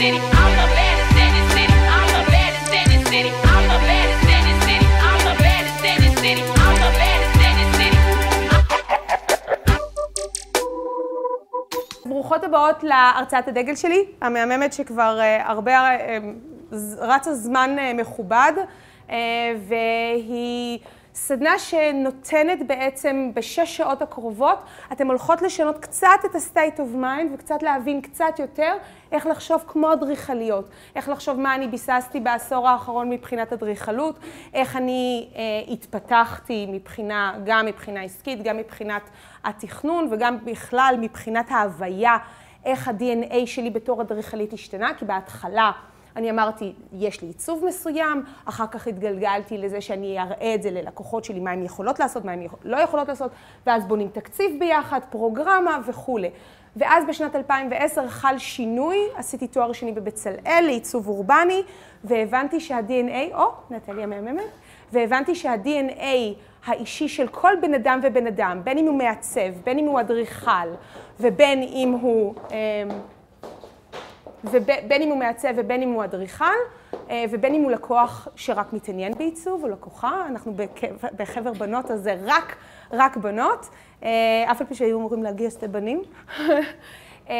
ברוכות 0.00 0.24
הבאות 12.44 12.82
להרצאת 12.82 13.48
הדגל 13.48 13.74
שלי, 13.74 14.04
המהממת 14.20 14.72
שכבר 14.72 15.20
uh, 15.20 15.48
הרבה, 15.48 15.96
uh, 15.96 16.74
רצה 16.98 17.34
זמן 17.34 17.76
מכובד, 17.94 18.52
uh, 19.08 19.12
והיא 19.68 20.78
סדנה 21.22 21.58
שנותנת 21.58 22.66
בעצם 22.66 23.30
בשש 23.34 23.76
שעות 23.76 24.02
הקרובות, 24.02 24.58
אתן 24.92 25.06
הולכות 25.06 25.42
לשנות 25.42 25.78
קצת 25.78 26.06
את 26.24 26.34
ה-state 26.34 26.78
of 26.78 26.96
mind 26.96 27.34
וקצת 27.34 27.62
להבין 27.62 28.00
קצת 28.00 28.38
יותר 28.38 28.72
איך 29.12 29.26
לחשוב 29.26 29.64
כמו 29.66 29.92
אדריכליות, 29.92 30.68
איך 30.94 31.08
לחשוב 31.08 31.40
מה 31.40 31.54
אני 31.54 31.68
ביססתי 31.68 32.20
בעשור 32.20 32.68
האחרון 32.68 33.10
מבחינת 33.10 33.52
אדריכלות, 33.52 34.18
איך 34.54 34.76
אני 34.76 35.28
אה, 35.36 35.72
התפתחתי 35.72 36.66
מבחינה, 36.68 37.34
גם 37.44 37.66
מבחינה 37.66 38.02
עסקית, 38.02 38.42
גם 38.42 38.56
מבחינת 38.56 39.02
התכנון 39.44 40.08
וגם 40.10 40.44
בכלל 40.44 40.94
מבחינת 41.00 41.50
ההוויה, 41.50 42.16
איך 42.64 42.88
ה-DNA 42.88 43.46
שלי 43.46 43.70
בתור 43.70 44.02
אדריכלית 44.02 44.52
השתנה, 44.52 44.94
כי 44.94 45.04
בהתחלה 45.04 45.72
אני 46.16 46.30
אמרתי, 46.30 46.72
יש 46.92 47.22
לי 47.22 47.28
עיצוב 47.28 47.64
מסוים, 47.66 48.22
אחר 48.44 48.66
כך 48.66 48.86
התגלגלתי 48.86 49.58
לזה 49.58 49.80
שאני 49.80 50.20
אראה 50.20 50.54
את 50.54 50.62
זה 50.62 50.70
ללקוחות 50.70 51.24
שלי, 51.24 51.40
מה 51.40 51.50
הן 51.50 51.64
יכולות 51.64 51.98
לעשות, 51.98 52.24
מה 52.24 52.32
הן 52.32 52.46
לא 52.64 52.76
יכולות 52.76 53.08
לעשות, 53.08 53.30
ואז 53.66 53.84
בונים 53.84 54.08
תקציב 54.08 54.56
ביחד, 54.58 55.00
פרוגרמה 55.10 55.78
וכולי. 55.86 56.30
ואז 56.76 57.04
בשנת 57.08 57.36
2010 57.36 58.08
חל 58.08 58.38
שינוי, 58.38 58.98
עשיתי 59.14 59.46
תואר 59.46 59.72
שני 59.72 59.92
בבצלאל 59.92 60.62
לעיצוב 60.66 61.08
אורבני, 61.08 61.62
והבנתי 62.04 62.60
שה-DNA, 62.60 63.34
או, 63.34 63.46
נטליה 63.70 64.06
מהממת, 64.06 64.42
והבנתי 64.92 65.34
שה-DNA 65.34 66.04
האישי 66.66 67.08
של 67.08 67.28
כל 67.28 67.52
בן 67.62 67.74
אדם 67.74 68.00
ובן 68.02 68.26
אדם, 68.26 68.60
בין 68.64 68.78
אם 68.78 68.86
הוא 68.86 68.98
מעצב, 68.98 69.50
בין 69.64 69.78
אם 69.78 69.84
הוא 69.84 70.00
אדריכל, 70.00 70.68
ובין 71.20 71.62
אם 71.62 71.98
הוא... 72.00 72.34
ובין 74.44 75.02
אם 75.02 75.08
הוא 75.08 75.18
מעצב 75.18 75.48
ובין 75.56 75.82
אם 75.82 75.90
הוא 75.92 76.04
אדריכל, 76.04 76.44
אה, 77.10 77.24
ובין 77.30 77.54
אם 77.54 77.62
הוא 77.62 77.70
לקוח 77.70 78.28
שרק 78.36 78.72
מתעניין 78.72 79.14
בעיצוב, 79.14 79.64
או 79.64 79.68
לקוחה, 79.68 80.26
אנחנו 80.28 80.54
בחבר 81.16 81.52
בנות, 81.52 81.90
אז 81.90 82.02
זה 82.02 82.16
רק, 82.24 82.56
רק 82.92 83.16
בנות, 83.16 83.66
אה, 84.02 84.08
אף 84.50 84.60
על 84.60 84.66
פי 84.66 84.74
שהיו 84.74 84.98
אמורים 84.98 85.22
להגיע 85.22 85.50
שתי 85.50 85.68
בנים. 85.68 86.02
אה, 87.30 87.34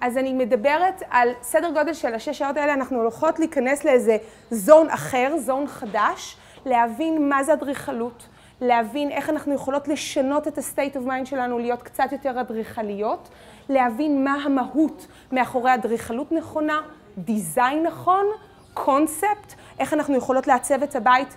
אז 0.00 0.18
אני 0.18 0.32
מדברת 0.32 1.02
על 1.10 1.28
סדר 1.42 1.70
גודל 1.70 1.94
של 1.94 2.14
השש 2.14 2.38
שעות 2.38 2.56
האלה, 2.56 2.74
אנחנו 2.74 3.00
הולכות 3.00 3.38
להיכנס 3.38 3.84
לאיזה 3.84 4.16
זון 4.50 4.90
אחר, 4.90 5.34
זון 5.38 5.66
חדש, 5.66 6.36
להבין 6.66 7.28
מה 7.28 7.44
זה 7.44 7.52
אדריכלות. 7.52 8.28
להבין 8.60 9.10
איך 9.10 9.30
אנחנו 9.30 9.54
יכולות 9.54 9.88
לשנות 9.88 10.48
את 10.48 10.58
ה-state 10.58 10.96
of 10.96 11.08
mind 11.08 11.24
שלנו, 11.24 11.58
להיות 11.58 11.82
קצת 11.82 12.12
יותר 12.12 12.40
אדריכליות, 12.40 13.28
להבין 13.68 14.24
מה 14.24 14.34
המהות 14.34 15.06
מאחורי 15.32 15.74
אדריכלות 15.74 16.32
נכונה, 16.32 16.80
דיזיין 17.18 17.82
נכון, 17.82 18.26
קונספט, 18.74 19.54
איך 19.78 19.92
אנחנו 19.92 20.16
יכולות 20.16 20.46
לעצב 20.46 20.82
את 20.82 20.96
הבית. 20.96 21.36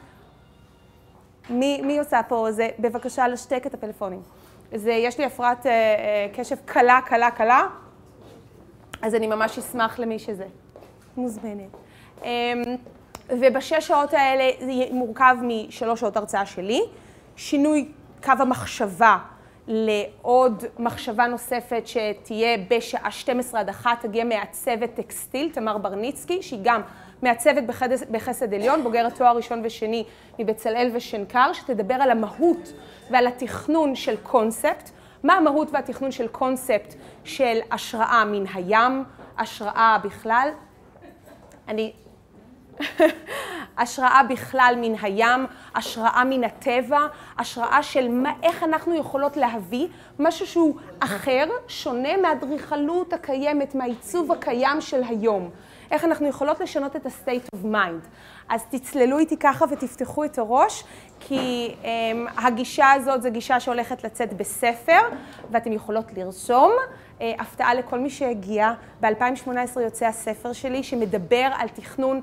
מי, 1.50 1.82
מי 1.82 2.00
עושה 2.00 2.22
פה? 2.28 2.48
זה 2.52 2.70
בבקשה 2.80 3.28
לשתק 3.28 3.64
את 3.66 3.74
הפלאפונים. 3.74 4.22
זה, 4.76 4.92
יש 4.92 5.18
לי 5.18 5.26
הפרעת 5.26 5.66
אה, 5.66 5.72
אה, 5.72 6.28
קשב 6.34 6.56
קלה, 6.66 7.00
קלה, 7.06 7.32
קלה, 7.32 7.68
אז 9.02 9.16
אני 9.16 9.28
ממש 9.28 9.58
אשמח 9.58 10.00
למי 10.00 10.20
שזה. 10.20 10.46
מוזמנת. 11.18 11.70
אה, 12.24 12.54
ובשש 13.30 13.88
שעות 13.88 14.14
האלה 14.14 14.52
זה 14.60 14.72
מורכב 14.92 15.36
משלוש 15.42 16.00
שעות 16.00 16.18
הרצאה 16.18 16.46
שלי, 16.46 16.82
שינוי 17.36 17.92
קו 18.24 18.32
המחשבה 18.40 19.18
לעוד 19.70 20.64
מחשבה 20.80 21.28
נוספת 21.28 21.84
שתהיה 21.86 22.58
בשעה 22.70 23.12
12 23.12 23.60
עד 23.60 23.70
1, 23.70 23.92
תגיע 24.02 24.24
מעצבת 24.24 24.96
טקסטיל, 24.96 25.50
תמר 25.54 25.78
ברניצקי, 25.78 26.42
שהיא 26.42 26.60
גם 26.64 26.82
מעצבת 27.22 27.64
בחסד, 27.64 28.12
בחסד 28.12 28.54
עליון, 28.54 28.84
בוגרת 28.84 29.16
תואר 29.16 29.36
ראשון 29.36 29.62
ושני 29.64 30.04
מבצלאל 30.40 30.92
ושנקר, 30.94 31.54
שתדבר 31.54 31.94
על 31.94 32.12
המהות 32.12 32.74
ועל 33.12 33.28
התכנון 33.28 33.96
של 33.96 34.16
קונספט. 34.24 34.90
מה 35.24 35.34
המהות 35.34 35.68
והתכנון 35.72 36.12
של 36.12 36.28
קונספט 36.28 36.94
של 37.24 37.60
השראה 37.72 38.26
מן 38.26 38.44
הים, 38.54 39.04
השראה 39.38 39.98
בכלל. 40.04 40.50
אני 41.68 41.94
השראה 43.78 44.22
בכלל 44.30 44.76
מן 44.82 44.94
הים, 45.02 45.46
השראה 45.76 46.24
מן 46.24 46.44
הטבע, 46.44 47.00
השראה 47.38 47.84
של 47.84 48.08
מה, 48.12 48.32
איך 48.44 48.64
אנחנו 48.64 48.96
יכולות 48.96 49.38
להביא 49.38 49.88
משהו 50.20 50.48
שהוא 50.48 50.76
אחר, 51.00 51.46
שונה 51.68 52.18
מהאדריכלות 52.18 53.14
הקיימת, 53.14 53.76
מהעיצוב 53.76 54.32
הקיים 54.32 54.82
של 54.82 55.02
היום. 55.10 55.50
איך 55.92 56.06
אנחנו 56.06 56.28
יכולות 56.28 56.60
לשנות 56.60 56.96
את 56.96 57.06
ה-state 57.06 57.56
of 57.56 57.66
mind. 57.66 58.08
אז 58.50 58.64
תצללו 58.70 59.20
איתי 59.20 59.38
ככה 59.38 59.66
ותפתחו 59.70 60.24
את 60.24 60.38
הראש, 60.38 60.84
כי 61.20 61.76
um, 61.82 61.86
הגישה 62.38 62.92
הזאת 62.92 63.22
זו 63.22 63.32
גישה 63.32 63.60
שהולכת 63.60 64.04
לצאת 64.04 64.34
בספר, 64.34 65.00
ואתן 65.52 65.74
יכולות 65.74 66.06
לרשום. 66.18 66.72
Uh, 67.20 67.22
הפתעה 67.40 67.74
לכל 67.74 68.00
מי 68.00 68.10
שהגיע. 68.10 68.74
ב-2018 69.02 69.80
יוצא 69.80 70.06
הספר 70.06 70.54
שלי, 70.54 70.84
שמדבר 70.84 71.50
על 71.58 71.68
תכנון 71.68 72.22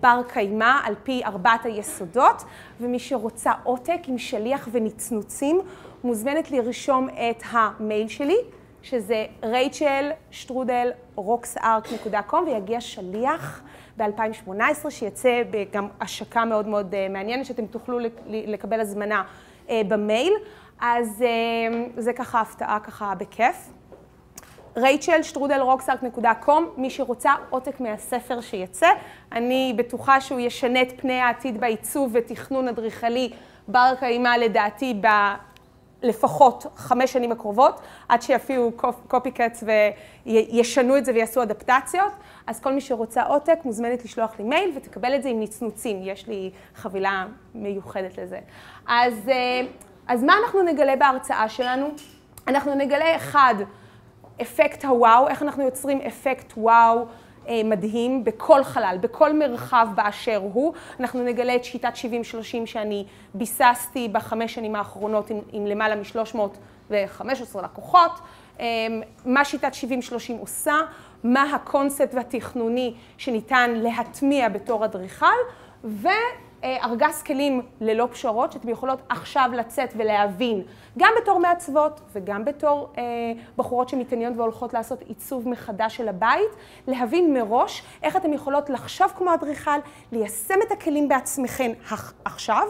בר 0.00 0.20
קיימא, 0.28 0.72
על 0.84 0.94
פי 1.02 1.24
ארבעת 1.24 1.66
היסודות, 1.66 2.44
ומי 2.80 2.98
שרוצה 2.98 3.52
עותק 3.62 4.00
עם 4.06 4.18
שליח 4.18 4.68
ונצנוצים, 4.72 5.60
מוזמנת 6.04 6.50
לרשום 6.50 7.08
את 7.08 7.42
המייל 7.50 8.08
שלי. 8.08 8.36
שזה 8.82 9.26
רייצ'ל 9.42 10.10
שטרודל 10.30 10.90
רוקסארק.קום 11.14 12.44
ויגיע 12.44 12.80
שליח 12.80 13.62
ב-2018 13.96 14.90
שיצא 14.90 15.42
גם 15.72 15.88
השקה 16.00 16.44
מאוד 16.44 16.66
מאוד 16.66 16.94
אה, 16.94 17.06
מעניינת 17.10 17.46
שאתם 17.46 17.66
תוכלו 17.66 17.98
לקבל 18.26 18.80
הזמנה 18.80 19.22
אה, 19.70 19.82
במייל. 19.88 20.32
אז 20.80 21.22
אה, 21.22 21.84
זה 21.96 22.12
ככה 22.12 22.40
הפתעה 22.40 22.80
ככה 22.80 23.14
בכיף. 23.14 23.72
רייצ'ל 24.76 25.22
שטרודל 25.22 25.60
רוקסארק.קום, 25.60 26.68
מי 26.76 26.90
שרוצה 26.90 27.34
עותק 27.50 27.80
מהספר 27.80 28.40
שיצא. 28.40 28.88
אני 29.32 29.74
בטוחה 29.76 30.20
שהוא 30.20 30.40
ישנה 30.40 30.82
את 30.82 30.92
פני 30.96 31.20
העתיד 31.20 31.60
בעיצוב 31.60 32.10
ותכנון 32.14 32.68
אדריכלי 32.68 33.30
בר 33.68 33.92
קיימא 33.98 34.28
לדעתי 34.28 35.00
לפחות 36.02 36.66
חמש 36.76 37.12
שנים 37.12 37.32
הקרובות, 37.32 37.80
עד 38.08 38.22
שיפיעו 38.22 38.72
קופי 39.08 39.30
קאטס 39.30 39.64
וישנו 40.26 40.96
את 40.96 41.04
זה 41.04 41.12
ויעשו 41.14 41.42
אדפטציות. 41.42 42.12
אז 42.46 42.60
כל 42.60 42.72
מי 42.72 42.80
שרוצה 42.80 43.22
עותק 43.22 43.58
מוזמנת 43.64 44.04
לשלוח 44.04 44.38
לי 44.38 44.44
מייל 44.44 44.70
ותקבל 44.76 45.14
את 45.14 45.22
זה 45.22 45.28
עם 45.28 45.40
נצנוצים. 45.40 46.00
יש 46.02 46.26
לי 46.26 46.50
חבילה 46.74 47.26
מיוחדת 47.54 48.18
לזה. 48.18 48.38
אז, 48.86 49.28
אה, 49.28 49.60
אז 50.08 50.22
מה 50.22 50.34
אנחנו 50.44 50.62
נגלה 50.62 50.96
בהרצאה 50.96 51.48
שלנו? 51.48 51.88
אנחנו 52.48 52.74
נגלה 52.74 53.16
אחד, 53.16 53.54
אפקט 54.42 54.84
הוואו, 54.84 55.28
איך 55.28 55.42
אנחנו 55.42 55.64
יוצרים 55.64 56.00
אפקט 56.00 56.52
וואו. 56.56 57.04
אה, 57.48 57.60
מדהים 57.64 58.24
בכל 58.24 58.64
חלל, 58.64 58.96
בכל 59.00 59.32
מרחב 59.32 59.88
באשר 59.94 60.36
הוא. 60.36 60.72
אנחנו 61.00 61.24
נגלה 61.24 61.56
את 61.56 61.64
שיטת 61.64 61.94
70-30 61.94 62.66
שאני 62.66 63.04
ביססתי 63.34 64.08
בחמש 64.08 64.54
שנים 64.54 64.74
האחרונות 64.74 65.30
עם, 65.30 65.38
עם 65.52 65.66
למעלה 65.66 65.96
מ-315 65.96 67.62
לקוחות. 67.62 68.12
אה, 68.60 68.66
מה 69.24 69.44
שיטת 69.44 69.72
70-30 69.72 70.32
עושה, 70.40 70.74
מה 71.24 71.42
הקונספט 71.54 72.14
והתכנוני 72.14 72.94
שניתן 73.18 73.70
להטמיע 73.74 74.48
בתור 74.48 74.84
אדריכל, 74.84 75.26
ו... 75.84 76.08
אה, 76.64 76.84
ארגז 76.84 77.22
כלים 77.22 77.62
ללא 77.80 78.08
פשרות, 78.10 78.52
שאתן 78.52 78.68
יכולות 78.68 78.98
עכשיו 79.08 79.50
לצאת 79.54 79.92
ולהבין, 79.96 80.62
גם 80.98 81.12
בתור 81.22 81.40
מעצבות 81.40 82.00
וגם 82.12 82.44
בתור 82.44 82.88
אה, 82.98 83.02
בחורות 83.56 83.88
שמתעניינות 83.88 84.38
והולכות 84.38 84.74
לעשות 84.74 85.02
עיצוב 85.02 85.48
מחדש 85.48 85.96
של 85.96 86.08
הבית, 86.08 86.50
להבין 86.86 87.34
מראש 87.34 87.82
איך 88.02 88.16
אתן 88.16 88.32
יכולות 88.32 88.70
לחשוב 88.70 89.12
כמו 89.16 89.34
אדריכל, 89.34 89.78
ליישם 90.12 90.54
את 90.66 90.72
הכלים 90.72 91.08
בעצמכן 91.08 91.72
עכשיו, 92.24 92.66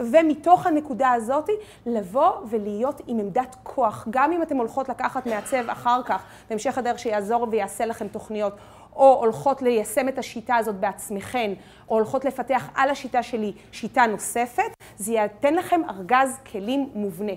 ומתוך 0.00 0.66
הנקודה 0.66 1.12
הזאת 1.12 1.50
לבוא 1.86 2.30
ולהיות 2.50 3.00
עם 3.06 3.18
עמדת 3.18 3.56
כוח, 3.62 4.06
גם 4.10 4.32
אם 4.32 4.42
אתן 4.42 4.56
הולכות 4.58 4.88
לקחת 4.88 5.26
מעצב 5.26 5.70
אחר 5.70 6.02
כך, 6.02 6.22
בהמשך 6.50 6.78
הדרך 6.78 6.98
שיעזור 6.98 7.46
ויעשה 7.50 7.86
לכם 7.86 8.08
תוכניות, 8.08 8.52
או 8.96 9.14
הולכות 9.20 9.62
ליישם 9.62 10.08
את 10.08 10.18
השיטה 10.18 10.56
הזאת 10.56 10.74
בעצמכן, 10.74 11.52
או 11.88 11.94
הולכות 11.94 12.24
לפתח 12.24 12.70
על 12.74 12.90
השיטה 12.90 13.22
שלי 13.22 13.52
שיטה 13.72 14.06
נוספת, 14.06 14.72
זה 14.96 15.12
ייתן 15.12 15.54
לכם 15.54 15.80
ארגז 15.90 16.38
כלים 16.52 16.90
מובנה. 16.94 17.32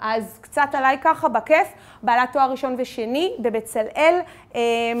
אז 0.00 0.38
קצת 0.40 0.68
עליי 0.72 0.98
ככה, 1.02 1.28
בכיף, 1.28 1.68
בעלת 2.02 2.32
תואר 2.32 2.50
ראשון 2.50 2.74
ושני 2.78 3.32
בבצלאל. 3.38 4.20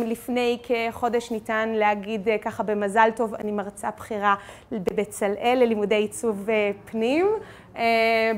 לפני 0.04 0.58
כחודש 0.62 1.30
ניתן 1.30 1.68
להגיד 1.68 2.28
ככה 2.42 2.62
במזל 2.62 3.10
טוב, 3.16 3.34
אני 3.34 3.52
מרצה 3.52 3.90
בכירה 3.96 4.34
בבצלאל 4.72 5.58
ללימודי 5.60 5.94
עיצוב 5.94 6.48
פנים, 6.84 7.26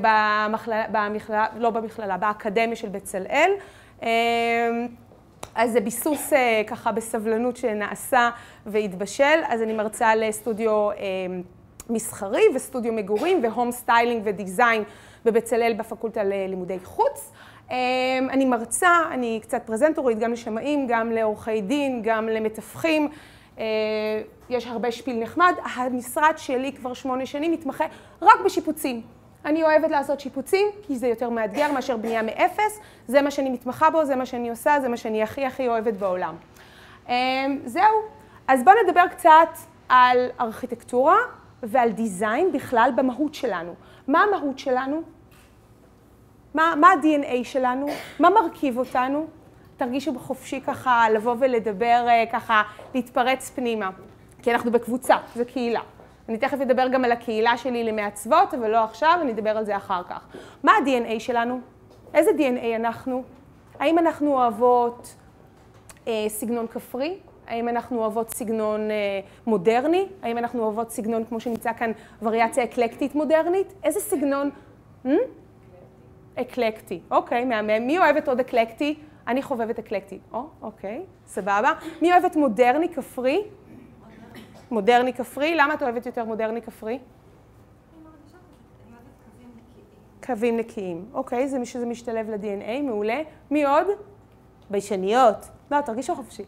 במכללה, 0.00 0.84
במכללה, 0.92 1.46
לא 1.56 1.70
במכללה, 1.70 2.16
באקדמיה 2.16 2.76
של 2.76 2.88
בצלאל. 2.88 3.50
אז 5.54 5.72
זה 5.72 5.80
ביסוס 5.80 6.32
ככה 6.66 6.92
בסבלנות 6.92 7.56
שנעשה 7.56 8.30
והתבשל, 8.66 9.40
אז 9.48 9.62
אני 9.62 9.72
מרצה 9.72 10.14
לסטודיו 10.14 10.88
מסחרי 11.90 12.42
וסטודיו 12.54 12.92
מגורים 12.92 13.42
ו 13.42 13.48
home 13.48 13.70
styling 13.70 14.22
ו 14.24 14.32
design 14.32 14.82
בבצלאל 15.24 15.74
בפקולטה 15.78 16.24
ללימודי 16.24 16.78
חוץ. 16.84 17.32
אני 18.30 18.44
מרצה, 18.44 18.90
אני 19.10 19.38
קצת 19.42 19.62
פרזנטורית, 19.66 20.18
גם 20.18 20.32
לשמאים, 20.32 20.86
גם 20.88 21.12
לעורכי 21.12 21.60
דין, 21.60 22.00
גם 22.04 22.28
למתווכים. 22.28 23.08
יש 24.50 24.66
הרבה 24.66 24.92
שפיל 24.92 25.22
נחמד. 25.22 25.54
המשרד 25.74 26.34
שלי 26.36 26.72
כבר 26.72 26.94
שמונה 26.94 27.26
שנים 27.26 27.52
מתמחה 27.52 27.84
רק 28.22 28.40
בשיפוצים. 28.44 29.02
אני 29.44 29.62
אוהבת 29.62 29.90
לעשות 29.90 30.20
שיפוצים, 30.20 30.66
כי 30.82 30.96
זה 30.96 31.08
יותר 31.08 31.30
מאתגר 31.30 31.72
מאשר 31.72 31.96
בנייה 31.96 32.22
מאפס. 32.22 32.80
זה 33.06 33.22
מה 33.22 33.30
שאני 33.30 33.50
מתמחה 33.50 33.90
בו, 33.90 34.04
זה 34.04 34.16
מה 34.16 34.26
שאני 34.26 34.50
עושה, 34.50 34.80
זה 34.80 34.88
מה 34.88 34.96
שאני 34.96 35.22
הכי 35.22 35.46
הכי 35.46 35.68
אוהבת 35.68 35.94
בעולם. 35.94 36.34
זהו. 37.64 37.84
אז 38.48 38.64
בואו 38.64 38.76
נדבר 38.86 39.08
קצת 39.08 39.48
על 39.88 40.28
ארכיטקטורה 40.40 41.16
ועל 41.62 41.90
דיזיין 41.90 42.52
בכלל 42.52 42.90
במהות 42.96 43.34
שלנו. 43.34 43.74
מה 44.08 44.22
המהות 44.22 44.58
שלנו? 44.58 45.02
מה, 46.54 46.74
מה 46.80 46.88
ה-DNA 46.88 47.44
שלנו? 47.44 47.86
מה 48.20 48.30
מרכיב 48.30 48.78
אותנו? 48.78 49.26
תרגישו 49.76 50.12
בחופשי 50.12 50.60
ככה 50.60 51.10
לבוא 51.10 51.34
ולדבר, 51.38 52.06
ככה 52.32 52.62
להתפרץ 52.94 53.50
פנימה. 53.50 53.90
כי 54.42 54.52
אנחנו 54.52 54.72
בקבוצה, 54.72 55.16
זו 55.36 55.44
קהילה. 55.52 55.80
אני 56.30 56.38
תכף 56.38 56.60
אדבר 56.60 56.88
גם 56.88 57.04
על 57.04 57.12
הקהילה 57.12 57.56
שלי 57.56 57.84
למעצבות, 57.84 58.54
אבל 58.54 58.70
לא 58.70 58.84
עכשיו, 58.84 59.18
אני 59.22 59.32
אדבר 59.32 59.50
על 59.50 59.64
זה 59.64 59.76
אחר 59.76 60.02
כך. 60.08 60.26
מה 60.62 60.72
ה-DNA 60.72 61.18
שלנו? 61.20 61.60
איזה 62.14 62.30
DNA 62.30 62.76
אנחנו? 62.76 63.22
האם 63.78 63.98
אנחנו 63.98 64.32
אוהבות 64.32 65.14
אה, 66.08 66.24
סגנון 66.28 66.66
כפרי? 66.66 67.18
האם 67.46 67.68
אנחנו 67.68 67.98
אוהבות 67.98 68.30
סגנון 68.30 68.90
אה, 68.90 69.20
מודרני? 69.46 70.06
האם 70.22 70.38
אנחנו 70.38 70.62
אוהבות 70.62 70.90
סגנון, 70.90 71.24
כמו 71.24 71.40
שנמצא 71.40 71.72
כאן, 71.72 71.92
וריאציה 72.22 72.64
אקלקטית 72.64 73.14
מודרנית? 73.14 73.72
איזה 73.84 74.00
סגנון? 74.00 74.50
Hmm? 75.06 75.08
אקלקטי. 76.34 77.00
אוקיי, 77.10 77.44
מהמם. 77.44 77.86
מי 77.86 77.98
אוהבת 77.98 78.28
עוד 78.28 78.40
אקלקטי? 78.40 78.94
אני 79.26 79.42
חובבת 79.42 79.78
אקלקטי. 79.78 80.18
או, 80.32 80.46
אוקיי, 80.62 81.02
סבבה. 81.26 81.72
מי 82.02 82.12
אוהבת 82.12 82.36
מודרני 82.36 82.88
כפרי? 82.88 83.42
מודרני 84.70 85.12
כפרי. 85.12 85.54
למה 85.54 85.74
את 85.74 85.82
אוהבת 85.82 86.06
יותר 86.06 86.24
מודרני 86.24 86.62
כפרי? 86.62 86.98
קווים 90.26 90.56
נקיים. 90.56 91.06
אוקיי, 91.12 91.48
זה 91.48 91.64
שזה 91.64 91.86
משתלב 91.86 92.30
ל-DNA, 92.30 92.82
מעולה. 92.82 93.22
מי 93.50 93.64
עוד? 93.64 93.86
ביישניות. 94.70 95.36
לא, 95.70 95.80
תרגישו 95.80 96.14
חופשי. 96.14 96.42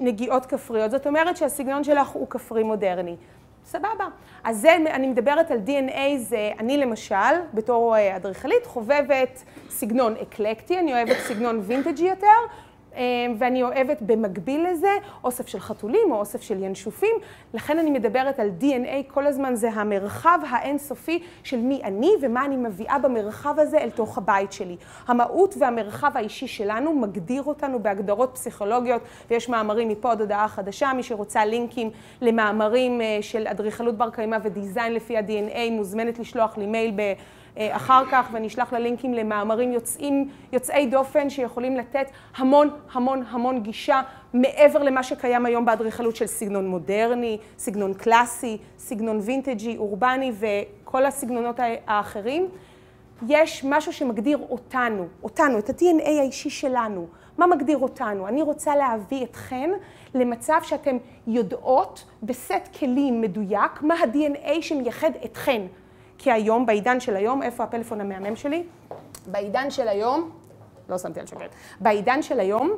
נגיעות 0.00 0.46
כפריות, 0.46 0.90
זאת 0.90 1.06
אומרת 1.06 1.36
שהסגנון 1.36 1.84
שלך 1.84 2.08
הוא 2.08 2.26
כפרי 2.30 2.62
מודרני. 2.62 3.16
סבבה. 3.64 4.08
אז 4.44 4.60
זה, 4.60 4.76
אני 4.76 5.06
מדברת 5.06 5.50
על 5.50 5.58
DNA, 5.66 6.16
זה 6.16 6.50
אני 6.58 6.76
למשל, 6.76 7.14
בתור 7.54 7.96
אדריכלית, 8.16 8.66
חובבת 8.66 9.44
סגנון 9.68 10.14
אקלקטי, 10.16 10.78
אני 10.78 10.92
אוהבת 10.92 11.16
סגנון 11.28 11.60
וינטג'י 11.62 12.08
יותר, 12.08 12.26
ואני 13.38 13.62
אוהבת 13.62 14.02
במקביל 14.02 14.66
לזה 14.70 14.90
אוסף 15.24 15.48
של 15.48 15.60
חתולים 15.60 16.12
או 16.12 16.16
אוסף 16.16 16.42
של 16.42 16.62
ינשופים, 16.62 17.16
לכן 17.54 17.78
אני 17.78 17.90
מדברת 17.90 18.40
על 18.40 18.50
DNA 18.60 19.12
כל 19.12 19.26
הזמן, 19.26 19.54
זה 19.54 19.70
המרחב 19.70 20.38
האינסופי 20.50 21.22
של 21.44 21.56
מי 21.56 21.80
אני 21.84 22.10
ומה 22.20 22.44
אני 22.44 22.56
מביאה 22.56 22.98
במרחב 22.98 23.54
הזה 23.58 23.78
אל 23.78 23.90
תוך 23.90 24.18
הבית 24.18 24.52
שלי. 24.52 24.76
המהות 25.06 25.54
והמרחב 25.58 26.10
האישי 26.14 26.46
שלנו 26.46 26.94
מגדיר 26.94 27.42
אותנו 27.42 27.82
בהגדרות 27.82 28.30
פסיכולוגיות, 28.34 29.02
ויש 29.30 29.48
מאמרים 29.48 29.88
מפה 29.88 30.12
עד 30.12 30.20
הודעה 30.20 30.48
חדשה, 30.48 30.92
מי 30.96 31.02
שרוצה 31.02 31.44
לינקים 31.44 31.90
למאמרים 32.20 33.00
של 33.20 33.46
אדריכלות 33.46 33.94
בר 33.94 34.10
קיימא 34.10 34.38
ודיזיין 34.42 34.94
לפי 34.94 35.16
ה-DNA, 35.16 35.70
מוזמנת 35.70 36.18
לשלוח 36.18 36.58
לי 36.58 36.66
מייל 36.66 36.92
ב... 36.96 37.12
אחר 37.58 38.02
כך, 38.10 38.28
ואני 38.32 38.46
אשלח 38.46 38.72
לה 38.72 38.78
לינקים 38.78 39.14
למאמרים 39.14 39.72
יוצאים, 39.72 40.28
יוצאי 40.52 40.86
דופן 40.86 41.30
שיכולים 41.30 41.76
לתת 41.76 42.06
המון 42.36 42.70
המון 42.92 43.24
המון 43.30 43.62
גישה 43.62 44.02
מעבר 44.34 44.82
למה 44.82 45.02
שקיים 45.02 45.46
היום 45.46 45.64
באדריכלות 45.64 46.16
של 46.16 46.26
סגנון 46.26 46.66
מודרני, 46.68 47.38
סגנון 47.58 47.94
קלאסי, 47.94 48.58
סגנון 48.78 49.18
וינטג'י, 49.22 49.76
אורבני 49.76 50.32
וכל 50.38 51.06
הסגנונות 51.06 51.56
האחרים. 51.86 52.48
יש 53.28 53.64
משהו 53.64 53.92
שמגדיר 53.92 54.38
אותנו, 54.50 55.06
אותנו, 55.22 55.58
את 55.58 55.70
ה-DNA 55.70 56.08
האישי 56.08 56.50
שלנו. 56.50 57.06
מה 57.38 57.46
מגדיר 57.46 57.78
אותנו? 57.78 58.28
אני 58.28 58.42
רוצה 58.42 58.76
להביא 58.76 59.24
אתכן 59.24 59.70
למצב 60.14 60.58
שאתן 60.62 60.96
יודעות 61.26 62.04
בסט 62.22 62.68
כלים 62.78 63.20
מדויק 63.20 63.82
מה 63.82 63.94
ה-DNA 63.94 64.62
שמייחד 64.62 65.10
אתכן. 65.24 65.62
כי 66.18 66.32
היום, 66.32 66.66
בעידן 66.66 67.00
של 67.00 67.16
היום, 67.16 67.42
איפה 67.42 67.64
הפלאפון 67.64 68.00
המהמם 68.00 68.36
שלי? 68.36 68.62
בעידן 69.26 69.70
של 69.70 69.88
היום, 69.88 70.30
לא 70.88 70.98
שמתי 70.98 71.20
על 71.20 71.26
שקט, 71.26 71.54
בעידן 71.80 72.22
של 72.22 72.40
היום, 72.40 72.72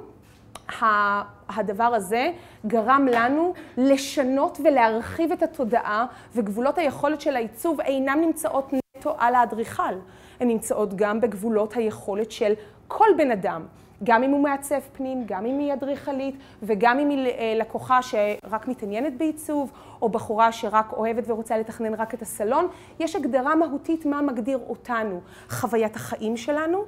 הדבר 1.49 1.85
הזה 1.85 2.31
גרם 2.67 3.07
לנו 3.11 3.55
לשנות 3.77 4.59
ולהרחיב 4.65 5.33
את 5.33 5.43
התודעה, 5.43 6.07
וגבולות 6.35 6.79
היכולת 6.79 7.21
של 7.21 7.37
העיצוב 7.37 7.81
אינם 7.81 8.19
נמצאות 8.21 8.73
נטו 8.73 9.15
על 9.19 9.35
האדריכל, 9.35 9.95
הן 10.41 10.49
נמצאות 10.49 10.95
גם 10.95 11.21
בגבולות 11.21 11.77
היכולת 11.77 12.31
של 12.31 12.53
כל 12.89 13.09
בן 13.17 13.31
אדם. 13.31 13.67
גם 14.05 14.23
אם 14.23 14.31
הוא 14.31 14.41
מעצב 14.41 14.81
פנים, 14.93 15.23
גם 15.27 15.47
אם 15.47 15.59
היא 15.59 15.73
אדריכלית, 15.73 16.35
וגם 16.63 16.99
אם 16.99 17.09
היא 17.09 17.57
לקוחה 17.57 18.03
שרק 18.03 18.69
מתעניינת 18.69 19.19
בעיצוב, 19.19 19.73
או 20.03 20.09
בחורה 20.09 20.53
שרק 20.53 20.93
אוהבת 20.93 21.25
ורוצה 21.27 21.59
לתכנן 21.59 21.95
רק 21.95 22.15
את 22.15 22.23
הסלון, 22.23 22.69
יש 23.01 23.17
הגדרה 23.17 23.55
מהותית 23.55 24.07
מה 24.07 24.21
מגדיר 24.23 24.59
אותנו. 24.69 25.21
חוויית 25.49 25.97
החיים 25.97 26.37
שלנו, 26.37 26.85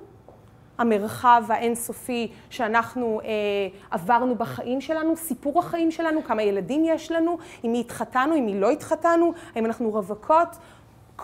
המרחב 0.79 1.45
האינסופי 1.49 2.31
שאנחנו 2.51 3.21
אה, 3.25 3.29
עברנו 3.91 4.35
בחיים 4.35 4.81
שלנו, 4.81 5.17
סיפור 5.17 5.59
החיים 5.59 5.91
שלנו, 5.91 6.25
כמה 6.25 6.43
ילדים 6.43 6.85
יש 6.85 7.13
לנו, 7.13 7.39
עם 7.63 7.73
מי 7.73 7.81
התחתנו, 7.81 8.35
עם 8.35 8.47
מי 8.47 8.61
לא 8.61 8.71
התחתנו, 8.71 9.33
האם 9.55 9.67
אנחנו 9.67 9.91
רווקות. 9.91 10.57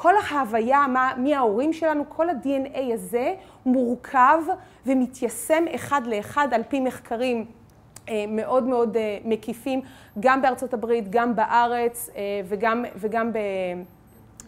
כל 0.00 0.14
ההוויה, 0.30 0.86
מה, 0.86 1.12
מי 1.16 1.34
ההורים 1.34 1.72
שלנו, 1.72 2.04
כל 2.08 2.30
ה-DNA 2.30 2.94
הזה 2.94 3.34
מורכב 3.66 4.38
ומתיישם 4.86 5.64
אחד 5.74 6.02
לאחד 6.06 6.48
על 6.54 6.62
פי 6.68 6.80
מחקרים 6.80 7.46
מאוד 8.28 8.64
מאוד 8.64 8.96
מקיפים, 9.24 9.80
גם 10.20 10.42
בארצות 10.42 10.74
הברית, 10.74 11.10
גם 11.10 11.36
בארץ 11.36 12.10
וגם, 12.44 12.84
וגם, 12.96 13.32
ב, 13.32 13.38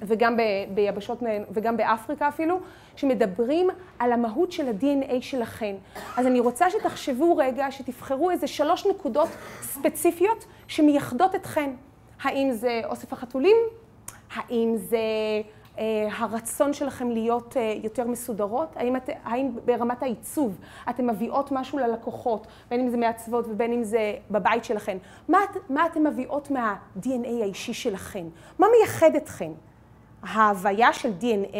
וגם 0.02 0.37
ב, 0.37 0.40
ביבשות, 0.75 1.23
וגם 1.50 1.76
באפריקה 1.76 2.28
אפילו, 2.28 2.61
שמדברים 2.97 3.69
על 3.99 4.12
המהות 4.12 4.52
של 4.52 4.69
ה-DNA 4.69 5.14
שלכם. 5.21 5.75
אז 6.16 6.26
אני 6.26 6.40
רוצה 6.40 6.71
שתחשבו 6.71 7.37
רגע, 7.37 7.66
שתבחרו 7.71 8.30
איזה 8.30 8.47
שלוש 8.47 8.87
נקודות 8.87 9.28
ספציפיות 9.62 10.45
שמייחדות 10.69 11.35
אתכן. 11.35 11.71
האם 12.23 12.52
זה 12.52 12.80
אוסף 12.85 13.12
החתולים? 13.12 13.57
האם 14.35 14.75
זה 14.77 14.99
הרצון 16.19 16.73
שלכם 16.73 17.11
להיות 17.11 17.57
יותר 17.83 18.07
מסודרות? 18.07 18.69
האם, 18.77 18.97
את, 18.97 19.11
האם 19.25 19.51
ברמת 19.65 20.03
העיצוב 20.03 20.59
אתן 20.91 21.11
מביאות 21.11 21.53
משהו 21.53 21.79
ללקוחות, 21.79 22.47
בין 22.71 22.81
אם 22.81 22.89
זה 22.89 22.97
מעצבות 22.97 23.47
ובין 23.49 23.73
אם 23.73 23.85
זה 23.85 24.15
בבית 24.31 24.65
שלכם? 24.65 24.99
מה, 25.29 25.39
מה 25.71 25.87
אתן 25.87 26.07
מביאות 26.07 26.51
מה-DNA 26.51 27.43
האישי 27.43 27.75
שלכם? 27.75 28.27
מה 28.59 28.67
מייחד 28.79 29.17
אתכם? 29.17 29.53
ההוויה 30.23 30.93
של 30.93 31.13
DNA 31.21 31.57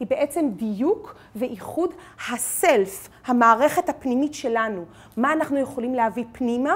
היא 0.00 0.08
בעצם 0.08 0.48
דיוק 0.56 1.14
ואיחוד 1.36 1.90
הסלף, 2.30 3.08
המערכת 3.26 3.88
הפנימית 3.88 4.34
שלנו. 4.34 4.84
מה 5.16 5.32
אנחנו 5.32 5.58
יכולים 5.58 5.94
להביא 5.94 6.24
פנימה 6.32 6.74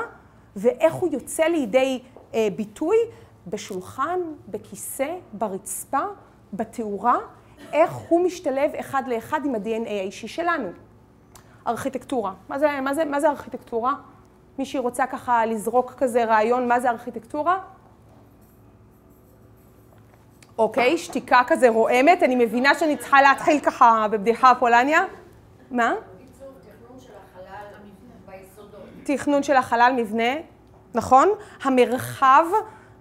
ואיך 0.56 0.94
הוא 0.94 1.08
יוצא 1.12 1.44
לידי 1.44 2.02
ביטוי 2.56 2.96
בשולחן, 3.46 4.20
בכיסא, 4.48 5.14
ברצפה, 5.32 6.00
בתאורה, 6.52 7.16
איך 7.72 7.92
הוא 7.92 8.24
משתלב 8.24 8.70
אחד 8.74 9.02
לאחד 9.06 9.40
עם 9.44 9.54
ה-DNA 9.54 9.88
האישי 9.88 10.28
שלנו. 10.28 10.68
ארכיטקטורה. 11.66 12.32
מה 12.48 12.58
זה, 12.58 12.80
מה 12.80 12.94
זה, 12.94 13.04
מה 13.04 13.20
זה 13.20 13.28
ארכיטקטורה? 13.28 13.94
מישהי 14.58 14.80
רוצה 14.80 15.06
ככה 15.06 15.46
לזרוק 15.46 15.94
כזה 15.96 16.24
רעיון, 16.24 16.68
מה 16.68 16.80
זה 16.80 16.90
ארכיטקטורה? 16.90 17.58
אוקיי, 20.58 20.98
שתיקה 20.98 21.42
כזה 21.46 21.68
רועמת, 21.68 22.22
אני 22.22 22.36
מבינה 22.36 22.74
שאני 22.74 22.96
צריכה 22.96 23.22
להתחיל 23.22 23.60
ככה 23.60 24.06
בבדיחה 24.10 24.52
פולניה. 24.58 25.00
מה? 25.70 25.94
תכנון 29.04 29.42
של 29.42 29.56
החלל 29.56 29.92
מבנה, 29.96 30.34
נכון? 30.94 31.28
המרחב, 31.62 32.44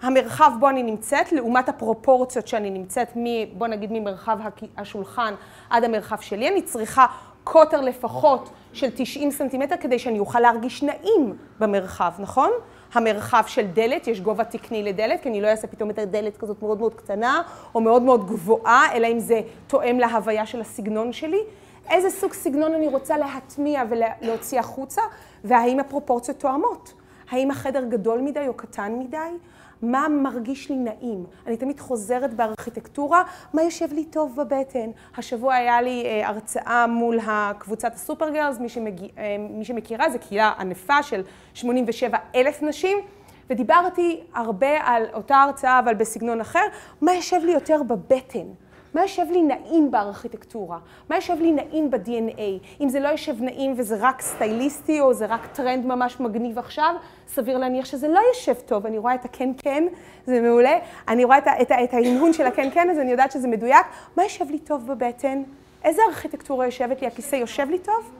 המרחב 0.06 0.52
בו 0.60 0.70
אני 0.70 0.84
נמצאת, 0.84 1.32
לעומת 1.32 1.70
הפרופורציות 1.70 2.48
שאני 2.48 2.70
נמצאת, 2.70 3.08
מ, 3.16 3.24
בוא 3.58 3.68
נגיד 3.68 3.90
ממרחב 3.94 4.40
השולחן 4.78 5.34
עד 5.70 5.84
המרחב 5.84 6.20
שלי, 6.20 6.50
אני 6.50 6.62
צריכה 6.62 7.06
קוטר 7.44 7.82
לפחות 7.82 8.50
של 8.74 8.88
90 8.96 9.32
סנטימטר 9.32 9.76
כדי 9.78 10.00
שאני 10.00 10.20
אוכל 10.20 10.40
להרגיש 10.40 10.84
נעים 10.84 11.34
במרחב, 11.60 12.12
נכון? 12.20 12.50
המרחב 12.94 13.44
של 13.48 13.68
דלת, 13.68 14.08
יש 14.08 14.22
גובה 14.22 14.44
תקני 14.44 14.84
לדלת, 14.84 15.22
כי 15.22 15.30
אני 15.30 15.42
לא 15.42 15.48
אעשה 15.48 15.68
פתאום 15.68 15.90
את 15.90 16.00
הדלת 16.00 16.38
כזאת 16.38 16.62
מאוד 16.62 16.80
מאוד 16.80 16.94
קטנה, 16.94 17.42
או 17.76 17.82
מאוד 17.82 18.02
מאוד 18.02 18.28
גבוהה, 18.28 18.94
אלא 18.94 19.08
אם 19.08 19.20
זה 19.20 19.42
תואם 19.68 20.00
להוויה 20.00 20.46
של 20.46 20.62
הסגנון 20.62 21.14
שלי. 21.14 21.40
איזה 21.90 22.10
סוג 22.10 22.34
סגנון 22.34 22.74
אני 22.74 22.88
רוצה 22.88 23.18
להטמיע 23.18 23.84
ולהוציא 23.90 24.60
החוצה, 24.60 25.02
והאם 25.44 25.80
הפרופורציות 25.80 26.40
תואמות. 26.40 26.94
האם 27.30 27.52
החדר 27.52 27.84
גדול 27.84 28.22
מדי 28.22 28.48
או 28.48 28.54
קטן 28.54 29.00
מדי? 29.00 29.18
מה 29.92 30.08
מרגיש 30.10 30.70
לי 30.70 30.75
נעים? 30.75 31.25
אני 31.48 31.58
תמיד 31.58 31.80
חוזרת 31.80 32.34
בארכיטקטורה, 32.34 33.24
מה 33.54 33.63
יושב 33.63 33.94
לי 33.94 34.06
טוב 34.06 34.36
בבטן. 34.36 34.89
השבוע 35.18 35.54
היה 35.54 35.82
לי 35.82 36.04
אה, 36.06 36.27
הרצאה 36.27 36.88
מול 36.88 37.20
הקבוצת 37.27 37.94
הסופר 37.94 38.30
גרלס, 38.30 38.60
מי, 38.60 38.70
שמגיע, 38.70 39.08
אה, 39.18 39.36
מי 39.50 39.65
שמכירה, 39.65 40.10
זו 40.10 40.18
קהילה 40.20 40.54
ענפה 40.60 41.04
של 41.04 41.22
87 41.54 42.18
אלף 42.36 42.63
נשים, 42.63 42.98
ודיברתי 43.50 44.20
הרבה 44.34 44.77
על 44.84 45.04
אותה 45.13 45.36
הרצאה, 45.36 45.80
אבל 45.80 45.94
בסגנון 45.94 46.42
אחר, 46.42 46.65
מה 47.01 47.13
יושב 47.13 47.42
לי 47.44 47.51
יותר 47.51 47.84
בבטן. 47.84 48.48
מה 48.96 49.02
יושב 49.02 49.25
לי 49.32 49.42
נעים 49.42 49.92
בארכיטקטורה? 49.92 50.78
מה 51.10 51.16
יושב 51.16 51.42
לי 51.42 51.52
נעים 51.52 51.92
ב-DNA? 51.92 52.82
אם 52.82 52.90
זה 52.90 53.00
לא 53.00 53.08
יושב 53.08 53.42
נעים 53.42 53.74
וזה 53.78 53.96
רק 54.00 54.22
סטייליסטי 54.22 55.02
או 55.02 55.14
זה 55.14 55.25
רק 55.25 55.46
טרנד 55.46 55.86
ממש 55.86 56.20
מגניב 56.20 56.60
עכשיו, 56.60 56.96
סביר 57.28 57.58
להניח 57.58 57.86
שזה 57.86 58.08
לא 58.08 58.20
יושב 58.28 58.54
טוב. 58.54 58.86
אני 58.86 58.98
רואה 58.98 59.16
את 59.16 59.25
הכן-כן, 59.25 59.84
זה 60.25 60.42
מעולה. 60.42 60.80
אני 61.08 61.24
רואה 61.24 61.38
את, 61.38 61.48
את, 61.62 61.72
את 61.84 61.94
ההנהון 61.94 62.34
של 62.34 62.46
הכן-כן, 62.46 62.90
אז 62.90 63.00
אני 63.00 63.12
יודעת 63.12 63.32
שזה 63.32 63.48
מדויק. 63.48 63.86
מה 64.18 64.24
יושב 64.24 64.50
לי 64.50 64.60
טוב 64.60 64.88
בבטן? 64.88 65.44
איזה 65.84 66.02
ארכיטקטורה 66.10 66.66
יושבת 66.66 67.02
לי? 67.02 67.08
הכיסא 67.08 67.36
יושב 67.36 67.70
לי 67.70 67.80
טוב? 67.80 68.12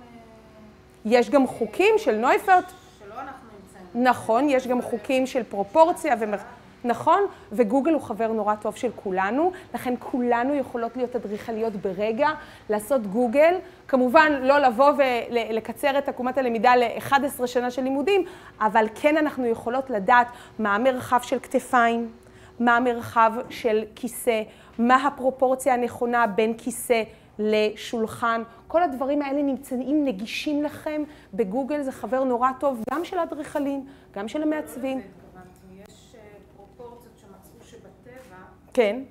יש 1.06 1.30
גם 1.30 1.48
חוקים 1.48 1.96
של 1.98 2.16
נויפרט, 2.16 2.72
שלא 3.00 3.14
אנחנו 3.14 3.48
נמצאים. 3.62 4.04
נכון, 4.04 4.50
יש 4.50 4.68
גם 4.68 4.82
חוקים 4.82 5.28
של 5.28 5.44
פרופורציה 5.44 6.16
ומר... 6.20 6.38
נכון, 6.86 7.20
וגוגל 7.52 7.94
הוא 7.94 8.02
חבר 8.02 8.32
נורא 8.32 8.56
טוב 8.56 8.76
של 8.76 8.90
כולנו, 8.96 9.52
לכן 9.74 9.94
כולנו 10.00 10.54
יכולות 10.54 10.98
להיות 10.98 11.16
אדריכליות 11.16 11.74
ברגע, 11.74 12.30
לעשות 12.70 13.08
גוגל, 13.08 13.56
כמובן 13.88 14.32
לא 14.42 14.60
לבוא 14.60 14.92
ולקצר 14.98 15.98
את 15.98 16.10
עקומת 16.10 16.38
הלמידה 16.38 16.76
ל-11 16.76 17.48
שנה 17.48 17.72
של 17.72 17.82
לימודים, 17.82 18.26
אבל 18.60 18.86
כן 18.96 19.18
אנחנו 19.18 19.46
יכולות 19.46 19.90
לדעת 19.90 20.28
מה 20.60 20.76
המרחב 20.76 21.20
של 21.22 21.40
כתפיים, 21.40 22.12
מה 22.60 22.78
המרחב 22.78 23.32
של 23.50 23.84
כיסא, 23.96 24.42
מה 24.80 25.08
הפרופורציה 25.08 25.74
הנכונה 25.74 26.28
בין 26.28 26.54
כיסא 26.58 27.04
לשולחן. 27.40 28.44
כל 28.68 28.84
הדברים 28.84 29.22
האלה 29.22 29.42
נמצאים 29.42 30.06
נגישים 30.06 30.64
לכם 30.64 31.04
בגוגל, 31.34 31.82
זה 31.82 31.92
חבר 31.92 32.24
נורא 32.24 32.50
טוב, 32.60 32.84
גם 32.94 33.06
של 33.06 33.18
האדריכלים, 33.18 33.86
גם 34.14 34.28
של 34.28 34.44
המעצבים. 34.44 34.98
התכוונתי, 34.98 35.84
יש 35.90 36.16
אה, 36.16 36.22
פרופורציות 36.56 37.14
שמצאו 37.18 37.68
שבטבע, 37.68 38.38
כן, 38.76 39.04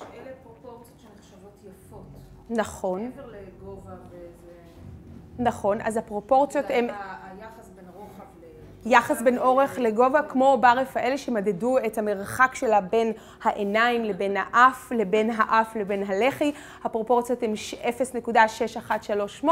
אה, 0.00 0.32
פרופורציות 0.42 0.98
שנחשבות 0.98 1.52
יפות. 1.64 2.06
נכון, 2.50 3.04
מעבר 3.04 3.26
לגובה 3.26 3.94
וזה... 4.10 4.52
נכון. 5.38 5.80
אז 5.80 5.96
הפרופורציות 5.96 6.64
הן 6.68 6.88
יחס 8.86 9.22
בין 9.22 9.38
אורך 9.38 9.78
לגובה, 9.78 10.22
כמו 10.22 10.58
בר 10.60 10.72
רפאלי 10.76 11.18
שמדדו 11.18 11.78
את 11.78 11.98
המרחק 11.98 12.54
שלה 12.54 12.80
בין 12.80 13.12
העיניים 13.42 14.04
לבין 14.04 14.36
האף, 14.36 14.92
לבין 14.92 15.30
האף 15.36 15.76
לבין 15.76 16.02
הלחי. 16.06 16.52
הפרופורציות 16.84 17.42
הן 17.42 17.56
ש- 17.56 17.74
0.6138, 17.74 19.46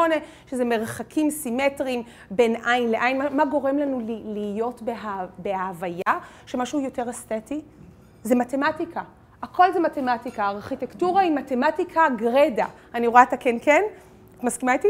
שזה 0.47 0.65
מרחקים 0.65 1.31
סימטריים 1.31 2.03
בין 2.31 2.57
עין 2.65 2.91
לעין. 2.91 3.19
מה, 3.19 3.31
מה 3.31 3.45
גורם 3.45 3.79
לנו 3.79 4.01
להיות 4.25 4.83
בה, 4.83 4.95
בהוויה 5.39 6.19
שמשהו 6.47 6.81
יותר 6.81 7.11
אסתטי? 7.11 7.61
זה 8.23 8.35
מתמטיקה. 8.35 9.03
הכל 9.43 9.73
זה 9.73 9.81
מתמטיקה. 9.81 10.45
הארכיטקטורה 10.45 11.23
היא 11.23 11.33
מתמטיקה 11.33 12.07
גרדה. 12.17 12.67
אני 12.95 13.07
רואה 13.07 13.23
את 13.23 13.33
הכן-כן? 13.33 13.83
את 14.39 14.45
מסכימה 14.45 14.73
איתי? 14.73 14.89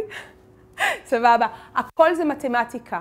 סבבה. 1.11 1.47
הכל 1.75 2.15
זה 2.15 2.25
מתמטיקה. 2.25 3.01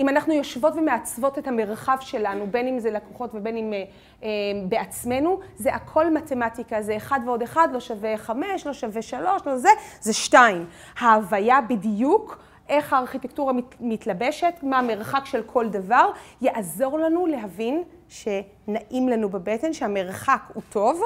אם 0.00 0.08
אנחנו 0.08 0.32
יושבות 0.32 0.76
ומעצבות 0.76 1.38
את 1.38 1.48
המרחב 1.48 1.96
שלנו, 2.00 2.46
בין 2.50 2.68
אם 2.68 2.78
זה 2.78 2.90
לקוחות 2.90 3.30
ובין 3.34 3.56
אם 3.56 3.72
אה, 3.72 3.84
אה, 4.22 4.28
בעצמנו, 4.68 5.40
זה 5.56 5.74
הכל 5.74 6.14
מתמטיקה. 6.14 6.82
זה 6.82 6.96
אחד 6.96 7.20
ועוד 7.26 7.42
אחד 7.42 7.68
לא 7.72 7.80
שווה 7.80 8.16
חמש, 8.16 8.66
לא 8.66 8.72
שווה 8.72 9.02
שלוש, 9.02 9.42
לא 9.46 9.56
זה, 9.56 9.68
זה 10.00 10.12
שתיים. 10.12 10.66
ההוויה 10.98 11.60
בדיוק, 11.60 12.38
איך 12.68 12.92
הארכיטקטורה 12.92 13.52
מת, 13.52 13.74
מתלבשת, 13.80 14.54
מה 14.62 14.78
המרחק 14.78 15.24
של 15.24 15.42
כל 15.42 15.68
דבר, 15.68 16.10
יעזור 16.40 16.98
לנו 16.98 17.26
להבין 17.26 17.82
שנעים 18.08 19.08
לנו 19.08 19.28
בבטן, 19.28 19.72
שהמרחק 19.72 20.42
הוא 20.54 20.62
טוב. 20.70 21.02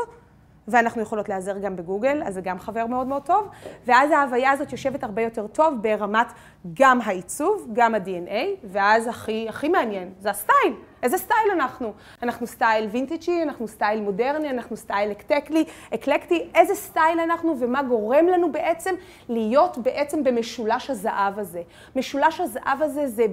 ואנחנו 0.68 1.02
יכולות 1.02 1.28
להיעזר 1.28 1.58
גם 1.58 1.76
בגוגל, 1.76 2.22
אז 2.26 2.34
זה 2.34 2.40
גם 2.40 2.58
חבר 2.58 2.86
מאוד 2.86 3.06
מאוד 3.06 3.22
טוב, 3.22 3.48
ואז 3.86 4.10
ההוויה 4.10 4.50
הזאת 4.50 4.72
יושבת 4.72 5.04
הרבה 5.04 5.22
יותר 5.22 5.46
טוב 5.46 5.74
ברמת 5.82 6.26
גם 6.74 7.00
העיצוב, 7.00 7.68
גם 7.72 7.94
ה-DNA, 7.94 8.66
ואז 8.72 9.06
הכי, 9.06 9.46
הכי 9.48 9.68
מעניין, 9.68 10.12
זה 10.20 10.30
הסטייל. 10.30 10.74
איזה 11.02 11.18
סטייל 11.18 11.50
אנחנו? 11.52 11.92
אנחנו 12.22 12.46
סטייל 12.46 12.86
וינטג'י, 12.86 13.42
אנחנו 13.42 13.68
סטייל 13.68 14.00
מודרני, 14.00 14.50
אנחנו 14.50 14.76
סטייל 14.76 15.10
אקטקלי, 15.12 15.64
אקלקטי, 15.94 16.50
איזה 16.54 16.74
סטייל 16.74 17.20
אנחנו 17.20 17.56
ומה 17.60 17.82
גורם 17.82 18.26
לנו 18.26 18.52
בעצם 18.52 18.94
להיות 19.28 19.78
בעצם 19.78 20.24
במשולש 20.24 20.90
הזהב 20.90 21.38
הזה. 21.38 21.62
משולש 21.96 22.40
הזהב 22.40 22.82
הזה 22.82 23.06
זה, 23.06 23.26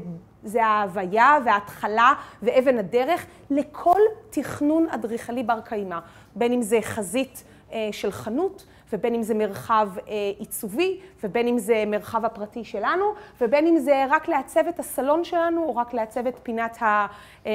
זה 0.44 0.66
ההוויה 0.66 1.38
וההתחלה 1.46 2.14
ואבן 2.44 2.78
הדרך 2.78 3.26
לכל 3.50 4.00
תכנון 4.30 4.88
אדריכלי 4.90 5.44
בר 5.44 5.60
קיימא. 5.62 6.00
בין 6.36 6.54
אם 6.54 6.62
זה 6.62 6.80
חזית 6.82 7.44
אה, 7.72 7.90
של 7.92 8.12
חנות, 8.12 8.66
ובין 8.94 9.16
אם 9.16 9.24
זה 9.24 9.34
מרחב 9.34 9.90
אה, 9.98 10.14
עיצובי, 10.40 11.00
ובין 11.24 11.48
אם 11.48 11.58
זה 11.58 11.84
מרחב 11.88 12.26
הפרטי 12.26 12.64
שלנו, 12.64 13.06
ובין 13.42 13.68
אם 13.68 13.80
זה 13.80 14.06
רק 14.10 14.28
לעצב 14.28 14.68
את 14.70 14.80
הסלון 14.80 15.24
שלנו, 15.24 15.64
או 15.64 15.76
רק 15.76 15.94
לעצב 15.94 16.28
את 16.28 16.36
פינת 16.44 16.82
ה... 16.82 17.08
אה, 17.46 17.52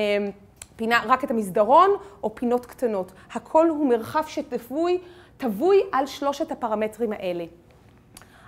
פינה, 0.76 1.02
רק 1.06 1.24
את 1.24 1.30
המסדרון, 1.30 1.90
או 2.22 2.34
פינות 2.34 2.66
קטנות. 2.66 3.12
הכל 3.32 3.68
הוא 3.68 3.88
מרחב 3.88 4.22
שטבוי, 4.26 4.98
טבוי 5.36 5.80
על 5.92 6.06
שלושת 6.06 6.52
הפרמטרים 6.52 7.12
האלה. 7.12 7.44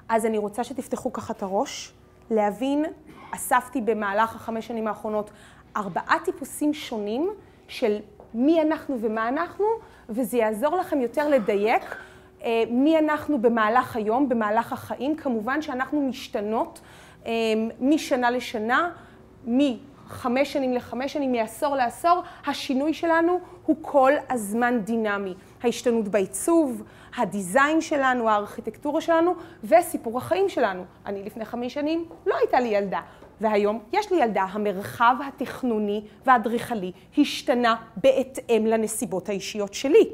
אז 0.08 0.26
אני 0.26 0.38
רוצה 0.38 0.64
שתפתחו 0.64 1.12
ככה 1.12 1.32
את 1.32 1.42
הראש, 1.42 1.92
להבין, 2.30 2.84
אספתי 3.30 3.80
במהלך 3.80 4.36
החמש 4.36 4.66
שנים 4.66 4.86
האחרונות 4.86 5.30
ארבעה 5.76 6.16
טיפוסים 6.24 6.74
שונים 6.74 7.30
של 7.68 7.98
מי 8.34 8.62
אנחנו 8.62 8.96
ומה 9.00 9.28
אנחנו, 9.28 9.64
וזה 10.08 10.38
יעזור 10.38 10.76
לכם 10.76 11.00
יותר 11.00 11.28
לדייק 11.28 11.96
אה, 12.44 12.62
מי 12.70 12.98
אנחנו 12.98 13.40
במהלך 13.40 13.96
היום, 13.96 14.28
במהלך 14.28 14.72
החיים. 14.72 15.16
כמובן 15.16 15.62
שאנחנו 15.62 16.08
משתנות 16.08 16.80
אה, 17.26 17.32
משנה 17.80 18.30
לשנה, 18.30 18.90
מחמש 19.46 20.52
שנים 20.52 20.72
לחמש 20.72 21.12
שנים, 21.12 21.32
מעשור 21.32 21.76
לעשור, 21.76 22.22
השינוי 22.46 22.94
שלנו 22.94 23.40
הוא 23.66 23.76
כל 23.80 24.12
הזמן 24.30 24.80
דינמי. 24.84 25.34
ההשתנות 25.62 26.08
בעיצוב, 26.08 26.82
הדיזיין 27.18 27.80
שלנו, 27.80 28.28
הארכיטקטורה 28.30 29.00
שלנו 29.00 29.34
וסיפור 29.64 30.18
החיים 30.18 30.48
שלנו. 30.48 30.84
אני 31.06 31.22
לפני 31.22 31.44
חמש 31.44 31.74
שנים 31.74 32.04
לא 32.26 32.36
הייתה 32.36 32.60
לי 32.60 32.68
ילדה, 32.68 33.00
והיום 33.40 33.80
יש 33.92 34.12
לי 34.12 34.22
ילדה. 34.22 34.42
המרחב 34.42 35.16
התכנוני 35.28 36.04
והאדריכלי 36.26 36.92
השתנה 37.18 37.76
בהתאם 37.96 38.66
לנסיבות 38.66 39.28
האישיות 39.28 39.74
שלי. 39.74 40.08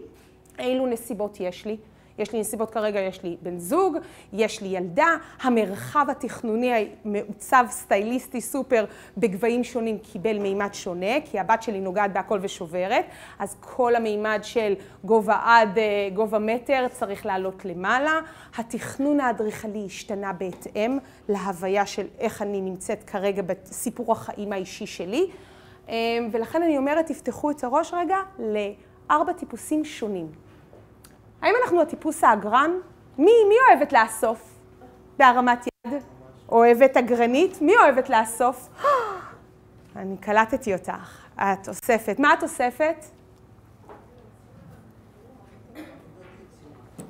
אילו 0.58 0.86
נסיבות 0.86 1.40
יש 1.40 1.64
לי? 1.64 1.76
יש 2.18 2.32
לי 2.32 2.40
נסיבות 2.40 2.70
כרגע, 2.70 3.00
יש 3.00 3.22
לי 3.22 3.36
בן 3.42 3.58
זוג, 3.58 3.96
יש 4.32 4.62
לי 4.62 4.68
ילדה, 4.68 5.06
המרחב 5.42 6.06
התכנוני 6.10 6.88
המעוצב 7.04 7.66
סטייליסטי 7.70 8.40
סופר 8.40 8.84
בגבהים 9.16 9.64
שונים 9.64 9.98
קיבל 9.98 10.38
מימד 10.38 10.74
שונה, 10.74 11.20
כי 11.24 11.38
הבת 11.38 11.62
שלי 11.62 11.80
נוגעת 11.80 12.12
בהכל 12.12 12.38
ושוברת, 12.42 13.04
אז 13.38 13.56
כל 13.60 13.94
המימד 13.94 14.40
של 14.42 14.74
גובה 15.04 15.38
עד 15.44 15.78
אה, 15.78 16.08
גובה 16.14 16.38
מטר 16.38 16.86
צריך 16.90 17.26
לעלות 17.26 17.64
למעלה. 17.64 18.20
התכנון 18.58 19.20
האדריכלי 19.20 19.82
השתנה 19.86 20.32
בהתאם 20.32 20.98
להוויה 21.28 21.86
של 21.86 22.06
איך 22.18 22.42
אני 22.42 22.60
נמצאת 22.60 23.02
כרגע 23.02 23.42
בסיפור 23.42 24.12
החיים 24.12 24.52
האישי 24.52 24.86
שלי. 24.86 25.26
אה, 25.88 25.94
ולכן 26.32 26.62
אני 26.62 26.78
אומרת, 26.78 27.06
תפתחו 27.06 27.50
את 27.50 27.64
הראש 27.64 27.94
רגע 27.94 28.16
לארבע 28.38 29.32
טיפוסים 29.32 29.84
שונים. 29.84 30.43
האם 31.44 31.54
אנחנו 31.64 31.82
הטיפוס 31.82 32.24
האגרן? 32.24 32.70
מי, 33.18 33.32
מי 33.48 33.54
אוהבת 33.68 33.92
לאסוף 33.92 34.54
בהרמת 35.18 35.66
יד? 35.66 35.92
אוהבת 36.48 36.96
אגרנית? 36.96 37.62
מי 37.62 37.72
אוהבת 37.76 38.10
לאסוף? 38.10 38.68
אני 39.96 40.16
קלטתי 40.16 40.74
אותך. 40.74 41.26
את 41.36 41.68
אוספת. 41.68 42.18
מה 42.18 42.34
את 42.34 42.42
אוספת? 42.42 43.04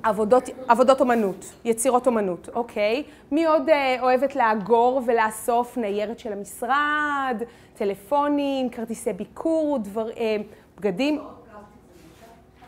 עבודות, 0.03 0.43
עבודות 0.67 1.01
אומנות, 1.01 1.53
יצירות 1.65 2.07
אומנות, 2.07 2.49
אוקיי. 2.53 3.03
מי 3.31 3.45
עוד 3.45 3.69
אה, 3.69 3.97
אוהבת 4.01 4.35
לאגור 4.35 5.01
ולאסוף 5.05 5.77
ניירת 5.77 6.19
של 6.19 6.33
המשרד, 6.33 7.43
טלפונים, 7.75 8.69
כרטיסי 8.69 9.13
ביקור, 9.13 9.77
דבר, 9.81 10.09
אה, 10.11 10.37
בגדים? 10.77 11.21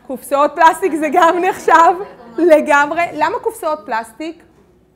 קופסאות 0.08 0.50
פלסטיק 0.54 0.94
זה 0.94 1.08
גם 1.12 1.38
נחשב 1.38 1.94
לגמרי. 2.38 3.02
למה 3.12 3.38
קופסאות 3.38 3.78
פלסטיק? 3.86 4.42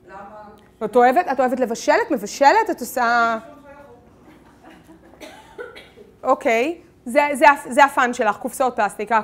למה? 0.07 0.17
את 0.85 0.95
אוהבת, 0.95 1.27
את 1.31 1.39
אוהבת 1.39 1.59
לבשל? 1.59 1.95
את 2.07 2.11
מבשלת? 2.11 2.69
את 2.71 2.79
עושה... 2.79 3.37
אוקיי, 6.23 6.77
זה, 7.05 7.83
ה 7.83 7.90
fun 7.90 8.13
שלך, 8.13 8.37
קופסאות 8.37 8.75
פלסטיק. 8.75 9.09
זה. 9.09 9.15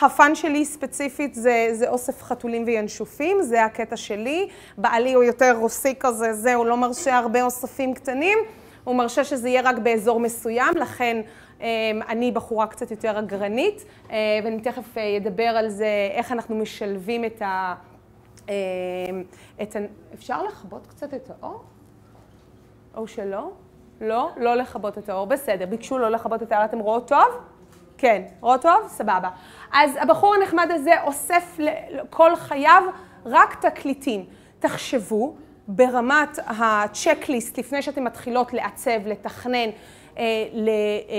ה 0.00 0.09
fun 0.09 0.34
שלי 0.34 0.64
ספציפית 0.64 1.34
זה, 1.34 1.68
זה 1.72 1.88
אוסף 1.88 2.22
חתולים 2.22 2.64
וינשופים, 2.66 3.42
זה 3.42 3.64
הקטע 3.64 3.96
שלי. 3.96 4.48
בעלי 4.78 5.12
הוא 5.12 5.24
יותר 5.24 5.56
רוסי 5.56 5.94
כזה, 6.00 6.32
זה, 6.32 6.54
הוא 6.54 6.66
לא 6.66 6.76
מרשה 6.76 7.18
הרבה 7.18 7.42
אוספים 7.42 7.94
קטנים, 7.94 8.38
הוא 8.84 8.96
מרשה 8.96 9.24
שזה 9.24 9.48
יהיה 9.48 9.62
רק 9.64 9.78
באזור 9.78 10.20
מסוים, 10.20 10.76
לכן 10.76 11.22
אני 12.08 12.32
בחורה 12.32 12.66
קצת 12.66 12.90
יותר 12.90 13.18
אגרנית, 13.18 13.84
אה, 14.10 14.16
ואני 14.44 14.60
תכף 14.60 14.98
אה, 14.98 15.16
אדבר 15.16 15.42
על 15.42 15.68
זה, 15.68 16.08
איך 16.12 16.32
אנחנו 16.32 16.56
משלבים 16.56 17.24
את 17.24 17.42
ה... 17.42 17.74
אה, 18.48 18.54
את 19.62 19.76
ה... 19.76 19.78
אפשר 20.14 20.42
לכבות 20.42 20.86
קצת 20.86 21.14
את 21.14 21.30
האור? 21.30 21.62
או 22.96 23.06
שלא? 23.06 23.50
לא? 24.00 24.30
לא 24.36 24.54
לכבות 24.54 24.98
את 24.98 25.08
האור, 25.08 25.26
בסדר. 25.26 25.66
ביקשו 25.66 25.98
לא 25.98 26.08
לכבות 26.08 26.42
את 26.42 26.52
האור, 26.52 26.64
אתם 26.64 26.78
רואות 26.78 27.08
טוב? 27.08 27.26
כן, 27.98 28.22
רואות 28.40 28.62
טוב? 28.62 28.88
סבבה. 28.88 29.30
אז 29.72 29.90
הבחור 30.00 30.34
הנחמד 30.34 30.68
הזה 30.70 31.02
אוסף 31.02 31.56
ל- 31.58 31.98
כל 32.10 32.36
חייו 32.36 32.82
רק 33.26 33.66
תקליטים. 33.66 34.24
תחשבו 34.58 35.34
ברמת 35.68 36.38
הצ'קליסט, 36.46 37.58
לפני 37.58 37.82
שאתן 37.82 38.04
מתחילות 38.04 38.52
לעצב, 38.52 39.06
לתכנן 39.06 39.70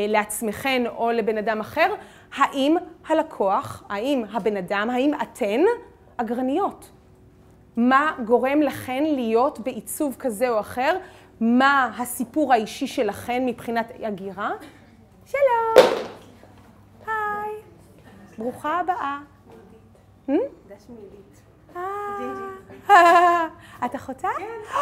לעצמכן 0.08 0.84
או 0.88 1.12
לבן 1.12 1.38
אדם 1.38 1.60
אחר, 1.60 1.94
האם 2.36 2.76
הלקוח, 3.08 3.84
האם 3.90 4.24
הבן 4.32 4.58
אדם, 4.58 4.90
האם 4.90 5.12
אתן 5.22 5.62
אגרניות? 6.18 6.92
מה 7.78 8.12
גורם 8.26 8.62
לכן 8.62 9.04
להיות 9.04 9.60
בעיצוב 9.60 10.16
כזה 10.20 10.50
או 10.50 10.60
אחר, 10.60 10.98
מה 11.42 11.92
הסיפור 11.98 12.54
האישי 12.54 12.88
שלכן 12.88 13.46
מבחינת 13.46 13.92
הגירה. 14.04 14.52
שלום, 15.26 15.88
היי, 17.06 17.52
ברוכה 18.38 18.80
הבאה. 18.80 19.20
Hmm? 20.30 20.34
אה, 21.76 21.82
את 23.86 23.96
אחותה? 23.96 24.28
כן. 24.38 24.78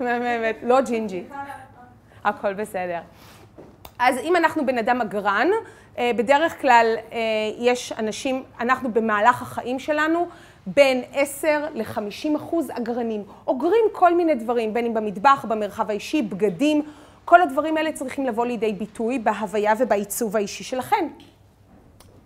מהממת, 0.04 0.56
לא 0.70 0.80
ג'ינג'י. 0.80 1.24
הכל 2.24 2.54
בסדר. 2.54 3.00
אז 3.98 4.18
אם 4.18 4.36
אנחנו 4.36 4.66
בן 4.66 4.78
אדם 4.78 5.00
אגרן, 5.00 5.48
אה, 5.98 6.10
בדרך 6.16 6.60
כלל 6.60 6.96
אה, 7.12 7.18
יש 7.58 7.92
אנשים, 7.92 8.42
אנחנו 8.60 8.92
במהלך 8.92 9.42
החיים 9.42 9.78
שלנו 9.78 10.26
בין 10.66 11.02
10 11.12 11.48
ל-50 11.74 12.36
אחוז 12.36 12.70
אגרנים. 12.70 13.24
אוגרים 13.46 13.84
כל 13.92 14.14
מיני 14.14 14.34
דברים, 14.34 14.74
בין 14.74 14.86
אם 14.86 14.94
במטבח, 14.94 15.44
במרחב 15.48 15.90
האישי, 15.90 16.22
בגדים, 16.22 16.82
כל 17.24 17.42
הדברים 17.42 17.76
האלה 17.76 17.92
צריכים 17.92 18.26
לבוא 18.26 18.46
לידי 18.46 18.72
ביטוי 18.72 19.18
בהוויה 19.18 19.72
ובעיצוב 19.78 20.36
האישי 20.36 20.64
שלכם. 20.64 21.08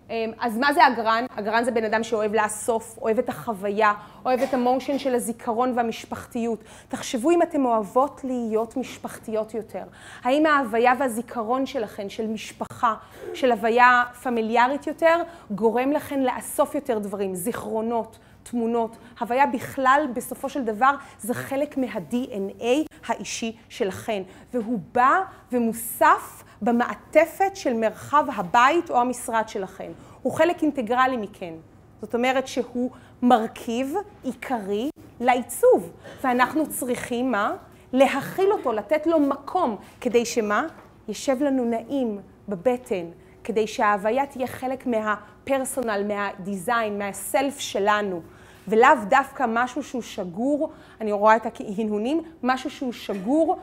אמ, 0.09 0.31
אז 0.39 0.57
מה 0.57 0.73
זה 0.73 0.87
אגרן? 0.87 1.25
אגרן 1.35 1.63
זה 1.63 1.71
בן 1.71 1.83
אדם 1.83 2.03
שאוהב 2.03 2.33
לאסוף, 2.33 2.97
אוהב 3.01 3.19
את 3.19 3.29
החוויה, 3.29 3.93
אוהב 4.25 4.41
את 4.41 4.53
המושן 4.53 4.99
של 4.99 5.15
הזיכרון 5.15 5.73
והמשפחתיות. 5.75 6.63
תחשבו 6.89 7.31
אם 7.31 7.41
אתן 7.41 7.65
אוהבות 7.65 8.21
להיות 8.23 8.77
משפחתיות 8.77 9.53
יותר. 9.53 9.83
האם 10.23 10.45
ההוויה 10.45 10.93
והזיכרון 10.99 11.65
שלכן, 11.65 12.09
של 12.09 12.27
משפחה, 12.27 12.93
של 13.33 13.51
הוויה 13.51 14.03
פמיליארית 14.23 14.87
יותר, 14.87 15.21
גורם 15.51 15.91
לכן 15.91 16.23
לאסוף 16.23 16.75
יותר 16.75 16.99
דברים, 16.99 17.35
זיכרונות, 17.35 18.19
תמונות. 18.43 18.97
הוויה 19.19 19.45
בכלל, 19.45 20.07
בסופו 20.13 20.49
של 20.49 20.63
דבר, 20.63 20.91
זה 21.19 21.33
חלק 21.33 21.77
מה-DNA 21.77 22.65
האישי 23.07 23.55
שלכן. 23.69 24.23
והוא 24.53 24.79
בא 24.91 25.21
ומוסף 25.51 26.43
במעטפת 26.61 27.55
של 27.55 27.73
מרחב 27.73 28.25
הבית 28.35 28.89
או 28.89 29.01
המשרד 29.01 29.43
שלכם. 29.49 29.91
הוא 30.21 30.33
חלק 30.33 30.61
אינטגרלי 30.61 31.17
מכן. 31.17 31.53
זאת 32.01 32.15
אומרת 32.15 32.47
שהוא 32.47 32.91
מרכיב 33.21 33.95
עיקרי 34.23 34.89
לעיצוב. 35.19 35.91
ואנחנו 36.23 36.69
צריכים 36.69 37.31
מה? 37.31 37.55
להכיל 37.93 38.51
אותו, 38.51 38.73
לתת 38.73 39.07
לו 39.07 39.19
מקום, 39.19 39.75
כדי 40.01 40.25
שמה? 40.25 40.67
ישב 41.07 41.43
לנו 41.43 41.65
נעים 41.65 42.19
בבטן, 42.49 43.05
כדי 43.43 43.67
שההוויה 43.67 44.25
תהיה 44.25 44.47
חלק 44.47 44.87
מהפרסונל, 44.87 46.03
מהדיזיין, 46.07 46.99
מהסלף 46.99 47.59
שלנו. 47.59 48.21
ולאו 48.67 48.89
דווקא 49.09 49.45
משהו 49.49 49.83
שהוא 49.83 50.01
שגור, 50.01 50.71
אני 51.01 51.11
רואה 51.11 51.35
את 51.35 51.45
ההנהונים, 51.45 52.21
משהו 52.43 52.69
שהוא 52.69 52.93
שגור 52.93 53.59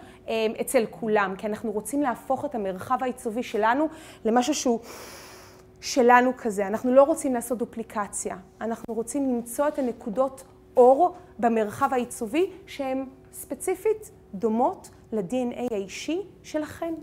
אצל 0.61 0.87
כולם, 0.91 1.35
כי 1.39 1.47
אנחנו 1.47 1.73
רוצים 1.73 2.03
להפוך 2.03 2.45
את 2.45 2.55
המרחב 2.55 2.99
העיצובי 3.01 3.43
שלנו 3.43 3.89
למשהו 4.25 4.55
שהוא 4.55 4.81
שלנו 5.81 6.33
כזה. 6.37 6.67
אנחנו 6.67 6.95
לא 6.95 7.03
רוצים 7.03 7.35
לעשות 7.35 7.59
דופליקציה, 7.59 8.37
אנחנו 8.61 8.95
רוצים 8.95 9.35
למצוא 9.35 9.69
את 9.69 9.79
הנקודות 9.79 10.45
אור 10.77 11.15
במרחב 11.39 11.89
העיצובי 11.93 12.51
שהן 12.67 13.07
ספציפית 13.33 14.11
דומות 14.35 14.91
ל-DNA 15.13 15.75
האישי 15.75 16.23
שלכם. 16.43 16.95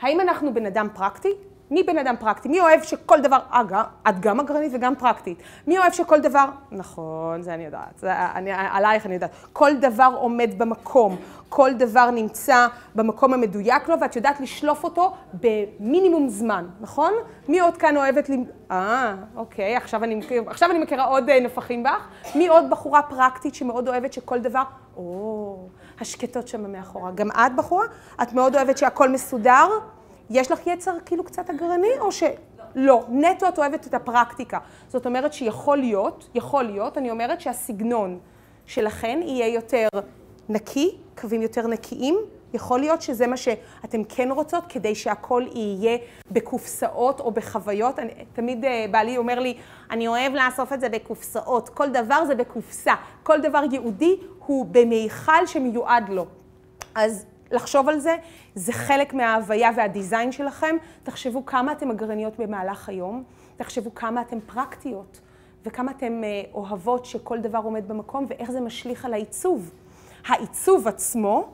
האם 0.00 0.20
אנחנו 0.20 0.54
בן 0.54 0.66
אדם 0.66 0.88
פרקטי? 0.94 1.32
מי 1.70 1.82
בן 1.82 1.98
אדם 1.98 2.14
פרקטי? 2.20 2.48
מי 2.48 2.60
אוהב 2.60 2.82
שכל 2.82 3.20
דבר, 3.20 3.38
אגב, 3.50 3.84
את 4.08 4.20
גם 4.20 4.40
אגרנית 4.40 4.72
וגם 4.74 4.94
פרקטית. 4.96 5.38
מי 5.66 5.78
אוהב 5.78 5.92
שכל 5.92 6.20
דבר, 6.20 6.44
נכון, 6.72 7.42
זה 7.42 7.54
אני 7.54 7.64
יודעת, 7.64 7.98
זה, 7.98 8.12
אני, 8.34 8.50
עלייך 8.52 9.06
אני 9.06 9.14
יודעת. 9.14 9.30
כל 9.52 9.76
דבר 9.76 10.12
עומד 10.16 10.50
במקום, 10.58 11.16
כל 11.48 11.70
דבר 11.72 12.10
נמצא 12.10 12.66
במקום 12.94 13.34
המדויק 13.34 13.88
לו, 13.88 14.00
ואת 14.00 14.16
יודעת 14.16 14.40
לשלוף 14.40 14.84
אותו 14.84 15.14
במינימום 15.34 16.28
זמן, 16.28 16.66
נכון? 16.80 17.12
מי 17.48 17.60
עוד 17.60 17.76
כאן 17.76 17.96
אוהבת 17.96 18.28
ל... 18.28 18.32
אה, 18.70 19.14
אוקיי, 19.36 19.76
עכשיו 19.76 20.04
אני, 20.04 20.20
עכשיו 20.46 20.70
אני 20.70 20.78
מכירה 20.78 21.04
עוד 21.04 21.30
אה, 21.30 21.40
נפחים 21.40 21.82
בך. 21.82 22.08
מי 22.34 22.48
עוד 22.48 22.70
בחורה 22.70 23.02
פרקטית 23.02 23.54
שמאוד 23.54 23.88
אוהבת 23.88 24.12
שכל 24.12 24.38
דבר... 24.38 24.62
או, 24.96 25.68
השקטות 26.00 26.48
שם 26.48 26.72
מאחורה. 26.72 27.10
גם 27.10 27.30
את 27.30 27.56
בחורה? 27.56 27.86
את 28.22 28.32
מאוד 28.32 28.56
אוהבת 28.56 28.78
שהכל 28.78 29.08
מסודר? 29.08 29.68
יש 30.30 30.50
לך 30.50 30.66
יצר 30.66 30.94
כאילו 31.06 31.24
קצת 31.24 31.50
אגרני, 31.50 31.98
או 32.00 32.12
ש... 32.12 32.22
לא, 32.74 33.04
נטו 33.08 33.48
את 33.48 33.58
אוהבת 33.58 33.86
את 33.86 33.94
הפרקטיקה. 33.94 34.58
זאת 34.88 35.06
אומרת 35.06 35.32
שיכול 35.32 35.78
להיות, 35.78 36.28
יכול 36.34 36.64
להיות, 36.64 36.98
אני 36.98 37.10
אומרת 37.10 37.40
שהסגנון 37.40 38.18
שלכן 38.66 39.20
יהיה 39.22 39.48
יותר 39.48 39.88
נקי, 40.48 40.96
קווים 41.20 41.42
יותר 41.42 41.66
נקיים. 41.66 42.16
יכול 42.54 42.80
להיות 42.80 43.02
שזה 43.02 43.26
מה 43.26 43.36
שאתם 43.36 44.04
כן 44.04 44.30
רוצות, 44.30 44.64
כדי 44.68 44.94
שהכל 44.94 45.44
יהיה 45.54 45.98
בקופסאות 46.30 47.20
או 47.20 47.30
בחוויות. 47.30 47.98
אני, 47.98 48.10
תמיד 48.32 48.64
אה, 48.64 48.86
בעלי 48.90 49.16
אומר 49.16 49.38
לי, 49.38 49.56
אני 49.90 50.08
אוהב 50.08 50.32
לאסוף 50.34 50.72
את 50.72 50.80
זה 50.80 50.88
בקופסאות. 50.88 51.68
כל 51.68 51.88
דבר 51.88 52.24
זה 52.24 52.34
בקופסה. 52.34 52.94
כל 53.22 53.40
דבר 53.40 53.62
יהודי 53.72 54.16
הוא 54.46 54.66
במיכל 54.70 55.46
שמיועד 55.46 56.08
לו. 56.08 56.26
אז 56.94 57.26
לחשוב 57.50 57.88
על 57.88 57.98
זה, 57.98 58.16
זה 58.54 58.72
חלק 58.72 59.14
מההוויה 59.14 59.70
והדיזיין 59.76 60.32
שלכם. 60.32 60.76
תחשבו 61.02 61.46
כמה 61.46 61.72
אתם 61.72 61.90
אגרניות 61.90 62.38
במהלך 62.38 62.88
היום, 62.88 63.24
תחשבו 63.56 63.94
כמה 63.94 64.20
אתם 64.20 64.40
פרקטיות, 64.40 65.20
וכמה 65.64 65.90
אתם 65.90 66.24
אה, 66.24 66.42
אוהבות 66.54 67.04
שכל 67.04 67.38
דבר 67.40 67.58
עומד 67.58 67.88
במקום, 67.88 68.24
ואיך 68.28 68.50
זה 68.50 68.60
משליך 68.60 69.04
על 69.04 69.12
העיצוב. 69.12 69.70
העיצוב 70.26 70.88
עצמו 70.88 71.48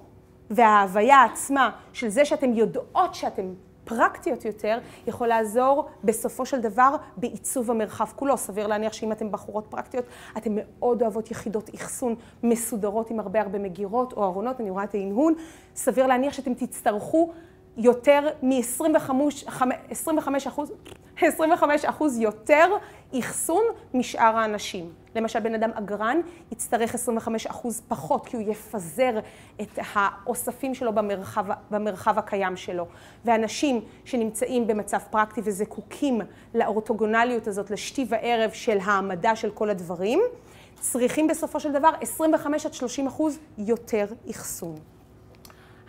וההוויה 0.50 1.24
עצמה 1.24 1.70
של 1.92 2.08
זה 2.08 2.24
שאתם 2.24 2.52
יודעות 2.52 3.14
שאתם 3.14 3.54
פרקטיות 3.86 4.44
יותר, 4.44 4.78
יכול 5.06 5.28
לעזור 5.28 5.88
בסופו 6.04 6.46
של 6.46 6.60
דבר 6.60 6.96
בעיצוב 7.16 7.70
המרחב 7.70 8.06
כולו. 8.16 8.36
סביר 8.36 8.66
להניח 8.66 8.92
שאם 8.92 9.12
אתן 9.12 9.30
בחורות 9.30 9.66
פרקטיות, 9.68 10.04
אתן 10.36 10.50
מאוד 10.54 11.02
אוהבות 11.02 11.30
יחידות 11.30 11.70
אחסון 11.74 12.14
מסודרות 12.42 13.10
עם 13.10 13.20
הרבה 13.20 13.40
הרבה 13.40 13.58
מגירות 13.58 14.12
או 14.12 14.24
ארונות, 14.24 14.60
אני 14.60 14.70
רואה 14.70 14.84
את 14.84 14.94
ההנהון. 14.94 15.34
סביר 15.76 16.06
להניח 16.06 16.32
שאתם 16.32 16.54
תצטרכו 16.54 17.32
יותר 17.76 18.28
מ-25 18.42 19.10
אחוז, 20.48 20.72
25 21.22 21.84
אחוז 21.84 22.18
יותר 22.18 22.66
אחסון 23.18 23.62
משאר 23.94 24.36
האנשים. 24.36 24.92
למשל, 25.14 25.40
בן 25.40 25.54
אדם 25.54 25.70
אגרן 25.74 26.20
יצטרך 26.52 26.94
25 26.94 27.46
אחוז 27.46 27.82
פחות, 27.88 28.26
כי 28.26 28.36
הוא 28.36 28.50
יפזר 28.50 29.18
את 29.60 29.78
האוספים 29.92 30.74
שלו 30.74 30.92
במרחב, 30.92 31.46
במרחב 31.70 32.18
הקיים 32.18 32.56
שלו. 32.56 32.86
ואנשים 33.24 33.80
שנמצאים 34.04 34.66
במצב 34.66 34.98
פרקטי 35.10 35.40
וזקוקים 35.44 36.20
לאורתוגונליות 36.54 37.46
הזאת, 37.46 37.70
לשתי 37.70 38.06
וערב 38.08 38.50
של 38.50 38.78
העמדה 38.84 39.36
של 39.36 39.50
כל 39.50 39.70
הדברים, 39.70 40.20
צריכים 40.80 41.26
בסופו 41.26 41.60
של 41.60 41.72
דבר 41.72 41.90
25 42.00 42.66
עד 42.66 42.74
30 42.74 43.06
אחוז 43.06 43.38
יותר 43.58 44.06
אחסון. 44.30 44.95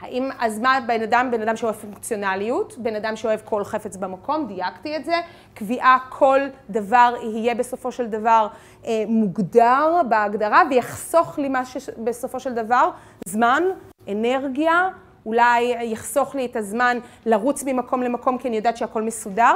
האם, 0.02 0.30
אז 0.40 0.60
מה 0.60 0.80
בן 0.88 1.02
אדם? 1.02 1.30
בן 1.32 1.42
אדם 1.42 1.56
שאוהב 1.56 1.76
פונקציונליות, 1.76 2.78
בן 2.78 2.96
אדם 2.96 3.16
שאוהב 3.16 3.40
כל 3.46 3.64
חפץ 3.64 3.98
במקום, 3.98 4.48
דייקתי 4.48 4.96
את 4.96 5.06
זה, 5.06 5.16
קביעה 5.54 5.98
כל 6.10 6.40
דבר 6.70 7.16
יהיה 7.22 7.56
בסופו 7.56 7.92
של 7.92 8.08
דבר 8.08 8.48
אה, 8.86 9.04
מוגדר 9.08 10.02
בהגדרה 10.10 10.64
ויחסוך 10.70 11.40
לי 11.40 11.50
מה 11.50 11.66
שבסופו 11.66 12.40
של 12.40 12.54
דבר 12.54 12.90
זמן, 13.26 13.64
אנרגיה, 14.08 14.90
אולי 15.26 15.62
יחסוך 15.84 16.36
לי 16.36 16.46
את 16.46 16.56
הזמן 16.56 16.98
לרוץ 17.26 17.64
ממקום 17.64 18.04
למקום 18.04 18.38
כי 18.38 18.48
אני 18.48 18.56
יודעת 18.56 18.78
שהכל 18.78 19.02
מסודר. 19.02 19.56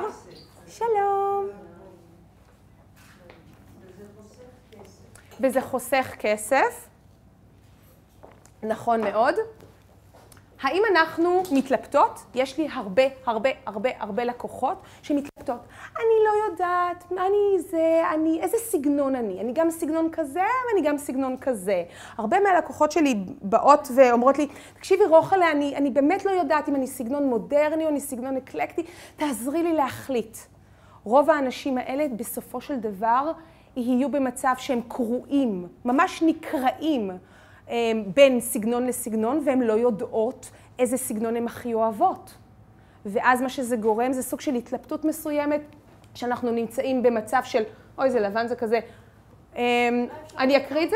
שלום. 0.67 1.47
וזה 5.41 5.61
חוסך 5.61 6.15
כסף. 6.19 6.87
נכון 8.63 9.01
מאוד. 9.01 9.35
האם 10.61 10.83
אנחנו 10.91 11.43
מתלבטות? 11.51 12.19
יש 12.35 12.57
לי 12.57 12.67
הרבה, 12.73 13.03
הרבה, 13.25 13.49
הרבה, 13.65 13.89
הרבה 13.99 14.23
לקוחות 14.23 14.81
שמתלבטות. 15.01 15.59
אני 15.97 16.25
לא 16.25 16.51
יודעת, 16.51 17.11
אני 17.11 17.59
זה, 17.59 18.01
אני, 18.13 18.39
איזה 18.41 18.57
סגנון 18.57 19.15
אני? 19.15 19.39
אני 19.39 19.53
גם 19.53 19.71
סגנון 19.71 20.09
כזה 20.11 20.43
ואני 20.67 20.87
גם 20.87 20.97
סגנון 20.97 21.37
כזה. 21.41 21.83
הרבה 22.17 22.39
מהלקוחות 22.39 22.91
שלי 22.91 23.15
באות 23.41 23.87
ואומרות 23.95 24.37
לי, 24.37 24.47
תקשיבי 24.73 25.05
רוחלה, 25.05 25.51
אני, 25.51 25.75
אני 25.75 25.89
באמת 25.89 26.25
לא 26.25 26.31
יודעת 26.31 26.69
אם 26.69 26.75
אני 26.75 26.87
סגנון 26.87 27.25
מודרני 27.25 27.83
או 27.83 27.89
אני 27.89 27.99
סגנון 27.99 28.37
אקלקטי, 28.37 28.83
תעזרי 29.15 29.63
לי 29.63 29.73
להחליט. 29.73 30.37
רוב 31.03 31.29
האנשים 31.29 31.77
האלה 31.77 32.07
בסופו 32.15 32.61
של 32.61 32.79
דבר 32.79 33.31
יהיו 33.75 34.11
במצב 34.11 34.53
שהם 34.57 34.81
קרועים, 34.87 35.67
ממש 35.85 36.23
נקרעים. 36.25 37.11
אמ, 37.71 38.03
בין 38.15 38.39
סגנון 38.39 38.87
לסגנון, 38.87 39.41
והן 39.45 39.61
לא 39.61 39.73
יודעות 39.73 40.51
איזה 40.79 40.97
סגנון 40.97 41.35
הן 41.35 41.45
הכי 41.45 41.73
אוהבות. 41.73 42.33
ואז 43.05 43.41
מה 43.41 43.49
שזה 43.49 43.75
גורם 43.75 44.13
זה 44.13 44.23
סוג 44.23 44.41
של 44.41 44.55
התלבטות 44.55 45.05
מסוימת, 45.05 45.61
שאנחנו 46.15 46.51
נמצאים 46.51 47.03
במצב 47.03 47.41
של, 47.43 47.63
אוי, 47.97 48.11
זה 48.11 48.19
לבן, 48.19 48.47
זה 48.47 48.55
כזה. 48.55 48.79
אמ, 49.55 49.61
אני 50.37 50.57
אקריא 50.57 50.85
את 50.85 50.89
זה? 50.89 50.95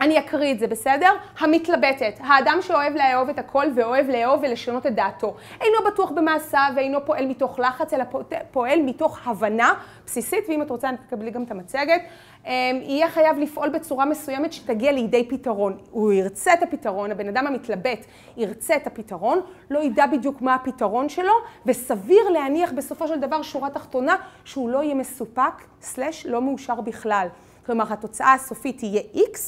אני 0.00 0.18
אקריא 0.18 0.52
את 0.52 0.58
זה, 0.58 0.66
בסדר? 0.66 1.10
המתלבטת, 1.38 2.14
האדם 2.20 2.58
שאוהב 2.60 2.96
לאהוב 2.96 3.28
את 3.28 3.38
הכל 3.38 3.66
ואוהב 3.76 4.10
לאהוב 4.10 4.40
ולשנות 4.42 4.86
את 4.86 4.94
דעתו. 4.94 5.34
אינו 5.60 5.76
בטוח 5.86 6.10
במעשיו 6.10 6.72
ואינו 6.76 6.98
פועל 7.04 7.26
מתוך 7.26 7.58
לחץ, 7.58 7.92
אלא 7.92 8.04
פועל 8.50 8.82
מתוך 8.82 9.18
הבנה 9.26 9.74
בסיסית, 10.06 10.44
ואם 10.48 10.62
את 10.62 10.70
רוצה, 10.70 10.90
תקבלי 11.06 11.30
גם 11.30 11.42
את 11.42 11.50
המצגת. 11.50 12.00
אמ, 12.46 12.50
יהיה 12.82 13.10
חייב 13.10 13.38
לפעול 13.38 13.68
בצורה 13.68 14.04
מסוימת 14.04 14.52
שתגיע 14.52 14.92
לידי 14.92 15.28
פתרון. 15.28 15.78
הוא 15.90 16.12
ירצה 16.12 16.54
את 16.54 16.62
הפתרון, 16.62 17.10
הבן 17.10 17.28
אדם 17.28 17.46
המתלבט 17.46 18.06
ירצה 18.36 18.76
את 18.76 18.86
הפתרון, 18.86 19.40
לא 19.70 19.78
ידע 19.78 20.06
בדיוק 20.06 20.42
מה 20.42 20.54
הפתרון 20.54 21.08
שלו, 21.08 21.32
וסביר 21.66 22.28
להניח 22.28 22.72
בסופו 22.72 23.08
של 23.08 23.20
דבר 23.20 23.42
שורה 23.42 23.70
תחתונה 23.70 24.16
שהוא 24.44 24.70
לא 24.70 24.82
יהיה 24.82 24.94
מסופק, 24.94 25.62
סלש 25.80 26.26
לא 26.26 26.42
מאושר 26.42 26.80
בכלל. 26.80 27.28
כלומר, 27.66 27.92
התוצאה 27.92 28.34
הסופית 28.34 28.78
תהיה 28.78 29.02
X, 29.14 29.38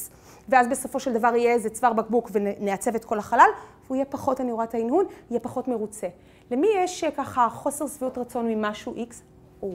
ואז 0.48 0.68
בסופו 0.68 1.00
של 1.00 1.12
דבר 1.12 1.36
יהיה 1.36 1.52
איזה 1.52 1.70
צוואר 1.70 1.92
בקבוק 1.92 2.30
ונעצב 2.32 2.94
את 2.94 3.04
כל 3.04 3.18
החלל, 3.18 3.48
והוא 3.84 3.96
יהיה 3.96 4.04
פחות, 4.04 4.40
אני 4.40 4.52
רואה 4.52 4.64
את 4.64 4.74
ההנהון, 4.74 5.04
יהיה 5.30 5.40
פחות 5.40 5.68
מרוצה. 5.68 6.08
למי 6.50 6.68
יש 6.76 7.04
אה, 7.04 7.10
ככה 7.10 7.48
חוסר 7.48 7.86
שביעות 7.86 8.18
רצון 8.18 8.48
ממשהו 8.48 8.94
X? 8.94 9.14
או. 9.62 9.70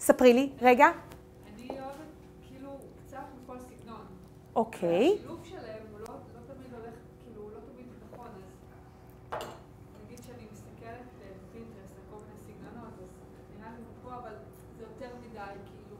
ספרי 0.00 0.32
לי, 0.32 0.50
רגע. 0.62 0.86
אני 1.54 1.70
אוהבת 1.70 1.94
כאילו 2.48 2.70
קצת 3.06 3.18
מכל 3.42 3.56
סגנון. 3.58 4.00
אוקיי. 4.56 5.14
השילוב 5.14 5.40
שלהם 5.44 5.82
הוא 5.92 6.00
לא, 6.00 6.06
לא 6.06 6.54
תמיד 6.54 6.72
הולך, 6.72 6.94
כאילו 7.24 7.42
הוא 7.42 7.50
לא 7.50 7.58
תמיד 7.72 7.86
נכון, 8.12 8.28
אז 9.32 9.42
נגיד 10.04 10.18
שאני 10.26 10.46
מסתכלת 10.52 11.06
בפינטרסט 11.18 11.94
על 11.96 12.04
כל 12.10 12.16
מיני 12.24 12.38
סגנונות, 12.46 12.92
אז 12.98 13.08
נראה 13.58 13.70
לי 13.78 13.84
פה, 14.04 14.14
אבל 14.14 14.34
זה 14.78 14.82
יותר 14.82 15.14
מדי, 15.20 15.38
כאילו, 15.38 15.96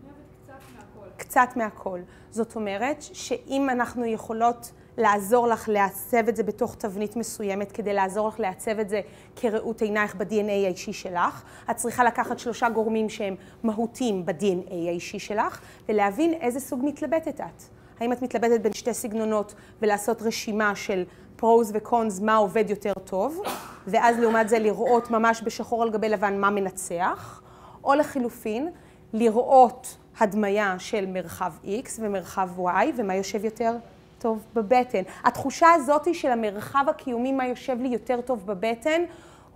אני 0.00 0.10
אוהבת 0.10 0.28
קצת 0.42 0.60
מהכל. 0.76 1.23
קצת 1.34 1.56
מהכל. 1.56 2.00
זאת 2.30 2.56
אומרת 2.56 3.02
שאם 3.02 3.70
אנחנו 3.70 4.04
יכולות 4.04 4.70
לעזור 4.98 5.46
לך 5.46 5.68
לעצב 5.68 6.28
את 6.28 6.36
זה 6.36 6.42
בתוך 6.42 6.74
תבנית 6.74 7.16
מסוימת, 7.16 7.72
כדי 7.72 7.94
לעזור 7.94 8.28
לך 8.28 8.40
לעצב 8.40 8.78
את 8.78 8.88
זה 8.88 9.00
כראות 9.36 9.82
עינייך 9.82 10.14
ב-DNA 10.14 10.50
האישי 10.50 10.92
שלך, 10.92 11.42
את 11.70 11.76
צריכה 11.76 12.04
לקחת 12.04 12.38
שלושה 12.38 12.68
גורמים 12.68 13.08
שהם 13.08 13.36
מהותיים 13.62 14.26
ב-DNA 14.26 14.72
האישי 14.72 15.18
שלך, 15.18 15.60
ולהבין 15.88 16.34
איזה 16.34 16.60
סוג 16.60 16.80
מתלבטת 16.84 17.40
את. 17.40 17.62
האם 18.00 18.12
את 18.12 18.22
מתלבטת 18.22 18.60
בין 18.60 18.72
שתי 18.72 18.94
סגנונות 18.94 19.54
ולעשות 19.82 20.22
רשימה 20.22 20.76
של 20.76 21.04
פרוז 21.36 21.70
וקונס, 21.74 22.20
מה 22.20 22.36
עובד 22.36 22.70
יותר 22.70 22.92
טוב, 23.04 23.40
ואז 23.86 24.18
לעומת 24.18 24.48
זה 24.48 24.58
לראות 24.58 25.10
ממש 25.10 25.42
בשחור 25.44 25.82
על 25.82 25.90
גבי 25.90 26.08
לבן 26.08 26.40
מה 26.40 26.50
מנצח, 26.50 27.42
או 27.84 27.94
לחילופין, 27.94 28.68
לראות 29.12 29.96
הדמיה 30.20 30.74
של 30.78 31.06
מרחב 31.06 31.52
X 31.64 31.88
ומרחב 31.98 32.48
Y, 32.58 32.86
ומה 32.96 33.14
יושב 33.14 33.44
יותר 33.44 33.76
טוב 34.18 34.44
בבטן. 34.54 35.02
התחושה 35.24 35.72
הזאת 35.72 36.14
של 36.14 36.30
המרחב 36.30 36.84
הקיומי, 36.88 37.32
מה 37.32 37.46
יושב 37.46 37.80
לי 37.80 37.88
יותר 37.88 38.20
טוב 38.20 38.46
בבטן, 38.46 39.02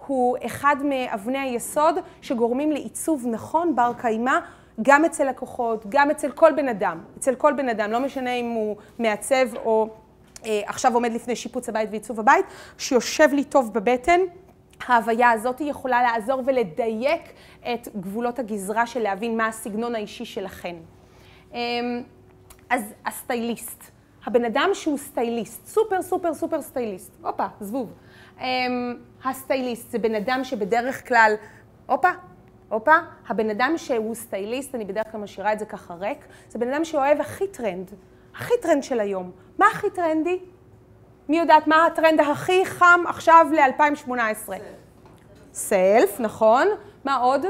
הוא 0.07 0.37
אחד 0.47 0.77
מאבני 0.85 1.39
היסוד 1.39 1.95
שגורמים 2.23 2.73
לעיצוב 2.73 3.25
נכון, 3.27 3.77
בר 3.77 3.93
קיימא, 3.99 4.39
גם 4.83 5.05
אצל 5.05 5.29
לקוחות, 5.29 5.85
גם 5.89 6.11
אצל 6.11 6.31
כל 6.31 6.53
בן 6.57 6.69
אדם. 6.69 6.99
אצל 7.19 7.35
כל 7.35 7.53
בן 7.53 7.69
אדם, 7.69 7.91
לא 7.91 8.01
משנה 8.01 8.33
אם 8.33 8.51
הוא 8.51 8.77
מעצב 8.99 9.57
או 9.57 9.89
אה, 10.47 10.61
עכשיו 10.67 10.95
עומד 10.95 11.13
לפני 11.13 11.37
שיפוץ 11.37 11.69
הבית 11.69 11.91
ועיצוב 11.91 12.21
הבית, 12.21 12.47
שיושב 12.79 13.29
לי 13.33 13.45
טוב 13.45 13.73
בבטן. 13.73 14.21
ההוויה 14.87 15.31
הזאת 15.31 15.61
יכולה 15.61 16.03
לעזור 16.03 16.43
ולדייק 16.47 17.23
את 17.61 17.89
גבולות 18.01 18.39
הגזרה 18.39 18.87
של 18.87 19.01
להבין 19.01 19.37
מה 19.37 19.47
הסגנון 19.47 19.95
האישי 19.95 20.25
שלכן. 20.25 20.77
אמ, 21.53 22.03
אז 22.71 22.95
הסטייליסט, 23.07 23.85
הבן 24.27 24.45
אדם 24.45 24.71
שהוא 24.73 24.99
סטייליסט, 24.99 25.67
סופר 25.67 26.03
סופר 26.03 26.35
סופר 26.35 26.63
סטייליסט, 26.63 27.13
הופה, 27.23 27.47
זבוב. 27.61 27.93
אמ, 28.41 28.97
הסטייליסט 29.25 29.91
זה 29.91 29.99
בן 29.99 30.15
אדם 30.15 30.41
שבדרך 30.45 31.09
כלל, 31.09 31.35
הופה, 31.87 32.11
הופה, 32.69 32.95
הבן 33.29 33.51
אדם 33.51 33.73
שהוא 33.77 34.15
סטייליסט, 34.15 34.75
אני 34.75 34.85
בדרך 34.85 35.13
כלל 35.13 35.21
משאירה 35.21 35.53
את 35.53 35.59
זה 35.59 35.67
ככה 35.67 35.95
ריק, 35.95 36.27
זה 36.49 36.59
בן 36.59 36.73
אדם 36.73 36.85
שאוהב 36.85 37.21
הכי 37.21 37.49
טרנד, 37.49 37.91
הכי 38.35 38.55
טרנד 38.63 38.83
של 38.83 39.01
היום. 39.01 39.31
מה 39.59 39.67
הכי 39.67 39.91
טרנדי? 39.91 40.39
מי 41.29 41.39
יודעת 41.39 41.67
מה 41.67 41.87
הטרנד 41.87 42.21
הכי 42.21 42.67
חם 42.67 43.01
עכשיו 43.09 43.47
ל-2018? 43.53 44.53
סלף, 45.53 46.21
נכון. 46.21 46.69
מה 47.05 47.17
עוד? 47.17 47.45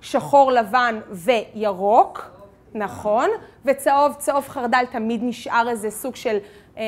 שחור 0.00 0.52
לבן 0.52 1.00
וירוק, 1.10 2.30
נכון. 2.74 3.28
וצהוב, 3.64 4.14
צהוב 4.14 4.48
חרדל 4.48 4.84
תמיד 4.90 5.20
נשאר 5.24 5.68
איזה 5.68 5.90
סוג 5.90 6.16
של 6.16 6.36
אה, 6.76 6.82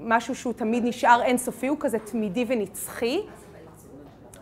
משהו 0.00 0.34
שהוא 0.34 0.52
תמיד 0.52 0.84
נשאר 0.84 1.22
אינסופי, 1.22 1.66
הוא 1.66 1.76
כזה 1.80 1.98
תמידי 1.98 2.44
ונצחי. 2.48 3.20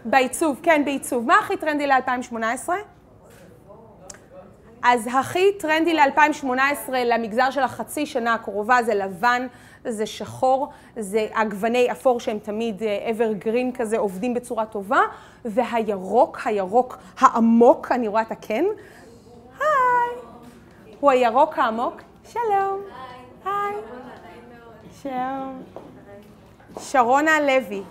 בעיצוב, 0.04 0.60
כן, 0.62 0.82
בעיצוב. 0.84 1.26
מה 1.26 1.34
הכי 1.38 1.56
טרנדי 1.56 1.86
ל-2018? 1.86 2.68
אז 4.82 5.08
הכי 5.14 5.52
טרנדי 5.58 5.94
ל-2018 5.94 6.90
למגזר 6.92 7.50
של 7.50 7.60
החצי 7.60 8.06
שנה 8.06 8.34
הקרובה 8.34 8.82
זה 8.82 8.94
לבן, 8.94 9.46
זה 9.88 10.06
שחור, 10.06 10.68
זה 10.96 11.26
הגווני 11.34 11.90
אפור 11.90 12.20
שהם 12.20 12.38
תמיד 12.38 12.82
evergreen 12.82 13.78
כזה, 13.78 13.98
עובדים 13.98 14.34
בצורה 14.34 14.66
טובה, 14.66 15.00
והירוק, 15.44 16.38
הירוק 16.44 16.98
העמוק, 17.18 17.92
אני 17.92 18.08
רואה 18.08 18.22
את 18.22 18.32
הקן, 18.32 18.64
היי, 19.60 20.18
הוא 21.00 21.10
הירוק 21.10 21.58
העמוק, 21.58 22.00
שלום, 22.32 22.80
היי, 23.44 23.74
שלום. 25.02 25.62
שרונה 26.80 27.40
לוי. 27.40 27.82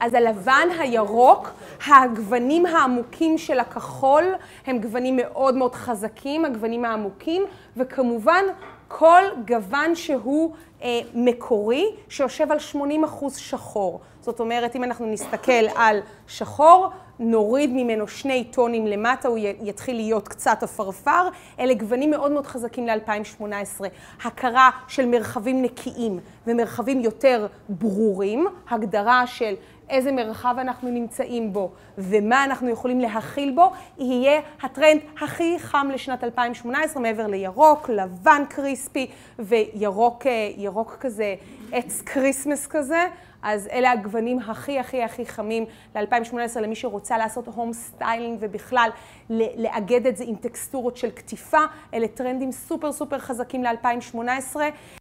אז 0.00 0.14
הלבן, 0.14 0.68
הירוק, 0.78 1.50
הגוונים 1.86 2.66
העמוקים 2.66 3.38
של 3.38 3.58
הכחול 3.58 4.24
הם 4.66 4.78
גוונים 4.78 5.16
מאוד 5.16 5.54
מאוד 5.54 5.74
חזקים, 5.74 6.44
הגוונים 6.44 6.84
העמוקים, 6.84 7.42
וכמובן 7.76 8.44
כל 8.88 9.22
גוון 9.46 9.94
שהוא 9.94 10.54
אה, 10.82 11.00
מקורי, 11.14 11.84
שיושב 12.08 12.52
על 12.52 12.58
80 12.58 13.04
אחוז 13.04 13.36
שחור. 13.36 14.00
זאת 14.20 14.40
אומרת, 14.40 14.76
אם 14.76 14.84
אנחנו 14.84 15.06
נסתכל 15.06 15.66
על 15.76 16.00
שחור, 16.26 16.88
נוריד 17.18 17.70
ממנו 17.72 18.08
שני 18.08 18.44
טונים 18.44 18.86
למטה, 18.86 19.28
הוא 19.28 19.38
יתחיל 19.62 19.96
להיות 19.96 20.28
קצת 20.28 20.62
עפרפר. 20.62 21.28
אלה 21.60 21.74
גוונים 21.74 22.10
מאוד 22.10 22.32
מאוד 22.32 22.46
חזקים 22.46 22.86
ל-2018. 22.86 23.84
הכרה 24.24 24.70
של 24.88 25.06
מרחבים 25.06 25.62
נקיים 25.62 26.20
ומרחבים 26.46 27.00
יותר 27.00 27.46
ברורים, 27.68 28.46
הגדרה 28.70 29.26
של 29.26 29.54
איזה 29.90 30.12
מרחב 30.12 30.54
אנחנו 30.58 30.90
נמצאים 30.90 31.52
בו 31.52 31.70
ומה 31.98 32.44
אנחנו 32.44 32.68
יכולים 32.68 33.00
להכיל 33.00 33.54
בו, 33.54 33.70
יהיה 33.98 34.40
הטרנד 34.62 35.00
הכי 35.22 35.58
חם 35.58 35.88
לשנת 35.94 36.24
2018, 36.24 37.02
מעבר 37.02 37.26
לירוק, 37.26 37.90
לבן 37.90 38.42
crispy 38.48 39.10
וירוק 39.38 40.26
אה, 40.26 40.50
ירוק 40.56 40.96
כזה, 41.00 41.34
עץ 41.72 42.00
Christmas 42.00 42.66
כזה. 42.66 43.06
אז 43.42 43.68
אלה 43.72 43.90
הגוונים 43.90 44.38
הכי 44.38 44.78
הכי 44.78 45.02
הכי 45.02 45.26
חמים 45.26 45.64
ל-2018 45.96 46.60
למי 46.60 46.74
שרוצה 46.74 47.18
לעשות 47.18 47.46
home 47.46 47.72
styling 47.72 48.38
ובכלל 48.40 48.90
לאגד 49.30 50.06
את 50.06 50.16
זה 50.16 50.24
עם 50.26 50.34
טקסטורות 50.34 50.96
של 50.96 51.10
קטיפה. 51.10 51.58
אלה 51.94 52.08
טרנדים 52.08 52.52
סופר 52.52 52.92
סופר 52.92 53.18
חזקים 53.18 53.64
ל-2018. 53.64 54.56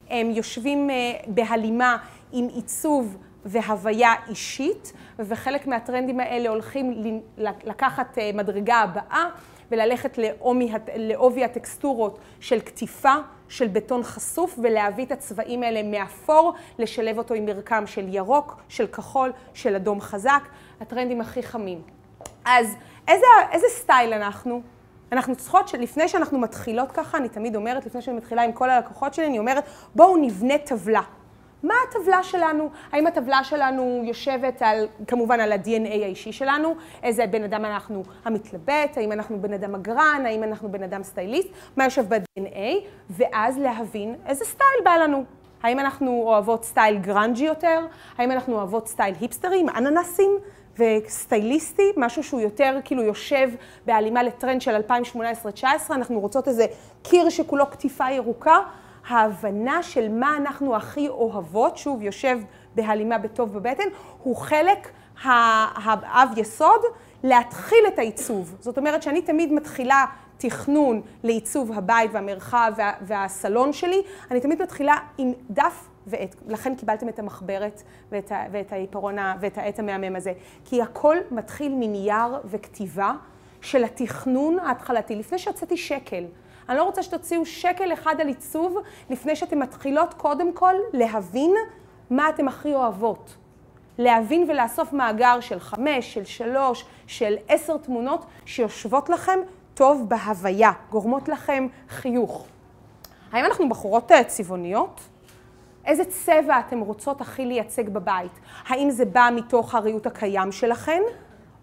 הם 0.10 0.32
יושבים 0.32 0.90
אה, 0.90 0.96
בהלימה 1.28 1.98
עם 2.32 2.48
עיצוב 2.48 3.18
והוויה 3.46 4.14
אישית, 4.30 4.94
וחלק 5.20 5.68
מהטרנדים 5.68 6.20
האלה 6.20 6.50
הולכים 6.50 7.04
לקחת 7.38 8.18
אה, 8.18 8.32
מדרגה 8.34 8.76
הבאה 8.76 9.26
וללכת 9.72 10.18
לעומי, 10.18 10.72
לעובי 10.96 11.44
הטקסטורות 11.44 12.20
של 12.40 12.60
קטיפה, 12.60 13.14
של 13.50 13.68
בטון 13.68 14.04
חשוף, 14.04 14.60
ולהביא 14.64 15.06
את 15.06 15.12
הצבעים 15.12 15.64
האלה 15.64 15.84
מאפור, 15.84 16.54
לשלב 16.80 17.18
אותו 17.18 17.34
עם 17.34 17.46
מרקם 17.46 17.88
של 17.88 18.06
ירוק, 18.08 18.62
של 18.70 18.88
כחול, 18.88 19.32
של 19.54 19.76
אדום 19.76 20.02
חזק, 20.02 20.44
הטרנדים 20.82 21.22
הכי 21.22 21.44
חמים. 21.44 21.82
אז 22.46 22.76
איזה, 23.08 23.26
איזה 23.52 23.68
סטייל 23.70 24.14
אנחנו? 24.14 24.62
אנחנו 25.12 25.36
צריכות, 25.36 25.74
לפני 25.74 26.08
שאנחנו 26.08 26.40
מתחילות 26.40 26.92
ככה, 26.92 27.18
אני 27.18 27.30
תמיד 27.30 27.56
אומרת, 27.56 27.86
לפני 27.86 28.02
שאני 28.02 28.18
מתחילה 28.18 28.42
עם 28.44 28.52
כל 28.52 28.70
הלקוחות 28.70 29.14
שלי, 29.14 29.26
אני 29.26 29.40
אומרת, 29.40 29.64
בואו 29.96 30.18
נבנה 30.18 30.58
טבלה. 30.58 31.02
מה 31.64 31.74
הטבלה 31.90 32.24
שלנו? 32.24 32.70
האם 32.92 33.08
הטבלה 33.08 33.44
שלנו 33.44 34.02
יושבת 34.04 34.62
על, 34.62 34.88
כמובן 35.08 35.40
על 35.40 35.52
ה-DNA 35.52 36.04
האישי 36.04 36.32
שלנו? 36.32 36.76
איזה 37.04 37.28
בן 37.28 37.44
אדם 37.44 37.66
אנחנו 37.66 38.04
המתלבט? 38.26 38.98
האם 38.98 39.12
אנחנו 39.12 39.42
בן 39.42 39.54
אדם 39.54 39.76
אגרן? 39.76 40.24
האם 40.26 40.44
אנחנו 40.44 40.72
בן 40.72 40.84
אדם 40.84 41.04
סטייליסט? 41.04 41.50
מה 41.78 41.84
יושב 41.84 42.14
ב-DNA? 42.14 42.88
ואז 43.10 43.58
להבין 43.58 44.16
איזה 44.26 44.46
סטייל 44.46 44.80
בא 44.84 44.92
לנו. 44.92 45.24
האם 45.64 45.80
אנחנו 45.80 46.24
אוהבות 46.26 46.66
סטייל 46.66 46.98
גרנג'י 46.98 47.46
יותר? 47.46 47.86
האם 48.18 48.32
אנחנו 48.32 48.56
אוהבות 48.56 48.88
סטייל 48.88 49.16
היפסטרי 49.20 49.60
עם 49.60 49.70
אננסים 49.70 50.32
וסטייליסטי? 50.80 51.92
משהו 51.98 52.24
שהוא 52.24 52.42
יותר 52.42 52.78
כאילו 52.84 53.04
יושב 53.04 53.50
בהלימה 53.86 54.24
לטרנד 54.24 54.62
של 54.62 54.82
2018-2019? 55.62 55.66
אנחנו 55.90 56.20
רוצות 56.20 56.48
איזה 56.48 56.66
קיר 57.04 57.30
שכולו 57.30 57.66
קטיפה 57.66 58.12
ירוקה? 58.12 58.60
ההבנה 59.08 59.84
של 59.84 60.10
מה 60.12 60.38
אנחנו 60.38 60.76
הכי 60.76 61.08
אוהבות, 61.08 61.78
שוב, 61.78 62.02
יושב 62.02 62.40
בהלימה 62.76 63.18
בטוב 63.18 63.54
בבטן, 63.54 63.88
הוא 64.24 64.36
חלק 64.36 64.92
האבן 65.24 66.30
יסוד 66.38 66.82
להתחיל 67.24 67.86
את 67.88 68.00
העיצוב. 68.00 68.56
זאת 68.60 68.78
אומרת 68.78 69.04
שאני 69.04 69.22
תמיד 69.22 69.54
מתחילה 69.54 70.06
תכנון 70.38 71.02
לעיצוב 71.24 71.72
הבית 71.72 72.12
והמרחב 72.14 72.74
וה, 72.78 72.92
והסלון 73.02 73.74
שלי, 73.74 74.02
אני 74.32 74.40
תמיד 74.40 74.62
מתחילה 74.62 74.98
עם 75.18 75.32
דף 75.50 75.88
ועט. 76.08 76.36
לכן 76.48 76.76
קיבלתם 76.76 77.10
את 77.10 77.20
המחברת 77.20 77.84
ואת, 78.12 78.32
ואת 78.52 78.74
העיפרון 78.74 79.16
ואת 79.40 79.58
העט 79.58 79.80
המהמם 79.80 80.16
הזה. 80.16 80.34
כי 80.66 80.82
הכל 80.82 81.18
מתחיל 81.32 81.76
מנייר 81.76 82.40
וכתיבה 82.46 83.14
של 83.62 83.84
התכנון 83.84 84.60
ההתחלתי, 84.60 85.16
לפני 85.16 85.40
שהוצאתי 85.40 85.78
שקל. 85.78 86.24
אני 86.70 86.78
לא 86.78 86.84
רוצה 86.84 87.04
שתוציאו 87.04 87.46
שקל 87.46 87.94
אחד 87.94 88.16
על 88.20 88.28
עיצוב 88.28 88.78
לפני 89.10 89.36
שאתן 89.36 89.60
מתחילות 89.60 90.14
קודם 90.14 90.54
כל 90.54 90.74
להבין 90.94 91.54
מה 92.10 92.30
אתן 92.30 92.48
הכי 92.48 92.74
אוהבות. 92.74 93.36
להבין 93.98 94.46
ולאסוף 94.50 94.94
מאגר 94.94 95.40
של 95.40 95.60
חמש, 95.60 96.14
של 96.14 96.26
שלוש, 96.26 96.86
של 97.08 97.36
עשר 97.48 97.78
תמונות 97.78 98.26
שיושבות 98.46 99.10
לכם 99.10 99.40
טוב 99.74 100.10
בהוויה, 100.10 100.72
גורמות 100.90 101.30
לכם 101.30 101.68
חיוך. 101.90 102.48
האם 103.32 103.46
אנחנו 103.46 103.70
בחורות 103.70 104.12
צבעוניות? 104.28 105.02
איזה 105.86 106.06
צבע 106.06 106.60
אתן 106.60 106.80
רוצות 106.80 107.22
הכי 107.22 107.46
לייצג 107.46 107.90
בבית? 107.90 108.32
האם 108.68 108.90
זה 108.90 109.06
בא 109.06 109.30
מתוך 109.36 109.76
הריהוט 109.76 110.08
הקיים 110.08 110.52
שלכן, 110.52 111.02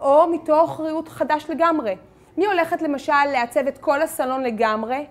או 0.01 0.27
מתוך 0.33 0.81
ריהוט 0.81 1.09
חדש 1.09 1.51
לגמרי? 1.51 1.95
מי 2.37 2.47
הולכת 2.47 2.83
למשל 2.83 3.25
לעצב 3.33 3.67
את 3.67 3.79
כל 3.79 4.03
הסלון 4.03 4.43
לגמרי? 4.43 5.07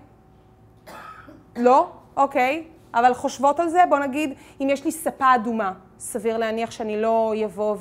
לא? 1.56 1.90
אוקיי. 2.16 2.64
אבל 2.94 3.14
חושבות 3.14 3.60
על 3.60 3.68
זה? 3.68 3.80
בוא 3.88 3.98
נגיד, 3.98 4.34
אם 4.60 4.68
יש 4.70 4.84
לי 4.84 4.92
ספה 4.92 5.34
אדומה, 5.34 5.72
סביר 5.98 6.38
להניח 6.38 6.70
שאני 6.70 7.02
לא 7.02 7.32
יבוא 7.36 7.76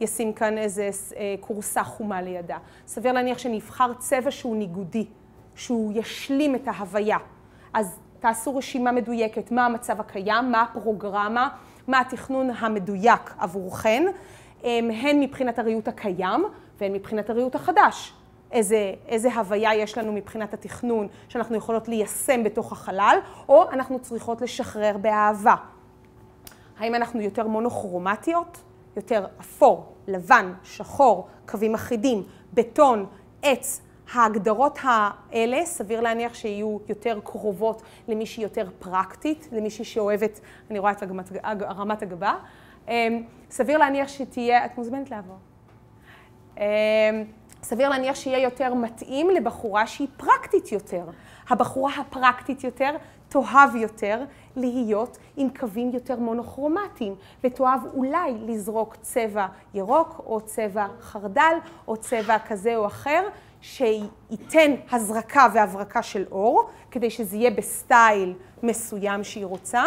וישים 0.00 0.32
כאן 0.32 0.58
איזה 0.58 0.90
כורסה 1.40 1.84
חומה 1.84 2.22
לידה. 2.22 2.56
סביר 2.86 3.12
להניח 3.12 3.38
שאני 3.38 3.58
אבחר 3.58 3.92
צבע 3.98 4.30
שהוא 4.30 4.56
ניגודי, 4.56 5.06
שהוא 5.54 5.92
ישלים 5.94 6.54
את 6.54 6.68
ההוויה. 6.68 7.18
אז 7.74 7.98
תעשו 8.20 8.56
רשימה 8.56 8.92
מדויקת, 8.92 9.52
מה 9.52 9.66
המצב 9.66 10.00
הקיים, 10.00 10.52
מה 10.52 10.62
הפרוגרמה, 10.62 11.48
מה 11.88 12.00
התכנון 12.00 12.50
המדויק 12.58 13.34
עבורכן, 13.38 14.04
הן 14.64 15.20
מבחינת 15.20 15.58
הריהוט 15.58 15.88
הקיים 15.88 16.44
והן 16.80 16.92
מבחינת 16.92 17.30
הריהוט 17.30 17.54
החדש. 17.54 18.12
איזה, 18.52 18.94
איזה 19.06 19.34
הוויה 19.34 19.74
יש 19.74 19.98
לנו 19.98 20.12
מבחינת 20.12 20.54
התכנון 20.54 21.08
שאנחנו 21.28 21.56
יכולות 21.56 21.88
ליישם 21.88 22.44
בתוך 22.44 22.72
החלל, 22.72 23.18
או 23.48 23.70
אנחנו 23.70 23.98
צריכות 23.98 24.40
לשחרר 24.40 24.96
באהבה. 24.96 25.54
האם 26.78 26.94
אנחנו 26.94 27.20
יותר 27.20 27.46
מונוכרומטיות? 27.46 28.62
יותר 28.96 29.26
אפור, 29.40 29.92
לבן, 30.06 30.52
שחור, 30.62 31.28
קווים 31.46 31.74
אחידים, 31.74 32.22
בטון, 32.54 33.06
עץ. 33.42 33.82
ההגדרות 34.12 34.78
האלה, 34.82 35.66
סביר 35.66 36.00
להניח 36.00 36.34
שיהיו 36.34 36.78
יותר 36.88 37.20
קרובות 37.24 37.82
למישהי 38.08 38.42
יותר 38.42 38.68
פרקטית, 38.78 39.48
למישהי 39.52 39.84
שאוהבת, 39.84 40.40
אני 40.70 40.78
רואה 40.78 40.92
את 40.92 41.02
רמת, 41.02 41.32
רמת 41.60 42.02
הגבה. 42.02 42.34
סביר 43.50 43.78
להניח 43.78 44.08
שתהיה, 44.08 44.64
את 44.64 44.78
מוזמנת 44.78 45.10
לעבור. 45.10 45.36
סביר 47.62 47.88
להניח 47.88 48.16
שיהיה 48.16 48.38
יותר 48.38 48.74
מתאים 48.74 49.30
לבחורה 49.30 49.86
שהיא 49.86 50.08
פרקטית 50.16 50.72
יותר. 50.72 51.04
הבחורה 51.48 51.92
הפרקטית 52.00 52.64
יותר 52.64 52.96
תאהב 53.28 53.76
יותר 53.76 54.24
להיות 54.56 55.18
עם 55.36 55.48
קווים 55.60 55.90
יותר 55.94 56.16
מונוכרומטיים, 56.16 57.14
ותאהב 57.44 57.80
אולי 57.94 58.34
לזרוק 58.46 58.96
צבע 59.02 59.46
ירוק 59.74 60.22
או 60.26 60.40
צבע 60.40 60.86
חרדל 61.00 61.56
או 61.88 61.96
צבע 61.96 62.38
כזה 62.38 62.76
או 62.76 62.86
אחר, 62.86 63.28
שייתן 63.60 64.74
הזרקה 64.90 65.46
והברקה 65.54 66.02
של 66.02 66.24
אור, 66.30 66.70
כדי 66.90 67.10
שזה 67.10 67.36
יהיה 67.36 67.50
בסטייל 67.50 68.34
מסוים 68.62 69.24
שהיא 69.24 69.46
רוצה, 69.46 69.84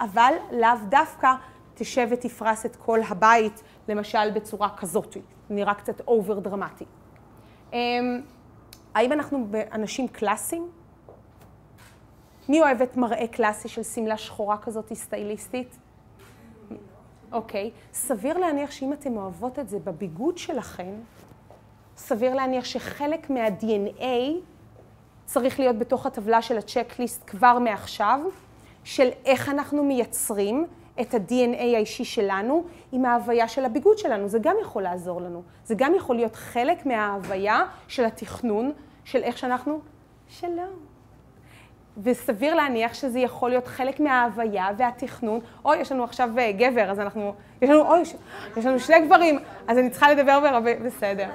אבל 0.00 0.34
לאו 0.52 0.68
דווקא 0.88 1.32
תשב 1.74 2.08
ותפרס 2.10 2.66
את 2.66 2.76
כל 2.76 3.00
הבית, 3.08 3.62
למשל 3.88 4.30
בצורה 4.30 4.68
כזאת, 4.76 5.16
נראה 5.50 5.74
קצת 5.74 6.00
over 6.00 6.38
דרמטי. 6.38 6.84
האם 8.94 9.12
אנחנו 9.12 9.46
אנשים 9.72 10.08
קלאסיים? 10.08 10.68
מי 12.48 12.60
אוהבת 12.60 12.96
מראה 12.96 13.26
קלאסי 13.26 13.68
של 13.68 13.82
שמלה 13.82 14.16
שחורה 14.16 14.58
כזאת 14.58 14.92
סטייליסטית? 14.92 15.78
אוקיי. 17.32 17.70
סביר 17.92 18.38
להניח 18.38 18.70
שאם 18.70 18.92
אתן 18.92 19.16
אוהבות 19.16 19.58
את 19.58 19.68
זה 19.68 19.78
בביגוד 19.78 20.38
שלכן, 20.38 20.94
סביר 21.96 22.34
להניח 22.34 22.64
שחלק 22.64 23.30
מה-DNA 23.30 24.04
צריך 25.24 25.60
להיות 25.60 25.78
בתוך 25.78 26.06
הטבלה 26.06 26.42
של 26.42 26.58
הצ'קליסט 26.58 27.22
כבר 27.26 27.58
מעכשיו, 27.58 28.20
של 28.84 29.08
איך 29.24 29.48
אנחנו 29.48 29.84
מייצרים 29.84 30.66
את 31.00 31.14
ה-DNA 31.14 31.60
האישי 31.60 32.04
שלנו 32.04 32.64
עם 32.92 33.04
ההוויה 33.04 33.48
של 33.48 33.64
הביגוד 33.64 33.98
שלנו. 33.98 34.28
זה 34.28 34.38
גם 34.38 34.56
יכול 34.62 34.82
לעזור 34.82 35.20
לנו. 35.20 35.42
זה 35.64 35.74
גם 35.78 35.94
יכול 35.94 36.16
להיות 36.16 36.36
חלק 36.36 36.86
מההוויה 36.86 37.64
של 37.88 38.04
התכנון, 38.04 38.72
של 39.04 39.22
איך 39.22 39.38
שאנחנו... 39.38 39.80
שלום. 40.28 40.94
וסביר 42.02 42.54
להניח 42.54 42.94
שזה 42.94 43.18
יכול 43.18 43.50
להיות 43.50 43.66
חלק 43.66 44.00
מההוויה 44.00 44.68
והתכנון. 44.76 45.40
אוי, 45.64 45.76
יש 45.76 45.92
לנו 45.92 46.04
עכשיו 46.04 46.38
אה, 46.38 46.52
גבר, 46.52 46.90
אז 46.90 47.00
אנחנו... 47.00 47.34
יש 47.62 47.70
לנו, 47.70 47.80
אוי, 47.80 48.02
יש, 48.56 48.66
לנו 48.66 48.78
שני 48.78 49.00
גברים, 49.06 49.38
אז 49.68 49.78
אני 49.78 49.90
צריכה 49.90 50.12
לדבר 50.12 50.40
ברבים, 50.40 50.70
בסדר. 50.84 51.28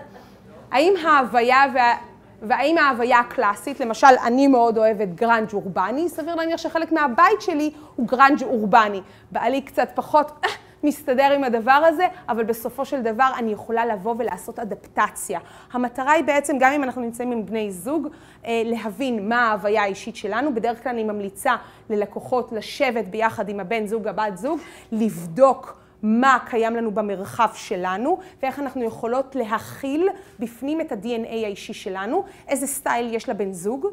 האם 0.71 0.93
ההוויה 1.05 1.63
וה... 1.73 1.95
והאם 2.41 2.78
ההוויה 2.78 3.19
הקלאסית, 3.19 3.80
למשל, 3.80 4.08
אני 4.23 4.47
מאוד 4.47 4.78
אוהבת 4.78 5.08
גראנג' 5.08 5.54
אורבני, 5.54 6.10
סביר 6.10 6.36
להניח 6.36 6.58
שחלק 6.58 6.91
מהבית 6.91 7.41
שלי 7.41 7.71
הוא 7.95 8.08
גראנג' 8.08 8.43
אורבני. 8.43 9.02
בעלי 9.32 9.62
קצת 9.62 9.89
פחות 9.95 10.32
אה, 10.45 10.49
מסתדר 10.84 11.32
עם 11.32 11.43
הדבר 11.43 11.71
הזה, 11.88 12.08
אבל 12.30 12.43
בסופו 12.43 12.86
של 12.86 13.02
דבר 13.02 13.32
אני 13.38 13.52
יכולה 13.52 13.86
לבוא 13.86 14.15
ולעשות 14.17 14.60
אדפטציה. 14.60 15.39
המטרה 15.71 16.12
היא 16.12 16.23
בעצם, 16.23 16.58
גם 16.60 16.73
אם 16.73 16.84
אנחנו 16.84 17.02
נמצאים 17.02 17.32
עם 17.32 17.45
בני 17.45 17.71
זוג, 17.71 18.08
אה, 18.45 18.62
להבין 18.65 19.30
מה 19.30 19.47
ההוויה 19.47 19.84
האישית 19.84 20.15
שלנו. 20.15 20.56
בדרך 20.56 20.84
כלל 20.84 20.91
אני 20.91 21.04
ממליצה 21.04 21.56
ללקוחות 21.89 22.52
לשבת 22.52 23.06
ביחד 23.08 23.49
עם 23.49 23.60
הבן 23.60 23.88
זוג, 23.88 24.08
הבת 24.08 24.38
זוג, 24.38 24.60
לבדוק 24.91 25.78
מה 26.03 26.38
קיים 26.45 26.75
לנו 26.75 26.91
במרחב 26.91 27.49
שלנו, 27.53 28.19
ואיך 28.41 28.59
אנחנו 28.59 28.83
יכולות 28.83 29.35
להכיל 29.35 30.09
בפנים 30.39 30.81
את 30.81 30.91
ה-DNA 30.91 31.45
האישי 31.45 31.73
שלנו, 31.73 32.23
איזה 32.47 32.67
סטייל 32.67 33.15
יש 33.15 33.29
לבן 33.29 33.51
זוג, 33.53 33.88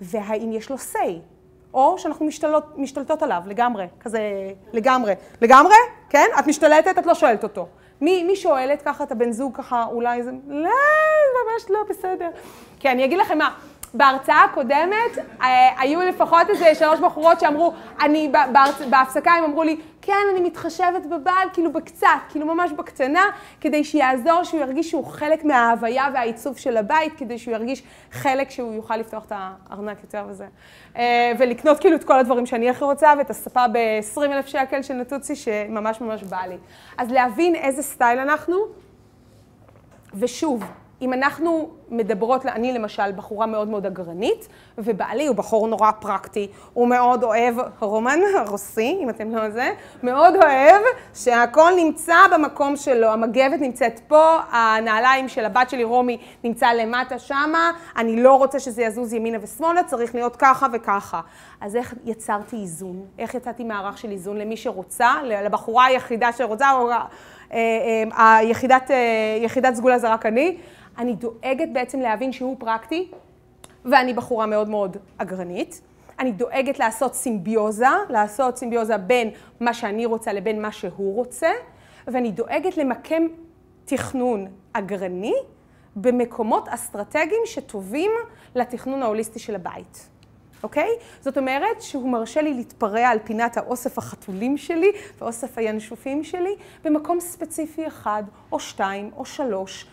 והאם 0.00 0.52
יש 0.52 0.70
לו 0.70 0.76
say. 0.76 1.12
או 1.74 1.98
שאנחנו 1.98 2.26
משתלות, 2.26 2.78
משתלטות 2.78 3.22
עליו 3.22 3.42
לגמרי, 3.46 3.86
כזה 4.00 4.20
לגמרי. 4.72 5.14
לגמרי? 5.40 5.74
כן? 6.10 6.26
את 6.38 6.46
משתלטת, 6.46 6.98
את 6.98 7.06
לא 7.06 7.14
שואלת 7.14 7.42
אותו. 7.42 7.66
מי, 8.00 8.24
מי 8.24 8.36
שואלת 8.36 8.82
ככה 8.82 9.04
את 9.04 9.12
הבן 9.12 9.32
זוג 9.32 9.56
ככה, 9.56 9.84
אולי 9.90 10.22
זה, 10.22 10.30
לא, 10.48 10.70
ממש 11.34 11.70
לא, 11.70 11.78
בסדר. 11.88 12.28
כן, 12.80 12.90
אני 12.90 13.04
אגיד 13.04 13.18
לכם 13.18 13.38
מה, 13.38 13.54
בהרצאה 13.94 14.44
הקודמת 14.44 15.18
אה, 15.42 15.80
היו 15.80 16.00
לפחות 16.00 16.50
איזה 16.50 16.74
שלוש 16.74 17.00
בחורות 17.00 17.40
שאמרו, 17.40 17.72
אני. 18.00 18.32
בהפסקה 18.90 19.32
הם 19.32 19.44
אמרו 19.44 19.62
לי, 19.62 19.80
כן, 20.02 20.12
אני 20.32 20.40
מתחשבת 20.40 21.06
בבעל, 21.06 21.48
כאילו 21.52 21.72
בקצת, 21.72 22.06
כאילו 22.28 22.46
ממש 22.46 22.72
בקטנה, 22.72 23.24
כדי 23.60 23.84
שיעזור, 23.84 24.44
שהוא 24.44 24.60
ירגיש 24.60 24.90
שהוא 24.90 25.04
חלק 25.04 25.44
מההוויה 25.44 26.08
והעיצוב 26.14 26.56
של 26.56 26.76
הבית, 26.76 27.12
כדי 27.16 27.38
שהוא 27.38 27.54
ירגיש 27.54 27.82
חלק 28.12 28.50
שהוא 28.50 28.74
יוכל 28.74 28.96
לפתוח 28.96 29.24
את 29.24 29.32
הארנק 29.34 29.96
יותר 30.02 30.24
וזה. 30.28 30.46
אה, 30.96 31.32
ולקנות 31.38 31.80
כאילו 31.80 31.96
את 31.96 32.04
כל 32.04 32.18
הדברים 32.18 32.46
שאני 32.46 32.70
הכי 32.70 32.84
רוצה, 32.84 33.12
ואת 33.18 33.30
הספה 33.30 33.68
ב-20 33.68 34.22
אלף 34.22 34.46
שקל 34.46 34.82
של 34.82 34.94
נטוצי, 34.94 35.36
שממש 35.36 36.00
ממש 36.00 36.22
בא 36.22 36.40
לי. 36.48 36.56
אז 36.98 37.10
להבין 37.10 37.54
איזה 37.54 37.82
סטייל 37.82 38.18
אנחנו, 38.18 38.56
ושוב, 40.14 40.64
אם 41.02 41.12
אנחנו 41.12 41.70
מדברות, 41.88 42.46
אני 42.46 42.72
למשל 42.72 43.12
בחורה 43.16 43.46
מאוד 43.46 43.68
מאוד 43.68 43.86
אגרנית, 43.86 44.48
ובעלי 44.78 45.26
הוא 45.26 45.36
בחור 45.36 45.68
נורא 45.68 45.90
פרקטי, 46.00 46.48
הוא 46.74 46.88
מאוד 46.88 47.24
אוהב, 47.24 47.54
רומן 47.80 48.20
רוסי, 48.46 48.98
אם 49.02 49.10
אתם 49.10 49.34
לא 49.34 49.50
זה, 49.50 49.70
מאוד 50.02 50.34
אוהב 50.36 50.82
שהכל 51.14 51.70
נמצא 51.76 52.16
במקום 52.34 52.76
שלו, 52.76 53.06
המגבת 53.06 53.60
נמצאת 53.60 54.00
פה, 54.08 54.38
הנעליים 54.50 55.28
של 55.28 55.44
הבת 55.44 55.70
שלי 55.70 55.84
רומי 55.84 56.18
נמצא 56.44 56.72
למטה 56.72 57.18
שמה, 57.18 57.70
אני 57.96 58.22
לא 58.22 58.38
רוצה 58.38 58.60
שזה 58.60 58.82
יזוז 58.82 59.12
ימינה 59.12 59.38
ושמאלה, 59.42 59.82
צריך 59.84 60.14
להיות 60.14 60.36
ככה 60.36 60.66
וככה. 60.72 61.20
אז 61.60 61.76
איך 61.76 61.94
יצרתי 62.04 62.56
איזון? 62.56 63.06
איך 63.18 63.34
יצאתי 63.34 63.64
מערך 63.64 63.98
של 63.98 64.10
איזון 64.10 64.36
למי 64.36 64.56
שרוצה, 64.56 65.10
לבחורה 65.24 65.84
היחידה 65.84 66.32
שרוצה, 66.32 66.72
או 66.72 66.90
אה, 67.52 67.58
אה, 68.18 68.36
היחידת, 68.36 68.90
אה, 68.90 69.38
יחידת 69.40 69.74
סגולה 69.74 69.98
זה 69.98 70.12
רק 70.12 70.26
אני, 70.26 70.56
אני 70.98 71.14
דואגת 71.14 71.68
בעצם 71.72 72.00
להבין 72.00 72.32
שהוא 72.32 72.56
פרקטי, 72.58 73.08
ואני 73.84 74.14
בחורה 74.14 74.46
מאוד 74.46 74.68
מאוד 74.68 74.96
אגרנית. 75.18 75.80
אני 76.18 76.32
דואגת 76.32 76.78
לעשות 76.78 77.14
סימביוזה, 77.14 77.86
לעשות 78.08 78.56
סימביוזה 78.56 78.96
בין 78.96 79.30
מה 79.60 79.74
שאני 79.74 80.06
רוצה 80.06 80.32
לבין 80.32 80.62
מה 80.62 80.72
שהוא 80.72 81.14
רוצה, 81.14 81.50
ואני 82.06 82.30
דואגת 82.30 82.76
למקם 82.76 83.22
תכנון 83.84 84.46
אגרני 84.72 85.34
במקומות 85.96 86.68
אסטרטגיים 86.68 87.42
שטובים 87.44 88.10
לתכנון 88.54 89.02
ההוליסטי 89.02 89.38
של 89.38 89.54
הבית. 89.54 90.08
אוקיי? 90.62 90.88
זאת 91.20 91.38
אומרת 91.38 91.82
שהוא 91.82 92.08
מרשה 92.10 92.42
לי 92.42 92.54
להתפרע 92.54 93.08
על 93.08 93.18
פינת 93.24 93.56
האוסף 93.56 93.98
החתולים 93.98 94.56
שלי 94.56 94.92
ואוסף 95.18 95.58
הינשופים 95.58 96.24
שלי 96.24 96.54
במקום 96.84 97.20
ספציפי 97.20 97.86
אחד, 97.86 98.22
או 98.52 98.60
שתיים, 98.60 99.10
או 99.16 99.24
שלוש, 99.24 99.86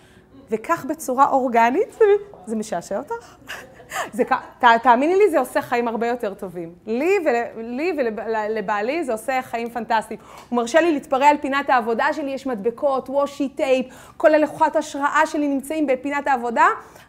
וכך 0.49 0.85
בצורה 0.85 1.29
אורגנית, 1.29 1.99
זה 2.45 2.55
משעשע 2.55 2.97
אותך? 2.97 3.35
זה, 4.13 4.23
ת, 4.59 4.63
תאמיני 4.83 5.15
לי, 5.15 5.29
זה 5.29 5.39
עושה 5.39 5.61
חיים 5.61 5.87
הרבה 5.87 6.07
יותר 6.07 6.33
טובים. 6.33 6.73
לי, 6.85 7.11
ול, 7.25 7.63
לי 7.63 7.93
ולבעלי 7.97 9.03
זה 9.03 9.11
עושה 9.11 9.41
חיים 9.41 9.69
פנטסטיים. 9.69 10.19
הוא 10.49 10.57
מרשה 10.57 10.81
לי 10.81 10.91
להתפרע 10.91 11.27
על 11.27 11.37
פינת 11.37 11.69
העבודה 11.69 12.13
שלי, 12.13 12.31
יש 12.31 12.47
מדבקות, 12.47 13.09
וושי 13.09 13.49
טייפ, 13.49 13.85
כל 14.17 14.33
הלקוחות 14.33 14.75
השראה 14.75 15.21
שלי 15.25 15.47
נמצאים 15.47 15.87
בפינת 15.87 16.27
העבודה. 16.27 16.65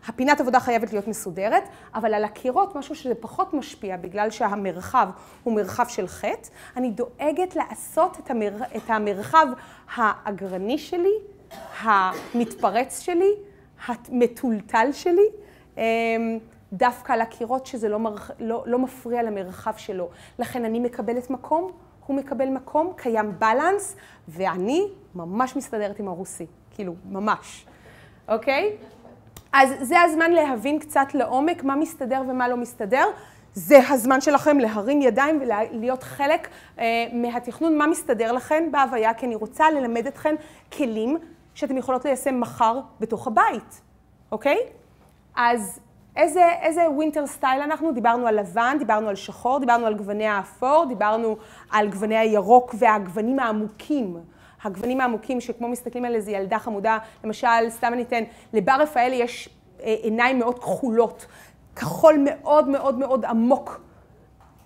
הפינת 0.08 0.40
עבודה 0.40 0.60
חייבת 0.60 0.92
להיות 0.92 1.08
מסודרת, 1.08 1.62
אבל 1.94 2.14
על 2.14 2.24
הקירות, 2.24 2.76
משהו 2.76 2.94
שזה 2.94 3.14
פחות 3.14 3.54
משפיע, 3.54 3.96
בגלל 3.96 4.30
שהמרחב 4.30 5.08
הוא 5.44 5.54
מרחב 5.54 5.86
של 5.88 6.08
חטא, 6.08 6.48
אני 6.76 6.90
דואגת 6.90 7.56
לעשות 7.56 8.18
את, 8.24 8.30
המר, 8.30 8.52
את 8.76 8.90
המרחב 8.90 9.46
האגרני 9.94 10.78
שלי, 10.78 11.14
המתפרץ 11.80 13.00
שלי, 13.00 13.30
המטולטל 13.86 14.88
שלי, 14.92 15.26
אמ, 15.76 16.38
דווקא 16.72 17.12
על 17.12 17.20
הקירות 17.20 17.66
שזה 17.66 17.88
לא, 17.88 17.98
מרח... 17.98 18.30
לא, 18.38 18.62
לא 18.66 18.78
מפריע 18.78 19.22
למרחב 19.22 19.72
שלו. 19.76 20.08
לכן 20.38 20.64
אני 20.64 20.80
מקבלת 20.80 21.30
מקום, 21.30 21.72
הוא 22.06 22.16
מקבל 22.16 22.48
מקום, 22.48 22.92
קיים 22.96 23.32
בלנס, 23.38 23.96
ואני 24.28 24.88
ממש 25.14 25.56
מסתדרת 25.56 25.98
עם 25.98 26.08
הרוסי, 26.08 26.46
כאילו, 26.70 26.94
ממש, 27.04 27.66
אוקיי? 28.28 28.76
אז 29.52 29.70
זה 29.80 30.00
הזמן 30.00 30.30
להבין 30.30 30.78
קצת 30.78 31.14
לעומק 31.14 31.64
מה 31.64 31.76
מסתדר 31.76 32.22
ומה 32.28 32.48
לא 32.48 32.56
מסתדר. 32.56 33.04
זה 33.54 33.78
הזמן 33.88 34.20
שלכם 34.20 34.58
להרים 34.58 35.02
ידיים 35.02 35.40
ולהיות 35.42 36.02
חלק 36.02 36.48
אה, 36.78 36.84
מהתכנון, 37.12 37.78
מה 37.78 37.86
מסתדר 37.86 38.32
לכם 38.32 38.64
בהוויה, 38.70 39.14
כי 39.14 39.26
אני 39.26 39.34
רוצה 39.34 39.70
ללמד 39.70 40.06
אתכם 40.06 40.34
כלים 40.76 41.18
שאתם 41.54 41.76
יכולות 41.76 42.04
ליישם 42.04 42.40
מחר 42.40 42.80
בתוך 43.00 43.26
הבית, 43.26 43.80
אוקיי? 44.32 44.58
אז 45.36 45.80
איזה, 46.16 46.44
איזה 46.60 46.90
winter 46.90 47.26
style 47.26 47.60
אנחנו? 47.62 47.92
דיברנו 47.92 48.26
על 48.26 48.40
לבן, 48.40 48.76
דיברנו 48.78 49.08
על 49.08 49.14
שחור, 49.14 49.58
דיברנו 49.58 49.86
על 49.86 49.94
גווני 49.94 50.26
האפור, 50.26 50.84
דיברנו 50.88 51.36
על 51.70 51.88
גווני 51.88 52.16
הירוק 52.16 52.74
והגוונים 52.78 53.38
העמוקים. 53.38 54.16
הגוונים 54.62 55.00
העמוקים 55.00 55.40
שכמו 55.40 55.68
מסתכלים 55.68 56.04
על 56.04 56.14
איזה 56.14 56.30
ילדה 56.30 56.58
חמודה, 56.58 56.98
למשל, 57.24 57.68
סתם 57.68 57.92
אני 57.92 58.02
אתן, 58.02 58.22
לבר 58.52 58.76
רפאלי 58.80 59.16
יש 59.16 59.48
אה, 59.82 59.94
עיניים 60.02 60.38
מאוד 60.38 60.58
כחולות, 60.58 61.26
כחול 61.76 62.24
מאוד 62.24 62.68
מאוד 62.68 62.98
מאוד 62.98 63.24
עמוק. 63.24 63.80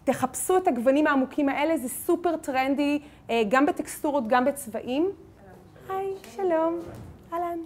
תחפשו 0.05 0.57
את 0.57 0.69
הגוונים 0.69 1.07
העמוקים 1.07 1.49
האלה, 1.49 1.77
זה 1.77 1.89
סופר 1.89 2.37
טרנדי, 2.37 2.99
אה, 3.31 3.43
גם 3.49 3.67
בטקסטורות, 3.67 4.29
גם 4.29 4.45
בצבעים. 4.45 5.11
היי, 5.89 6.13
שלום, 6.37 6.81
אהלן. 7.33 7.59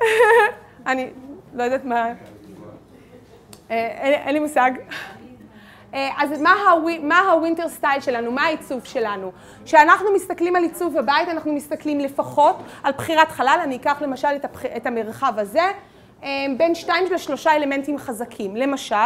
אני 0.86 1.10
לא 1.54 1.62
יודעת 1.62 1.84
מה... 1.84 2.12
אין 3.70 4.34
לי 4.34 4.40
מושג. 4.40 4.70
אז 5.92 6.42
מה 7.02 7.20
ה 7.32 7.37
winter 7.37 7.68
style 7.68 8.00
שלנו? 8.00 8.32
מה 8.32 8.42
העיצוב 8.42 8.84
שלנו? 8.84 9.32
כשאנחנו 9.64 10.12
מסתכלים 10.14 10.56
על 10.56 10.62
עיצוב 10.62 10.96
הבית, 10.96 11.28
אנחנו 11.28 11.52
מסתכלים 11.52 12.00
לפחות 12.00 12.56
על 12.82 12.92
בחירת 12.92 13.28
חלל. 13.28 13.58
אני 13.62 13.76
אקח 13.76 14.02
למשל 14.02 14.28
את 14.76 14.86
המרחב 14.86 15.32
הזה, 15.36 15.72
בין 16.56 16.74
שתיים 16.74 17.12
לשלושה 17.12 17.56
אלמנטים 17.56 17.98
חזקים. 17.98 18.56
למשל, 18.56 18.96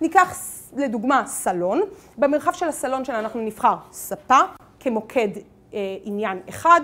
ניקח 0.00 0.34
לדוגמה 0.76 1.22
סלון. 1.26 1.80
במרחב 2.18 2.52
של 2.52 2.68
הסלון 2.68 3.04
שלנו 3.04 3.18
אנחנו 3.18 3.40
נבחר 3.40 3.74
ספה 3.92 4.40
כמוקד 4.80 5.28
עניין 6.04 6.40
אחד, 6.48 6.80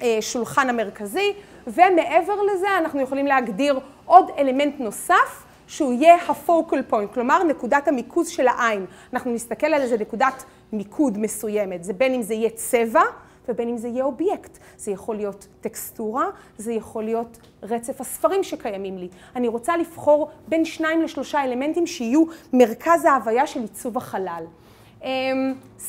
השולחן 0.00 0.68
המרכזי, 0.68 1.32
ומעבר 1.66 2.42
לזה 2.42 2.78
אנחנו 2.78 3.00
יכולים 3.00 3.26
להגדיר 3.26 3.80
עוד 4.06 4.30
אלמנט 4.38 4.80
נוסף 4.80 5.44
שהוא 5.66 5.92
יהיה 5.92 6.14
ה-focal 6.14 6.92
point, 6.92 7.14
כלומר 7.14 7.42
נקודת 7.42 7.88
המיקוז 7.88 8.28
של 8.28 8.48
העין. 8.48 8.86
אנחנו 9.12 9.30
נסתכל 9.30 9.66
על 9.66 9.82
איזה 9.82 9.96
נקודת 9.98 10.44
מיקוד 10.72 11.18
מסוימת, 11.18 11.84
זה 11.84 11.92
בין 11.92 12.14
אם 12.14 12.22
זה 12.22 12.34
יהיה 12.34 12.50
צבע 12.50 13.02
ובין 13.48 13.68
אם 13.68 13.78
זה 13.78 13.88
יהיה 13.88 14.04
אובייקט. 14.04 14.58
זה 14.76 14.90
יכול 14.90 15.16
להיות 15.16 15.46
טקסטורה, 15.60 16.26
זה 16.58 16.72
יכול 16.72 17.04
להיות 17.04 17.38
רצף 17.62 18.00
הספרים 18.00 18.44
שקיימים 18.44 18.98
לי. 18.98 19.08
אני 19.36 19.48
רוצה 19.48 19.76
לבחור 19.76 20.30
בין 20.48 20.64
שניים 20.64 21.02
לשלושה 21.02 21.44
אלמנטים 21.44 21.86
שיהיו 21.86 22.24
מרכז 22.52 23.04
ההוויה 23.04 23.46
של 23.46 23.60
עיצוב 23.60 23.96
החלל. 23.96 24.44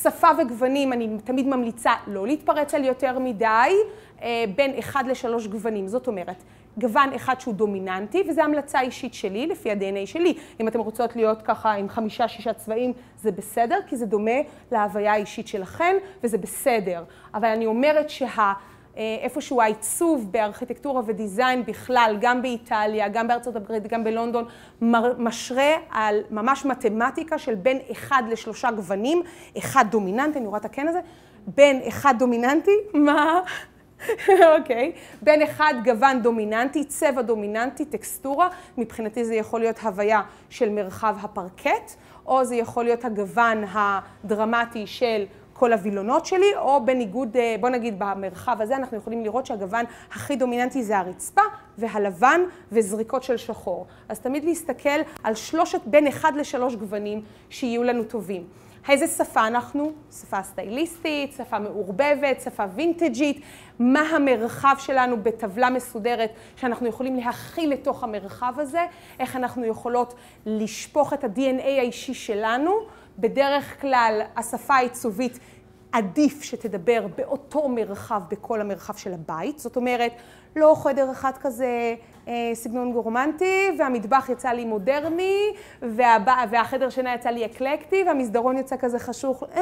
שפה 0.02 0.28
וגוונים, 0.42 0.94
אני 0.94 1.10
תמיד 1.24 1.48
ממליצה 1.48 1.92
לא 2.08 2.28
להתפרץ 2.28 2.74
על 2.74 2.86
יותר 2.86 3.20
מדי, 3.20 3.72
בין 4.56 4.78
אחד 4.80 5.04
לשלוש 5.08 5.48
גוונים. 5.48 5.88
זאת 5.88 6.08
אומרת, 6.08 6.44
גוון 6.78 7.14
אחד 7.14 7.40
שהוא 7.40 7.54
דומיננטי, 7.54 8.24
וזו 8.30 8.42
המלצה 8.42 8.82
אישית 8.82 9.14
שלי, 9.14 9.48
לפי 9.48 9.72
ה-DNA 9.72 10.06
שלי. 10.06 10.34
אם 10.60 10.68
אתם 10.68 10.80
רוצות 10.80 11.16
להיות 11.16 11.42
ככה 11.42 11.72
עם 11.72 11.90
חמישה-שישה 11.90 12.54
צבעים, 12.54 12.94
זה 13.22 13.32
בסדר, 13.32 13.80
כי 13.88 13.98
זה 13.98 14.06
דומה 14.06 14.40
להוויה 14.72 15.14
האישית 15.14 15.48
שלכם, 15.48 15.96
וזה 16.24 16.38
בסדר. 16.38 17.04
אבל 17.34 17.48
אני 17.48 17.66
אומרת 17.66 18.10
שה... 18.10 18.54
איפשהו 18.98 19.62
העיצוב 19.62 20.28
בארכיטקטורה 20.32 21.02
ודיזיין 21.06 21.66
בכלל, 21.66 22.18
גם 22.22 22.42
באיטליה, 22.42 23.10
גם 23.10 23.28
בארצות 23.28 23.56
הברית, 23.56 23.88
גם 23.88 24.04
בלונדון, 24.04 24.46
משרה 25.18 25.72
על 25.90 26.22
ממש 26.30 26.66
מתמטיקה 26.66 27.38
של 27.38 27.56
בין 27.56 27.80
אחד 27.92 28.24
לשלושה 28.30 28.72
גוונים, 28.72 29.22
אחד 29.58 29.86
דומיננטי, 29.92 30.40
אני 30.40 30.48
רואה 30.48 30.60
את 30.60 30.66
הקן 30.66 30.88
הזה, 30.88 31.00
בין 31.48 31.82
אחד 31.88 32.16
דומיננטי, 32.20 32.72
מה? 32.94 33.42
אוקיי, 34.58 34.92
okay. 34.96 35.00
בין 35.22 35.42
אחד 35.42 35.74
גוון 35.84 36.22
דומיננטי, 36.22 36.86
צבע 36.86 37.22
דומיננטי, 37.22 37.86
טקסטורה, 37.86 38.48
מבחינתי 38.78 39.26
זה 39.26 39.36
יכול 39.36 39.60
להיות 39.60 39.80
הוויה 39.80 40.22
של 40.50 40.70
מרחב 40.70 41.16
הפרקט, 41.22 41.96
או 42.26 42.46
זה 42.46 42.56
יכול 42.56 42.84
להיות 42.84 43.06
הגוון 43.06 43.64
הדרמטי 43.74 44.88
של 44.88 45.26
כל 45.62 45.74
הווילונות 45.74 46.26
שלי, 46.26 46.56
או 46.56 46.86
בניגוד, 46.86 47.38
בוא 47.60 47.70
נגיד 47.70 47.96
במרחב 47.98 48.62
הזה, 48.62 48.76
אנחנו 48.76 48.98
יכולים 48.98 49.24
לראות 49.24 49.46
שהגוון 49.46 49.86
הכי 50.12 50.36
דומיננטי 50.36 50.84
זה 50.84 50.98
הרצפה 50.98 51.42
והלבן 51.78 52.42
וזריקות 52.72 53.24
של 53.24 53.38
שחור. 53.38 53.88
אז 54.10 54.20
תמיד 54.20 54.44
להסתכל 54.44 55.00
על 55.24 55.36
שלושת, 55.36 55.82
בין 55.86 56.08
אחד 56.08 56.32
לשלוש 56.36 56.76
גוונים 56.76 57.22
שיהיו 57.50 57.84
לנו 57.84 58.04
טובים. 58.04 58.48
איזה 58.90 59.08
שפה 59.08 59.48
אנחנו? 59.48 59.92
שפה 60.22 60.44
סטייליסטית, 60.44 61.34
שפה 61.38 61.60
מעורבבת, 61.60 62.42
שפה 62.44 62.64
וינטג'ית, 62.76 63.42
מה 63.80 64.02
המרחב 64.02 64.76
שלנו 64.80 65.24
בטבלה 65.24 65.70
מסודרת 65.70 66.30
שאנחנו 66.56 66.88
יכולים 66.88 67.16
להכיל 67.16 67.70
לתוך 67.70 68.04
המרחב 68.04 68.54
הזה, 68.58 68.86
איך 69.20 69.36
אנחנו 69.36 69.66
יכולות 69.66 70.14
לשפוך 70.46 71.14
את 71.14 71.24
ה-DNA 71.24 71.64
האישי 71.64 72.14
שלנו. 72.14 72.72
בדרך 73.22 73.82
כלל 73.82 74.22
השפה 74.36 74.74
העיצובית 74.74 75.40
עדיף 75.92 76.44
שתדבר 76.44 77.08
באותו 77.18 77.70
מרחב, 77.70 78.22
בכל 78.30 78.62
המרחב 78.62 78.96
של 78.96 79.14
הבית. 79.14 79.60
זאת 79.60 79.76
אומרת, 79.76 80.12
לא 80.56 80.76
חדר 80.84 81.12
אחד 81.12 81.32
כזה 81.42 81.96
אה, 82.28 82.52
סגנון 82.54 82.92
גורמנטי, 82.94 83.70
והמטבח 83.80 84.30
יצא 84.30 84.50
לי 84.50 84.66
מודרני, 84.66 85.54
והבא, 85.82 86.46
והחדר 86.52 86.90
שינה 86.90 87.14
יצא 87.14 87.30
לי 87.30 87.46
אקלקטי, 87.46 88.04
והמסדרון 88.08 88.58
יצא 88.58 88.76
כזה 88.78 89.00
חשוך, 89.00 89.44
אה, 89.56 89.62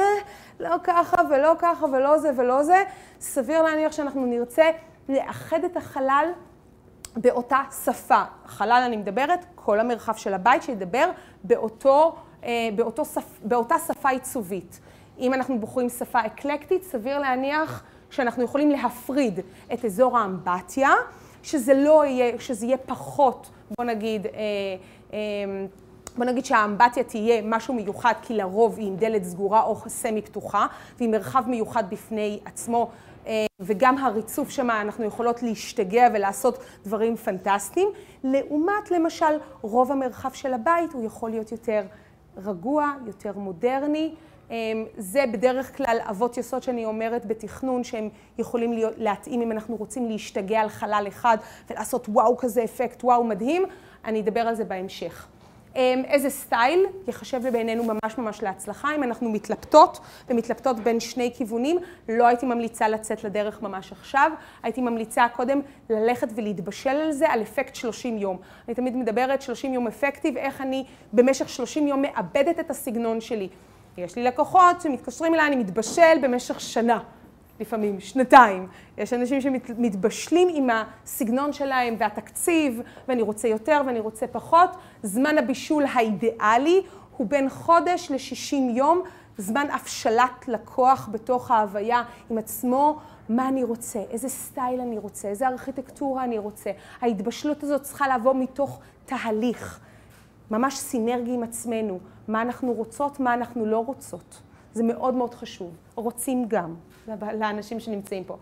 לא 0.60 0.76
ככה 0.84 1.16
ולא 1.30 1.52
ככה 1.58 1.86
ולא 1.86 2.18
זה 2.18 2.30
ולא 2.36 2.62
זה. 2.62 2.82
סביר 3.20 3.62
להניח 3.62 3.92
שאנחנו 3.92 4.26
נרצה 4.26 4.70
לאחד 5.08 5.64
את 5.64 5.76
החלל 5.76 6.26
באותה 7.16 7.58
שפה. 7.84 8.22
חלל 8.46 8.82
אני 8.86 8.96
מדברת, 8.96 9.44
כל 9.54 9.80
המרחב 9.80 10.14
של 10.14 10.34
הבית 10.34 10.62
שידבר 10.62 11.10
באותו, 11.44 12.16
באותו 12.74 13.04
שפ, 13.04 13.38
באותה 13.44 13.74
שפה 13.78 14.08
עיצובית. 14.08 14.80
אם 15.18 15.34
אנחנו 15.34 15.58
בוחרים 15.58 15.88
שפה 15.88 16.26
אקלקטית, 16.26 16.84
סביר 16.84 17.18
להניח 17.18 17.82
שאנחנו 18.10 18.42
יכולים 18.42 18.70
להפריד 18.70 19.40
את 19.72 19.84
אזור 19.84 20.18
האמבטיה, 20.18 20.90
שזה 21.42 21.74
לא 21.74 22.06
יהיה, 22.06 22.38
שזה 22.38 22.66
יהיה 22.66 22.76
פחות, 22.76 23.50
בוא 23.76 23.84
נגיד, 23.84 24.26
אה, 24.26 24.32
אה, 25.12 25.18
בוא 26.16 26.24
נגיד 26.24 26.44
שהאמבטיה 26.44 27.04
תהיה 27.04 27.42
משהו 27.44 27.74
מיוחד, 27.74 28.12
כי 28.22 28.34
לרוב 28.34 28.78
היא 28.78 28.86
עם 28.88 28.96
דלת 28.96 29.24
סגורה 29.24 29.62
או 29.62 29.76
סמי 29.88 30.22
פתוחה, 30.22 30.66
והיא 30.98 31.08
מרחב 31.08 31.44
מיוחד 31.46 31.90
בפני 31.90 32.40
עצמו, 32.44 32.90
אה, 33.26 33.46
וגם 33.60 33.98
הריצוף 33.98 34.50
שמה, 34.50 34.80
אנחנו 34.80 35.04
יכולות 35.04 35.42
להשתגע 35.42 36.08
ולעשות 36.14 36.58
דברים 36.84 37.16
פנטסטיים. 37.16 37.88
לעומת, 38.24 38.90
למשל, 38.90 39.38
רוב 39.62 39.92
המרחב 39.92 40.32
של 40.32 40.54
הבית 40.54 40.92
הוא 40.92 41.04
יכול 41.04 41.30
להיות 41.30 41.52
יותר 41.52 41.82
רגוע, 42.36 42.92
יותר 43.06 43.32
מודרני. 43.38 44.14
זה 44.96 45.24
בדרך 45.32 45.76
כלל 45.76 45.98
אבות 46.10 46.36
יסוד 46.36 46.62
שאני 46.62 46.84
אומרת 46.84 47.26
בתכנון 47.26 47.84
שהם 47.84 48.08
יכולים 48.38 48.72
להיות, 48.72 48.92
להתאים 48.96 49.42
אם 49.42 49.52
אנחנו 49.52 49.76
רוצים 49.76 50.08
להשתגע 50.08 50.60
על 50.60 50.68
חלל 50.68 51.04
אחד 51.08 51.36
ולעשות 51.70 52.08
וואו 52.08 52.36
כזה 52.38 52.64
אפקט, 52.64 53.04
וואו 53.04 53.24
מדהים, 53.24 53.62
אני 54.04 54.20
אדבר 54.20 54.40
על 54.40 54.54
זה 54.54 54.64
בהמשך. 54.64 55.28
איזה 55.74 56.30
סטייל 56.30 56.86
יחשב 57.08 57.48
בעינינו 57.52 57.84
ממש 57.84 58.18
ממש 58.18 58.42
להצלחה. 58.42 58.94
אם 58.94 59.02
אנחנו 59.02 59.30
מתלבטות 59.30 60.00
ומתלבטות 60.28 60.80
בין 60.80 61.00
שני 61.00 61.30
כיוונים, 61.34 61.78
לא 62.08 62.26
הייתי 62.26 62.46
ממליצה 62.46 62.88
לצאת 62.88 63.24
לדרך 63.24 63.62
ממש 63.62 63.92
עכשיו, 63.92 64.30
הייתי 64.62 64.80
ממליצה 64.80 65.26
קודם 65.36 65.60
ללכת 65.90 66.28
ולהתבשל 66.34 66.90
על 66.90 67.12
זה, 67.12 67.28
על 67.28 67.42
אפקט 67.42 67.74
30 67.74 68.18
יום. 68.18 68.36
אני 68.68 68.74
תמיד 68.74 68.96
מדברת 68.96 69.42
30 69.42 69.74
יום 69.74 69.86
אפקטיב, 69.86 70.36
איך 70.36 70.60
אני 70.60 70.84
במשך 71.12 71.48
30 71.48 71.86
יום 71.86 72.02
מאבדת 72.02 72.60
את 72.60 72.70
הסגנון 72.70 73.20
שלי. 73.20 73.48
יש 73.98 74.16
לי 74.16 74.22
לקוחות 74.22 74.80
שמתקשרים 74.80 75.34
אליי, 75.34 75.46
אני 75.46 75.56
מתבשל 75.56 76.18
במשך 76.22 76.60
שנה, 76.60 76.98
לפעמים 77.60 78.00
שנתיים. 78.00 78.66
יש 78.98 79.12
אנשים 79.12 79.40
שמתבשלים 79.40 80.48
עם 80.54 80.68
הסגנון 80.70 81.52
שלהם 81.52 81.94
והתקציב, 81.98 82.80
ואני 83.08 83.22
רוצה 83.22 83.48
יותר 83.48 83.82
ואני 83.86 84.00
רוצה 84.00 84.26
פחות. 84.26 84.70
זמן 85.02 85.38
הבישול 85.38 85.84
האידיאלי 85.94 86.82
הוא 87.16 87.26
בין 87.26 87.48
חודש 87.48 88.10
ל-60 88.10 88.76
יום, 88.76 89.02
זמן 89.38 89.66
הבשלת 89.72 90.48
לקוח 90.48 91.08
בתוך 91.12 91.50
ההוויה 91.50 92.02
עם 92.30 92.38
עצמו, 92.38 92.98
מה 93.28 93.48
אני 93.48 93.64
רוצה, 93.64 93.98
איזה 94.10 94.28
סטייל 94.28 94.80
אני 94.80 94.98
רוצה, 94.98 95.28
איזה 95.28 95.48
ארכיטקטורה 95.48 96.24
אני 96.24 96.38
רוצה. 96.38 96.70
ההתבשלות 97.00 97.62
הזאת 97.62 97.82
צריכה 97.82 98.16
לבוא 98.16 98.34
מתוך 98.34 98.80
תהליך. 99.04 99.80
ממש 100.50 100.76
סינרגי 100.76 101.34
עם 101.34 101.42
עצמנו, 101.42 101.98
מה 102.28 102.42
אנחנו 102.42 102.72
רוצות, 102.72 103.20
מה 103.20 103.34
אנחנו 103.34 103.66
לא 103.66 103.78
רוצות. 103.78 104.42
זה 104.74 104.82
מאוד 104.82 105.14
מאוד 105.14 105.34
חשוב. 105.34 105.70
רוצים 105.94 106.44
גם, 106.48 106.74
לאנשים 107.08 107.80
שנמצאים 107.80 108.24
פה. 108.24 108.36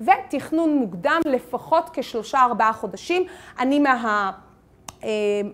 ותכנון 0.00 0.76
מוקדם, 0.76 1.20
לפחות 1.26 1.90
כשלושה 1.92 2.42
ארבעה 2.42 2.72
חודשים. 2.72 3.26
אני 3.58 3.78
מה... 3.78 4.32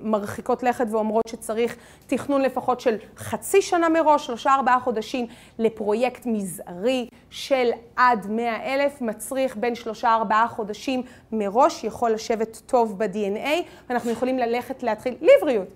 מרחיקות 0.02 0.62
לכת 0.62 0.86
ואומרות 0.90 1.28
שצריך 1.28 1.76
תכנון 2.06 2.42
לפחות 2.42 2.80
של 2.80 2.96
חצי 3.16 3.62
שנה 3.62 3.88
מראש, 3.88 4.26
שלושה 4.26 4.54
ארבעה 4.54 4.80
חודשים 4.80 5.26
לפרויקט 5.58 6.26
מזערי 6.26 7.08
של 7.30 7.70
עד 7.96 8.26
מאה 8.30 8.74
אלף, 8.74 9.00
מצריך 9.00 9.56
בין 9.56 9.74
שלושה 9.74 10.14
ארבעה 10.14 10.48
חודשים 10.48 11.02
מראש, 11.32 11.84
יכול 11.84 12.10
לשבת 12.10 12.60
טוב 12.66 12.98
ב-DNA, 12.98 13.48
ואנחנו 13.88 14.10
יכולים 14.10 14.38
ללכת 14.38 14.82
להתחיל, 14.82 15.14
לבריאות, 15.20 15.68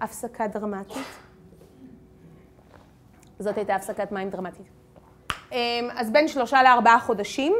הפסקה 0.00 0.46
דרמטית. 0.46 0.96
זאת 3.38 3.56
הייתה 3.56 3.74
הפסקת 3.74 4.12
מים 4.12 4.30
דרמטית. 4.30 4.73
אז 5.96 6.10
בין 6.12 6.28
שלושה 6.28 6.62
לארבעה 6.62 6.98
חודשים, 6.98 7.54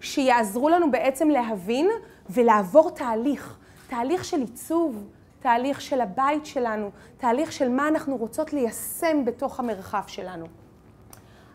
שיעזרו 0.00 0.68
לנו 0.68 0.90
בעצם 0.90 1.30
להבין 1.30 1.88
ולעבור 2.30 2.90
תהליך, 2.90 3.58
תהליך 3.88 4.24
של 4.24 4.40
עיצוב, 4.40 5.04
תהליך 5.40 5.80
של 5.80 6.00
הבית 6.00 6.46
שלנו, 6.46 6.90
תהליך 7.16 7.52
של 7.52 7.68
מה 7.68 7.88
אנחנו 7.88 8.16
רוצות 8.16 8.52
ליישם 8.52 9.24
בתוך 9.24 9.60
המרחב 9.60 10.02
שלנו. 10.06 10.46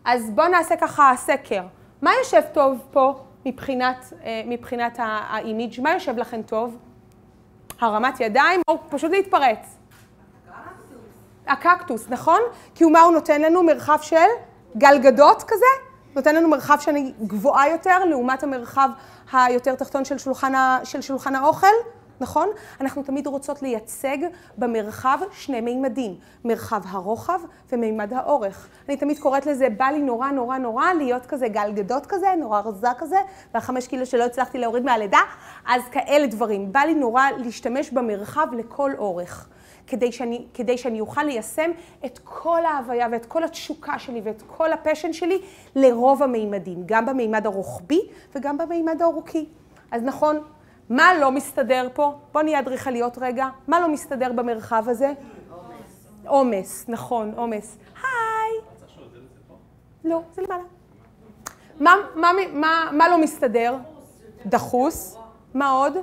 אז 0.05 0.29
בואו 0.29 0.47
נעשה 0.47 0.75
ככה 0.77 1.11
סקר. 1.15 1.63
מה 2.01 2.11
יושב 2.19 2.41
טוב 2.53 2.87
פה 2.91 3.13
מבחינת, 3.45 4.13
מבחינת 4.45 4.97
האימיג'? 5.01 5.81
מה 5.81 5.93
יושב 5.93 6.17
לכם 6.17 6.41
טוב? 6.41 6.77
הרמת 7.79 8.19
ידיים 8.19 8.61
או 8.67 8.77
פשוט 8.89 9.11
להתפרץ? 9.11 9.77
הקקטוס, 11.47 12.09
נכון? 12.09 12.39
כי 12.75 12.83
הוא 12.83 12.91
מה 12.91 13.01
הוא 13.01 13.13
נותן 13.13 13.41
לנו? 13.41 13.63
מרחב 13.63 13.97
של 14.01 14.15
גלגדות 14.75 15.43
כזה? 15.43 15.87
נותן 16.15 16.35
לנו 16.35 16.49
מרחב 16.49 16.77
שאני 16.79 17.13
גבוהה 17.21 17.69
יותר 17.69 18.05
לעומת 18.05 18.43
המרחב 18.43 18.89
היותר 19.31 19.75
תחתון 19.75 20.05
של 20.05 20.17
שולחן, 20.17 20.55
ה, 20.55 20.79
של 20.83 21.01
שולחן 21.01 21.35
האוכל, 21.35 21.67
נכון? 22.19 22.47
אנחנו 22.81 23.03
תמיד 23.03 23.27
רוצות 23.27 23.61
לייצג 23.61 24.17
במרחב 24.57 25.19
שני 25.31 25.61
מימדים, 25.61 26.15
מרחב 26.45 26.81
הרוחב 26.87 27.39
ומימד 27.71 28.13
האורך. 28.13 28.67
אני 28.89 28.97
תמיד 28.97 29.19
קוראת 29.19 29.45
לזה, 29.45 29.69
בא 29.69 29.85
לי 29.85 29.99
נורא 29.99 30.31
נורא 30.31 30.57
נורא 30.57 30.93
להיות 30.93 31.25
כזה 31.25 31.47
גלגדות 31.47 32.05
כזה, 32.05 32.27
נורא 32.39 32.61
רזה 32.65 32.87
כזה, 32.97 33.17
והחמש 33.53 33.87
קילו 33.87 34.05
שלא 34.05 34.23
הצלחתי 34.23 34.57
להוריד 34.57 34.83
מהלידה, 34.83 35.19
אז 35.65 35.81
כאלה 35.91 36.27
דברים. 36.27 36.71
בא 36.71 36.79
לי 36.79 36.93
נורא 36.93 37.23
להשתמש 37.37 37.89
במרחב 37.89 38.47
לכל 38.53 38.91
אורך. 38.97 39.47
כדי 39.87 40.11
שאני, 40.11 40.45
כדי 40.53 40.77
שאני 40.77 40.99
אוכל 40.99 41.23
ליישם 41.23 41.71
את 42.05 42.19
כל 42.23 42.65
ההוויה 42.65 43.07
ואת 43.11 43.25
כל 43.25 43.43
התשוקה 43.43 43.99
שלי 43.99 44.21
ואת 44.23 44.43
כל 44.47 44.73
הפשן 44.73 45.13
שלי 45.13 45.41
לרוב 45.75 46.23
המימדים, 46.23 46.83
גם 46.85 47.05
במימד 47.05 47.45
הרוחבי 47.45 48.01
וגם 48.35 48.57
במימד 48.57 49.01
האורכי. 49.01 49.45
אז 49.91 50.03
נכון, 50.03 50.39
מה 50.89 51.13
לא 51.19 51.31
מסתדר 51.31 51.87
פה? 51.93 52.13
בוא 52.31 52.41
נהיה 52.41 52.59
אדריכליות 52.59 53.17
רגע. 53.21 53.47
מה 53.67 53.79
לא 53.79 53.89
מסתדר 53.89 54.31
במרחב 54.31 54.83
הזה? 54.87 55.13
עומס. 55.49 56.07
עומס, 56.27 56.85
נכון, 56.87 57.33
עומס. 57.35 57.77
היי. 57.95 58.61
לא, 60.03 60.21
זה 60.33 60.41
למעלה. 60.41 60.63
מה, 61.79 61.93
מה, 62.15 62.31
מה, 62.53 62.89
מה 62.91 63.09
לא 63.09 63.21
מסתדר? 63.21 63.75
דחוס. 64.45 65.17
מה 65.53 65.69
עוד? 65.71 65.93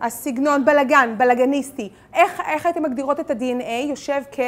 הסגנון 0.00 0.64
בלגן, 0.64 1.14
בלגניסטי. 1.18 1.88
איך, 2.14 2.40
איך 2.48 2.66
הייתם 2.66 2.82
מגדירות 2.82 3.20
את 3.20 3.30
ה-DNA? 3.30 3.88
יושב 3.88 4.22
כ... 4.32 4.40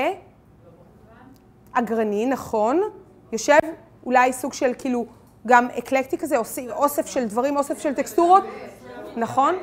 אגרני, 1.73 2.27
נכון. 2.27 2.81
יושב 3.33 3.59
אולי 4.07 4.33
סוג 4.33 4.53
של 4.53 4.73
כאילו 4.79 5.07
גם 5.47 5.69
אקלקטי 5.79 6.19
כזה, 6.19 6.37
אוס- 6.37 6.59
אוסף 6.71 7.07
של 7.07 7.25
דברים, 7.25 7.57
אוסף 7.57 7.79
של 7.79 7.95
טקסטורות, 7.95 8.43
נכון? 9.17 9.55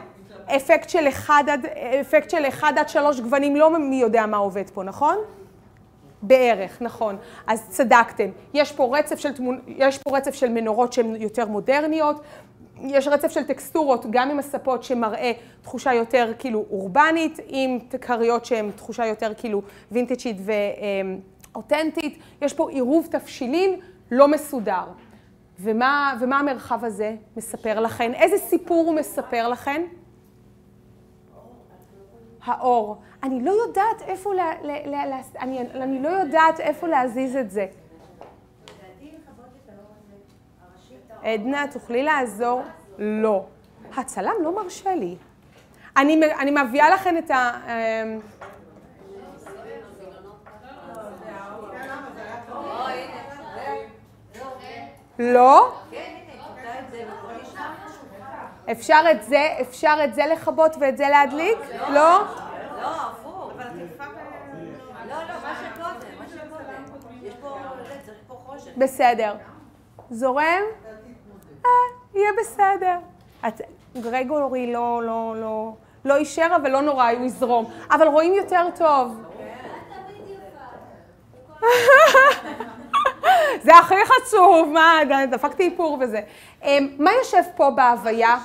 אפקט 0.56 0.90
של 0.90 1.08
אחד 1.08 1.44
עד, 1.52 1.66
אפקט 2.02 2.30
של 2.30 2.46
אחד 2.48 2.74
עד 2.78 2.90
שלוש 2.90 3.20
גוונים, 3.20 3.56
לא 3.56 3.80
מי 3.80 3.96
יודע 3.96 4.26
מה 4.26 4.38
עובד 4.38 4.70
פה, 4.74 4.84
נכון? 4.84 5.16
בערך, 6.22 6.82
נכון. 6.82 7.18
אז 7.48 7.64
צדקתם. 7.70 8.30
יש 8.54 8.72
פה 8.72 8.98
רצף 8.98 9.20
של, 9.20 9.34
תמונ... 9.34 9.60
יש 9.68 9.98
פה 9.98 10.18
רצף 10.18 10.34
של 10.36 10.50
מנורות 10.50 10.94
שהן 10.94 11.16
יותר 11.16 11.46
מודרניות, 11.48 12.22
יש 12.82 13.08
רצף 13.08 13.32
של 13.32 13.44
טקסטורות, 13.44 14.06
גם 14.10 14.30
עם 14.30 14.40
הספות 14.40 14.84
שמראה 14.84 15.32
תחושה 15.62 15.94
יותר 15.94 16.32
כאילו 16.40 16.66
אורבנית, 16.72 17.40
עם 17.48 17.80
כריות 18.02 18.46
שהן 18.46 18.72
תחושה 18.72 19.06
יותר 19.06 19.34
כאילו 19.38 19.62
וינטג'ית 19.92 20.38
ואותנטית. 21.54 22.20
יש 22.42 22.54
פה 22.54 22.70
עירוב 22.70 23.08
תבשילין 23.12 23.80
לא 24.12 24.28
מסודר. 24.28 24.84
ומה, 25.60 26.18
ומה 26.22 26.40
המרחב 26.40 26.86
הזה 26.86 27.16
מספר 27.38 27.80
לכן? 27.80 28.14
איזה 28.14 28.38
סיפור 28.38 28.86
הוא 28.86 28.96
מספר 28.96 29.48
לכן? 29.48 29.82
האור. 32.46 32.98
אני 33.24 33.44
לא 33.44 33.52
יודעת 33.52 34.02
איפה, 34.02 34.34
לה, 34.34 34.52
לה, 34.62 34.86
לה, 34.86 35.06
לה, 35.06 35.20
אני, 35.40 35.60
אני 35.60 36.02
לא 36.02 36.10
יודעת 36.10 36.60
איפה 36.60 36.88
להזיז 36.88 37.36
את 37.36 37.52
זה. 37.52 37.66
עדנה, 41.24 41.66
תוכלי 41.74 42.04
לעזור? 42.04 42.64
לא. 42.98 43.46
הצלם 43.98 44.34
לא 44.44 44.56
מרשה 44.56 44.96
לי. 44.96 45.16
אני, 45.98 46.20
אני 46.40 46.52
מביאה 46.52 46.90
לכם 46.90 47.18
את 47.18 47.32
ה... 47.32 47.52
אמ, 47.68 48.20
לא? 55.20 55.74
אפשר 58.72 59.00
את 59.12 59.24
זה, 59.24 59.48
אפשר 59.62 59.96
את 60.04 60.14
זה 60.14 60.24
לכבות 60.32 60.76
ואת 60.80 60.98
זה 60.98 61.10
להדליק? 61.10 61.58
לא? 61.80 61.90
לא, 61.90 62.22
הפוך. 62.82 63.52
לא, 65.10 65.16
לא, 65.16 65.34
מה 65.44 65.56
שקודם, 65.60 66.20
מה 66.20 66.26
שקודם. 66.30 67.20
יש 67.24 67.34
פה, 67.42 67.58
צריך 68.06 68.18
פה 68.28 68.36
חושך. 68.46 68.72
בסדר. 68.78 69.36
זורם? 70.10 70.64
אה, 71.66 71.70
יהיה 72.16 72.32
בסדר. 72.40 72.98
את, 73.48 73.62
גרגורי 74.02 74.74
לא, 74.74 75.02
לא, 75.04 75.34
לא, 75.42 75.74
לא 76.06 76.16
אישר, 76.16 76.48
אבל 76.56 76.72
לא 76.72 76.82
נורא, 76.82 77.12
הוא 77.12 77.26
יזרום. 77.26 77.66
אבל 77.92 78.08
רואים 78.08 78.34
יותר 78.34 78.66
טוב. 78.78 79.22
זה 83.64 83.78
הכי 83.78 83.96
חשוב, 84.06 84.70
מה, 84.74 85.00
דפקתי 85.32 85.64
איפור 85.64 85.98
וזה. 86.02 86.22
אמ, 86.64 86.88
מה 87.00 87.12
יושב 87.14 87.44
פה 87.56 87.70
בהוויה? 87.70 88.38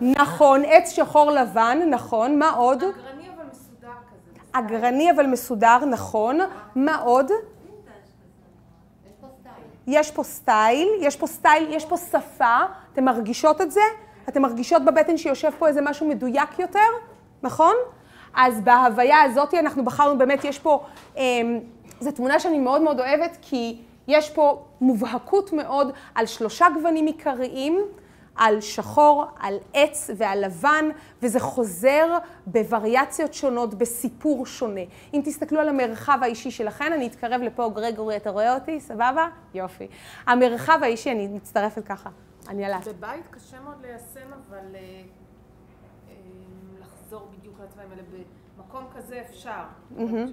נכון, 0.00 0.62
עץ 0.66 0.90
שחור 0.90 1.30
לבן, 1.30 1.78
נכון, 1.90 2.38
מה 2.38 2.50
עוד? 2.50 2.82
אגרני 2.82 3.28
אבל 3.36 3.44
מסודר 3.50 3.88
כזה. 3.88 4.40
אגרני 4.52 5.10
אבל 5.10 5.26
מסודר, 5.26 5.84
נכון. 5.84 6.38
מה 6.76 6.96
עוד? 6.96 7.30
יש 9.86 10.10
פה 10.10 10.22
סטייל, 10.22 10.88
יש 11.00 11.16
פה 11.16 11.26
סטייל, 11.26 11.66
יש 11.70 11.84
פה 11.84 11.96
שפה. 11.96 12.58
אתן 12.92 13.04
מרגישות 13.04 13.60
את 13.60 13.70
זה? 13.70 13.80
אתן 14.28 14.42
מרגישות 14.42 14.84
בבטן 14.84 15.16
שיושב 15.16 15.50
פה 15.58 15.68
איזה 15.68 15.80
משהו 15.80 16.08
מדויק 16.08 16.58
יותר? 16.58 16.88
נכון? 17.42 17.74
אז 18.34 18.60
בהוויה 18.60 19.22
הזאת 19.22 19.54
אנחנו 19.54 19.84
בחרנו, 19.84 20.18
באמת 20.18 20.44
יש 20.44 20.58
פה, 20.58 20.84
אמ, 21.16 21.60
זו 22.00 22.10
תמונה 22.10 22.40
שאני 22.40 22.58
מאוד 22.58 22.82
מאוד 22.82 23.00
אוהבת, 23.00 23.36
כי 23.42 23.76
יש 24.08 24.30
פה 24.30 24.62
מובהקות 24.80 25.52
מאוד 25.52 25.92
על 26.14 26.26
שלושה 26.26 26.66
גוונים 26.74 27.06
עיקריים. 27.06 27.80
על 28.36 28.60
שחור, 28.60 29.24
על 29.40 29.56
עץ 29.74 30.10
ועל 30.16 30.44
לבן, 30.44 30.84
וזה 31.22 31.40
חוזר 31.40 32.18
בווריאציות 32.46 33.34
שונות, 33.34 33.74
בסיפור 33.74 34.46
שונה. 34.46 34.80
אם 35.14 35.20
תסתכלו 35.24 35.60
על 35.60 35.68
המרחב 35.68 36.18
האישי 36.22 36.50
שלכן, 36.50 36.92
אני 36.92 37.06
אתקרב 37.06 37.40
לפה, 37.40 37.70
גרגורי, 37.74 38.16
אתה 38.16 38.30
רואה 38.30 38.54
אותי? 38.54 38.80
סבבה? 38.80 39.28
יופי. 39.54 39.86
המרחב 40.26 40.78
האישי, 40.82 41.10
אני 41.10 41.28
מצטרפת 41.28 41.84
ככה. 41.84 42.10
אני 42.48 42.64
עלת. 42.64 42.88
בבית 42.88 43.26
קשה 43.30 43.60
מאוד 43.60 43.82
ליישם, 43.82 44.32
אבל 44.32 44.74
אה, 44.74 44.80
אה, 46.08 46.14
לחזור 46.80 47.28
בדיוק 47.38 47.60
לצבעים 47.64 47.90
האלה. 47.90 48.02
במקום 48.66 48.84
כזה 48.96 49.22
אפשר. 49.30 49.62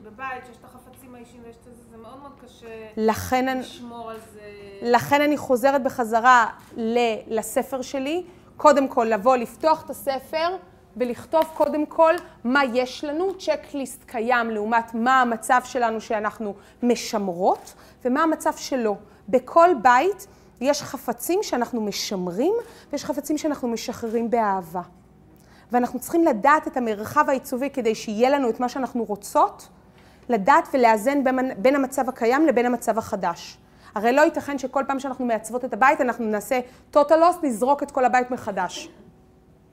בבית 0.03 0.45
שיש 0.47 0.57
את 0.57 0.63
החפצים 0.63 1.15
האישיים 1.15 1.41
ויש 1.45 1.55
את 1.55 1.63
זה, 1.63 1.71
זה 1.91 1.97
מאוד 1.97 2.19
מאוד 2.21 2.31
קשה 2.45 2.87
לכן 2.97 3.47
אני... 3.47 3.59
לשמור 3.59 4.11
על 4.11 4.17
זה. 4.33 4.39
לכן 4.81 5.21
אני 5.21 5.37
חוזרת 5.37 5.83
בחזרה 5.83 6.47
ל- 6.77 7.37
לספר 7.37 7.81
שלי. 7.81 8.23
קודם 8.57 8.87
כל, 8.87 9.03
לבוא, 9.09 9.35
לפתוח 9.35 9.85
את 9.85 9.89
הספר 9.89 10.57
ולכתוב 10.97 11.43
קודם 11.53 11.85
כל 11.85 12.13
מה 12.43 12.61
יש 12.73 13.03
לנו, 13.03 13.37
צ'קליסט 13.37 14.03
קיים 14.03 14.49
לעומת 14.49 14.93
מה 14.93 15.21
המצב 15.21 15.61
שלנו 15.63 16.01
שאנחנו 16.01 16.53
משמרות 16.83 17.73
ומה 18.05 18.23
המצב 18.23 18.53
שלו. 18.57 18.97
בכל 19.29 19.69
בית 19.81 20.27
יש 20.61 20.81
חפצים 20.81 21.39
שאנחנו 21.43 21.81
משמרים 21.81 22.53
ויש 22.91 23.05
חפצים 23.05 23.37
שאנחנו 23.37 23.67
משחררים 23.67 24.29
באהבה. 24.29 24.81
ואנחנו 25.73 25.99
צריכים 25.99 26.25
לדעת 26.25 26.67
את 26.67 26.77
המרחב 26.77 27.25
העיצובי 27.29 27.69
כדי 27.69 27.95
שיהיה 27.95 28.29
לנו 28.29 28.49
את 28.49 28.59
מה 28.59 28.69
שאנחנו 28.69 29.03
רוצות, 29.03 29.67
לדעת 30.29 30.67
ולאזן 30.73 31.23
בין, 31.23 31.39
בין 31.57 31.75
המצב 31.75 32.09
הקיים 32.09 32.47
לבין 32.47 32.65
המצב 32.65 32.97
החדש. 32.97 33.57
הרי 33.95 34.11
לא 34.11 34.21
ייתכן 34.21 34.57
שכל 34.57 34.83
פעם 34.87 34.99
שאנחנו 34.99 35.25
מעצבות 35.25 35.65
את 35.65 35.73
הבית, 35.73 36.01
אנחנו 36.01 36.25
נעשה 36.25 36.59
total 36.93 36.97
loss, 36.97 37.43
נזרוק 37.43 37.83
את 37.83 37.91
כל 37.91 38.05
הבית 38.05 38.31
מחדש. 38.31 38.89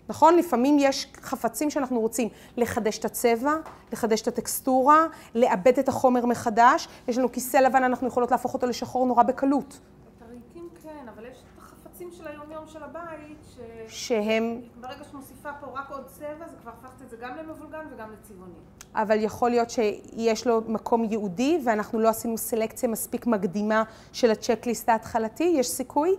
נכון? 0.09 0.37
לפעמים 0.37 0.77
יש 0.79 1.13
חפצים 1.21 1.71
שאנחנו 1.71 2.01
רוצים 2.01 2.29
לחדש 2.57 2.99
את 2.99 3.05
הצבע, 3.05 3.53
לחדש 3.93 4.23
את 4.23 4.29
הטקסטורה, 4.29 5.07
לעבד 5.35 5.79
את 5.79 5.89
החומר 5.89 6.27
מחדש. 6.27 6.89
יש 7.09 7.19
לנו 7.19 7.33
כיסא 7.33 7.57
לבן, 7.57 7.85
אנחנו 7.85 8.09
יכולות 8.09 8.31
להפוך 8.31 8.55
אותו 8.55 8.67
לשחור 8.67 9.07
נורא 9.07 9.23
בקלות. 9.23 9.79
את 10.17 10.23
הרהיטים 10.23 10.69
כן, 10.83 11.09
אבל 11.15 11.25
יש 11.25 11.37
את 11.37 11.59
החפצים 11.59 12.11
של 12.13 12.27
היום-יום 12.27 12.65
של 12.67 12.83
הבית, 12.83 13.39
ש... 13.55 13.59
שהם, 13.91 14.61
ברגע 14.81 15.05
שמוסיפה 15.11 15.53
פה 15.61 15.67
רק 15.67 15.91
עוד 15.91 16.07
צבע, 16.07 16.49
זה 16.49 16.57
כבר 16.63 16.71
הפכת 16.71 17.03
את 17.03 17.11
זה 17.11 17.17
גם 17.17 17.37
למבולגן 17.37 17.87
וגם 17.95 18.13
לצבעוני. 18.13 18.55
אבל 18.95 19.17
יכול 19.21 19.51
להיות 19.51 19.71
שיש 19.71 20.47
לו 20.47 20.61
מקום 20.69 21.05
ייעודי 21.05 21.61
ואנחנו 21.65 21.99
לא 22.01 22.09
עשינו 22.09 22.39
סלקציה 22.39 22.89
מספיק 22.89 23.27
מקדימה 23.27 23.83
של 24.13 24.31
הצ'קליסט 24.31 24.89
ההתחלתי, 24.89 25.45
יש 25.45 25.69
סיכוי? 25.69 26.09
אני 26.09 26.17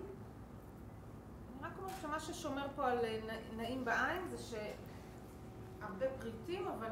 רק 1.64 1.72
אומרת 1.78 1.94
שמה 2.02 2.20
ששומר 2.20 2.68
פה 2.76 2.88
על 2.88 2.98
אה, 2.98 3.20
נעים 3.58 3.86
בעין 3.86 4.22
זה 4.30 4.38
שהרבה 4.38 6.06
פריטים, 6.20 6.68
אבל 6.68 6.92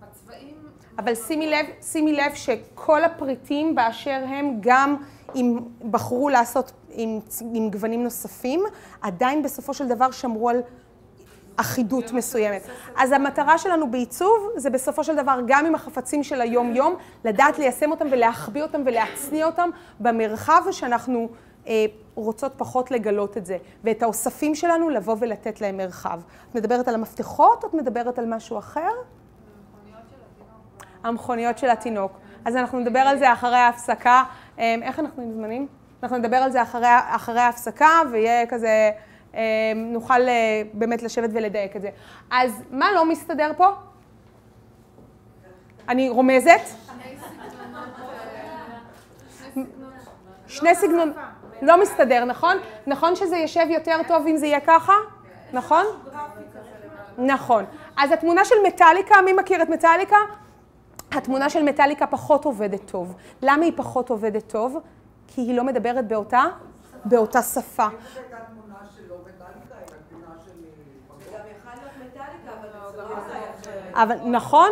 בצבעים... 0.00 0.68
אבל 0.98 1.14
שימי 1.14 1.46
לב, 1.46 1.66
שימי 1.82 2.12
לב 2.12 2.34
שכל 2.34 3.04
הפריטים 3.04 3.74
באשר 3.74 4.24
הם, 4.28 4.58
גם 4.60 4.96
אם 5.34 5.58
בחרו 5.90 6.28
לעשות 6.28 6.72
עם, 6.90 7.20
עם 7.54 7.70
גוונים 7.70 8.04
נוספים, 8.04 8.60
עדיין 9.00 9.42
בסופו 9.42 9.74
של 9.74 9.88
דבר 9.88 10.10
שמרו 10.10 10.48
על 10.48 10.60
אחידות 11.56 12.12
מסוימת. 12.12 12.62
אז 12.96 13.12
המטרה 13.12 13.58
שלנו 13.58 13.90
בעיצוב 13.90 14.48
זה 14.56 14.70
בסופו 14.70 15.04
של 15.04 15.16
דבר 15.16 15.40
גם 15.46 15.66
עם 15.66 15.74
החפצים 15.74 16.22
של 16.22 16.40
היום-יום, 16.40 16.96
לדעת 17.24 17.58
ליישם 17.58 17.90
אותם 17.90 18.06
ולהחביא 18.10 18.62
אותם 18.62 18.82
ולהצניע 18.86 19.46
אותם 19.46 19.70
במרחב 20.00 20.62
שאנחנו 20.70 21.28
אה, 21.66 21.86
רוצות 22.14 22.52
פחות 22.56 22.90
לגלות 22.90 23.36
את 23.36 23.46
זה. 23.46 23.56
ואת 23.84 24.02
האוספים 24.02 24.54
שלנו 24.54 24.90
לבוא 24.90 25.16
ולתת 25.18 25.60
להם 25.60 25.76
מרחב. 25.76 26.20
את 26.50 26.54
מדברת 26.54 26.88
על 26.88 26.94
המפתחות 26.94 27.64
או 27.64 27.68
את 27.68 27.74
מדברת 27.74 28.18
על 28.18 28.26
משהו 28.34 28.58
אחר? 28.58 28.90
המכוניות 31.04 31.58
של 31.58 31.70
התינוק. 31.70 32.12
אז 32.44 32.56
אנחנו 32.56 32.78
נדבר 32.78 32.98
על 32.98 33.18
זה 33.18 33.32
אחרי 33.32 33.56
ההפסקה. 33.56 34.22
אמ, 34.58 34.80
איך 34.82 34.98
אנחנו 34.98 35.22
עם 35.22 35.32
זמנים? 35.32 35.66
אנחנו 36.02 36.16
נדבר 36.16 36.36
על 36.36 36.50
זה 36.50 36.62
אחרי, 36.62 36.86
אחרי 37.08 37.40
ההפסקה, 37.40 38.00
ויהיה 38.10 38.46
כזה, 38.46 38.90
אמ, 39.34 39.38
נוכל 39.74 40.28
אה, 40.28 40.62
באמת 40.72 41.02
לשבת 41.02 41.30
ולדייק 41.32 41.76
את 41.76 41.82
זה. 41.82 41.88
אז 42.30 42.62
מה 42.70 42.92
לא 42.92 43.04
מסתדר 43.04 43.52
פה? 43.56 43.68
אני 45.88 46.08
רומזת? 46.08 46.60
שני 50.46 50.74
סגנון, 50.74 51.12
לא 51.62 51.82
מסתדר, 51.82 52.24
נכון? 52.24 52.56
נכון 52.86 53.16
שזה 53.16 53.36
יושב 53.36 53.66
יותר 53.70 53.96
טוב 54.08 54.26
אם 54.26 54.36
זה 54.36 54.46
יהיה 54.46 54.60
ככה? 54.60 54.92
נכון? 55.52 55.84
נכון. 57.18 57.64
אז 57.96 58.12
התמונה 58.12 58.44
של 58.44 58.54
מטאליקה, 58.66 59.14
מי 59.24 59.32
מכיר 59.32 59.62
את 59.62 59.68
מטאליקה? 59.68 60.16
התמונה 61.12 61.50
של 61.50 61.62
מטאליקה 61.62 62.06
פחות 62.06 62.44
עובדת 62.44 62.90
טוב. 62.90 63.14
למה 63.42 63.64
היא 63.64 63.72
פחות 63.76 64.10
עובדת 64.10 64.44
טוב? 64.46 64.78
כי 65.28 65.40
היא 65.40 65.56
לא 65.56 65.64
מדברת 65.64 66.08
באותה, 66.08 66.44
באותה 67.04 67.42
שפה. 67.42 67.86
אבל 73.94 74.16
נכון, 74.24 74.70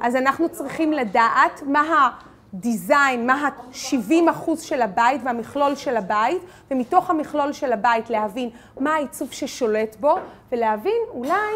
אז 0.00 0.16
אנחנו 0.16 0.48
צריכים 0.48 0.92
לדעת 0.92 1.62
מה 1.66 2.10
הדיזיין, 2.54 3.26
מה 3.26 3.34
ה-70 3.34 4.30
אחוז 4.30 4.60
של 4.60 4.82
הבית 4.82 5.20
והמכלול 5.24 5.74
של 5.74 5.96
הבית, 5.96 6.42
ומתוך 6.70 7.10
המכלול 7.10 7.52
של 7.52 7.72
הבית 7.72 8.10
להבין 8.10 8.50
מה 8.80 8.94
העיצוב 8.94 9.32
ששולט 9.32 9.96
בו, 10.00 10.14
ולהבין 10.52 11.02
אולי 11.10 11.54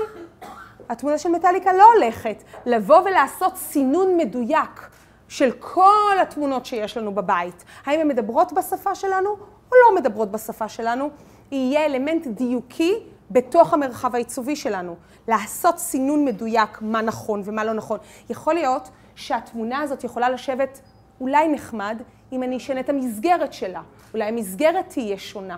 התמונה 0.90 1.18
של 1.18 1.28
מטאליקה 1.28 1.72
לא 1.72 1.84
הולכת. 1.94 2.42
לבוא 2.66 3.00
ולעשות 3.00 3.56
סינון 3.56 4.16
מדויק 4.16 4.88
של 5.28 5.50
כל 5.58 6.16
התמונות 6.22 6.66
שיש 6.66 6.96
לנו 6.96 7.14
בבית. 7.14 7.64
האם 7.86 8.00
הן 8.00 8.08
מדברות 8.08 8.52
בשפה 8.52 8.94
שלנו 8.94 9.30
או 9.30 9.76
לא 9.88 9.96
מדברות 9.96 10.30
בשפה 10.30 10.68
שלנו? 10.68 11.10
יהיה 11.52 11.84
אלמנט 11.86 12.26
דיוקי 12.26 12.94
בתוך 13.30 13.74
המרחב 13.74 14.14
העיצובי 14.14 14.56
שלנו. 14.56 14.96
לעשות 15.28 15.78
סינון 15.78 16.24
מדויק 16.24 16.78
מה 16.80 17.02
נכון 17.02 17.42
ומה 17.44 17.64
לא 17.64 17.72
נכון. 17.72 17.98
יכול 18.30 18.54
להיות 18.54 18.88
שהתמונה 19.14 19.80
הזאת 19.80 20.04
יכולה 20.04 20.30
לשבת 20.30 20.80
אולי 21.20 21.48
נחמד 21.48 22.02
אם 22.32 22.42
אני 22.42 22.56
אשנה 22.56 22.80
את 22.80 22.88
המסגרת 22.88 23.52
שלה. 23.52 23.82
אולי 24.14 24.24
המסגרת 24.24 24.88
תהיה 24.88 25.18
שונה. 25.18 25.56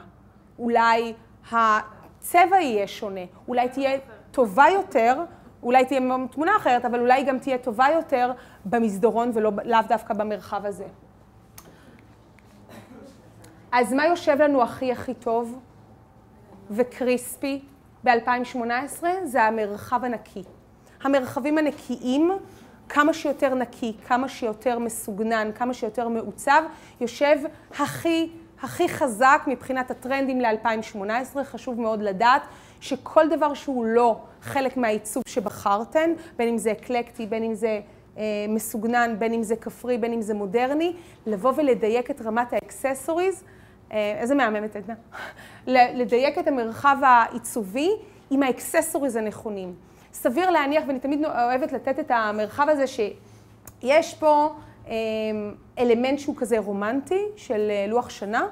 אולי 0.58 1.12
הצבע 1.52 2.60
יהיה 2.60 2.86
שונה. 2.86 3.20
אולי 3.48 3.68
תהיה 3.68 3.98
טובה 4.32 4.64
יותר, 4.74 5.24
אולי 5.62 5.84
תהיה 5.84 6.00
תמונה 6.30 6.52
אחרת, 6.56 6.84
אבל 6.84 7.00
אולי 7.00 7.24
גם 7.24 7.38
תהיה 7.38 7.58
טובה 7.58 7.86
יותר 7.94 8.32
במסדרון 8.64 9.30
ולאו 9.34 9.80
דווקא 9.88 10.14
במרחב 10.14 10.66
הזה. 10.66 10.86
אז 13.72 13.92
מה 13.92 14.06
יושב 14.06 14.36
לנו 14.42 14.62
הכי 14.62 14.92
הכי 14.92 15.14
טוב 15.14 15.58
וקריספי 16.70 17.62
ב-2018? 18.04 19.04
זה 19.24 19.42
המרחב 19.42 20.04
הנקי. 20.04 20.42
המרחבים 21.02 21.58
הנקיים, 21.58 22.30
כמה 22.88 23.12
שיותר 23.12 23.54
נקי, 23.54 23.92
כמה 24.06 24.28
שיותר 24.28 24.78
מסוגנן, 24.78 25.50
כמה 25.54 25.74
שיותר 25.74 26.08
מעוצב, 26.08 26.62
יושב 27.00 27.36
הכי, 27.78 28.30
הכי 28.62 28.88
חזק 28.88 29.42
מבחינת 29.46 29.90
הטרנדים 29.90 30.40
ל-2018. 30.40 31.44
חשוב 31.44 31.80
מאוד 31.80 32.02
לדעת 32.02 32.42
שכל 32.82 33.28
דבר 33.28 33.54
שהוא 33.54 33.84
לא 33.84 34.20
חלק 34.42 34.76
מהעיצוב 34.76 35.22
שבחרתן, 35.28 36.10
בין 36.36 36.48
אם 36.48 36.58
זה 36.58 36.72
אקלקטי, 36.72 37.26
בין 37.26 37.44
אם 37.44 37.54
זה 37.54 37.80
אה, 38.18 38.22
מסוגנן, 38.48 39.16
בין 39.18 39.32
אם 39.32 39.42
זה 39.42 39.56
כפרי, 39.56 39.98
בין 39.98 40.12
אם 40.12 40.22
זה 40.22 40.34
מודרני, 40.34 40.96
לבוא 41.26 41.52
ולדייק 41.56 42.10
את 42.10 42.22
רמת 42.22 42.52
ה 42.52 42.59
accessories, 42.59 43.44
אה, 43.92 44.18
איזה 44.18 44.34
מהממת 44.34 44.76
עדנה, 44.76 44.94
לדייק 45.66 46.38
את 46.38 46.48
המרחב 46.48 46.96
העיצובי 47.02 47.90
עם 48.30 48.42
ה 48.42 48.48
accessories 48.48 49.16
הנכונים. 49.16 49.74
סביר 50.12 50.50
להניח, 50.50 50.84
ואני 50.86 50.98
תמיד 50.98 51.24
אוהבת 51.24 51.72
לתת 51.72 51.98
את 51.98 52.10
המרחב 52.10 52.66
הזה, 52.68 52.84
שיש 52.86 54.14
פה 54.14 54.54
אה, 54.88 54.94
אלמנט 55.78 56.18
שהוא 56.18 56.36
כזה 56.36 56.58
רומנטי 56.58 57.22
של 57.36 57.68
אה, 57.70 57.86
לוח 57.88 58.10
שנה, 58.10 58.48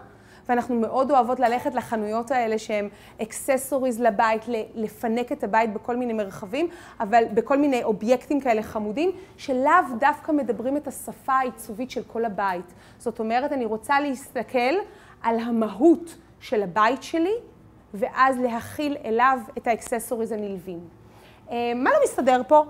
ואנחנו 0.51 0.80
מאוד 0.80 1.11
אוהבות 1.11 1.40
ללכת 1.40 1.74
לחנויות 1.74 2.30
האלה 2.30 2.59
שהן 2.59 2.88
accessories 3.22 4.01
לבית, 4.01 4.42
לפנק 4.74 5.32
את 5.32 5.44
הבית 5.44 5.72
בכל 5.72 5.96
מיני 5.96 6.12
מרחבים, 6.12 6.68
אבל 7.01 7.24
בכל 7.34 7.59
מיני 7.59 7.84
אובייקטים 7.84 8.40
כאלה 8.40 8.62
חמודים, 8.62 9.11
שלאו 9.36 9.72
דווקא 9.98 10.32
מדברים 10.32 10.76
את 10.76 10.88
השפה 10.88 11.32
העיצובית 11.32 11.90
של 11.90 12.03
כל 12.07 12.24
הבית. 12.24 12.64
זאת 12.98 13.18
אומרת, 13.18 13.53
אני 13.53 13.64
רוצה 13.64 14.01
להסתכל 14.01 14.74
על 15.22 15.38
המהות 15.38 16.16
של 16.40 16.62
הבית 16.62 17.03
שלי, 17.03 17.34
ואז 17.94 18.38
להכיל 18.38 18.96
אליו 19.05 19.38
את 19.59 19.66
האקססוריז 19.66 20.32
הנלווים. 20.32 20.80
אה, 21.51 21.72
מה 21.76 21.90
לא 21.90 21.96
מסתדר 22.05 22.42
פה? 22.48 22.64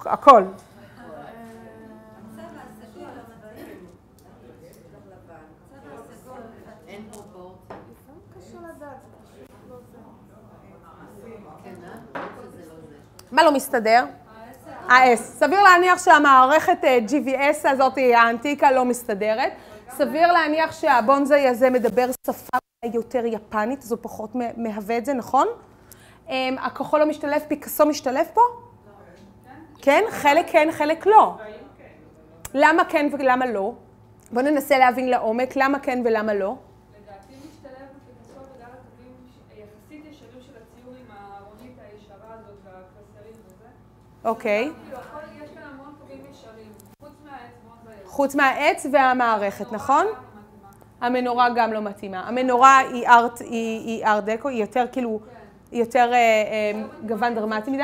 הכל. 0.00 0.42
אין 6.92 7.04
פרופורציה. 7.12 7.76
קשה 8.34 8.58
לדעת, 8.60 8.96
זה 9.02 9.44
פשוט 9.46 9.70
לא 9.70 9.76
זה. 9.92 9.98
כן, 11.64 11.74
אה? 11.84 12.22
שזה 12.42 12.62
לא 12.68 12.74
זה. 12.88 12.96
מה 13.32 13.42
לא 13.44 13.52
מסתדר? 13.52 14.04
ה-S. 14.88 15.16
סביר 15.16 15.62
להניח 15.62 16.04
שהמערכת 16.04 16.84
אה, 16.84 16.98
GVS 17.08 17.68
הזאת, 17.68 17.98
האנטיקה, 18.14 18.72
לא 18.72 18.84
מסתדרת. 18.84 19.52
סביר 19.90 20.32
להניח 20.32 20.72
שהבונזאי 20.72 21.48
הזה 21.48 21.70
מדבר 21.70 22.06
שפה 22.26 22.58
יותר 22.94 23.24
יפנית, 23.26 23.84
הוא 23.90 23.98
פחות 24.00 24.30
מהווה 24.56 24.98
את 24.98 25.04
זה, 25.04 25.14
נכון? 25.14 25.46
אמ, 26.28 26.56
הכחול 26.60 27.02
המשתלב, 27.02 27.42
פיקאסו 27.48 27.86
משתלב 27.86 28.26
פה? 28.34 28.40
כן? 29.82 30.04
חלק 30.10 30.46
כן, 30.48 30.68
חלק 30.72 31.06
לא. 31.06 31.36
למה 32.54 32.84
כן 32.84 33.08
ולמה 33.12 33.46
לא? 33.46 33.72
בואו 34.32 34.44
ננסה 34.44 34.78
להבין 34.78 35.08
לעומק 35.08 35.56
למה 35.56 35.78
כן 35.78 36.02
ולמה 36.04 36.34
לא. 36.34 36.54
לדעתי 37.02 37.34
משתלב 37.48 37.72
בפיקאסו 37.72 38.40
בגלל 38.54 38.68
הקווים 38.72 39.14
יחסית 39.50 40.04
ישרים 40.10 40.42
של 40.46 40.52
הציור 40.52 40.94
עם 41.00 41.16
הארונית 41.16 41.76
הישרה 41.78 42.34
הזאת 42.34 42.56
והקלסרים 42.64 43.34
וזה. 43.46 43.66
אוקיי. 44.24 44.70
כאילו. 44.84 45.02
חוץ 48.06 48.34
מהעץ, 48.34 48.86
והמערכת, 48.92 49.72
נכון? 49.72 50.06
המנורה 51.00 51.48
גם 51.56 51.72
לא 51.72 51.80
מתאימה. 51.80 52.20
המנורה 52.28 52.78
היא 52.78 53.08
ארט, 53.08 53.40
היא, 53.40 54.04
ארט 54.06 54.24
דקו, 54.24 54.48
היא 54.48 54.60
יותר 54.60 54.84
כאילו, 54.92 55.20
היא 55.70 55.80
יותר 55.80 56.12
אה, 56.12 56.16
אה, 56.16 56.82
גוון 57.06 57.34
דרמטי 57.34 57.70
מדי. 57.70 57.82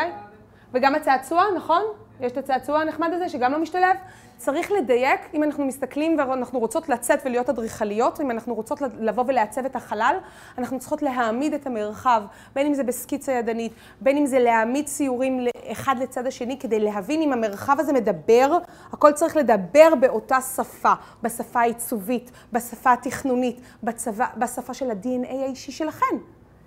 וגם 0.73 0.95
הצעצוע, 0.95 1.45
נכון? 1.57 1.83
יש 2.21 2.33
את 2.33 2.37
הצעצוע 2.37 2.81
הנחמד 2.81 3.11
הזה 3.13 3.29
שגם 3.29 3.53
לא 3.53 3.59
משתלב. 3.59 3.97
צריך 4.39 4.73
לדייק, 4.73 5.21
אם 5.35 5.43
אנחנו 5.43 5.65
מסתכלים 5.65 6.17
ואנחנו 6.19 6.59
רוצות 6.59 6.89
לצאת 6.89 7.21
ולהיות 7.25 7.49
אדריכליות, 7.49 8.21
אם 8.21 8.31
אנחנו 8.31 8.55
רוצות 8.55 8.81
לבוא 8.99 9.25
ולעצב 9.27 9.65
את 9.65 9.77
החלל, 9.77 10.17
אנחנו 10.59 10.79
צריכות 10.79 11.03
להעמיד 11.03 11.55
את 11.55 11.67
המרחב, 11.67 12.23
בין 12.55 12.67
אם 12.67 12.75
זה 12.75 12.83
בסקיצה 12.83 13.33
ידנית, 13.33 13.73
בין 14.01 14.17
אם 14.17 14.27
זה 14.27 14.39
להעמיד 14.39 14.87
ציורים 14.87 15.47
אחד 15.73 15.95
לצד 15.99 16.27
השני, 16.27 16.59
כדי 16.59 16.81
להבין 16.81 17.23
אם 17.23 17.33
המרחב 17.33 17.77
הזה 17.81 17.93
מדבר, 17.93 18.59
הכל 18.93 19.13
צריך 19.13 19.37
לדבר 19.37 19.95
באותה 20.01 20.41
שפה, 20.41 20.93
בשפה 21.23 21.61
העיצובית, 21.61 22.31
בשפה 22.53 22.93
התכנונית, 22.93 23.61
בצבא, 23.83 24.27
בשפה 24.37 24.75
של 24.75 24.91
ה-DNA 24.91 25.33
האישי 25.33 25.73
שלכן. 25.73 26.17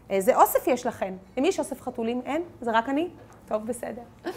איזה 0.09 0.35
אוסף 0.35 0.67
יש 0.67 0.85
לכן? 0.85 1.13
למי 1.37 1.47
יש 1.47 1.59
אוסף 1.59 1.81
חתולים? 1.81 2.21
אין? 2.25 2.41
זה 2.61 2.71
רק 2.71 2.89
אני? 2.89 3.09
טוב, 3.47 3.67
בסדר. 3.67 4.31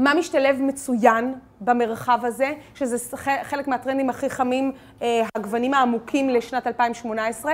מה 0.00 0.14
משתלב 0.14 0.62
מצוין 0.62 1.34
במרחב 1.60 2.18
הזה, 2.22 2.52
שזה 2.74 3.16
חלק 3.42 3.68
מהטרנדים 3.68 4.10
הכי 4.10 4.30
חמים, 4.30 4.72
אה, 5.02 5.22
הגוונים 5.36 5.74
העמוקים 5.74 6.28
לשנת 6.28 6.66
2018? 6.66 7.52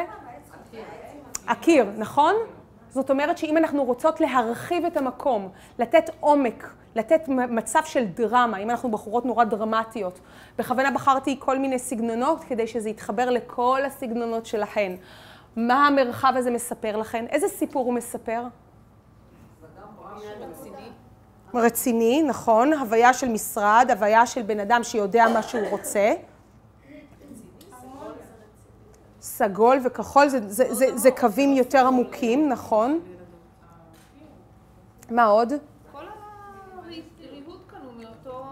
הקיר, 1.48 1.86
נכון? 1.96 2.34
זאת 2.88 3.10
אומרת 3.10 3.38
שאם 3.38 3.56
אנחנו 3.56 3.84
רוצות 3.84 4.20
להרחיב 4.20 4.84
את 4.84 4.96
המקום, 4.96 5.48
לתת 5.78 6.10
עומק, 6.20 6.74
לתת 6.94 7.28
מצב 7.28 7.80
של 7.84 8.04
דרמה, 8.04 8.56
אם 8.58 8.70
אנחנו 8.70 8.90
בחורות 8.90 9.24
נורא 9.26 9.44
דרמטיות, 9.44 10.20
בכוונה 10.58 10.90
בחרתי 10.90 11.36
כל 11.38 11.58
מיני 11.58 11.78
סגנונות 11.78 12.44
כדי 12.44 12.66
שזה 12.66 12.90
יתחבר 12.90 13.30
לכל 13.30 13.80
הסגנונות 13.86 14.46
שלהן. 14.46 14.96
מה 15.56 15.86
המרחב 15.86 16.32
הזה 16.36 16.50
מספר 16.50 16.96
לכן? 16.96 17.26
איזה 17.26 17.48
סיפור 17.48 17.86
הוא 17.86 17.94
מספר? 17.94 18.42
רציני, 20.40 20.88
נכון, 22.26 22.72
הוויה 22.72 23.14
של 23.14 23.28
משרד, 23.28 23.86
הוויה 23.90 24.26
של 24.26 24.42
בן 24.42 24.60
אדם 24.60 24.84
שיודע 24.84 25.28
מה 25.28 25.42
שהוא 25.42 25.68
רוצה. 25.70 26.12
סגול 29.20 29.78
וכחול, 29.84 30.28
זה, 30.28 30.48
זה, 30.48 30.74
זה, 30.74 30.98
זה 30.98 31.10
קווים 31.10 31.52
יותר 31.52 31.86
עמוקים, 31.86 32.48
נכון. 32.48 33.00
מה 35.10 35.24
עוד? 35.24 35.52
כל 35.92 35.98
הריהוט 36.84 37.60
כאן 37.70 37.78
הוא 37.84 37.92
מאותו 38.04 38.44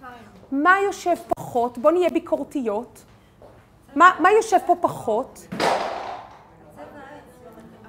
טיים. 0.00 0.62
מה 0.62 0.76
יושב 0.86 1.14
פחות? 1.36 1.78
בואו 1.78 1.94
נהיה 1.94 2.10
ביקורתיות. 2.10 3.04
מה, 3.96 4.12
מה 4.18 4.32
יושב 4.32 4.58
פה 4.66 4.76
פחות? 4.80 5.46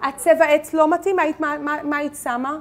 הצבע 0.01 0.45
עץ 0.45 0.73
לא 0.73 0.89
מתאים? 0.89 1.15
מה 1.83 1.97
היית 1.97 2.15
שמה? 2.23 2.59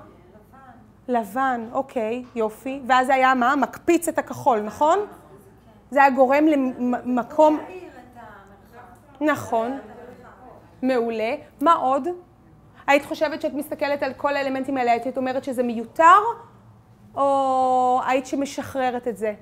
לבן, 1.09 1.69
אוקיי, 1.73 2.25
יופי. 2.35 2.81
ואז 2.87 3.07
זה 3.07 3.15
היה 3.15 3.35
מה? 3.35 3.57
מקפיץ 3.57 4.09
את 4.09 4.19
הכחול, 4.19 4.61
נכון? 4.61 4.99
זה 5.91 6.01
היה 6.01 6.11
גורם 6.11 6.47
למקום... 6.47 7.59
נכון. 9.21 9.79
מעולה. 10.83 11.35
מה 11.61 11.73
עוד? 11.73 12.09
היית 12.87 13.05
חושבת 13.05 13.41
שאת 13.41 13.55
מסתכלת 13.55 14.03
על 14.03 14.13
כל 14.15 14.37
האלמנטים 14.37 14.77
האלה, 14.77 14.93
היית 14.93 15.17
אומרת 15.17 15.45
שזה 15.45 15.63
מיותר, 15.63 16.19
או 17.15 18.01
היית 18.07 18.27
שמשחררת 18.27 19.09
את 19.09 19.17
זה? 19.17 19.35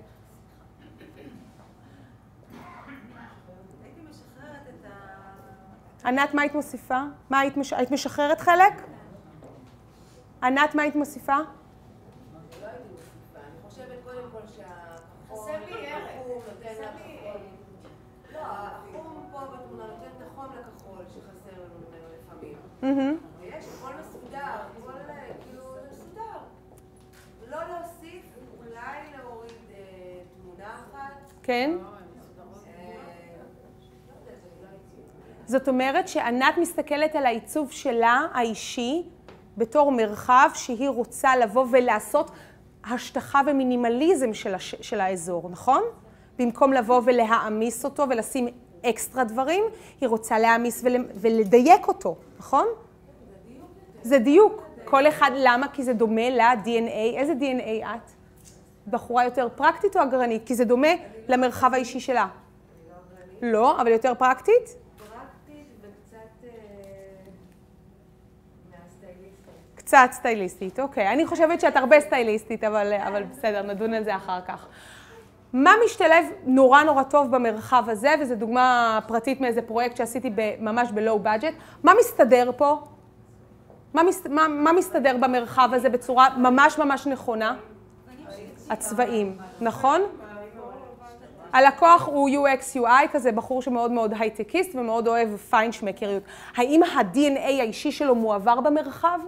ענת, 6.04 6.34
מה 6.34 6.42
היית 6.42 6.54
מוסיפה? 6.54 7.00
מה 7.30 7.40
היית, 7.40 7.56
מש... 7.56 7.72
היית 7.72 7.90
משחררת 7.90 8.40
חלק? 8.40 8.95
ענת, 10.46 10.74
מה 10.74 10.82
היית 10.82 10.94
מוסיפה? 10.96 11.36
לא 11.36 12.66
הייתי 12.66 12.88
מוסיפה. 12.90 13.38
אני 13.38 13.68
חושבת 13.68 13.98
קודם 14.04 14.30
כל 14.32 14.46
שהחום 14.56 15.50
החום 15.50 16.42
נותן 16.48 16.72
לכחול. 16.82 17.40
לא, 18.32 18.38
החום 18.40 19.28
פה 19.32 19.40
בתמונה 19.40 19.86
נותן 19.86 20.06
את 20.16 20.22
החום 20.32 20.44
לכחול 20.44 21.04
שחסר 21.08 21.62
לנו 21.62 21.74
ממנו 21.88 22.06
לפעמים. 22.18 22.56
מהמם. 22.82 23.16
ויש 23.40 23.64
הכל 23.78 23.92
מסודר, 24.00 24.38
הכל 24.38 24.92
כאילו 25.44 25.62
זה 25.74 25.88
מסודר. 25.90 26.38
לא 27.50 27.58
להוסיף, 27.64 28.24
אולי 28.58 28.98
להוריד 29.16 29.52
אה, 29.74 30.20
תמונה 30.42 30.74
אחת. 30.74 31.32
כן. 31.42 31.70
אה, 31.70 31.82
לא 31.82 31.90
לא. 31.90 31.96
זאת 35.46 35.68
אומרת 35.68 36.08
שענת 36.08 36.58
מסתכלת 36.58 37.14
על 37.14 37.26
העיצוב 37.26 37.70
שלה, 37.70 38.26
האישי, 38.34 39.08
בתור 39.56 39.92
מרחב 39.92 40.50
שהיא 40.54 40.88
רוצה 40.88 41.36
לבוא 41.36 41.66
ולעשות 41.70 42.30
השטחה 42.84 43.40
ומינימליזם 43.46 44.34
של, 44.34 44.54
הש... 44.54 44.74
של 44.80 45.00
האזור, 45.00 45.48
נכון? 45.50 45.82
במקום 46.38 46.72
לבוא 46.72 47.00
ולהעמיס 47.04 47.84
אותו 47.84 48.06
ולשים 48.08 48.48
אקסטרה 48.86 49.24
דברים, 49.24 49.64
היא 50.00 50.08
רוצה 50.08 50.38
להעמיס 50.38 50.80
ול... 50.84 50.96
ולדייק 51.14 51.88
אותו, 51.88 52.16
נכון? 52.38 52.66
זה 54.02 54.18
דיוק. 54.18 54.62
כל 54.84 55.08
אחד, 55.08 55.30
למה? 55.34 55.68
כי 55.68 55.82
זה 55.82 55.92
דומה 55.92 56.30
ל-DNA. 56.30 57.18
איזה 57.18 57.32
DNA 57.40 57.84
את? 57.84 58.10
בחורה 58.86 59.24
יותר 59.24 59.48
פרקטית 59.56 59.96
או 59.96 60.02
אגרנית? 60.02 60.46
כי 60.46 60.54
זה 60.54 60.64
דומה 60.64 60.88
למרחב 61.28 61.70
האישי 61.74 62.00
שלה. 62.00 62.28
לא, 63.42 63.80
אבל 63.80 63.90
יותר? 63.90 64.14
פרקטית 64.14 64.76
וקצת 65.80 66.44
אה, 66.44 66.50
מהסטייליסטית. 68.70 69.75
קצת 69.86 70.08
סטייליסטית, 70.12 70.80
אוקיי. 70.80 71.08
אני 71.12 71.26
חושבת 71.26 71.60
שאת 71.60 71.76
הרבה 71.76 72.00
סטייליסטית, 72.00 72.64
אבל, 72.64 72.92
אבל 72.92 73.22
בסדר, 73.22 73.62
נדון 73.62 73.94
על 73.94 74.04
זה 74.04 74.16
אחר 74.16 74.40
כך. 74.48 74.66
מה 75.52 75.72
משתלב 75.84 76.24
נורא 76.44 76.82
נורא 76.82 77.02
טוב 77.02 77.30
במרחב 77.30 77.84
הזה, 77.88 78.14
וזו 78.20 78.34
דוגמה 78.34 78.98
פרטית 79.06 79.40
מאיזה 79.40 79.62
פרויקט 79.62 79.96
שעשיתי 79.96 80.30
ממש 80.60 80.92
בלואו 80.92 81.18
בדג'ט, 81.18 81.54
מה 81.82 81.92
מסתדר 82.00 82.50
פה? 82.56 82.78
מה, 83.94 84.02
מס, 84.02 84.26
מה, 84.26 84.48
מה 84.48 84.72
מסתדר 84.72 85.16
במרחב 85.20 85.68
הזה 85.72 85.88
בצורה 85.88 86.28
ממש 86.36 86.78
ממש 86.78 87.06
נכונה? 87.06 87.56
הצבעים, 88.70 89.36
נכון? 89.60 90.00
הלקוח 91.52 92.06
הוא 92.06 92.30
UX 92.30 92.76
UI, 92.76 93.08
כזה 93.12 93.32
בחור 93.32 93.62
שמאוד 93.62 93.90
מאוד 93.90 94.14
הייטקיסט 94.18 94.74
ומאוד 94.74 95.08
אוהב 95.08 95.36
פיינשמקריות. 95.36 96.22
האם 96.56 96.82
ה-DNA 96.82 97.60
האישי 97.60 97.92
שלו 97.92 98.14
מועבר 98.14 98.60
במרחב? 98.60 99.18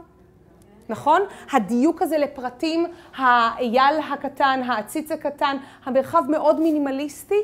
נכון? 0.88 1.22
הדיוק 1.52 2.02
הזה 2.02 2.18
לפרטים, 2.18 2.86
האייל 3.16 4.00
הקטן, 4.12 4.60
העציץ 4.66 5.12
הקטן, 5.12 5.56
המרחב 5.84 6.22
מאוד 6.28 6.60
מינימליסטי, 6.60 7.40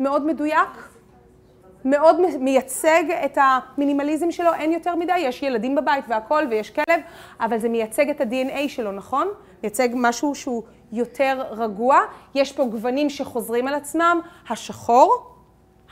מאוד 0.00 0.26
מדויק, 0.26 0.88
מאוד 1.84 2.20
מייצג 2.38 3.04
את 3.24 3.38
המינימליזם 3.40 4.30
שלו, 4.30 4.54
אין 4.54 4.72
יותר 4.72 4.96
מדי, 4.96 5.18
יש 5.18 5.42
ילדים 5.42 5.74
בבית 5.74 6.04
והכל 6.08 6.44
ויש 6.50 6.70
כלב, 6.70 7.00
אבל 7.40 7.58
זה 7.58 7.68
מייצג 7.68 8.10
את 8.10 8.20
ה-DNA 8.20 8.68
שלו, 8.68 8.92
נכון? 8.92 9.28
מייצג 9.62 9.88
משהו 9.94 10.34
שהוא 10.34 10.62
יותר 10.92 11.42
רגוע. 11.50 12.00
יש 12.34 12.52
פה 12.52 12.64
גוונים 12.64 13.10
שחוזרים 13.10 13.68
על 13.68 13.74
עצמם, 13.74 14.20
השחור, 14.48 15.36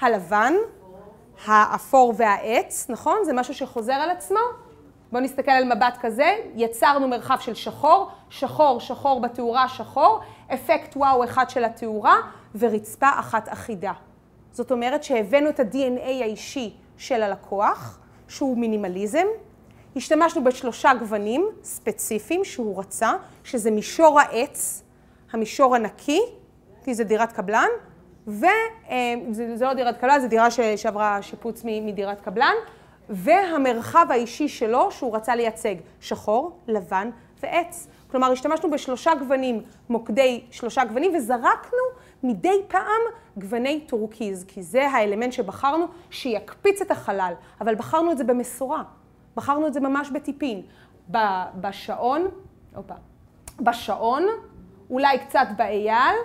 הלבן, 0.00 0.54
האפור 1.46 2.14
והעץ, 2.16 2.86
נכון? 2.88 3.16
זה 3.24 3.32
משהו 3.32 3.54
שחוזר 3.54 3.92
על 3.92 4.10
עצמו. 4.10 4.40
בואו 5.12 5.22
נסתכל 5.22 5.50
על 5.50 5.64
מבט 5.64 5.98
כזה, 6.00 6.36
יצרנו 6.54 7.08
מרחב 7.08 7.36
של 7.40 7.54
שחור, 7.54 8.10
שחור, 8.30 8.80
שחור 8.80 9.20
בתאורה, 9.20 9.68
שחור, 9.68 10.20
אפקט 10.54 10.96
וואו 10.96 11.24
אחד 11.24 11.50
של 11.50 11.64
התאורה 11.64 12.16
ורצפה 12.54 13.08
אחת 13.14 13.48
אחידה. 13.52 13.92
זאת 14.52 14.72
אומרת 14.72 15.02
שהבאנו 15.04 15.48
את 15.50 15.60
ה-DNA 15.60 16.22
האישי 16.22 16.74
של 16.96 17.22
הלקוח, 17.22 17.98
שהוא 18.28 18.58
מינימליזם. 18.58 19.26
השתמשנו 19.96 20.44
בשלושה 20.44 20.90
גוונים 20.98 21.48
ספציפיים 21.62 22.44
שהוא 22.44 22.80
רצה, 22.80 23.12
שזה 23.44 23.70
מישור 23.70 24.20
העץ, 24.20 24.82
המישור 25.32 25.76
הנקי, 25.76 26.20
כי 26.84 26.94
זה 26.94 27.04
דירת 27.04 27.32
קבלן, 27.32 27.68
וזה 28.26 29.56
לא 29.60 29.74
דירת 29.74 29.98
קבלן, 29.98 30.20
זו 30.20 30.28
דירה 30.28 30.48
שעברה 30.76 31.22
שיפוץ 31.22 31.62
מדירת 31.64 32.20
קבלן, 32.20 32.54
והמרחב 33.10 34.06
האישי 34.10 34.48
שלו 34.48 34.90
שהוא 34.90 35.16
רצה 35.16 35.34
לייצג 35.36 35.74
שחור, 36.00 36.58
לבן 36.66 37.10
ועץ. 37.42 37.88
כלומר, 38.10 38.32
השתמשנו 38.32 38.70
בשלושה 38.70 39.14
גוונים, 39.14 39.62
מוקדי 39.88 40.44
שלושה 40.50 40.84
גוונים, 40.84 41.16
וזרקנו 41.16 41.78
מדי 42.22 42.62
פעם 42.68 43.00
גווני 43.36 43.80
טורקיז, 43.80 44.44
כי 44.48 44.62
זה 44.62 44.88
האלמנט 44.88 45.32
שבחרנו 45.32 45.86
שיקפיץ 46.10 46.80
את 46.80 46.90
החלל, 46.90 47.32
אבל 47.60 47.74
בחרנו 47.74 48.12
את 48.12 48.18
זה 48.18 48.24
במשורה, 48.24 48.82
בחרנו 49.36 49.66
את 49.66 49.74
זה 49.74 49.80
ממש 49.80 50.10
בטיפין. 50.10 50.62
בשעון, 51.54 52.28
או 52.76 52.83
פה, 52.83 52.94
בשעון, 53.60 54.26
אולי 54.90 55.18
קצת 55.18 55.46
באייל, 55.56 56.16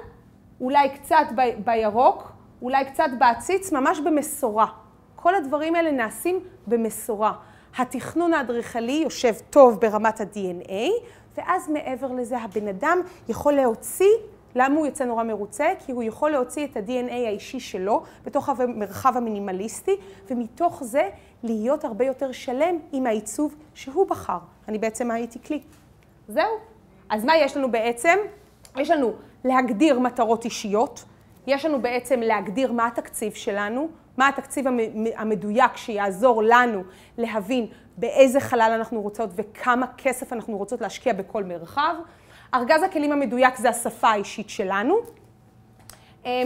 אולי 0.62 0.90
קצת 0.90 1.26
בירוק, 1.64 2.32
אולי 2.62 2.86
קצת 2.86 3.10
בעציץ, 3.20 3.72
ממש 3.72 4.00
במשורה. 4.00 4.83
כל 5.24 5.36
הדברים 5.36 5.76
האלה 5.76 5.92
נעשים 5.92 6.40
במשורה. 6.68 7.34
התכנון 7.78 8.34
האדריכלי 8.34 9.02
יושב 9.04 9.34
טוב 9.50 9.80
ברמת 9.80 10.22
ה-DNA, 10.22 10.90
ואז 11.38 11.70
מעבר 11.70 12.12
לזה 12.12 12.38
הבן 12.38 12.68
אדם 12.68 13.02
יכול 13.30 13.54
להוציא, 13.54 14.12
למה 14.56 14.76
הוא 14.76 14.86
יוצא 14.86 15.06
נורא 15.06 15.24
מרוצה? 15.24 15.74
כי 15.86 15.92
הוא 15.92 16.04
יכול 16.04 16.32
להוציא 16.32 16.66
את 16.66 16.78
ה-DNA 16.78 17.12
האישי 17.12 17.60
שלו 17.60 18.04
בתוך 18.26 18.50
המרחב 18.50 19.18
המינימליסטי, 19.18 19.96
ומתוך 20.30 20.84
זה 20.84 21.10
להיות 21.44 21.86
הרבה 21.86 22.06
יותר 22.06 22.32
שלם 22.32 22.76
עם 22.92 23.06
העיצוב 23.06 23.56
שהוא 23.74 24.08
בחר. 24.08 24.40
אני 24.68 24.78
בעצם 24.78 25.12
הייתי 25.12 25.40
כלי. 25.44 25.62
זהו. 26.28 26.44
אז 27.10 27.26
מה 27.26 27.38
יש 27.38 27.58
לנו 27.58 27.72
בעצם? 27.72 28.18
יש 28.78 28.90
לנו 28.90 29.14
להגדיר 29.44 30.00
מטרות 30.00 30.46
אישיות, 30.46 31.04
יש 31.48 31.66
לנו 31.66 31.82
בעצם 31.82 32.20
להגדיר 32.20 32.72
מה 32.72 32.88
התקציב 32.88 33.34
שלנו, 33.34 33.90
מה 34.18 34.28
התקציב 34.28 34.66
המדויק 35.16 35.78
שיעזור 35.78 36.44
לנו 36.44 36.84
להבין 37.18 37.68
באיזה 37.98 38.40
חלל 38.40 38.72
אנחנו 38.76 39.02
רוצות 39.02 39.30
וכמה 39.36 39.86
כסף 39.98 40.34
אנחנו 40.34 40.58
רוצות 40.58 40.82
להשקיע 40.82 41.14
בכל 41.14 41.44
מרחב. 41.44 41.96
ארגז 42.54 42.84
הכלים 42.84 43.12
המדויק 43.12 43.58
זה 43.58 43.70
השפה 43.70 44.08
האישית 44.08 44.50
שלנו. 44.50 44.96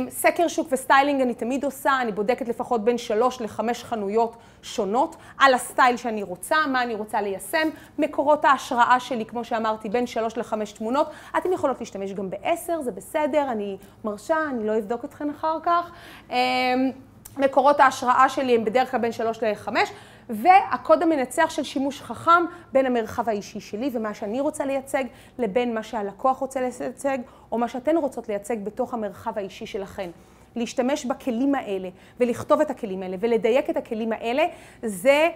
סקר 0.09 0.47
שוק 0.47 0.67
ו 0.71 0.78
styling 0.78 1.21
אני 1.21 1.33
תמיד 1.33 1.65
עושה, 1.65 2.01
אני 2.01 2.11
בודקת 2.11 2.47
לפחות 2.47 2.83
בין 2.83 2.97
שלוש 2.97 3.41
לחמש 3.41 3.83
חנויות 3.83 4.37
שונות 4.61 5.15
על 5.39 5.53
הסטייל 5.53 5.97
שאני 5.97 6.23
רוצה, 6.23 6.55
מה 6.71 6.83
אני 6.83 6.95
רוצה 6.95 7.21
ליישם. 7.21 7.67
מקורות 7.99 8.45
ההשראה 8.45 8.99
שלי, 8.99 9.25
כמו 9.25 9.43
שאמרתי, 9.43 9.89
בין 9.89 10.07
שלוש 10.07 10.37
לחמש 10.37 10.71
תמונות. 10.71 11.09
אתם 11.37 11.53
יכולות 11.53 11.79
להשתמש 11.79 12.13
גם 12.13 12.29
בעשר, 12.29 12.81
זה 12.81 12.91
בסדר, 12.91 13.51
אני 13.51 13.77
מרשה, 14.03 14.37
אני 14.49 14.67
לא 14.67 14.77
אבדוק 14.77 15.05
אתכן 15.05 15.29
אחר 15.29 15.57
כך. 15.63 15.91
מקורות 17.39 17.79
ההשראה 17.79 18.29
שלי 18.29 18.55
הם 18.55 18.65
בדרך 18.65 18.91
כלל 18.91 18.99
בין 18.99 19.11
שלוש 19.11 19.43
לחמש, 19.43 19.91
והקוד 20.29 21.03
המנצח 21.03 21.49
של 21.49 21.63
שימוש 21.63 22.01
חכם 22.01 22.45
בין 22.73 22.85
המרחב 22.85 23.29
האישי 23.29 23.59
שלי 23.59 23.89
ומה 23.93 24.13
שאני 24.13 24.39
רוצה 24.39 24.65
לייצג, 24.65 25.03
לבין 25.39 25.73
מה 25.73 25.83
שהלקוח 25.83 26.37
רוצה 26.37 26.61
לייצג, 26.61 27.17
או 27.51 27.57
מה 27.57 27.67
שאתן 27.67 27.97
רוצות 27.97 28.29
לייצג 28.29 28.63
בתוך 28.63 28.93
המרחב 28.93 29.37
האישי 29.37 29.65
שלכן. 29.65 30.09
להשתמש 30.57 31.05
בכלים 31.05 31.55
האלה 31.55 31.89
ולכתוב 32.19 32.61
את 32.61 32.69
הכלים 32.69 33.03
האלה 33.03 33.17
ולדייק 33.19 33.69
את 33.69 33.77
הכלים 33.77 34.11
האלה, 34.11 34.45
זה 34.83 35.29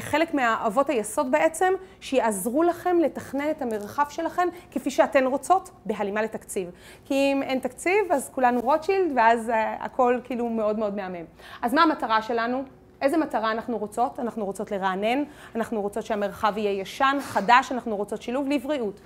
חלק 0.00 0.34
מהאבות 0.34 0.90
היסוד 0.90 1.30
בעצם, 1.30 1.72
שיעזרו 2.00 2.62
לכם 2.62 2.98
לתכנן 3.00 3.50
את 3.50 3.62
המרחב 3.62 4.04
שלכם 4.08 4.48
כפי 4.70 4.90
שאתן 4.90 5.26
רוצות, 5.26 5.70
בהלימה 5.86 6.22
לתקציב. 6.22 6.70
כי 7.04 7.14
אם 7.14 7.42
אין 7.42 7.58
תקציב, 7.58 8.12
אז 8.12 8.30
כולנו 8.34 8.60
רוטשילד, 8.60 9.12
ואז 9.16 9.52
הכל 9.80 10.20
כאילו 10.24 10.48
מאוד 10.48 10.78
מאוד 10.78 10.96
מהמם. 10.96 11.24
אז 11.62 11.74
מה 11.74 11.82
המטרה 11.82 12.22
שלנו? 12.22 12.62
איזה 13.02 13.16
מטרה 13.16 13.50
אנחנו 13.50 13.78
רוצות? 13.78 14.20
אנחנו 14.20 14.44
רוצות 14.44 14.70
לרענן, 14.70 15.22
אנחנו 15.54 15.80
רוצות 15.80 16.06
שהמרחב 16.06 16.52
יהיה 16.56 16.80
ישן, 16.80 17.16
חדש, 17.20 17.72
אנחנו 17.72 17.96
רוצות 17.96 18.22
שילוב 18.22 18.48
לבריאות. 18.48 19.00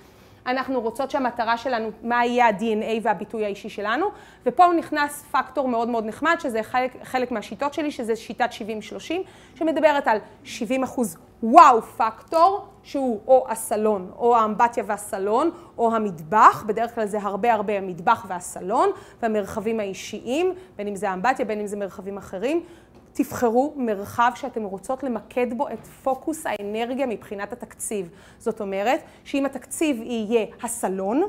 אנחנו 0.47 0.81
רוצות 0.81 1.11
שהמטרה 1.11 1.57
שלנו, 1.57 1.89
מה 2.03 2.25
יהיה 2.25 2.47
ה-DNA 2.47 2.99
והביטוי 3.01 3.45
האישי 3.45 3.69
שלנו, 3.69 4.05
ופה 4.45 4.65
הוא 4.65 4.73
נכנס 4.73 5.23
פקטור 5.31 5.67
מאוד 5.67 5.89
מאוד 5.89 6.05
נחמד, 6.05 6.35
שזה 6.39 6.63
חלק, 6.63 6.95
חלק 7.03 7.31
מהשיטות 7.31 7.73
שלי, 7.73 7.91
שזה 7.91 8.15
שיטת 8.15 8.49
70-30, 8.99 9.13
שמדברת 9.55 10.07
על 10.07 10.17
70 10.43 10.83
אחוז 10.83 11.17
וואו 11.43 11.81
פקטור, 11.81 12.65
שהוא 12.83 13.21
או 13.27 13.45
הסלון, 13.49 14.11
או 14.17 14.35
האמבטיה 14.35 14.83
והסלון, 14.87 15.51
או 15.77 15.95
המטבח, 15.95 16.63
בדרך 16.67 16.95
כלל 16.95 17.05
זה 17.05 17.19
הרבה 17.21 17.53
הרבה 17.53 17.77
המטבח 17.77 18.25
והסלון, 18.27 18.89
והמרחבים 19.21 19.79
האישיים, 19.79 20.53
בין 20.75 20.87
אם 20.87 20.95
זה 20.95 21.09
האמבטיה, 21.09 21.45
בין 21.45 21.59
אם 21.59 21.67
זה 21.67 21.77
מרחבים 21.77 22.17
אחרים. 22.17 22.63
תבחרו 23.13 23.73
מרחב 23.75 24.31
שאתם 24.35 24.63
רוצות 24.63 25.03
למקד 25.03 25.53
בו 25.57 25.69
את 25.69 25.87
פוקוס 26.03 26.45
האנרגיה 26.45 27.05
מבחינת 27.05 27.53
התקציב. 27.53 28.09
זאת 28.39 28.61
אומרת, 28.61 29.01
שאם 29.23 29.45
התקציב 29.45 30.01
יהיה 30.01 30.45
הסלון, 30.63 31.23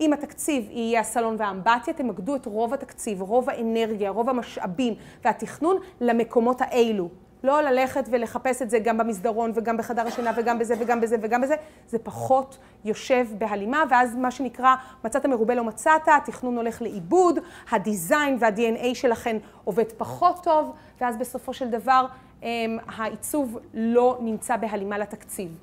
אם 0.00 0.12
התקציב 0.12 0.68
יהיה 0.70 1.00
הסלון 1.00 1.36
והאמבטיה, 1.38 1.94
תמקדו 1.94 2.36
את 2.36 2.46
רוב 2.46 2.74
התקציב, 2.74 3.22
רוב 3.22 3.50
האנרגיה, 3.50 4.10
רוב 4.10 4.28
המשאבים 4.28 4.94
והתכנון 5.24 5.76
למקומות 6.00 6.60
האלו. 6.60 7.08
לא 7.44 7.60
ללכת 7.60 8.04
ולחפש 8.10 8.62
את 8.62 8.70
זה 8.70 8.78
גם 8.78 8.98
במסדרון 8.98 9.52
וגם 9.54 9.76
בחדר 9.76 10.06
השינה 10.06 10.32
וגם 10.36 10.58
בזה 10.58 10.74
וגם 10.78 11.00
בזה 11.00 11.16
וגם 11.22 11.40
בזה, 11.40 11.54
זה 11.88 11.98
פחות 11.98 12.58
יושב 12.84 13.26
בהלימה, 13.38 13.84
ואז 13.90 14.16
מה 14.16 14.30
שנקרא 14.30 14.74
מצאת 15.04 15.26
מרובה 15.26 15.54
לא 15.54 15.64
מצאת, 15.64 16.08
התכנון 16.08 16.56
הולך 16.56 16.82
לאיבוד, 16.82 17.38
הדיזיין 17.70 18.36
וה-DNA 18.40 18.94
שלכם 18.94 19.36
עובד 19.64 19.92
פחות 19.96 20.40
טוב, 20.42 20.72
ואז 21.00 21.16
בסופו 21.16 21.54
של 21.54 21.70
דבר 21.70 22.06
אמ, 22.42 22.78
העיצוב 22.96 23.58
לא 23.74 24.18
נמצא 24.20 24.56
בהלימה 24.56 24.98
לתקציב. 24.98 25.58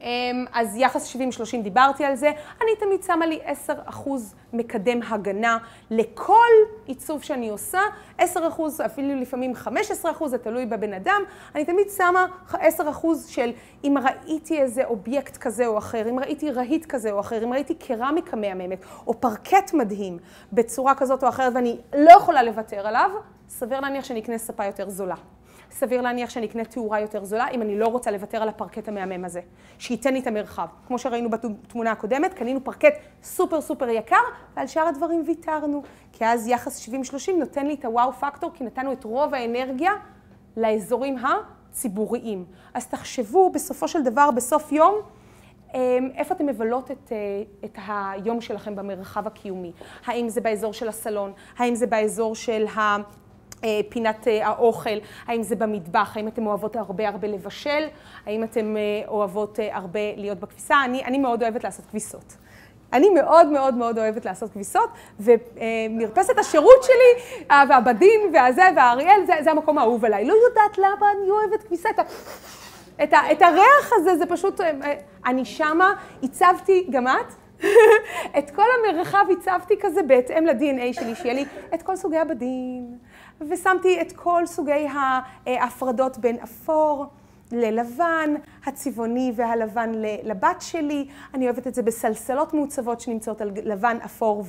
אמ, 0.00 0.44
אז 0.52 0.76
יחס 0.76 1.16
70-30 1.16 1.18
דיברתי 1.62 2.04
על 2.04 2.14
זה, 2.14 2.30
אני 2.62 2.70
תמיד 2.80 3.02
שמה 3.02 3.26
לי 3.26 3.40
10% 3.68 4.08
מקדם 4.52 5.00
הגנה 5.02 5.58
לכל 5.90 6.48
עיצוב 6.86 7.22
שאני 7.22 7.48
עושה, 7.48 7.80
10% 8.18 8.22
אפילו 8.86 9.20
לפעמים 9.20 9.52
15%, 9.54 10.28
זה 10.28 10.38
תלוי 10.38 10.66
בבן 10.66 10.92
אדם, 10.92 11.22
אני 11.54 11.64
תמיד 11.64 11.86
שמה 11.96 12.26
10% 12.52 12.56
של 13.28 13.52
אם 13.84 13.94
ראיתי 14.04 14.58
איזה 14.58 14.84
אובייקט 14.84 15.36
כזה 15.36 15.66
או 15.66 15.78
אחר, 15.78 16.10
אם 16.10 16.18
ראיתי 16.18 16.50
רהיט 16.50 16.86
כזה 16.86 17.12
או 17.12 17.20
אחר, 17.20 17.44
אם 17.44 17.52
ראיתי 17.52 17.74
קרמיקה 17.74 18.36
מהממת 18.36 18.84
או 19.06 19.20
פרקט 19.20 19.74
מדהים 19.74 20.18
בצורה 20.52 20.94
כזאת 20.94 21.24
או 21.24 21.28
אחרת 21.28 21.52
ואני 21.54 21.78
לא 21.94 22.10
יכולה 22.10 22.42
לוותר 22.42 22.86
עליו, 22.86 23.10
סביר 23.48 23.80
להניח 23.80 24.04
שאני 24.04 24.20
אקנה 24.20 24.38
ספה 24.38 24.64
יותר 24.64 24.90
זולה. 24.90 25.14
סביר 25.70 26.00
להניח 26.00 26.30
שאני 26.30 26.46
אקנה 26.46 26.64
תאורה 26.64 27.00
יותר 27.00 27.24
זולה, 27.24 27.48
אם 27.48 27.62
אני 27.62 27.78
לא 27.78 27.86
רוצה 27.86 28.10
לוותר 28.10 28.42
על 28.42 28.48
הפרקט 28.48 28.88
המהמם 28.88 29.24
הזה, 29.24 29.40
שייתן 29.78 30.12
לי 30.12 30.20
את 30.20 30.26
המרחב. 30.26 30.66
כמו 30.86 30.98
שראינו 30.98 31.30
בתמונה 31.30 31.92
הקודמת, 31.92 32.34
קנינו 32.34 32.64
פרקט 32.64 32.94
סופר 33.22 33.60
סופר 33.60 33.88
יקר, 33.88 34.16
ועל 34.56 34.66
שאר 34.66 34.86
הדברים 34.86 35.22
ויתרנו. 35.26 35.82
כי 36.12 36.24
אז 36.24 36.48
יחס 36.48 36.88
70-30 36.88 36.92
נותן 37.38 37.66
לי 37.66 37.74
את 37.74 37.84
הוואו 37.84 38.12
פקטור, 38.12 38.50
כי 38.54 38.64
נתנו 38.64 38.92
את 38.92 39.04
רוב 39.04 39.34
האנרגיה 39.34 39.92
לאזורים 40.56 41.16
הציבוריים. 41.18 42.44
אז 42.74 42.86
תחשבו 42.86 43.50
בסופו 43.50 43.88
של 43.88 44.02
דבר, 44.02 44.30
בסוף 44.30 44.72
יום, 44.72 44.94
אמ, 45.74 46.10
איפה 46.14 46.34
אתם 46.34 46.46
מבלות 46.46 46.90
את, 46.90 47.12
אה, 47.12 47.42
את 47.64 47.78
היום 47.86 48.40
שלכם 48.40 48.76
במרחב 48.76 49.26
הקיומי? 49.26 49.72
האם 50.06 50.28
זה 50.28 50.40
באזור 50.40 50.72
של 50.72 50.88
הסלון? 50.88 51.32
האם 51.58 51.74
זה 51.74 51.86
באזור 51.86 52.34
של 52.34 52.66
פינת 53.88 54.28
אה, 54.28 54.46
האוכל, 54.46 54.98
האם 55.26 55.42
זה 55.42 55.56
במטבח, 55.56 56.16
האם 56.16 56.28
אתן 56.28 56.46
אוהבות 56.46 56.76
הרבה 56.76 57.08
הרבה 57.08 57.28
לבשל, 57.28 57.86
האם 58.26 58.44
אתן 58.44 58.76
אה, 58.76 58.82
אוהבות 59.08 59.58
הרבה 59.72 60.00
להיות 60.16 60.40
בכביסה. 60.40 60.84
אני, 60.84 61.04
אני 61.04 61.18
מאוד 61.18 61.42
אוהבת 61.42 61.64
לעשות 61.64 61.86
כביסות. 61.86 62.36
אני 62.92 63.10
מאוד 63.10 63.46
מאוד 63.46 63.74
מאוד 63.74 63.98
אוהבת 63.98 64.24
לעשות 64.24 64.52
כביסות, 64.52 64.90
ומרפסת 65.20 66.38
השירות 66.38 66.82
שלי, 66.82 67.46
והבדין 67.68 68.20
והזה 68.32 68.62
והאריאל, 68.76 69.26
זה, 69.26 69.32
זה 69.44 69.50
המקום 69.50 69.78
האהוב 69.78 70.04
עליי. 70.04 70.24
לא 70.24 70.34
יודעת 70.48 70.78
למה 70.78 71.06
אני 71.16 71.30
אוהבת 71.30 71.62
כביסה. 71.62 71.88
את, 71.90 71.98
ה, 71.98 72.02
את, 73.02 73.12
ה, 73.12 73.32
את 73.32 73.42
הריח 73.42 73.92
הזה, 73.92 74.16
זה 74.16 74.26
פשוט, 74.26 74.60
אני 75.26 75.44
שמה, 75.44 75.94
הצבתי, 76.22 76.86
גם 76.90 77.06
את? 77.06 77.32
את 78.38 78.50
כל 78.50 78.64
המרחב 78.78 79.24
הצבתי 79.38 79.74
כזה 79.80 80.02
בהתאם 80.02 80.46
ל-DNA 80.46 80.92
שלי, 80.92 81.14
שיהיה 81.14 81.34
לי 81.34 81.44
את 81.74 81.82
כל 81.82 81.96
סוגי 81.96 82.18
הבדין, 82.18 82.98
ושמתי 83.40 84.00
את 84.00 84.12
כל 84.12 84.42
סוגי 84.46 84.86
ההפרדות 85.46 86.18
בין 86.18 86.36
אפור 86.38 87.06
ללבן, 87.52 88.34
הצבעוני 88.66 89.32
והלבן 89.36 89.92
לבת 90.22 90.60
שלי. 90.60 91.08
אני 91.34 91.44
אוהבת 91.44 91.66
את 91.66 91.74
זה 91.74 91.82
בסלסלות 91.82 92.54
מעוצבות 92.54 93.00
שנמצאות 93.00 93.40
על 93.40 93.50
לבן, 93.62 93.96
אפור 94.04 94.44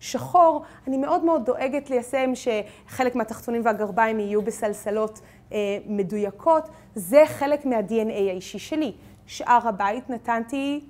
ושחור. 0.00 0.62
אני 0.86 0.96
מאוד 0.96 1.24
מאוד 1.24 1.44
דואגת 1.44 1.90
ליישם 1.90 2.30
שחלק 2.34 3.14
מהתחתונים 3.14 3.62
והגרביים 3.64 4.20
יהיו 4.20 4.42
בסלסלות 4.42 5.20
אה, 5.52 5.58
מדויקות. 5.86 6.68
זה 6.94 7.22
חלק 7.26 7.66
מה-DNA 7.66 8.12
האישי 8.12 8.58
שלי. 8.58 8.92
שאר 9.26 9.68
הבית 9.68 10.10
נתנתי 10.10 10.80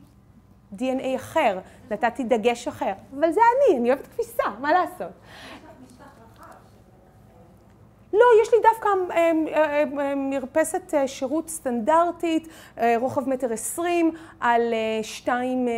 DNA 0.78 1.16
אחר, 1.16 1.58
נתתי 1.90 2.24
דגש 2.24 2.68
אחר. 2.68 2.92
אבל 3.18 3.32
זה 3.32 3.40
אני, 3.40 3.78
אני 3.78 3.88
אוהבת 3.88 4.06
כביסה, 4.06 4.42
מה 4.60 4.72
לעשות? 4.72 5.12
לא, 8.12 8.24
יש 8.42 8.52
לי 8.52 8.58
דווקא 8.62 8.88
אה, 9.10 9.32
אה, 9.54 9.84
אה, 9.98 10.14
מרפסת 10.14 10.94
שירות 11.06 11.48
סטנדרטית, 11.48 12.48
רוחב 12.96 13.28
מטר 13.28 13.52
עשרים, 13.52 14.10
על 14.40 14.74
שתיים, 15.02 15.68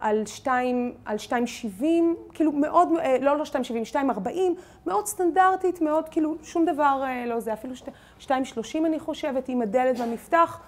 על 0.00 0.26
שתיים, 0.26 0.92
על 1.04 1.18
שתיים 1.18 1.46
שבעים, 1.46 2.16
כאילו 2.34 2.52
מאוד, 2.52 2.88
לא 3.20 3.38
לא 3.38 3.44
שתיים 3.44 3.64
שבעים, 3.64 3.84
שתיים 3.84 4.10
ארבעים, 4.10 4.54
מאוד 4.86 5.06
סטנדרטית, 5.06 5.80
מאוד 5.80 6.08
כאילו 6.08 6.36
שום 6.42 6.64
דבר 6.64 7.04
לא 7.26 7.40
זה, 7.40 7.52
אפילו 7.52 7.74
שתיים 8.18 8.44
שלושים 8.44 8.86
אני 8.86 9.00
חושבת, 9.00 9.48
עם 9.48 9.62
הדלת 9.62 9.98
והמפתח. 9.98 10.60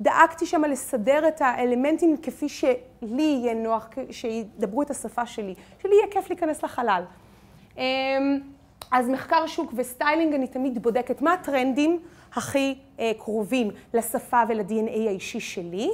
דאגתי 0.00 0.46
שם 0.46 0.64
לסדר 0.64 1.28
את 1.28 1.40
האלמנטים 1.40 2.16
כפי 2.22 2.48
שלי 2.48 3.22
יהיה 3.22 3.54
נוח, 3.54 3.88
שידברו 4.10 4.82
את 4.82 4.90
השפה 4.90 5.26
שלי, 5.26 5.54
שלי 5.82 5.94
יהיה 5.94 6.06
כיף 6.10 6.30
להיכנס 6.30 6.62
לחלל. 6.62 7.02
אז 8.92 9.08
מחקר 9.08 9.46
שוק 9.46 9.72
וסטיילינג, 9.76 10.34
אני 10.34 10.46
תמיד 10.46 10.82
בודקת 10.82 11.22
מה 11.22 11.32
הטרנדים 11.32 11.98
הכי 12.34 12.74
אה, 13.00 13.12
קרובים 13.18 13.70
לשפה 13.94 14.42
ול-DNA 14.48 15.08
האישי 15.08 15.40
שלי. 15.40 15.90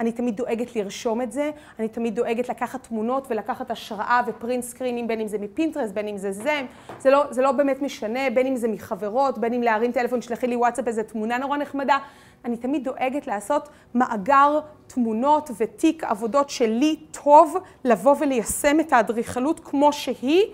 אני 0.00 0.12
תמיד 0.12 0.36
דואגת 0.36 0.76
לרשום 0.76 1.22
את 1.22 1.32
זה, 1.32 1.50
אני 1.78 1.88
תמיד 1.88 2.14
דואגת 2.14 2.48
לקחת 2.48 2.86
תמונות 2.86 3.26
ולקחת 3.30 3.70
השראה 3.70 4.20
ופרינט 4.26 4.64
סקרינים, 4.64 5.06
בין 5.06 5.20
אם 5.20 5.28
זה 5.28 5.38
מפינטרס, 5.38 5.92
בין 5.92 6.08
אם 6.08 6.16
זה 6.16 6.32
זה. 6.32 6.62
זה 7.00 7.10
לא, 7.10 7.24
זה 7.30 7.42
לא 7.42 7.52
באמת 7.52 7.82
משנה, 7.82 8.30
בין 8.34 8.46
אם 8.46 8.56
זה 8.56 8.68
מחברות, 8.68 9.38
בין 9.38 9.52
אם 9.54 9.62
להרים 9.62 9.92
טלפון, 9.92 10.22
שלחי 10.22 10.46
לי 10.46 10.56
וואטסאפ 10.56 10.88
איזה 10.88 11.02
תמונה 11.02 11.38
נורא 11.38 11.56
נחמדה. 11.56 11.98
אני 12.44 12.56
תמיד 12.56 12.84
דואגת 12.84 13.26
לעשות 13.26 13.68
מאגר 13.94 14.60
תמונות 14.86 15.50
ותיק 15.56 16.04
עבודות 16.04 16.50
שלי 16.50 16.96
טוב 17.24 17.56
לבוא 17.84 18.14
וליישם 18.20 18.80
את 18.80 18.92
האדריכלות 18.92 19.60
כמו 19.60 19.92
שהיא. 19.92 20.44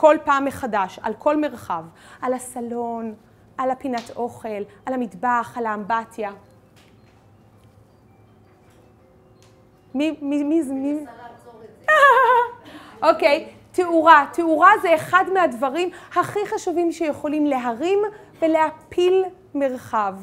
כל 0.00 0.16
פעם 0.24 0.44
מחדש, 0.44 0.98
על 1.02 1.14
כל 1.18 1.36
מרחב, 1.36 1.84
על 2.22 2.32
הסלון, 2.32 3.14
על 3.58 3.70
הפינת 3.70 4.16
אוכל, 4.16 4.62
על 4.86 4.94
המטבח, 4.94 5.54
על 5.56 5.66
האמבטיה. 5.66 6.30
מי, 9.94 10.16
מי, 10.22 10.42
מי 10.42 10.62
מי? 10.62 11.04
אוקיי, 13.08 13.52
תאורה. 13.72 14.26
תאורה 14.32 14.70
זה 14.82 14.94
אחד 14.94 15.24
מהדברים 15.34 15.90
הכי 16.16 16.40
חשובים 16.46 16.92
שיכולים 16.92 17.46
להרים 17.46 17.98
ולהפיל 18.42 19.24
מרחב. 19.54 20.14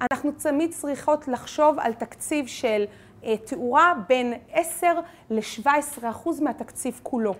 אנחנו 0.00 0.32
תמיד 0.32 0.72
צריכות 0.72 1.28
לחשוב 1.28 1.78
על 1.78 1.92
תקציב 1.92 2.46
של 2.46 2.84
אה, 3.24 3.36
תאורה 3.36 3.94
בין 4.08 4.34
10 4.52 4.86
ל-17 5.30 6.10
אחוז 6.10 6.40
מהתקציב 6.40 7.00
כולו. 7.02 7.34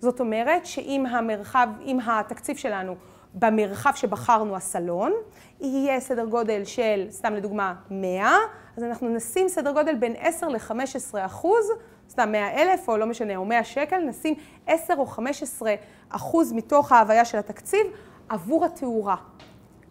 זאת 0.00 0.20
אומרת 0.20 0.66
שאם 0.66 1.06
המרחב, 1.06 1.68
אם 1.84 1.98
התקציב 2.06 2.56
שלנו 2.56 2.94
במרחב 3.34 3.92
שבחרנו 3.94 4.56
הסלון, 4.56 5.12
יהיה 5.60 6.00
סדר 6.00 6.24
גודל 6.24 6.64
של, 6.64 7.06
סתם 7.10 7.34
לדוגמה, 7.34 7.74
100, 7.90 8.30
אז 8.76 8.82
אנחנו 8.84 9.08
נשים 9.08 9.48
סדר 9.48 9.72
גודל 9.72 9.94
בין 9.94 10.14
10 10.18 10.48
ל-15 10.48 11.26
אחוז, 11.26 11.70
סתם 12.10 12.32
100 12.32 12.62
אלף 12.62 12.88
או 12.88 12.96
לא 12.96 13.06
משנה, 13.06 13.36
או 13.36 13.44
100 13.44 13.64
שקל, 13.64 13.98
נשים 13.98 14.34
10 14.66 14.94
או 14.98 15.06
15 15.06 15.74
אחוז 16.08 16.52
מתוך 16.52 16.92
ההוויה 16.92 17.24
של 17.24 17.38
התקציב 17.38 17.86
עבור 18.28 18.64
התאורה. 18.64 19.16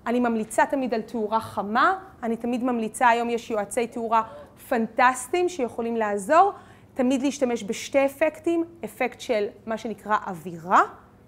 אני 0.07 0.19
ממליצה 0.19 0.65
תמיד 0.65 0.93
על 0.93 1.01
תאורה 1.01 1.39
חמה, 1.39 1.99
אני 2.23 2.37
תמיד 2.37 2.63
ממליצה, 2.63 3.07
היום 3.07 3.29
יש 3.29 3.51
יועצי 3.51 3.87
תאורה 3.87 4.21
פנטסטיים 4.69 5.49
שיכולים 5.49 5.95
לעזור. 5.95 6.51
תמיד 6.97 7.21
להשתמש 7.21 7.63
בשתי 7.63 8.05
אפקטים, 8.05 8.63
אפקט 8.85 9.21
של 9.21 9.47
מה 9.65 9.77
שנקרא 9.77 10.17
אווירה, 10.27 10.81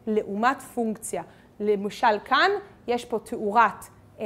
לעומת 0.08 0.62
פונקציה. 0.62 1.24
למשל 1.60 2.20
כאן 2.26 2.52
יש 2.88 3.06
פה 3.06 3.20
תאורת 3.20 3.86
אה, 4.20 4.26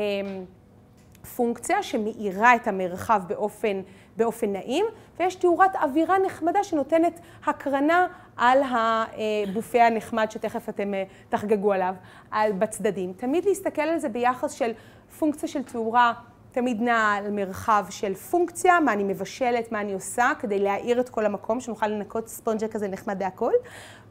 פונקציה 1.36 1.84
שמאירה 1.84 2.56
את 2.56 2.68
המרחב 2.68 3.22
באופן, 3.28 3.82
באופן 4.18 4.54
נעים, 4.54 4.86
ויש 5.20 5.36
תאורת 5.36 5.76
אווירה 5.76 6.16
נחמדה 6.26 6.64
שנותנת 6.64 7.20
הקרנה 7.46 8.08
על 8.38 8.62
הבופה 8.64 9.84
הנחמד 9.84 10.32
שתכף 10.32 10.70
אתם 10.70 10.94
אה, 10.94 11.04
תחגגו 11.30 11.74
עליו, 11.74 11.96
על, 12.32 12.52
בצדדים. 12.52 13.14
תמיד 13.14 13.46
להסתכל 13.46 13.82
על 13.82 14.00
זה 14.00 14.10
ביחס 14.10 14.52
של 14.52 14.72
פונקציה 15.20 15.50
של 15.50 15.64
תאורה 15.64 16.14
תמיד 16.54 16.82
נע 16.82 17.14
על 17.18 17.32
מרחב 17.32 17.86
של 17.90 18.14
פונקציה, 18.14 18.80
מה 18.80 18.94
אני 18.94 19.04
מבשלת, 19.04 19.72
מה 19.72 19.82
אני 19.82 19.94
עושה, 19.94 20.32
כדי 20.40 20.60
להאיר 20.60 21.00
את 21.00 21.10
כל 21.10 21.26
המקום, 21.26 21.60
שנוכל 21.60 21.88
לנקות 21.88 22.28
ספונג'ה 22.28 22.68
כזה 22.68 22.88
נחמד 22.88 23.18
והכל. 23.20 23.52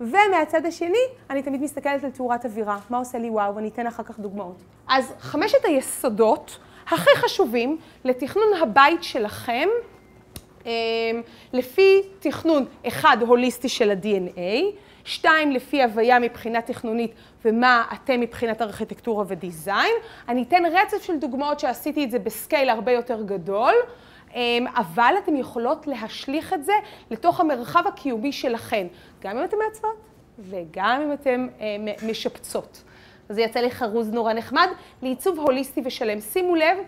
ומהצד 0.00 0.66
השני, 0.66 0.98
אני 1.30 1.42
תמיד 1.42 1.62
מסתכלת 1.62 2.04
על 2.04 2.10
תאורת 2.10 2.44
אווירה, 2.44 2.78
מה 2.90 2.98
עושה 2.98 3.18
לי 3.18 3.30
וואו, 3.30 3.56
ואני 3.56 3.68
אתן 3.68 3.86
אחר 3.86 4.02
כך 4.02 4.18
דוגמאות. 4.18 4.62
אז 4.88 5.12
חמשת 5.20 5.64
היסודות 5.64 6.58
הכי 6.86 7.10
חשובים 7.16 7.78
לתכנון 8.04 8.48
הבית 8.62 9.02
שלכם, 9.02 9.68
אמ, 10.66 10.70
לפי 11.52 12.02
תכנון 12.20 12.64
אחד 12.88 13.16
הוליסטי 13.20 13.68
של 13.68 13.90
ה-DNA, 13.90 14.64
שתיים 15.04 15.50
לפי 15.50 15.82
הוויה 15.82 16.18
מבחינה 16.18 16.62
תכנונית 16.62 17.12
ומה 17.44 17.84
אתם 17.92 18.20
מבחינת 18.20 18.62
ארכיטקטורה 18.62 19.24
ודיזיין. 19.28 19.94
אני 20.28 20.42
אתן 20.42 20.62
רצף 20.72 21.02
של 21.02 21.18
דוגמאות 21.18 21.60
שעשיתי 21.60 22.04
את 22.04 22.10
זה 22.10 22.18
בסקייל 22.18 22.68
הרבה 22.68 22.92
יותר 22.92 23.22
גדול, 23.22 23.74
אמ, 24.34 24.66
אבל 24.76 25.14
אתן 25.24 25.36
יכולות 25.36 25.86
להשליך 25.86 26.52
את 26.52 26.64
זה 26.64 26.72
לתוך 27.10 27.40
המרחב 27.40 27.86
הקיומי 27.86 28.32
שלכן, 28.32 28.86
גם 29.20 29.38
אם 29.38 29.44
אתן 29.44 29.56
מעצבות 29.66 29.96
וגם 30.38 31.02
אם 31.02 31.12
אתן 31.12 31.46
אה, 31.60 31.66
משפצות. 32.08 32.82
אז 33.28 33.38
יצא 33.38 33.60
לי 33.60 33.70
חרוז 33.70 34.10
נורא 34.10 34.32
נחמד 34.32 34.68
לעיצוב 35.02 35.38
הוליסטי 35.38 35.82
ושלם. 35.84 36.20
שימו 36.20 36.54
לב 36.54 36.78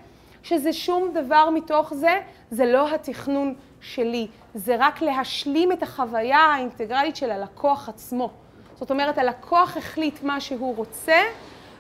שזה 0.43 0.73
שום 0.73 1.11
דבר 1.15 1.51
מתוך 1.51 1.95
זה, 1.95 2.21
זה 2.51 2.67
לא 2.67 2.95
התכנון 2.95 3.55
שלי, 3.85 4.27
זה 4.55 4.77
רק 4.79 5.03
להשלים 5.03 5.73
את 5.73 5.83
החוויה 5.83 6.39
האינטגרלית 6.39 7.17
של 7.17 7.31
הלקוח 7.31 7.89
עצמו. 7.89 8.31
זאת 8.75 8.91
אומרת, 8.91 9.19
הלקוח 9.19 9.77
החליט 9.77 10.23
מה 10.23 10.41
שהוא 10.41 10.77
רוצה, 10.77 11.23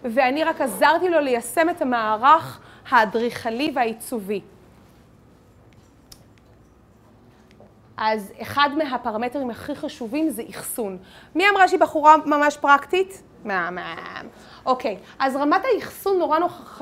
ואני 0.04 0.44
רק 0.44 0.60
עזרתי 0.60 1.08
לו 1.08 1.20
ליישם 1.20 1.70
את 1.70 1.82
המערך 1.82 2.60
האדריכלי 2.90 3.72
והעיצובי. 3.74 4.40
אז 7.96 8.32
אחד 8.42 8.70
מהפרמטרים 8.76 9.50
הכי 9.50 9.74
חשובים 9.74 10.30
זה 10.30 10.42
אחסון. 10.50 10.98
מי 11.34 11.44
אמרה 11.50 11.68
שהיא 11.68 11.80
בחורה 11.80 12.16
ממש 12.26 12.56
פרקטית? 12.56 13.22
מה, 13.44 13.70
מה... 13.70 13.94
אוקיי, 14.66 14.96
אז 15.18 15.36
רמת 15.36 15.60
האחסון 15.74 16.18
נורא, 16.18 16.38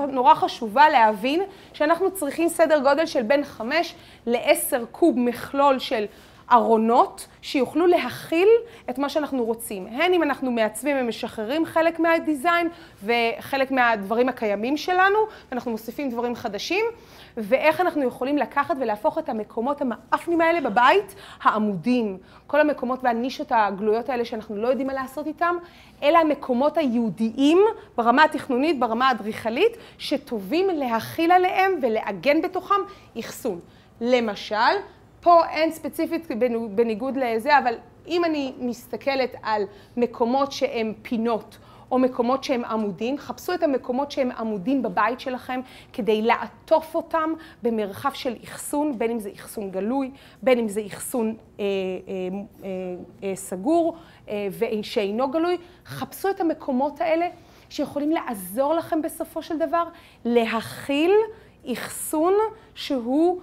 נורא 0.09 0.35
חשובה 0.35 0.89
להבין 0.89 1.43
שאנחנו 1.73 2.11
צריכים 2.15 2.49
סדר 2.49 2.79
גודל 2.79 3.07
של 3.07 3.23
בין 3.23 3.45
5 3.45 3.95
ל-10 4.27 4.87
קוב 4.91 5.19
מכלול 5.19 5.79
של 5.79 6.05
ארונות 6.53 7.27
שיוכלו 7.43 7.87
להכיל 7.87 8.49
את 8.91 8.99
מה 8.99 9.09
שאנחנו 9.09 9.45
רוצים. 9.45 9.87
הן 9.87 10.13
אם 10.13 10.23
אנחנו 10.23 10.51
מעצבים 10.51 10.97
ומשחררים 11.01 11.65
חלק 11.65 12.01
מהדיזיין 12.01 12.69
וחלק 13.05 13.71
מהדברים 13.71 14.29
הקיימים 14.29 14.77
שלנו, 14.77 15.19
ואנחנו 15.51 15.71
מוסיפים 15.71 16.11
דברים 16.11 16.35
חדשים, 16.35 16.85
ואיך 17.37 17.81
אנחנו 17.81 18.03
יכולים 18.03 18.39
לקחת 18.39 18.77
ולהפוך 18.81 19.19
את 19.19 19.29
המקומות 19.29 19.81
המאפנים 19.81 20.41
האלה 20.41 20.71
בבית, 20.71 21.15
העמודים, 21.43 22.19
כל 22.47 22.61
המקומות 22.61 23.01
והנישות 23.03 23.47
הגלויות 23.51 24.09
האלה 24.09 24.25
שאנחנו 24.25 24.57
לא 24.57 24.69
יודעים 24.69 24.87
מה 24.87 24.95
לעשות 24.95 25.27
איתם, 25.27 25.57
אלה 26.03 26.19
המקומות 26.19 26.79
היהודיים 26.79 27.59
ברמה 27.97 28.25
התכנונית, 28.25 28.79
ברמה 28.81 29.09
האדריכלית, 29.09 29.77
שטובים 29.99 30.67
להכיל 30.71 31.33
עליהם 31.33 31.73
ולעגן 31.83 32.43
בתוכם 32.43 32.81
אחסון. 33.19 33.61
למשל, 34.01 34.73
פה 35.23 35.47
אין 35.47 35.73
ספציפית 35.73 36.29
בניגוד 36.75 37.17
לזה, 37.17 37.59
אבל 37.59 37.75
אם 38.07 38.25
אני 38.25 38.53
מסתכלת 38.59 39.35
על 39.43 39.63
מקומות 39.97 40.53
שהם 40.53 40.93
פינות, 41.03 41.59
או 41.91 41.99
מקומות 41.99 42.45
שהם 42.45 42.65
עמודים, 42.65 43.19
חפשו 43.19 43.55
את 43.55 43.63
המקומות 43.63 44.11
שהם 44.11 44.31
עמודים 44.31 44.83
בבית 44.83 45.21
שלכם 45.21 45.61
כדי 45.93 46.23
לעטוף 46.23 46.95
אותם 46.95 47.33
במרחב 47.63 48.13
של 48.13 48.35
אחסון, 48.45 48.99
בין 48.99 49.11
אם 49.11 49.19
זה 49.19 49.31
אחסון 49.35 49.71
גלוי, 49.71 50.11
בין 50.43 50.59
אם 50.59 50.69
זה 50.69 50.83
אחסון 50.87 51.29
אה, 51.61 51.65
אה, 51.65 51.65
אה, 52.65 52.69
אה, 53.29 53.37
סגור 53.37 53.97
אה, 54.29 54.49
ושאינו 54.59 55.31
גלוי. 55.31 55.57
חפשו 55.87 56.31
את 56.31 56.41
המקומות 56.41 57.01
האלה 57.01 57.29
שיכולים 57.69 58.11
לעזור 58.11 58.75
לכם 58.75 59.03
בסופו 59.03 59.43
של 59.43 59.59
דבר 59.59 59.85
להכיל 60.25 61.13
אחסון 61.73 62.35
שהוא 62.75 63.41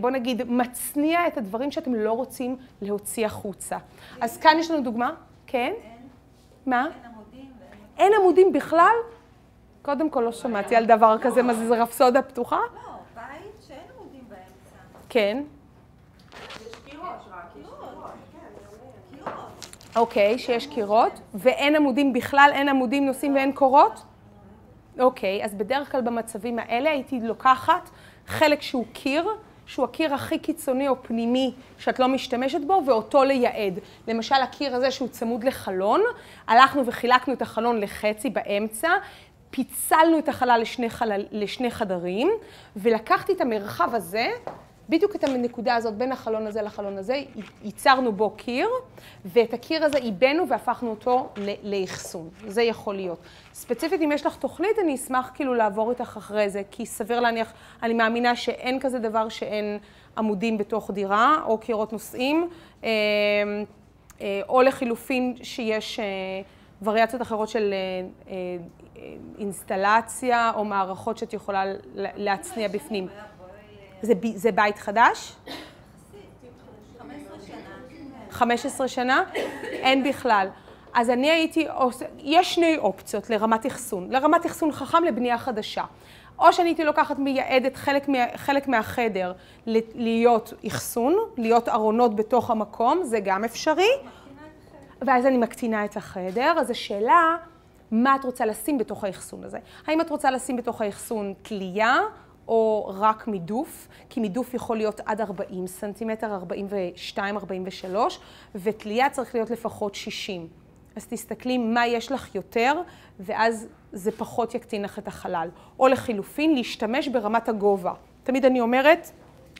בוא 0.00 0.10
נגיד, 0.10 0.42
מצניע 0.50 1.26
את 1.26 1.38
הדברים 1.38 1.70
שאתם 1.70 1.94
לא 1.94 2.12
רוצים 2.12 2.56
להוציא 2.82 3.26
החוצה. 3.26 3.76
אז 4.20 4.36
כאן 4.36 4.56
יש 4.58 4.70
לנו 4.70 4.82
דוגמה. 4.82 5.14
כן? 5.46 5.72
מה? 6.66 6.86
אין 7.98 8.12
עמודים 8.20 8.52
בכלל? 8.52 8.94
קודם 9.82 10.10
כל 10.10 10.20
לא 10.20 10.32
שמעתי 10.32 10.76
על 10.76 10.84
דבר 10.84 11.16
כזה, 11.18 11.42
מה 11.42 11.54
זה, 11.54 11.68
זה 11.68 11.82
רפסודה 11.82 12.22
פתוחה? 12.22 12.56
לא, 12.56 12.80
בית 13.14 13.62
שאין 13.66 13.78
עמודים 13.98 14.24
באמצע. 14.28 14.78
כן. 15.08 15.42
אוקיי, 19.96 20.38
שיש 20.38 20.66
קירות, 20.66 21.20
ואין 21.34 21.76
עמודים 21.76 22.12
בכלל, 22.12 22.50
אין 22.52 22.68
עמודים 22.68 23.06
נושאים 23.06 23.34
ואין 23.34 23.52
קורות? 23.52 24.02
אוקיי, 24.98 25.44
אז 25.44 25.54
בדרך 25.54 25.92
כלל 25.92 26.00
במצבים 26.00 26.58
האלה 26.58 26.90
הייתי 26.90 27.20
לוקחת 27.20 27.90
חלק 28.26 28.62
שהוא 28.62 28.84
קיר, 28.92 29.28
שהוא 29.68 29.84
הקיר 29.84 30.14
הכי 30.14 30.38
קיצוני 30.38 30.88
או 30.88 31.02
פנימי 31.02 31.52
שאת 31.78 31.98
לא 31.98 32.08
משתמשת 32.08 32.60
בו, 32.66 32.82
ואותו 32.86 33.24
לייעד. 33.24 33.78
למשל, 34.08 34.34
הקיר 34.34 34.76
הזה 34.76 34.90
שהוא 34.90 35.08
צמוד 35.08 35.44
לחלון, 35.44 36.00
הלכנו 36.46 36.86
וחילקנו 36.86 37.34
את 37.34 37.42
החלון 37.42 37.80
לחצי 37.80 38.30
באמצע, 38.30 38.88
פיצלנו 39.50 40.18
את 40.18 40.28
החלל 40.28 40.58
לשני, 40.60 40.90
חלל, 40.90 41.24
לשני 41.30 41.70
חדרים, 41.70 42.30
ולקחתי 42.76 43.32
את 43.32 43.40
המרחב 43.40 43.94
הזה, 43.94 44.28
בדיוק 44.88 45.16
את 45.16 45.24
הנקודה 45.24 45.74
הזאת 45.74 45.94
בין 45.94 46.12
החלון 46.12 46.46
הזה 46.46 46.62
לחלון 46.62 46.98
הזה, 46.98 47.22
ייצרנו 47.64 48.12
בו 48.12 48.30
קיר, 48.30 48.68
ואת 49.24 49.54
הקיר 49.54 49.84
הזה 49.84 49.98
עיבנו 49.98 50.48
והפכנו 50.48 50.90
אותו 50.90 51.28
לאחסון. 51.62 52.28
זה 52.46 52.62
יכול 52.62 52.94
להיות. 52.94 53.18
ספציפית, 53.52 54.00
אם 54.02 54.12
יש 54.12 54.26
לך 54.26 54.36
תוכנית, 54.36 54.78
אני 54.82 54.94
אשמח 54.94 55.30
כאילו 55.34 55.54
לעבור 55.54 55.90
איתך 55.90 56.14
אחרי 56.16 56.50
זה, 56.50 56.62
כי 56.70 56.86
סביר 56.86 57.20
להניח, 57.20 57.52
אני 57.82 57.94
מאמינה 57.94 58.36
שאין 58.36 58.80
כזה 58.80 58.98
דבר 58.98 59.28
שאין 59.28 59.78
עמודים 60.18 60.58
בתוך 60.58 60.90
דירה, 60.90 61.42
או 61.44 61.58
קירות 61.58 61.92
נושאים, 61.92 62.48
אה, 62.84 62.88
אה, 64.20 64.40
או 64.48 64.62
לחילופין 64.62 65.34
שיש 65.42 66.00
אה, 66.00 66.04
וריאציות 66.82 67.22
אחרות 67.22 67.48
של 67.48 67.74
אינסטלציה, 69.38 70.52
או 70.54 70.64
מערכות 70.64 71.18
שאת 71.18 71.32
יכולה 71.32 71.64
להצניע 71.94 72.68
בפנים. 72.68 73.08
זה, 74.02 74.12
זה 74.34 74.52
בית 74.52 74.78
חדש? 74.78 75.36
15 78.30 78.88
שנה? 78.88 79.24
אין 79.64 80.04
בכלל. 80.04 80.48
אז 80.94 81.10
אני 81.10 81.30
הייתי, 81.30 81.66
יש 82.18 82.54
שני 82.54 82.78
אופציות 82.78 83.30
לרמת 83.30 83.66
אחסון. 83.66 84.10
לרמת 84.10 84.46
אחסון 84.46 84.72
חכם 84.72 85.04
לבנייה 85.04 85.38
חדשה. 85.38 85.84
או 86.38 86.52
שאני 86.52 86.68
הייתי 86.68 86.84
לוקחת 86.84 87.18
מייעדת 87.18 87.76
חלק, 87.76 88.08
מה, 88.08 88.18
חלק 88.36 88.68
מהחדר 88.68 89.32
להיות 89.66 90.52
אחסון, 90.66 91.16
להיות 91.36 91.68
ארונות 91.68 92.16
בתוך 92.16 92.50
המקום, 92.50 93.02
זה 93.02 93.20
גם 93.20 93.44
אפשרי. 93.44 93.90
ואז 95.02 95.26
אני 95.26 95.38
מקטינה 95.38 95.84
את 95.84 95.96
החדר, 95.96 96.54
אז 96.60 96.70
השאלה, 96.70 97.36
מה 97.90 98.16
את 98.16 98.24
רוצה 98.24 98.46
לשים 98.46 98.78
בתוך 98.78 99.04
האחסון 99.04 99.44
הזה? 99.44 99.58
האם 99.86 100.00
את 100.00 100.10
רוצה 100.10 100.30
לשים 100.30 100.56
בתוך 100.56 100.80
האחסון 100.80 101.34
תלייה? 101.42 101.98
או 102.48 102.92
רק 102.94 103.28
מידוף, 103.28 103.88
כי 104.08 104.20
מידוף 104.20 104.54
יכול 104.54 104.76
להיות 104.76 105.00
עד 105.06 105.20
40 105.20 105.66
סנטימטר, 105.66 106.34
42, 106.34 107.36
43, 107.36 108.20
ותלייה 108.54 109.10
צריך 109.10 109.34
להיות 109.34 109.50
לפחות 109.50 109.94
60. 109.94 110.48
אז 110.96 111.06
תסתכלי 111.06 111.58
מה 111.58 111.86
יש 111.86 112.12
לך 112.12 112.34
יותר, 112.34 112.82
ואז 113.20 113.68
זה 113.92 114.12
פחות 114.12 114.54
יקטין 114.54 114.82
לך 114.82 114.98
את 114.98 115.08
החלל. 115.08 115.48
או 115.80 115.88
לחילופין, 115.88 116.54
להשתמש 116.54 117.08
ברמת 117.08 117.48
הגובה. 117.48 117.92
תמיד 118.22 118.44
אני 118.44 118.60
אומרת, 118.60 119.10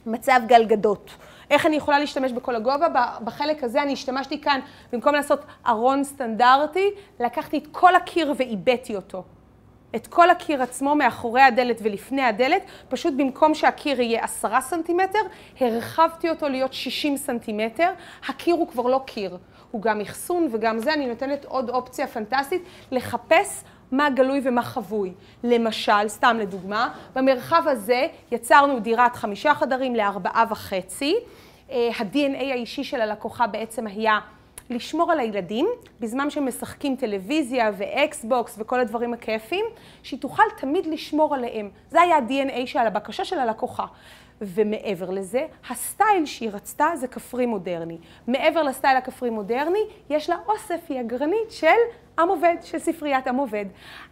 מצב 0.07 0.41
גלגדות. 0.47 1.11
איך 1.51 1.67
אני 1.67 1.77
יכולה 1.77 1.99
להשתמש 1.99 2.33
בכל 2.33 2.57
הגובה? 2.57 2.87
בחלק 3.25 3.65
הזה 3.65 3.83
אני 3.83 3.93
השתמשתי 3.93 4.41
כאן, 4.41 4.61
במקום 4.93 5.15
לעשות 5.15 5.41
ארון 5.67 6.05
סטנדרטי, 6.05 6.91
לקחתי 7.21 7.59
את 7.59 7.67
כל 7.73 7.95
הקיר 7.95 8.35
ועיבדתי 8.37 8.97
אותו. 8.97 9.23
את 9.97 10.07
כל 10.07 10.31
הקיר 10.31 10.63
עצמו 10.63 10.95
מאחורי 10.95 11.43
הדלת 11.43 11.81
ולפני 11.83 12.23
הדלת, 12.23 12.63
פשוט 12.89 13.15
במקום 13.17 13.55
שהקיר 13.55 14.01
יהיה 14.01 14.25
עשרה 14.25 14.61
סנטימטר, 14.61 15.19
הרחבתי 15.61 16.31
אותו 16.31 16.49
להיות 16.49 16.73
שישים 16.73 17.17
סנטימטר. 17.17 17.91
הקיר 18.29 18.55
הוא 18.55 18.69
כבר 18.69 18.83
לא 18.83 19.01
קיר, 19.07 19.39
הוא 19.71 19.83
גם 19.83 20.01
אחסון 20.01 20.49
וגם 20.53 20.79
זה, 20.79 20.95
אני 20.95 21.07
נותנת 21.07 21.45
עוד 21.45 21.71
אופציה 21.71 22.07
פנטסטית 22.07 22.63
לחפש 22.91 23.65
מה 23.93 24.11
גלוי 24.11 24.41
ומה 24.45 24.63
חבוי. 24.63 25.13
למשל, 25.45 26.09
סתם 26.09 26.37
לדוגמה, 26.41 26.95
במרחב 27.15 27.63
הזה 27.67 28.07
יצרנו 28.31 28.81
דירת 28.81 29.17
חמישה 29.17 29.55
חדרים 29.55 29.95
לארבעה 29.95 30.45
וחצי. 30.51 31.15
אה, 31.71 31.89
ה-DNA 31.99 32.43
האישי 32.43 32.85
של 32.85 33.01
הלקוחה 33.01 33.47
בעצם 33.47 33.87
היה 33.87 34.19
לשמור 34.71 35.13
על 35.13 35.21
הילדים 35.21 35.69
בזמן 36.01 36.31
שהם 36.31 36.47
משחקים 36.47 36.97
טלוויזיה 36.97 37.71
ואקסבוקס 37.77 38.55
וכל 38.59 38.81
הדברים 38.81 39.15
הכיפים, 39.15 39.65
שהיא 40.03 40.21
תוכל 40.21 40.43
תמיד 40.59 40.87
לשמור 40.87 41.35
עליהם. 41.35 41.71
זה 41.91 42.01
היה 42.01 42.17
ה-DNA 42.17 42.67
שעל 42.67 42.87
הבקשה 42.87 43.25
של 43.25 43.39
הלקוחה. 43.39 43.87
ומעבר 44.41 45.11
לזה, 45.11 45.47
הסטייל 45.71 46.27
שהיא 46.27 46.51
רצתה 46.53 46.87
זה 46.95 47.09
כפרי 47.09 47.47
מודרני. 47.47 47.99
מעבר 48.27 48.63
לסטייל 48.63 48.97
הכפרי 48.97 49.31
מודרני, 49.31 49.79
יש 50.11 50.31
לה 50.31 50.37
אוסף, 50.49 50.81
היא 50.89 51.01
הגרנית 51.01 51.51
של 51.51 51.67
עם 52.19 52.29
עובד, 52.29 52.57
של 52.63 52.79
ספריית 52.79 53.27
עם 53.27 53.37
עובד. 53.37 53.65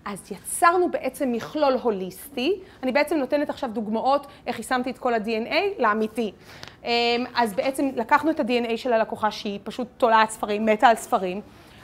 אז 0.04 0.32
יצרנו 0.32 0.90
בעצם 0.90 1.32
מכלול 1.32 1.74
הוליסטי. 1.82 2.60
אני 2.82 2.92
בעצם 2.92 3.16
נותנת 3.16 3.50
עכשיו 3.50 3.70
דוגמאות 3.72 4.26
איך 4.46 4.58
יישמתי 4.58 4.90
את 4.90 4.98
כל 4.98 5.14
ה-DNA 5.14 5.54
לאמיתי. 5.78 6.32
אמ, 6.86 7.24
אז 7.34 7.54
בעצם 7.54 7.88
לקחנו 7.96 8.30
את 8.30 8.40
ה-DNA 8.40 8.76
של 8.76 8.92
הלקוחה 8.92 9.30
שהיא 9.30 9.60
פשוט 9.64 9.88
תולעת 9.96 10.30
ספרים, 10.30 10.66
מתה 10.66 10.88
על 10.88 10.96
ספרים. 10.96 11.40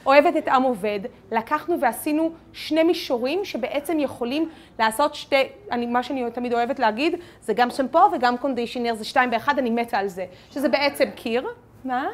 אוהבת 0.07 0.37
את 0.37 0.49
עם 0.49 0.63
עובד, 0.63 1.01
לקחנו 1.33 1.81
ועשינו 1.81 2.31
שני 2.53 2.83
מישורים 2.83 3.45
שבעצם 3.45 3.99
יכולים 4.01 4.49
לעשות 4.79 5.15
שתי, 5.15 5.43
אני, 5.71 5.87
מה 5.87 6.03
שאני 6.03 6.31
תמיד 6.31 6.53
אוהבת 6.55 6.79
להגיד, 6.79 7.15
זה 7.41 7.53
גם 7.55 7.71
שמפו 7.71 7.99
וגם 8.13 8.37
קונדישיונר, 8.39 8.95
זה 8.95 9.05
שתיים 9.05 9.31
באחד, 9.31 9.59
אני 9.59 9.71
מתה 9.71 9.99
על 9.99 10.09
זה. 10.09 10.25
שזה 10.51 10.69
בעצם 10.69 11.05
קיר. 11.15 11.47
מה? 11.85 12.07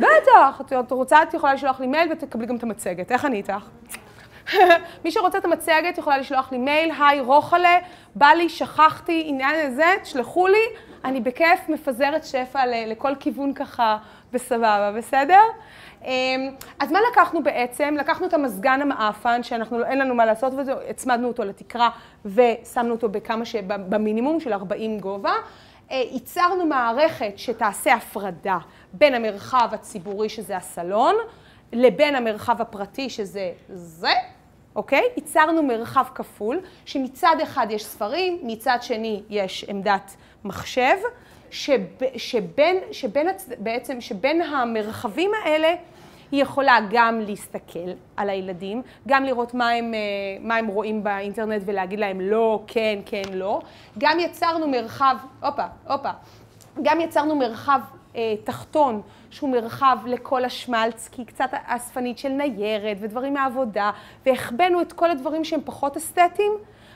בטח, 0.00 0.60
את- 0.60 0.92
רוצה, 0.92 1.22
את 1.22 1.34
יכולה 1.34 1.54
לשלוח 1.54 1.80
לי 1.80 1.86
מייל 1.86 2.12
ותקבלי 2.12 2.46
גם 2.46 2.56
את 2.56 2.62
המצגת. 2.62 3.12
איך 3.12 3.24
אני 3.24 3.36
איתך? 3.36 3.68
מי 5.04 5.10
שרוצה 5.10 5.38
את 5.38 5.44
המצגת 5.44 5.98
יכולה 5.98 6.18
לשלוח 6.18 6.52
לי 6.52 6.58
מייל, 6.58 6.90
היי 7.00 7.20
רוחלה, 7.20 7.78
בא 8.14 8.26
לי, 8.26 8.48
שכחתי, 8.48 9.22
עניין 9.26 9.66
הזה, 9.66 9.94
תשלחו 10.02 10.46
לי, 10.46 10.58
אני 11.06 11.20
בכיף 11.20 11.68
מפזרת 11.68 12.24
שפע 12.24 12.66
לכל 12.66 13.14
כיוון 13.20 13.54
ככה 13.54 13.98
בסבבה, 14.32 14.92
בסדר? 14.96 15.40
אמ, 16.04 16.50
אז 16.78 16.92
מה 16.92 16.98
לקחנו 17.12 17.42
בעצם? 17.42 17.94
לקחנו 17.98 18.26
את 18.26 18.34
המזגן 18.34 18.82
המעפן, 18.82 19.42
שאנחנו, 19.42 19.84
אין 19.84 19.98
לנו 19.98 20.14
מה 20.14 20.26
לעשות 20.26 20.52
וזה, 20.56 20.72
הצמדנו 20.88 21.28
אותו 21.28 21.44
לתקרה 21.44 21.90
ושמנו 22.24 22.92
אותו 22.92 23.08
בכמה 23.08 23.44
ש... 23.44 23.56
במינימום 23.66 24.40
של 24.40 24.52
40 24.52 25.00
גובה. 25.00 25.32
אה, 25.90 26.02
ייצרנו 26.10 26.66
מערכת 26.66 27.32
שתעשה 27.36 27.94
הפרדה 27.94 28.58
בין 28.92 29.14
המרחב 29.14 29.68
הציבורי, 29.72 30.28
שזה 30.28 30.56
הסלון, 30.56 31.14
לבין 31.72 32.16
המרחב 32.16 32.62
הפרטי, 32.62 33.10
שזה 33.10 33.52
זה, 33.68 34.12
אוקיי? 34.76 35.02
ייצרנו 35.16 35.62
מרחב 35.62 36.04
כפול, 36.14 36.60
שמצד 36.84 37.36
אחד 37.42 37.66
יש 37.70 37.84
ספרים, 37.84 38.38
מצד 38.42 38.78
שני 38.80 39.22
יש 39.30 39.64
עמדת 39.68 40.16
מחשב, 40.44 40.96
שב, 41.50 41.80
שבין, 42.16 42.76
שבין, 42.92 43.26
בעצם, 43.58 44.00
שבין 44.00 44.42
המרחבים 44.42 45.30
האלה 45.44 45.74
היא 46.32 46.42
יכולה 46.42 46.78
גם 46.90 47.20
להסתכל 47.20 47.88
על 48.16 48.30
הילדים, 48.30 48.82
גם 49.08 49.24
לראות 49.24 49.54
מה 49.54 49.68
הם, 49.70 49.94
אה, 49.94 49.98
מה 50.40 50.56
הם 50.56 50.66
רואים 50.66 51.04
באינטרנט 51.04 51.62
ולהגיד 51.66 51.98
להם 51.98 52.20
לא, 52.20 52.62
כן, 52.66 52.98
כן, 53.06 53.22
לא. 53.32 53.60
גם 53.98 54.20
יצרנו 54.20 54.68
מרחב, 54.68 55.16
הופה, 55.42 55.64
הופה, 55.88 56.10
גם 56.82 57.00
יצרנו 57.00 57.36
מרחב 57.36 57.80
אה, 58.16 58.34
תחתון, 58.44 59.02
שהוא 59.36 59.50
מרחב 59.50 59.98
לכל 60.06 60.44
השמלץ, 60.44 61.08
כי 61.12 61.22
היא 61.22 61.26
קצת 61.26 61.50
אספנית 61.66 62.18
של 62.18 62.28
ניירת 62.28 62.96
ודברים 63.00 63.34
מהעבודה, 63.34 63.90
והחבאנו 64.26 64.80
את 64.80 64.92
כל 64.92 65.10
הדברים 65.10 65.44
שהם 65.44 65.60
פחות 65.64 65.96
אסתטיים 65.96 66.52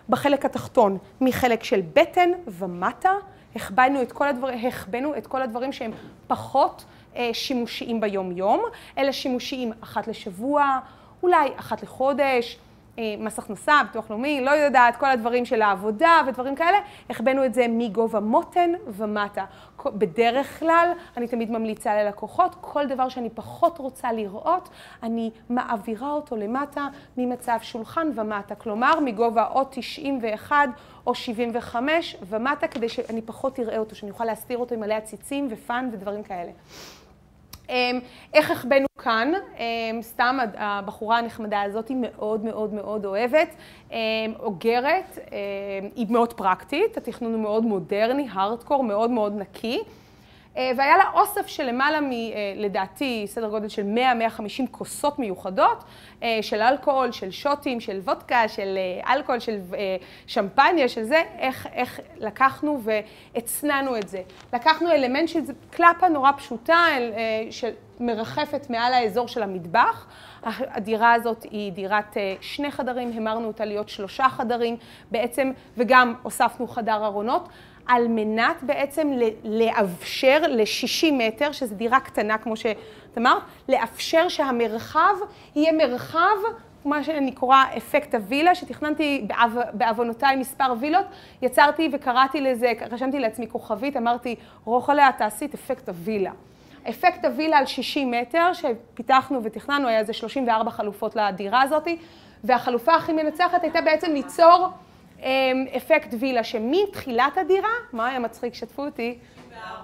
בחלק 0.08 0.44
התחתון, 0.44 0.98
מחלק 1.20 1.64
של 1.64 1.80
בטן 1.94 2.30
ומטה, 2.46 3.12
החבאנו 3.56 4.02
את 4.02 4.12
כל, 4.12 4.28
הדבר, 4.28 4.48
החבאנו 4.66 5.16
את 5.16 5.26
כל 5.26 5.42
הדברים 5.42 5.72
שהם 5.72 5.90
פחות 6.26 6.84
אה, 7.16 7.30
שימושיים 7.32 8.00
ביום-יום, 8.00 8.62
אלא 8.98 9.12
שימושיים 9.12 9.72
אחת 9.80 10.08
לשבוע, 10.08 10.78
אולי 11.22 11.48
אחת 11.56 11.82
לחודש. 11.82 12.58
אה, 13.00 13.14
מס 13.18 13.38
הכנסה, 13.38 13.80
ביטוח 13.86 14.10
לאומי, 14.10 14.40
לא 14.40 14.50
יודעת, 14.50 14.96
כל 14.96 15.10
הדברים 15.10 15.44
של 15.44 15.62
העבודה 15.62 16.20
ודברים 16.26 16.54
כאלה, 16.54 16.78
החבאנו 17.10 17.44
את 17.44 17.54
זה 17.54 17.66
מגובה 17.68 18.20
מותן 18.20 18.70
ומטה. 18.86 19.44
בדרך 19.86 20.58
כלל, 20.58 20.92
אני 21.16 21.28
תמיד 21.28 21.50
ממליצה 21.50 22.02
ללקוחות, 22.02 22.56
כל 22.60 22.86
דבר 22.86 23.08
שאני 23.08 23.30
פחות 23.30 23.78
רוצה 23.78 24.12
לראות, 24.12 24.68
אני 25.02 25.30
מעבירה 25.50 26.10
אותו 26.10 26.36
למטה 26.36 26.88
ממצב 27.16 27.58
שולחן 27.62 28.08
ומטה. 28.14 28.54
כלומר, 28.54 29.00
מגובה 29.00 29.46
או 29.46 29.64
91 29.70 30.56
או 31.06 31.14
75 31.14 32.16
ומטה, 32.28 32.68
כדי 32.68 32.88
שאני 32.88 33.22
פחות 33.22 33.60
אראה 33.60 33.78
אותו, 33.78 33.96
שאני 33.96 34.10
אוכל 34.10 34.24
להסתיר 34.24 34.58
אותו 34.58 34.74
עם 34.74 34.80
מלא 34.80 34.94
עציצים 34.94 35.48
ופאן 35.50 35.88
ודברים 35.92 36.22
כאלה. 36.22 36.50
אמ, 37.70 37.98
איך 38.34 38.50
החבאנו 38.50 38.86
כאן? 38.98 39.32
אמ, 39.58 40.02
סתם 40.02 40.38
הבחורה 40.54 41.18
הנחמדה 41.18 41.62
הזאת 41.62 41.88
היא 41.88 41.96
מאוד 42.00 42.44
מאוד 42.44 42.74
מאוד 42.74 43.04
אוהבת, 43.06 43.48
אמ, 43.90 43.96
אוגרת, 44.40 45.18
היא 45.96 46.06
מאוד 46.10 46.32
פרקטית, 46.32 46.96
התכנון 46.96 47.32
הוא 47.32 47.40
מאוד 47.42 47.64
מודרני, 47.64 48.28
הארדקור, 48.32 48.84
מאוד 48.84 49.10
מאוד 49.10 49.36
נקי. 49.38 49.80
אה, 50.56 50.70
והיה 50.76 50.96
לה 50.96 51.04
אוסף 51.14 51.46
של 51.46 51.66
למעלה 51.66 52.00
מ, 52.00 52.12
אה, 52.12 52.52
לדעתי, 52.56 53.24
סדר 53.26 53.48
גודל 53.48 53.68
של 53.68 53.82
100-150 53.82 54.66
כוסות 54.70 55.18
מיוחדות, 55.18 55.84
אה, 56.22 56.38
של 56.42 56.62
אלכוהול, 56.62 57.12
של 57.12 57.30
שוטים, 57.30 57.80
של 57.80 57.98
וודקה, 57.98 58.48
של 58.48 58.78
אלכוהול, 59.08 59.40
של 59.40 59.58
שמפניה, 60.26 60.88
של 60.88 61.02
זה, 61.02 61.22
איך, 61.38 61.66
איך 61.72 62.00
לקחנו 62.16 62.80
והצנענו 62.82 63.96
את 63.96 64.08
זה. 64.08 64.22
לקחנו 64.52 64.90
אלמנט 64.90 65.28
של 65.28 65.40
קלפה 65.70 66.08
נורא 66.08 66.32
פשוטה, 66.32 66.84
שמרחפת 67.50 68.70
מעל 68.70 68.92
האזור 68.92 69.28
של 69.28 69.42
המטבח. 69.42 70.06
הדירה 70.44 71.12
הזאת 71.12 71.42
היא 71.42 71.72
דירת 71.72 72.16
שני 72.40 72.70
חדרים, 72.70 73.12
המרנו 73.14 73.46
אותה 73.46 73.64
להיות 73.64 73.88
שלושה 73.88 74.28
חדרים 74.28 74.76
בעצם, 75.10 75.52
וגם 75.76 76.14
הוספנו 76.22 76.68
חדר 76.68 77.04
ארונות. 77.04 77.48
על 77.90 78.08
מנת 78.08 78.62
בעצם 78.62 79.10
לאפשר 79.44 80.38
ל-60 80.48 81.12
מטר, 81.12 81.52
שזו 81.52 81.74
דירה 81.74 82.00
קטנה 82.00 82.38
כמו 82.38 82.56
שאת 82.56 83.18
אמרת, 83.18 83.42
לאפשר 83.68 84.28
שהמרחב 84.28 85.14
יהיה 85.56 85.72
מרחב, 85.72 86.36
מה 86.84 87.04
שאני 87.04 87.32
קוראה 87.32 87.64
אפקט 87.76 88.14
הווילה, 88.14 88.54
שתכננתי 88.54 89.26
בעו, 89.26 89.60
בעוונותיי 89.72 90.36
מספר 90.36 90.74
וילות, 90.80 91.06
יצרתי 91.42 91.88
וקראתי 91.92 92.40
לזה, 92.40 92.72
רשמתי 92.90 93.18
לעצמי 93.18 93.48
כוכבית, 93.48 93.96
אמרתי, 93.96 94.34
רוחלה, 94.64 95.10
תעשי 95.18 95.44
את 95.44 95.54
אפקט 95.54 95.88
הווילה. 95.88 96.30
אפקט 96.88 97.24
הווילה 97.24 97.58
על 97.58 97.66
60 97.66 98.10
מטר, 98.10 98.52
שפיתחנו 98.52 99.40
ותכננו, 99.44 99.88
היה 99.88 99.98
איזה 99.98 100.12
34 100.12 100.70
חלופות 100.70 101.16
לדירה 101.16 101.62
הזאת, 101.62 101.88
והחלופה 102.44 102.94
הכי 102.94 103.12
מנצחת 103.12 103.62
הייתה 103.62 103.80
בעצם 103.80 104.12
ליצור 104.12 104.68
אפקט 105.76 106.14
וילה, 106.20 106.44
שמתחילת 106.44 107.38
הדירה, 107.38 107.68
מה 107.92 108.08
היה 108.08 108.18
מצחיק? 108.18 108.54
שתפו 108.54 108.84
אותי. 108.84 109.18
34. 109.48 109.74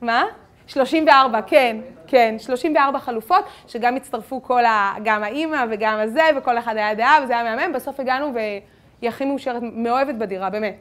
מה? 0.00 0.24
34, 0.66 1.42
כן, 1.42 1.76
כן, 2.06 2.34
34 2.38 2.98
חלופות, 2.98 3.44
שגם 3.68 3.96
הצטרפו 3.96 4.42
כל 4.42 4.64
ה... 4.64 4.94
גם 5.04 5.22
האימא 5.22 5.64
וגם 5.70 5.98
הזה, 5.98 6.22
וכל 6.36 6.58
אחד 6.58 6.76
היה 6.76 6.94
דעה, 6.94 7.18
וזה 7.24 7.38
היה 7.38 7.56
מהמם, 7.56 7.72
בסוף 7.72 8.00
הגענו 8.00 8.32
והיא 8.34 9.08
הכי 9.08 9.24
מאושרת, 9.24 9.62
מאוהבת 9.62 10.14
בדירה, 10.14 10.50
באמת. 10.50 10.76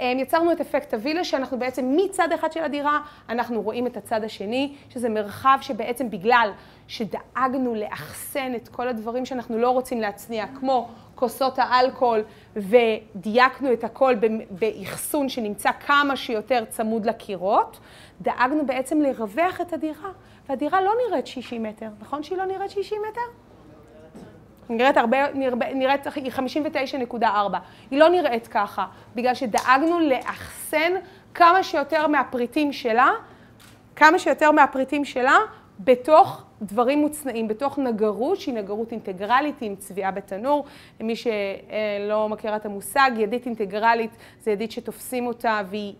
אמ, 0.00 0.18
יצרנו 0.18 0.52
את 0.52 0.60
אפקט 0.60 0.94
הווילה, 0.94 1.24
שאנחנו 1.24 1.58
בעצם 1.58 1.96
מצד 1.96 2.32
אחד 2.34 2.52
של 2.52 2.64
הדירה, 2.64 3.00
אנחנו 3.28 3.62
רואים 3.62 3.86
את 3.86 3.96
הצד 3.96 4.24
השני, 4.24 4.74
שזה 4.90 5.08
מרחב 5.08 5.58
שבעצם 5.60 6.10
בגלל 6.10 6.50
שדאגנו 6.88 7.74
לאחסן 7.74 8.52
את 8.56 8.68
כל 8.68 8.88
הדברים 8.88 9.26
שאנחנו 9.26 9.58
לא 9.58 9.70
רוצים 9.70 10.00
להצניע, 10.00 10.46
כמו 10.60 10.88
כוסות 11.14 11.58
האלכוהול, 11.58 12.24
ודייקנו 12.56 13.72
את 13.72 13.84
הכל 13.84 14.14
באחסון 14.50 15.28
שנמצא 15.28 15.70
כמה 15.86 16.16
שיותר 16.16 16.64
צמוד 16.64 17.06
לקירות, 17.06 17.78
דאגנו 18.20 18.66
בעצם 18.66 19.00
לרווח 19.00 19.60
את 19.60 19.72
הדירה, 19.72 20.10
והדירה 20.48 20.82
לא 20.82 20.92
נראית 21.08 21.26
60 21.26 21.62
מטר, 21.62 21.88
נכון 22.00 22.22
שהיא 22.22 22.38
לא 22.38 22.44
נראית 22.44 22.70
60 22.70 23.02
מטר? 23.10 23.45
נראית 24.68 24.96
הרבה, 24.96 25.32
נראית, 25.74 26.06
היא 26.14 26.32
59.4. 26.32 27.26
היא 27.90 27.98
לא 27.98 28.08
נראית 28.08 28.46
ככה, 28.46 28.86
בגלל 29.14 29.34
שדאגנו 29.34 30.00
לאחסן 30.00 30.92
כמה 31.34 31.62
שיותר 31.62 32.06
מהפריטים 32.06 32.72
שלה, 32.72 33.10
כמה 33.96 34.18
שיותר 34.18 34.50
מהפריטים 34.50 35.04
שלה, 35.04 35.38
בתוך 35.80 36.44
דברים 36.62 36.98
מוצנעים, 36.98 37.48
בתוך 37.48 37.78
נגרות, 37.78 38.40
שהיא 38.40 38.54
נגרות 38.54 38.92
אינטגרלית 38.92 39.54
עם 39.60 39.76
צביעה 39.76 40.10
בתנור. 40.10 40.64
למי 41.00 41.14
שלא 41.16 42.28
מכירה 42.28 42.56
את 42.56 42.66
המושג, 42.66 43.10
ידית 43.16 43.46
אינטגרלית 43.46 44.10
זה 44.40 44.50
ידית 44.50 44.72
שתופסים 44.72 45.26
אותה 45.26 45.60
והיא 45.70 45.94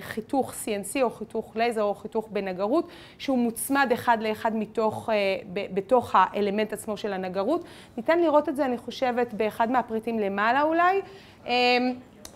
חיתוך 0.00 0.52
CNC 0.52 1.02
או 1.02 1.10
חיתוך 1.10 1.56
לייזר 1.56 1.82
או 1.82 1.94
חיתוך 1.94 2.28
בנגרות, 2.32 2.88
שהוא 3.18 3.38
מוצמד 3.38 3.90
אחד 3.94 4.18
לאחד 4.22 4.56
מתוך, 4.56 5.10
אה, 5.10 5.14
בתוך 5.52 6.10
האלמנט 6.14 6.72
עצמו 6.72 6.96
של 6.96 7.12
הנגרות. 7.12 7.64
ניתן 7.96 8.20
לראות 8.20 8.48
את 8.48 8.56
זה, 8.56 8.64
אני 8.64 8.78
חושבת, 8.78 9.34
באחד 9.34 9.70
מהפריטים 9.70 10.18
למעלה 10.18 10.62
אולי. 10.62 11.00
אה, 11.46 11.52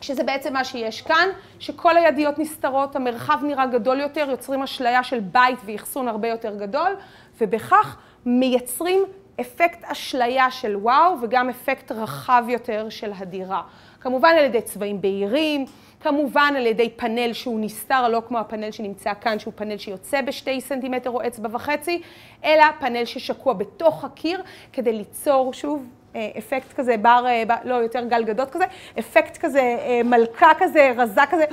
שזה 0.01 0.25
בעצם 0.25 0.53
מה 0.53 0.65
שיש 0.65 1.03
כאן, 1.03 1.29
שכל 1.59 1.97
הידיות 1.97 2.39
נסתרות, 2.39 2.97
המרחב 2.97 3.39
נראה 3.43 3.67
גדול 3.67 4.01
יותר, 4.01 4.27
יוצרים 4.31 4.63
אשליה 4.63 5.05
של 5.05 5.21
בית 5.21 5.59
ואחסון 5.65 6.09
הרבה 6.09 6.29
יותר 6.29 6.57
גדול, 6.57 6.97
ובכך 7.41 7.97
מייצרים 8.27 9.03
אפקט 9.41 9.85
אשליה 9.85 10.51
של 10.51 10.77
וואו 10.77 11.15
וגם 11.23 11.49
אפקט 11.49 11.93
רחב 11.93 12.45
יותר 12.49 12.89
של 12.89 13.13
הדירה. 13.19 13.63
כמובן 14.01 14.29
על 14.39 14.45
ידי 14.45 14.63
צבעים 14.63 15.01
בהירים, 15.01 15.65
כמובן 16.01 16.55
על 16.57 16.67
ידי 16.67 16.91
פאנל 16.91 17.33
שהוא 17.33 17.61
נסתר, 17.61 18.09
לא 18.09 18.23
כמו 18.29 18.39
הפאנל 18.39 18.71
שנמצא 18.71 19.13
כאן, 19.21 19.39
שהוא 19.39 19.53
פאנל 19.57 19.79
שיוצא 19.79 20.21
בשתי 20.21 20.61
סנטימטר 20.61 21.11
או 21.11 21.27
אצבע 21.27 21.49
וחצי, 21.53 22.03
אלא 22.45 22.65
פאנל 22.81 23.05
ששקוע 23.05 23.53
בתוך 23.53 24.05
הקיר 24.05 24.43
כדי 24.73 24.93
ליצור, 24.93 25.53
שוב, 25.53 25.87
אה, 26.17 26.31
אפקט 26.39 26.73
כזה, 26.73 26.97
בר, 26.97 27.25
אה, 27.27 27.43
לא, 27.65 27.75
יותר 27.75 28.05
גל 28.05 28.25
גדות 28.25 28.51
כזה, 28.51 28.65
אפקט 28.99 29.37
כזה, 29.37 29.61
אה, 29.61 30.01
מלכה 30.05 30.51
כזה, 30.59 30.93
רזה 30.97 31.21
כזה, 31.31 31.45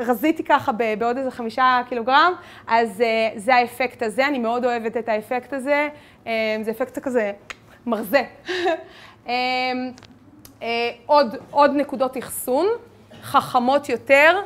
רזיתי 0.00 0.44
ככה 0.44 0.72
בעוד 0.98 1.16
איזה 1.16 1.30
חמישה 1.30 1.80
קילוגרם, 1.88 2.32
אז 2.66 3.02
זה 3.36 3.54
האפקט 3.54 4.02
הזה, 4.02 4.26
אני 4.26 4.38
מאוד 4.38 4.64
אוהבת 4.64 4.96
את 4.96 5.08
האפקט 5.08 5.52
הזה, 5.52 5.88
זה 6.62 6.70
אפקט 6.70 6.98
כזה 6.98 7.32
מרזה. 7.86 8.22
עוד, 11.06 11.36
עוד 11.50 11.70
נקודות 11.74 12.18
אחסון, 12.18 12.66
חכמות 13.22 13.88
יותר, 13.88 14.40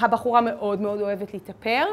הבחורה 0.00 0.40
מאוד 0.40 0.80
מאוד 0.80 1.00
אוהבת 1.00 1.34
להתאפר. 1.34 1.84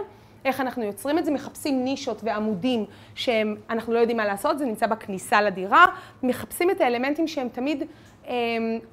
איך 0.45 0.61
אנחנו 0.61 0.83
יוצרים 0.83 1.17
את 1.17 1.25
זה, 1.25 1.31
מחפשים 1.31 1.83
נישות 1.83 2.21
ועמודים 2.23 2.85
שאנחנו 3.15 3.93
לא 3.93 3.99
יודעים 3.99 4.17
מה 4.17 4.25
לעשות, 4.25 4.59
זה 4.59 4.65
נמצא 4.65 4.87
בכניסה 4.87 5.41
לדירה, 5.41 5.85
מחפשים 6.23 6.71
את 6.71 6.81
האלמנטים 6.81 7.27
שהם 7.27 7.47
תמיד 7.49 7.83
um, 8.25 8.29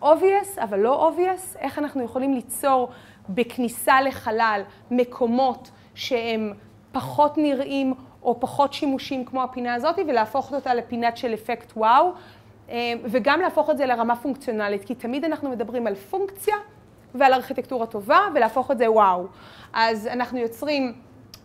obvious, 0.02 0.62
אבל 0.62 0.78
לא 0.78 1.12
obvious, 1.12 1.59
איך 1.59 1.78
אנחנו 1.78 2.02
יכולים 2.02 2.35
ליצור 2.35 2.89
בכניסה 3.28 4.01
לחלל 4.01 4.62
מקומות 4.90 5.70
שהם 5.94 6.52
פחות 6.93 7.39
נראים 7.39 7.94
או 8.23 8.40
פחות 8.40 8.73
שימושים 8.73 9.24
כמו 9.24 9.43
הפינה 9.43 9.74
הזאת, 9.74 9.98
ולהפוך 10.09 10.52
אותה 10.52 10.74
לפינת 10.74 11.16
של 11.16 11.35
אפקט 11.35 11.73
וואו, 11.77 12.12
um, 12.69 12.73
וגם 13.05 13.40
להפוך 13.40 13.70
את 13.70 13.78
זה 13.78 13.86
לרמה 13.86 14.16
פונקציונלית, 14.16 14.85
כי 14.85 14.94
תמיד 14.94 15.24
אנחנו 15.24 15.51
מדברים 15.51 15.86
על 15.86 15.94
פונקציה 15.94 16.55
ועל 17.15 17.32
ארכיטקטורה 17.32 17.86
טובה, 17.86 18.19
ולהפוך 18.35 18.70
את 18.70 18.78
זה 18.78 18.91
וואו. 18.91 19.27
אז 19.73 20.07
אנחנו 20.07 20.39
יוצרים 20.39 20.93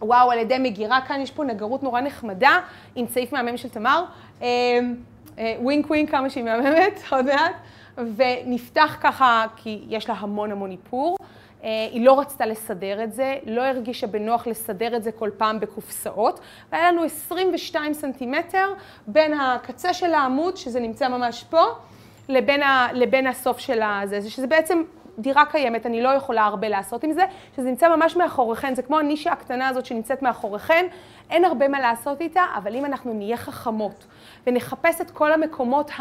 וואו, 0.02 0.32
על 0.32 0.38
ידי 0.38 0.58
מגירה, 0.60 1.02
כאן 1.08 1.22
יש 1.22 1.32
פה 1.32 1.44
נגרות 1.44 1.84
נורא 1.84 2.02
נחמדה, 2.02 2.60
עם 2.96 3.08
צעיף 3.08 3.34
מהמם 3.34 3.58
של 3.58 3.70
תמר. 3.70 4.06
אמ, 4.42 4.46
אה, 5.40 5.56
wink 5.60 5.90
wink 5.90 6.12
כמה 6.12 6.30
שהיא 6.30 6.44
מהממת, 6.44 7.00
עוד 7.12 7.26
מעט. 7.26 7.56
ונפתח 8.16 8.98
ככה, 9.02 9.46
כי 9.56 9.84
יש 9.88 10.10
לה 10.10 10.16
המון 10.20 10.52
המון 10.52 10.72
איפור. 10.72 11.18
אה, 11.64 11.88
היא 11.92 12.06
לא 12.06 12.20
רצתה 12.20 12.46
לסדר 12.46 13.04
את 13.04 13.14
זה, 13.14 13.38
לא 13.46 13.62
הרגישה 13.62 14.08
בנוח 14.08 14.48
לסדר 14.48 14.96
את 14.96 15.04
זה 15.04 15.12
כל 15.12 15.30
פעם 15.38 15.60
בקופסאות. 15.60 16.40
והיה 16.72 16.92
לנו 16.92 17.04
22 17.04 17.94
סנטימטר 17.94 18.74
בין 19.08 19.34
הקצה 19.34 19.94
של 19.94 20.14
העמוד, 20.14 20.58
שזה 20.58 20.80
נמצא 20.80 21.08
ממש 21.08 21.46
פה, 21.50 21.64
לבין, 22.30 22.64
ה, 22.64 22.88
לבין 22.94 23.28
הסוף 23.28 23.60
של 23.60 23.82
הזה, 23.82 24.30
שזה 24.30 24.48
בעצם 24.48 24.84
דירה 25.20 25.46
קיימת, 25.46 25.86
אני 25.86 26.02
לא 26.02 26.10
יכולה 26.10 26.46
הרבה 26.46 26.70
לעשות 26.70 27.04
עם 27.04 27.12
זה, 27.12 27.24
שזה 27.56 27.70
נמצא 27.70 27.96
ממש 27.96 28.16
מאחוריכן, 28.16 28.76
זה 28.76 28.82
כמו 28.82 29.00
הנישה 29.00 29.32
הקטנה 29.32 29.68
הזאת 29.68 29.86
שנמצאת 29.86 30.22
מאחוריכן, 30.22 30.86
אין 31.30 31.46
הרבה 31.46 31.68
מה 31.68 31.80
לעשות 31.80 32.22
איתה, 32.22 32.44
אבל 32.58 32.76
אם 32.76 32.86
אנחנו 32.86 33.14
נהיה 33.14 33.38
חכמות 33.38 34.06
ונחפש 34.48 35.02
את 35.02 35.12
כל 35.12 35.32
המקומות 35.32 35.92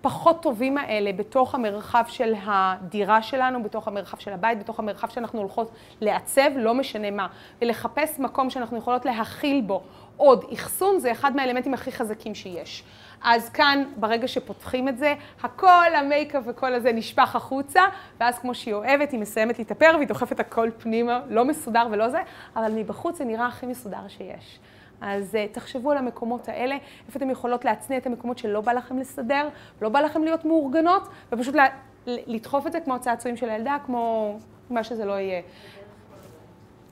הפחות 0.00 0.36
אמ, 0.36 0.42
טובים 0.42 0.78
האלה 0.78 1.12
בתוך 1.12 1.54
המרחב 1.54 2.04
של 2.08 2.34
הדירה 2.46 3.22
שלנו, 3.22 3.62
בתוך 3.62 3.88
המרחב 3.88 4.18
של 4.18 4.32
הבית, 4.32 4.58
בתוך 4.58 4.78
המרחב 4.78 5.08
שאנחנו 5.08 5.40
הולכות 5.40 5.70
לעצב, 6.00 6.50
לא 6.56 6.74
משנה 6.74 7.10
מה, 7.10 7.26
ולחפש 7.62 8.18
מקום 8.18 8.50
שאנחנו 8.50 8.78
יכולות 8.78 9.04
להכיל 9.04 9.60
בו 9.60 9.82
עוד 10.16 10.44
אחסון, 10.54 10.98
זה 10.98 11.12
אחד 11.12 11.36
מהאלמנטים 11.36 11.74
הכי 11.74 11.92
חזקים 11.92 12.34
שיש. 12.34 12.82
אז 13.22 13.48
כאן, 13.48 13.84
ברגע 13.96 14.28
שפותחים 14.28 14.88
את 14.88 14.98
זה, 14.98 15.14
הכל 15.42 15.94
המייקאפ 15.94 16.42
וכל 16.46 16.74
הזה 16.74 16.92
נשפך 16.92 17.36
החוצה, 17.36 17.82
ואז 18.20 18.38
כמו 18.38 18.54
שהיא 18.54 18.74
אוהבת, 18.74 19.12
היא 19.12 19.20
מסיימת 19.20 19.58
להתאפר 19.58 19.92
והיא 19.96 20.08
דוחפת 20.08 20.40
הכל 20.40 20.70
פנימה, 20.78 21.20
לא 21.28 21.44
מסודר 21.44 21.86
ולא 21.90 22.08
זה, 22.08 22.22
אבל 22.56 22.72
מבחוץ 22.72 23.18
זה 23.18 23.24
נראה 23.24 23.46
הכי 23.46 23.66
מסודר 23.66 24.08
שיש. 24.08 24.58
אז 25.00 25.34
uh, 25.34 25.54
תחשבו 25.54 25.90
על 25.90 25.98
המקומות 25.98 26.48
האלה, 26.48 26.76
איפה 27.06 27.16
אתם 27.18 27.30
יכולות 27.30 27.64
להצניע 27.64 27.98
את 27.98 28.06
המקומות 28.06 28.38
שלא 28.38 28.60
בא 28.60 28.72
לכם 28.72 28.98
לסדר, 28.98 29.48
לא 29.82 29.88
בא 29.88 30.00
לכם 30.00 30.22
להיות 30.22 30.44
מאורגנות, 30.44 31.08
ופשוט 31.32 31.54
לה, 31.54 31.66
לדחוף 32.06 32.66
את 32.66 32.72
זה 32.72 32.80
כמו 32.80 32.94
הצעצועים 32.94 33.36
של 33.36 33.48
הילדה, 33.50 33.76
כמו 33.86 34.34
מה 34.70 34.84
שזה 34.84 35.04
לא 35.04 35.12
יהיה. 35.12 35.42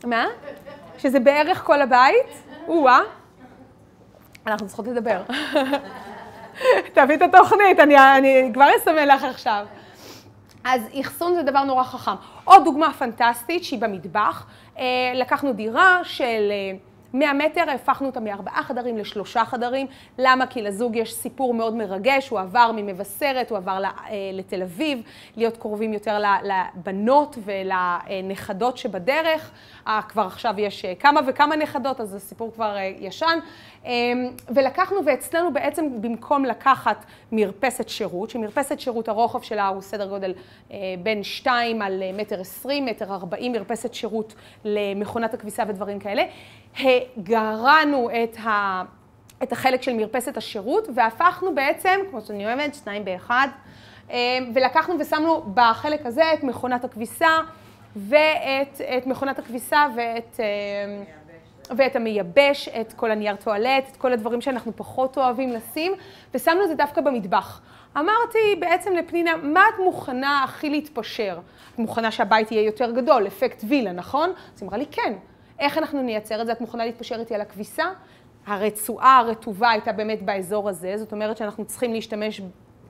מה? 0.05 0.27
שזה 0.99 1.21
בערך 1.21 1.65
כל 1.65 1.83
הבית? 1.83 2.27
או-אה. 2.69 3.01
אנחנו 4.47 4.67
צריכות 4.67 4.87
לדבר. 4.87 5.23
תביא 6.93 7.17
את 7.17 7.23
התוכנית, 7.23 7.81
אני, 7.81 7.99
אני 7.99 8.51
כבר 8.55 8.69
אסמן 8.77 9.09
לך 9.09 9.25
עכשיו. 9.25 9.67
אז 10.65 10.83
אחסון 11.01 11.35
זה 11.35 11.43
דבר 11.43 11.65
נורא 11.65 11.85
חכם. 11.85 12.11
עוד 12.45 12.65
דוגמה 12.65 12.93
פנטסטית 12.93 13.65
שהיא 13.65 13.81
במטבח, 13.81 14.47
אה, 14.79 14.85
לקחנו 15.15 15.53
דירה 15.53 15.99
של 16.05 16.53
100 17.19 17.29
אה, 17.29 17.35
מטר, 17.35 17.71
הפכנו 17.71 18.07
אותה 18.07 18.21
מארבעה 18.21 18.63
חדרים 18.63 18.99
לשלושה 18.99 19.45
חדרים. 19.45 19.87
למה? 20.19 20.47
כי 20.47 20.63
לזוג 20.63 20.97
יש 20.97 21.15
סיפור 21.15 21.55
מאוד 21.55 21.75
מרגש, 21.77 22.29
הוא 22.29 22.41
עבר 22.41 22.71
ממבשרת, 22.77 23.51
הוא 23.51 23.59
עבר 23.59 23.83
אה, 23.85 23.91
לתל 24.33 24.63
אביב, 24.63 25.03
להיות 25.37 25.57
קרובים 25.57 25.93
יותר 25.93 26.19
לבנות 26.43 27.39
ולנכדות 27.45 28.79
שבדרך. 28.79 29.51
כבר 30.09 30.23
עכשיו 30.23 30.55
יש 30.59 30.85
כמה 30.99 31.21
וכמה 31.27 31.57
נכדות, 31.57 32.01
אז 32.01 32.15
הסיפור 32.15 32.53
כבר 32.55 32.77
ישן. 32.99 33.39
אמ, 33.87 34.31
ולקחנו 34.49 34.97
ואצלנו 35.07 35.53
בעצם 35.53 36.01
במקום 36.01 36.45
לקחת 36.45 37.05
מרפסת 37.33 37.89
שירות, 37.89 38.31
שמרפסת 38.31 38.81
שירות 38.81 39.09
הרוחב 39.09 39.43
שלה 39.43 39.69
הוא 39.69 39.81
סדר 39.81 40.09
גודל 40.09 40.35
אה, 40.71 40.77
בין 41.03 41.23
2 41.23 41.83
על 41.83 42.03
אה, 42.03 42.11
מטר 42.13 42.41
20, 42.41 42.87
מטר 42.87 43.15
40, 43.15 43.53
מרפסת 43.53 43.95
שירות 43.95 44.35
למכונת 44.65 45.35
הכביסה 45.35 45.63
ודברים 45.69 45.99
כאלה, 45.99 46.23
גרענו 47.19 48.11
את 48.11 48.37
ה... 48.45 48.83
את 49.43 49.53
החלק 49.53 49.83
של 49.83 49.93
מרפסת 49.93 50.37
השירות, 50.37 50.89
והפכנו 50.95 51.55
בעצם, 51.55 52.01
כמו 52.11 52.21
שאני 52.21 52.47
אוהבת, 52.47 52.75
שניים 52.75 53.05
באחד, 53.05 53.49
אמ, 54.11 54.17
ולקחנו 54.55 54.95
ושמנו 54.99 55.43
בחלק 55.55 56.07
הזה 56.07 56.33
את 56.35 56.45
מכונת 56.45 56.85
הכביסה, 56.85 57.39
ואת 57.97 59.07
מכונת 59.07 59.39
הכביסה 59.39 59.87
ואת... 59.97 60.41
אמ, 60.41 61.05
ואת 61.77 61.97
המייבש, 61.97 62.69
את 62.69 62.93
כל 62.93 63.11
הנייר 63.11 63.37
טואלט, 63.37 63.89
את 63.93 63.97
כל 63.97 64.13
הדברים 64.13 64.41
שאנחנו 64.41 64.73
פחות 64.77 65.19
אוהבים 65.19 65.53
לשים, 65.53 65.93
ושמנו 66.35 66.63
את 66.63 66.69
זה 66.69 66.75
דווקא 66.75 67.01
במטבח. 67.01 67.61
אמרתי 67.97 68.39
בעצם 68.59 68.95
לפנינה, 68.95 69.37
מה 69.37 69.61
את 69.75 69.79
מוכנה 69.85 70.45
הכי 70.45 70.71
להתפשר? 70.71 71.39
את 71.75 71.79
מוכנה 71.79 72.11
שהבית 72.11 72.53
יהיה 72.53 72.63
יותר 72.63 72.91
גדול, 72.91 73.27
אפקט 73.27 73.65
וילה, 73.69 73.93
נכון? 73.93 74.31
אז 74.31 74.63
היא 74.63 74.67
אמרה 74.69 74.79
לי, 74.79 74.87
כן. 74.87 75.13
איך 75.59 75.79
אנחנו 75.79 76.03
נייצר 76.03 76.41
את 76.41 76.47
זה? 76.47 76.53
את 76.53 76.61
מוכנה 76.61 76.87
להתפשר 76.87 77.21
איתי 77.21 77.35
על 77.35 77.41
הכביסה? 77.41 77.85
הרצועה 78.47 79.19
הרטובה 79.19 79.71
הייתה 79.71 79.93
באמת 79.93 80.23
באזור 80.23 80.69
הזה, 80.69 80.97
זאת 80.97 81.13
אומרת 81.13 81.37
שאנחנו 81.37 81.65
צריכים 81.65 81.93
להשתמש, 81.93 82.41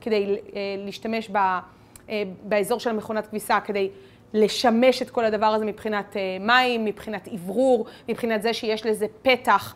כדי 0.01 0.37
אה, 0.55 0.61
להשתמש 0.85 1.29
ב, 1.29 1.37
אה, 1.37 2.23
באזור 2.43 2.79
של 2.79 2.89
המכונת 2.89 3.27
כביסה, 3.27 3.59
כדי 3.59 3.89
לשמש 4.33 5.01
את 5.01 5.09
כל 5.09 5.25
הדבר 5.25 5.45
הזה 5.45 5.65
מבחינת 5.65 6.17
אה, 6.17 6.37
מים, 6.39 6.85
מבחינת 6.85 7.27
אוורור, 7.27 7.85
מבחינת 8.09 8.41
זה 8.41 8.53
שיש 8.53 8.85
לזה 8.85 9.05
פתח 9.21 9.75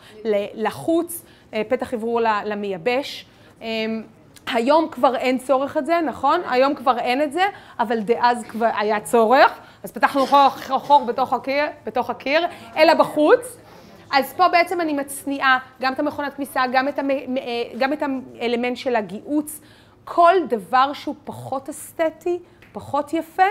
לחוץ, 0.54 1.26
פתח 1.68 1.94
אוורור 1.94 2.22
למייבש. 2.46 3.26
אמ, 3.62 4.04
היום 4.48 4.88
כבר 4.92 5.16
אין 5.16 5.38
צורך 5.38 5.78
את 5.78 5.86
זה, 5.86 6.02
נכון? 6.02 6.42
היום 6.50 6.76
כבר 6.76 7.00
אין 7.00 7.22
את 7.22 7.34
זה, 7.34 7.44
אבל 7.80 8.00
דאז 8.00 8.44
כבר 8.44 8.70
היה 8.78 9.00
צורך, 9.00 9.60
אז 9.84 9.92
פתחנו 9.92 10.26
חור, 10.26 10.50
חור 10.80 11.06
בתוך 11.06 11.34
הקיר, 11.34 11.66
בתוך 11.86 12.10
הקיר, 12.10 12.48
אלא 12.78 12.94
בחוץ. 12.94 13.58
אז 14.12 14.34
פה 14.34 14.48
בעצם 14.48 14.82
אני 14.82 14.94
מצניעה 14.94 15.60
גם 15.82 15.94
את 15.94 16.00
המכונת 16.00 16.34
כביסה, 16.34 16.64
גם 16.74 16.88
את, 16.88 17.00
המ... 17.00 17.10
אה, 17.10 17.18
גם 17.80 17.94
את 17.94 18.04
האלמנט 18.40 18.78
של 18.78 18.96
הגיהוץ, 18.96 19.62
כל 20.04 20.34
דבר 20.50 20.94
שהוא 20.94 21.16
פחות 21.24 21.70
אסתטי, 21.70 22.40
פחות 22.72 23.14
יפה, 23.14 23.44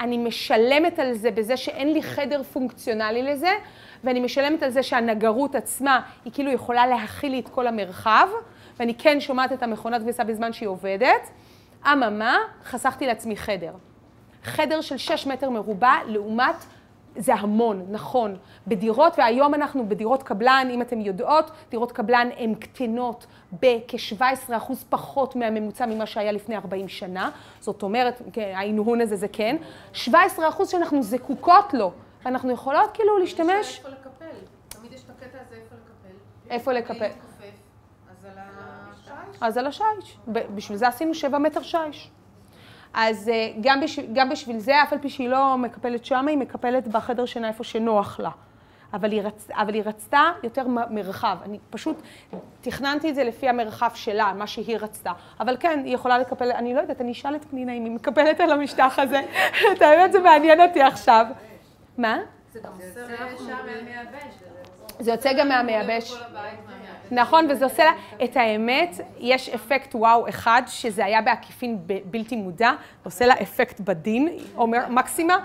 אני 0.00 0.18
משלמת 0.18 0.98
על 0.98 1.12
זה 1.12 1.30
בזה 1.30 1.56
שאין 1.56 1.92
לי 1.92 2.02
חדר 2.02 2.42
פונקציונלי 2.42 3.22
לזה, 3.22 3.50
ואני 4.04 4.20
משלמת 4.20 4.62
על 4.62 4.70
זה 4.70 4.82
שהנגרות 4.82 5.54
עצמה 5.54 6.00
היא 6.24 6.32
כאילו 6.32 6.52
יכולה 6.52 6.86
להכיל 6.86 7.32
לי 7.32 7.40
את 7.40 7.48
כל 7.48 7.66
המרחב, 7.66 8.28
ואני 8.78 8.94
כן 8.94 9.20
שומעת 9.20 9.52
את 9.52 9.62
המכונת 9.62 10.02
כביסה 10.02 10.24
בזמן 10.24 10.52
שהיא 10.52 10.68
עובדת. 10.68 11.30
אממה, 11.92 12.38
חסכתי 12.64 13.06
לעצמי 13.06 13.36
חדר. 13.36 13.72
חדר 14.44 14.80
של 14.80 14.96
6 14.96 15.26
מטר 15.26 15.50
מרובע 15.50 15.94
לעומת 16.06 16.56
זה 17.16 17.34
המון, 17.34 17.86
נכון. 17.90 18.36
בדירות, 18.66 19.18
והיום 19.18 19.54
אנחנו 19.54 19.88
בדירות 19.88 20.22
קבלן, 20.22 20.68
אם 20.70 20.82
אתם 20.82 21.00
יודעות, 21.00 21.50
דירות 21.70 21.92
קבלן 21.92 22.28
הן 22.36 22.54
קטנות 22.54 23.26
בכ-17% 23.52 24.74
פחות 24.88 25.36
מהממוצע 25.36 25.86
ממה 25.86 26.06
שהיה 26.06 26.32
לפני 26.32 26.56
40 26.56 26.88
שנה. 26.88 27.30
זאת 27.60 27.82
אומרת, 27.82 28.22
כן, 28.32 28.52
ההנהון 28.54 29.00
הזה 29.00 29.16
זה 29.16 29.28
כן. 29.28 29.56
17% 29.94 30.08
שאנחנו 30.64 31.02
זקוקות 31.02 31.74
לו, 31.74 31.92
ואנחנו 32.24 32.50
יכולות 32.50 32.90
כאילו 32.94 33.18
להשתמש... 33.18 33.78
איפה 33.78 33.88
לקפל. 33.88 34.36
תמיד 34.68 34.92
יש 34.92 35.02
את 35.04 35.10
הקטע 35.10 35.38
הזה 35.46 35.54
איפה 35.54 35.74
לקפל. 35.74 36.50
איפה 36.50 36.72
לקפל? 36.72 37.18
אז 38.10 38.24
על 38.24 38.32
השיש. 38.36 39.38
אז 39.40 39.56
על 39.56 39.66
השיש. 39.66 40.18
בשביל 40.26 40.78
זה 40.78 40.88
עשינו 40.88 41.14
7 41.14 41.38
מטר 41.38 41.62
שיש. 41.62 42.10
אז 42.94 43.28
אה, 43.28 43.48
גם, 43.60 43.80
בש... 43.80 43.98
גם 44.12 44.28
בשביל 44.28 44.58
זה, 44.58 44.82
אף 44.82 44.92
על 44.92 44.98
פי 44.98 45.08
שהיא 45.08 45.28
לא 45.28 45.58
מקפלת 45.58 46.04
שם, 46.04 46.28
היא 46.28 46.38
מקפלת 46.38 46.88
בחדר 46.88 47.26
שינה 47.26 47.48
איפה 47.48 47.64
שנוח 47.64 48.20
לה. 48.20 48.30
אבל 48.92 49.12
היא, 49.12 49.22
רצ... 49.22 49.48
אבל 49.50 49.74
היא 49.74 49.82
רצתה 49.86 50.22
יותר 50.42 50.68
מ- 50.68 50.94
מרחב. 50.94 51.36
אני 51.44 51.58
פשוט 51.70 52.02
תכננתי 52.60 53.10
את 53.10 53.14
זה 53.14 53.24
לפי 53.24 53.48
המרחב 53.48 53.90
שלה, 53.94 54.32
מה 54.32 54.46
שהיא 54.46 54.78
רצתה. 54.80 55.12
אבל 55.40 55.56
כן, 55.60 55.82
היא 55.84 55.94
יכולה 55.94 56.18
לקפל, 56.18 56.52
אני 56.52 56.74
לא 56.74 56.80
יודעת, 56.80 57.00
אני 57.00 57.12
אשאל 57.12 57.36
את 57.36 57.44
פנינה 57.44 57.72
אם 57.72 57.84
היא 57.84 57.92
מקפלת 57.92 58.40
על 58.40 58.50
המשטח 58.52 58.98
הזה. 58.98 59.20
את 59.72 59.82
האמת, 59.82 60.12
זה 60.12 60.18
מעניין 60.18 60.60
אותי 60.60 60.82
עכשיו. 60.82 61.26
מה? 61.98 62.18
זה 62.52 62.60
גם 62.62 62.72
שם 62.80 63.46
מעולה. 63.46 63.82
מהמייבש. 63.82 64.34
זה 65.00 65.10
יוצא 65.10 65.32
גם 65.32 65.48
מהמייבש. 65.48 66.14
נכון, 67.14 67.46
וזה 67.50 67.64
עושה 67.64 67.84
לה, 67.84 67.92
את 68.24 68.36
האמת, 68.36 69.00
יש 69.18 69.48
אפקט 69.48 69.94
וואו 69.94 70.28
אחד, 70.28 70.62
שזה 70.66 71.04
היה 71.04 71.22
בעקיפין 71.22 71.78
ב- 71.86 71.98
בלתי 72.04 72.36
מודע, 72.36 72.72
עושה 73.04 73.26
לה 73.26 73.34
אפקט 73.42 73.80
בדין, 73.80 74.28
אומר 74.56 74.88
מקסימה, 74.88 75.38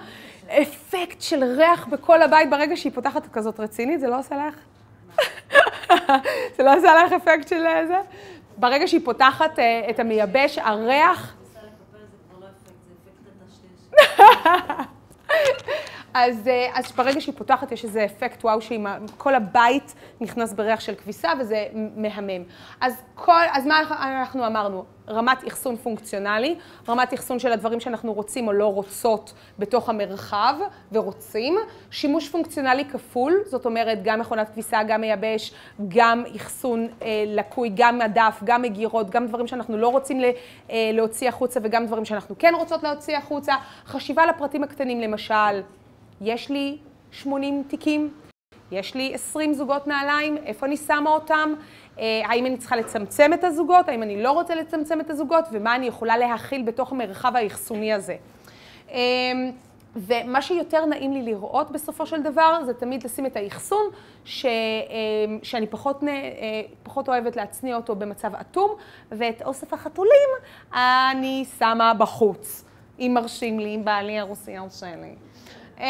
אפקט 0.47 1.21
של 1.21 1.43
ריח 1.43 1.87
בכל 1.87 2.21
הבית 2.21 2.49
ברגע 2.49 2.77
שהיא 2.77 2.91
פותחת 2.91 3.31
כזאת 3.31 3.59
רצינית, 3.59 3.99
זה 3.99 4.07
לא 4.07 4.19
עושה 4.19 4.35
לך? 4.47 4.55
זה 6.57 6.63
לא 6.63 6.77
עושה 6.77 7.03
לך 7.03 7.11
אפקט 7.13 7.47
של 7.47 7.67
אה, 7.67 7.87
זה? 7.87 7.97
ברגע 8.57 8.87
שהיא 8.87 9.01
פותחת 9.03 9.59
אה, 9.59 9.89
את 9.89 9.99
המייבש, 9.99 10.57
הריח... 10.57 11.35
אז, 16.13 16.47
אה, 16.47 16.69
אז 16.73 16.91
ברגע 16.91 17.21
שהיא 17.21 17.35
פותחת 17.37 17.71
יש 17.71 17.83
איזה 17.83 18.05
אפקט 18.05 18.43
וואו 18.43 18.61
שכל 18.61 19.35
הבית 19.35 19.95
נכנס 20.21 20.53
בריח 20.53 20.79
של 20.79 20.95
כביסה 20.95 21.29
וזה 21.39 21.65
מהמם. 21.95 22.43
אז, 22.81 22.93
כל, 23.15 23.43
אז 23.51 23.65
מה 23.65 23.79
אנחנו 24.21 24.47
אמרנו? 24.47 24.85
רמת 25.09 25.47
אחסון 25.47 25.75
פונקציונלי, 25.77 26.55
רמת 26.89 27.13
אחסון 27.13 27.39
של 27.39 27.51
הדברים 27.51 27.79
שאנחנו 27.79 28.13
רוצים 28.13 28.47
או 28.47 28.53
לא 28.53 28.73
רוצות 28.73 29.33
בתוך 29.59 29.89
המרחב 29.89 30.55
ורוצים, 30.91 31.55
שימוש 31.91 32.29
פונקציונלי 32.29 32.85
כפול, 32.85 33.33
זאת 33.45 33.65
אומרת 33.65 34.03
גם 34.03 34.19
מכונת 34.19 34.49
כביסה, 34.49 34.83
גם 34.87 35.01
מייבש, 35.01 35.53
גם 35.87 36.23
אחסון 36.35 36.87
אה, 37.01 37.23
לקוי, 37.27 37.71
גם 37.75 37.97
מדף, 37.97 38.39
גם 38.43 38.61
מגירות, 38.61 39.09
גם 39.09 39.27
דברים 39.27 39.47
שאנחנו 39.47 39.77
לא 39.77 39.87
רוצים 39.87 40.19
ל, 40.19 40.25
אה, 40.69 40.89
להוציא 40.93 41.29
החוצה 41.29 41.59
וגם 41.63 41.85
דברים 41.85 42.05
שאנחנו 42.05 42.35
כן 42.39 42.53
רוצות 42.57 42.83
להוציא 42.83 43.17
החוצה, 43.17 43.53
חשיבה 43.85 44.25
לפרטים 44.25 44.63
הקטנים 44.63 45.01
למשל. 45.01 45.61
יש 46.21 46.49
לי 46.49 46.77
80 47.11 47.63
תיקים, 47.67 48.13
יש 48.71 48.95
לי 48.95 49.13
20 49.13 49.53
זוגות 49.53 49.87
נעליים, 49.87 50.37
איפה 50.37 50.65
אני 50.65 50.77
שמה 50.77 51.09
אותם? 51.09 51.53
אה, 51.99 52.21
האם 52.25 52.45
אני 52.45 52.57
צריכה 52.57 52.75
לצמצם 52.75 53.33
את 53.33 53.43
הזוגות? 53.43 53.89
האם 53.89 54.03
אני 54.03 54.23
לא 54.23 54.31
רוצה 54.31 54.55
לצמצם 54.55 55.01
את 55.01 55.09
הזוגות? 55.09 55.45
ומה 55.51 55.75
אני 55.75 55.87
יכולה 55.87 56.17
להכיל 56.17 56.61
בתוך 56.61 56.91
המרחב 56.91 57.35
האחסוני 57.35 57.93
הזה? 57.93 58.15
אה, 58.91 58.99
ומה 59.95 60.41
שיותר 60.41 60.85
נעים 60.85 61.13
לי 61.13 61.21
לראות 61.21 61.71
בסופו 61.71 62.05
של 62.05 62.23
דבר, 62.23 62.63
זה 62.65 62.73
תמיד 62.73 63.03
לשים 63.03 63.25
את 63.25 63.35
האחסון, 63.35 63.85
ש, 64.25 64.45
אה, 64.45 64.49
שאני 65.43 65.67
פחות, 65.67 66.03
אה, 66.03 66.61
פחות 66.83 67.09
אוהבת 67.09 67.35
להצניע 67.35 67.75
אותו 67.75 67.95
במצב 67.95 68.35
אטום, 68.35 68.75
ואת 69.11 69.41
אוסף 69.41 69.73
החתולים 69.73 70.29
אני 70.73 71.45
שמה 71.59 71.93
בחוץ, 71.93 72.65
אם 72.99 73.11
מרשים 73.15 73.59
לי, 73.59 73.75
אם 73.75 73.85
בעלי 73.85 74.19
הרוסי 74.19 74.51
ירשה 74.51 74.95
לי. 74.95 75.15
אמ, 75.79 75.85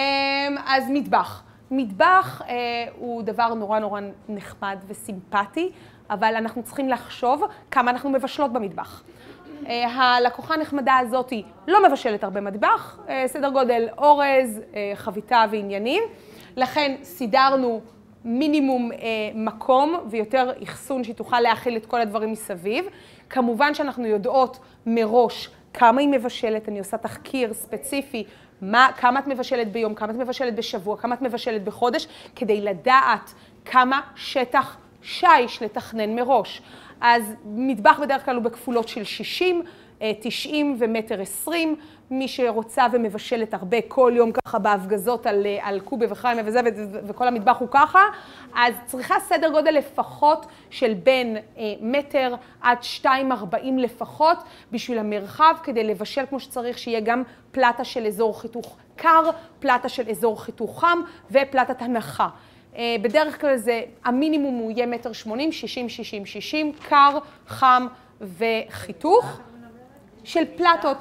אז 0.65 0.83
מטבח. 0.89 1.43
מטבח 1.71 2.41
אה, 2.47 2.55
הוא 2.97 3.21
דבר 3.23 3.53
נורא 3.53 3.79
נורא 3.79 4.01
נחמד 4.29 4.77
וסימפטי, 4.87 5.69
אבל 6.09 6.35
אנחנו 6.35 6.63
צריכים 6.63 6.89
לחשוב 6.89 7.43
כמה 7.71 7.91
אנחנו 7.91 8.09
מבשלות 8.09 8.53
במטבח. 8.53 9.03
אה, 9.67 9.87
הלקוחה 9.87 10.53
הנחמדה 10.53 10.97
הזאת 10.97 11.33
לא 11.67 11.87
מבשלת 11.87 12.23
הרבה 12.23 12.41
מטבח, 12.41 12.99
אה, 13.09 13.23
סדר 13.27 13.49
גודל 13.49 13.87
אורז, 13.97 14.61
חביתה 14.95 15.45
ועניינים. 15.51 16.03
לכן 16.55 16.95
סידרנו 17.03 17.81
מינימום 18.25 18.91
מקום 19.35 19.95
ויותר 20.09 20.51
אחסון 20.63 21.03
שהיא 21.03 21.15
תוכל 21.15 21.39
להכיל 21.39 21.77
את 21.77 21.85
כל 21.85 22.01
הדברים 22.01 22.31
מסביב. 22.31 22.85
כמובן 23.29 23.73
שאנחנו 23.73 24.05
יודעות 24.05 24.59
מראש 24.85 25.49
כמה 25.73 26.01
היא 26.01 26.09
מבשלת, 26.09 26.69
אני 26.69 26.79
עושה 26.79 26.97
תחקיר 26.97 27.53
ספציפי, 27.53 28.23
מה, 28.61 28.89
כמה 28.97 29.19
את 29.19 29.27
מבשלת 29.27 29.71
ביום, 29.71 29.95
כמה 29.95 30.11
את 30.11 30.17
מבשלת 30.17 30.55
בשבוע, 30.55 30.97
כמה 30.97 31.15
את 31.15 31.21
מבשלת 31.21 31.63
בחודש, 31.63 32.07
כדי 32.35 32.61
לדעת 32.61 33.33
כמה 33.65 34.01
שטח 34.15 34.77
שיש 35.01 35.63
לתכנן 35.63 36.15
מראש. 36.15 36.61
אז 37.01 37.33
מטבח 37.45 37.99
בדרך 38.01 38.25
כלל 38.25 38.35
הוא 38.35 38.43
בכפולות 38.43 38.87
של 38.87 39.03
60, 39.03 39.61
אה, 40.01 40.11
90 40.21 40.77
ומטר 40.79 41.21
20. 41.21 41.75
מי 42.11 42.27
שרוצה 42.27 42.85
ומבשלת 42.91 43.53
הרבה 43.53 43.77
כל 43.87 44.13
יום 44.15 44.31
ככה 44.31 44.59
בהפגזות 44.59 45.25
על, 45.25 45.45
אה, 45.45 45.59
על 45.61 45.79
קובה 45.79 46.05
וחיימה 46.09 46.41
וזה, 46.45 46.61
וכל 47.07 47.27
המטבח 47.27 47.57
הוא 47.59 47.67
ככה, 47.71 48.03
אז 48.55 48.73
צריכה 48.85 49.15
סדר 49.19 49.49
גודל 49.49 49.71
לפחות 49.71 50.45
של 50.69 50.93
בין 50.93 51.37
אה, 51.57 51.63
מטר 51.81 52.35
עד 52.61 52.77
2.40 53.03 53.07
לפחות 53.77 54.37
בשביל 54.71 54.99
המרחב, 54.99 55.55
כדי 55.63 55.83
לבשל 55.83 56.25
כמו 56.29 56.39
שצריך, 56.39 56.77
שיהיה 56.77 56.99
גם 56.99 57.23
פלטה 57.51 57.83
של 57.83 58.05
אזור 58.07 58.41
חיתוך 58.41 58.77
קר, 58.95 59.29
פלטה 59.59 59.89
של 59.89 60.09
אזור 60.09 60.43
חיתוך 60.43 60.79
חם 60.79 60.99
ופלטת 61.31 61.81
הנחה. 61.81 62.27
אה, 62.75 62.95
בדרך 63.01 63.41
כלל 63.41 63.57
זה, 63.57 63.81
המינימום 64.05 64.55
הוא 64.55 64.71
יהיה 64.71 64.85
מטר 64.85 65.13
שמונים, 65.13 65.51
שישים, 65.51 65.89
שישים, 65.89 66.25
שישים, 66.25 66.71
קר, 66.89 67.17
חם 67.47 67.87
וחיתוך. 68.21 69.39
של 70.23 70.43
פלטות, 70.55 70.97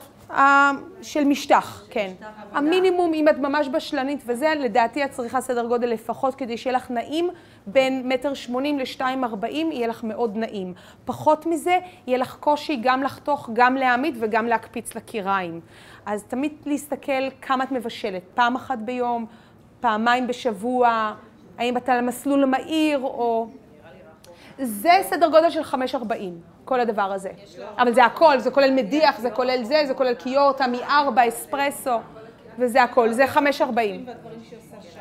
של 1.02 1.24
משטח, 1.24 1.86
כן. 1.90 2.12
המינימום, 2.52 3.14
אם 3.14 3.28
את 3.28 3.38
ממש 3.38 3.68
בשלנית 3.68 4.22
וזה, 4.26 4.54
לדעתי 4.58 5.04
את 5.04 5.10
צריכה 5.10 5.40
סדר 5.40 5.66
גודל 5.66 5.88
לפחות 5.88 6.34
כדי 6.34 6.56
שיהיה 6.56 6.76
לך 6.76 6.90
נעים, 6.90 7.30
בין 7.66 8.08
מטר 8.08 8.34
שמונים 8.34 8.78
לשתיים 8.78 9.24
ארבעים 9.24 9.72
יהיה 9.72 9.86
לך 9.86 10.04
מאוד 10.04 10.36
נעים. 10.36 10.74
פחות 11.04 11.46
מזה, 11.46 11.78
יהיה 12.06 12.18
לך 12.18 12.36
קושי 12.40 12.78
גם 12.82 13.02
לחתוך, 13.02 13.50
גם 13.52 13.74
להעמיד 13.74 14.16
וגם 14.20 14.46
להקפיץ 14.46 14.94
לקיריים. 14.94 15.60
אז 16.06 16.24
תמיד 16.24 16.52
להסתכל 16.66 17.30
כמה 17.42 17.64
את 17.64 17.72
מבשלת, 17.72 18.22
פעם 18.34 18.56
אחת 18.56 18.78
ביום, 18.78 19.26
פעמיים 19.80 20.26
בשבוע, 20.26 21.14
האם 21.58 21.76
את 21.76 21.88
על 21.88 21.98
המסלול 21.98 22.42
המהיר 22.42 22.98
או... 22.98 23.48
זה 24.58 24.90
סדר 25.02 25.28
גודל 25.28 25.50
של 25.50 25.62
5.40, 25.62 26.04
כל 26.64 26.80
הדבר 26.80 27.02
הזה. 27.02 27.30
אבל 27.78 27.94
זה 27.94 28.04
הכל, 28.04 28.38
זה 28.38 28.50
כולל 28.50 28.70
מדיח, 28.70 29.18
זה 29.18 29.30
כולל 29.30 29.64
זה, 29.64 29.82
זה 29.86 29.94
כולל 29.94 30.14
כיור, 30.14 30.52
תמי 30.52 30.84
4, 30.84 31.28
אספרסו, 31.28 31.98
וזה 32.58 32.82
הכל, 32.82 33.12
זה 33.12 33.24
5.40. 33.24 33.38
והדברים 33.38 34.40
שהיא 34.48 34.58
עושה 34.58 34.90
שם. 34.92 35.00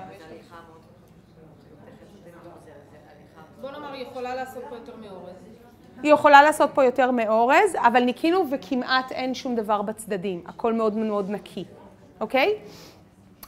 בוא 3.61 3.71
נאמר, 3.71 3.93
היא 3.93 4.01
יכולה 4.01 4.35
לעשות 4.35 4.63
פה 4.69 4.75
יותר 4.75 4.93
מאורז. 5.01 5.35
היא 6.03 6.13
יכולה 6.13 6.43
לעשות 6.43 6.69
פה 6.73 6.83
יותר 6.83 7.11
מאורז, 7.11 7.75
אבל 7.75 8.03
ניקינו 8.03 8.45
וכמעט 8.51 9.11
אין 9.11 9.33
שום 9.33 9.55
דבר 9.55 9.81
בצדדים, 9.81 10.41
הכל 10.45 10.73
מאוד 10.73 10.97
מאוד 10.97 11.29
נקי, 11.29 11.65
אוקיי? 12.19 12.55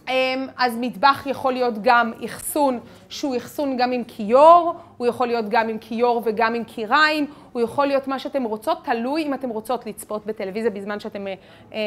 אמ, 0.10 0.48
אז 0.58 0.78
מטבח 0.80 1.24
יכול 1.26 1.54
להיות 1.54 1.74
גם 1.82 2.14
אחסון 2.26 2.80
שהוא 3.10 3.38
אחסון 3.38 3.78
גם 3.78 3.92
עם 3.92 4.04
כיור, 4.04 4.74
הוא 4.98 5.08
יכול 5.08 5.28
להיות 5.28 5.46
גם 5.50 5.70
עם 5.70 5.78
כיור 5.78 6.22
וגם 6.26 6.54
עם 6.54 6.64
קיריים, 6.64 7.26
הוא 7.52 7.62
יכול 7.62 7.86
להיות 7.86 8.08
מה 8.08 8.20
שאתם 8.20 8.44
רוצות, 8.44 8.78
תלוי 8.84 9.24
אם 9.24 9.34
אתם 9.34 9.50
רוצות 9.50 9.86
לצפות 9.86 10.26
בטלוויזיה 10.26 10.72
בזמן 10.72 11.00
שאתם, 11.00 11.28
אה, 11.28 11.34
אה, 11.74 11.80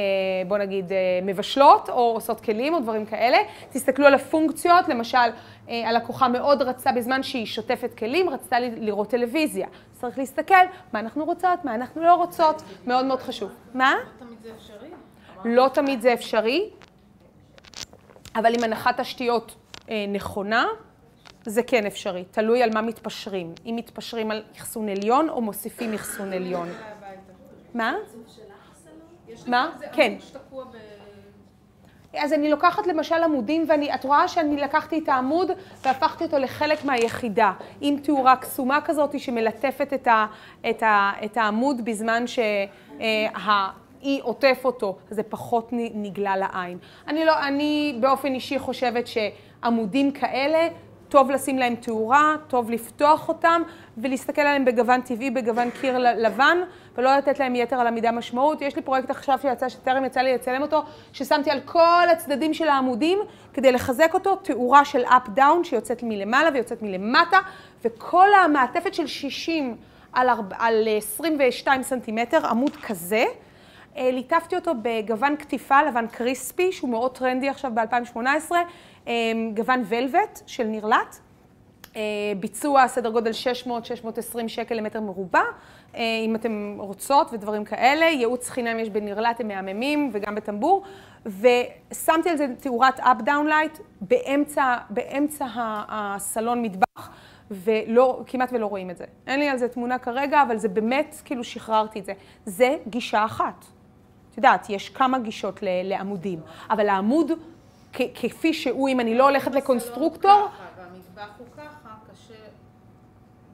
בוא 0.48 0.58
נגיד, 0.58 0.92
אה, 0.92 0.98
מבשלות 1.22 1.88
או 1.88 2.12
עושות 2.14 2.40
כלים 2.40 2.74
או 2.74 2.80
דברים 2.80 3.06
כאלה. 3.06 3.38
תסתכלו 3.72 4.06
על 4.06 4.14
הפונקציות, 4.14 4.88
למשל, 4.88 5.18
הלקוחה 5.68 6.28
מאוד 6.28 6.62
רצתה 6.62 6.92
בזמן 6.92 7.22
שהיא 7.22 7.46
שוטפת 7.46 7.94
כלים, 7.98 8.30
רצתה 8.30 8.60
לראות 8.60 9.10
טלוויזיה. 9.10 9.66
צריך 9.92 10.18
להסתכל 10.18 10.54
מה 10.92 11.00
אנחנו 11.00 11.24
רוצות, 11.24 11.64
מה 11.64 11.74
אנחנו 11.74 12.02
לא 12.02 12.14
רוצות, 12.14 12.62
מאוד 12.86 13.04
מאוד 13.04 13.20
חשוב. 13.20 13.50
מה? 13.74 13.94
תמיד 14.18 14.38
זה 14.42 14.50
אפשרי. 14.56 14.88
לא 15.44 15.68
תמיד 15.68 16.00
זה 16.00 16.12
אפשרי, 16.12 16.70
אבל 18.36 18.54
עם 18.54 18.64
הנחת 18.64 19.00
תשתיות 19.00 19.54
אה, 19.90 20.04
נכונה, 20.08 20.66
זה 21.44 21.62
כן 21.62 21.86
אפשרי. 21.86 22.24
תלוי 22.30 22.62
על 22.62 22.70
מה 22.74 22.82
מתפשרים. 22.82 23.54
אם 23.66 23.74
מתפשרים 23.76 24.30
על 24.30 24.42
אחסון 24.56 24.88
עליון 24.88 25.28
או 25.28 25.40
מוסיפים 25.40 25.94
אחסון 25.94 26.32
עליון. 26.32 26.68
מה? 27.74 27.94
מה? 29.46 29.70
כן. 29.92 30.14
אז 32.18 32.32
אני 32.32 32.50
לוקחת 32.50 32.86
למשל 32.86 33.14
עמודים, 33.14 33.64
ואת 33.68 34.04
רואה 34.04 34.28
שאני 34.28 34.56
לקחתי 34.56 34.98
את 34.98 35.08
העמוד 35.08 35.50
והפכתי 35.84 36.24
אותו 36.24 36.38
לחלק 36.38 36.84
מהיחידה, 36.84 37.52
עם 37.80 37.96
תאורה 37.96 38.36
קסומה 38.36 38.80
כזאת 38.80 39.20
שמלטפת 39.20 39.92
את, 39.92 40.06
ה, 40.06 40.26
את, 40.70 40.82
ה, 40.82 41.12
את 41.24 41.36
העמוד 41.36 41.84
בזמן 41.84 42.24
שהאי 44.02 44.20
עוטף 44.22 44.60
אותו, 44.64 44.96
אז 45.10 45.16
זה 45.16 45.22
פחות 45.22 45.68
נגלה 45.94 46.36
לעין. 46.36 46.78
אני, 47.08 47.24
לא, 47.24 47.38
אני 47.46 47.98
באופן 48.00 48.34
אישי 48.34 48.58
חושבת 48.58 49.04
שעמודים 49.06 50.12
כאלה, 50.12 50.68
טוב 51.08 51.30
לשים 51.30 51.58
להם 51.58 51.74
תאורה, 51.74 52.36
טוב 52.48 52.70
לפתוח 52.70 53.28
אותם 53.28 53.62
ולהסתכל 53.98 54.40
עליהם 54.40 54.64
בגוון 54.64 55.00
טבעי, 55.00 55.30
בגוון 55.30 55.70
קיר 55.80 55.98
לבן, 55.98 56.58
ולא 56.96 57.16
לתת 57.16 57.38
להם 57.38 57.54
יתר 57.54 57.76
על 57.76 57.86
המידה 57.86 58.12
משמעות. 58.12 58.62
יש 58.62 58.76
לי 58.76 58.82
פרויקט 58.82 59.10
עכשיו 59.10 59.38
שיצא, 59.42 59.68
שטרם 59.68 60.04
יצא 60.04 60.20
לי 60.20 60.34
לצלם 60.34 60.62
אותו, 60.62 60.82
ששמתי 61.12 61.50
על 61.50 61.60
כל 61.60 62.06
הצדדים 62.12 62.54
של 62.54 62.68
העמודים 62.68 63.18
כדי 63.52 63.72
לחזק 63.72 64.10
אותו, 64.14 64.36
תאורה 64.36 64.84
של 64.84 65.04
up-down 65.04 65.64
שיוצאת 65.64 66.02
מלמעלה 66.02 66.50
ויוצאת 66.54 66.82
מלמטה, 66.82 67.38
וכל 67.84 68.28
המעטפת 68.44 68.94
של 68.94 69.06
60 69.06 69.76
על, 70.12 70.28
4, 70.28 70.56
על 70.58 70.88
22 70.96 71.82
סנטימטר, 71.82 72.46
עמוד 72.46 72.76
כזה. 72.76 73.24
אה, 73.96 74.10
ליטפתי 74.10 74.56
אותו 74.56 74.72
בגוון 74.82 75.36
קטיפה 75.36 75.82
לבן 75.82 76.06
קריספי, 76.06 76.72
שהוא 76.72 76.90
מאוד 76.90 77.18
טרנדי 77.18 77.48
עכשיו 77.48 77.72
ב-2018, 77.74 78.52
אה, 79.08 79.12
גוון 79.54 79.82
ולווט 79.88 80.40
של 80.46 80.64
נרלט. 80.64 81.16
אה, 81.96 82.02
ביצוע 82.40 82.88
סדר 82.88 83.10
גודל 83.10 83.30
600-620 83.66 84.48
שקל 84.48 84.74
למטר 84.74 85.00
מרובע, 85.00 85.42
אם 85.94 86.34
אתם 86.34 86.76
רוצות 86.78 87.32
ודברים 87.32 87.64
כאלה. 87.64 88.04
ייעוץ 88.04 88.48
חינם 88.48 88.78
יש 88.78 88.88
בנרלט, 88.88 89.40
הם 89.40 89.48
מהממים, 89.48 90.10
וגם 90.12 90.34
בטמבור. 90.34 90.82
ושמתי 91.26 92.30
על 92.30 92.36
זה 92.36 92.46
תאורת 92.60 93.00
up-down 93.00 93.48
light 93.48 93.80
באמצע, 94.00 94.76
באמצע 94.90 95.46
הסלון 95.88 96.62
מטבח. 96.62 97.10
וכמעט 97.50 98.52
ולא 98.52 98.66
רואים 98.66 98.90
את 98.90 98.96
זה. 98.96 99.04
אין 99.26 99.40
לי 99.40 99.48
על 99.48 99.58
זה 99.58 99.68
תמונה 99.68 99.98
כרגע, 99.98 100.42
אבל 100.42 100.56
זה 100.56 100.68
באמת, 100.68 101.22
כאילו 101.24 101.44
שחררתי 101.44 101.98
את 101.98 102.04
זה. 102.04 102.12
זה 102.46 102.76
גישה 102.88 103.24
אחת. 103.24 103.64
את 104.32 104.36
יודעת, 104.36 104.70
יש 104.70 104.88
כמה 104.88 105.18
גישות 105.18 105.58
לעמודים, 105.62 106.40
אבל 106.70 106.88
העמוד 106.88 107.32
כפי 107.92 108.54
שהוא, 108.54 108.88
אם 108.88 109.00
אני 109.00 109.14
לא 109.14 109.28
הולכת 109.28 109.54
לקונסטרוקטור... 109.54 110.48
והמטבח 110.76 111.28
הוא 111.38 111.46
ככה, 111.56 111.88
קשה... 112.12 112.34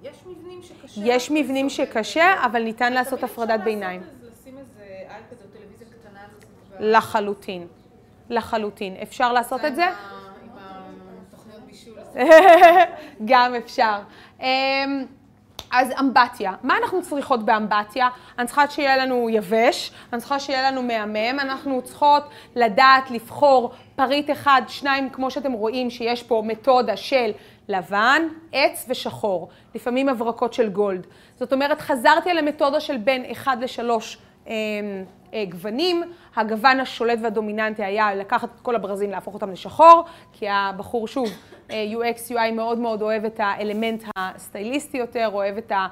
יש 0.02 0.16
מבנים 0.26 0.62
שקשה... 0.62 1.00
יש 1.04 1.30
מבנים 1.30 1.70
שקשה, 1.70 2.44
אבל 2.46 2.62
ניתן 2.62 2.92
לעשות 2.92 3.24
הפרדת 3.24 3.60
ביניים. 3.64 4.00
לשים 4.22 4.58
איזה 4.58 4.82
אייפד 4.84 5.36
או 5.42 5.48
טלוויזיה 5.58 5.86
קטנה. 5.86 6.20
לחלוטין. 6.80 7.66
לחלוטין. 8.30 8.96
אפשר 9.02 9.32
לעשות 9.32 9.64
את 9.64 9.76
זה? 9.76 9.86
גם 13.30 13.54
אפשר. 13.54 13.98
אז 15.72 15.88
אמבטיה, 16.00 16.52
מה 16.62 16.74
אנחנו 16.82 17.02
צריכות 17.02 17.44
באמבטיה? 17.44 18.08
אני 18.38 18.46
צריכה 18.46 18.70
שיהיה 18.70 18.96
לנו 18.96 19.30
יבש, 19.30 19.92
אני 20.12 20.20
צריכה 20.20 20.40
שיהיה 20.40 20.70
לנו 20.70 20.82
מהמם, 20.82 21.40
אנחנו 21.40 21.82
צריכות 21.82 22.22
לדעת 22.56 23.10
לבחור 23.10 23.70
פריט 23.96 24.30
אחד, 24.30 24.62
שניים, 24.68 25.10
כמו 25.10 25.30
שאתם 25.30 25.52
רואים 25.52 25.90
שיש 25.90 26.22
פה 26.22 26.42
מתודה 26.46 26.96
של 26.96 27.30
לבן, 27.68 28.22
עץ 28.52 28.86
ושחור, 28.88 29.48
לפעמים 29.74 30.08
הברקות 30.08 30.52
של 30.54 30.68
גולד. 30.68 31.06
זאת 31.36 31.52
אומרת, 31.52 31.80
חזרתי 31.80 32.30
על 32.30 32.38
המתודה 32.38 32.80
של 32.80 32.96
בין 32.96 33.24
1 33.32 33.58
ל-3 33.60 34.50
גוונים, 35.48 36.02
הגוון 36.38 36.80
השולט 36.80 37.18
והדומיננטי 37.22 37.84
היה 37.84 38.14
לקחת 38.14 38.48
את 38.54 38.60
כל 38.60 38.74
הברזים, 38.74 39.10
להפוך 39.10 39.34
אותם 39.34 39.50
לשחור, 39.50 40.04
כי 40.32 40.48
הבחור 40.48 41.08
שוב 41.08 41.28
UX, 41.68 42.30
UI 42.30 42.52
מאוד 42.52 42.78
מאוד 42.78 43.02
אוהב 43.02 43.24
את 43.24 43.40
האלמנט 43.42 44.04
הסטייליסטי 44.16 44.98
יותר, 44.98 45.30
אוהב 45.32 45.56
את, 45.56 45.72
ה, 45.72 45.86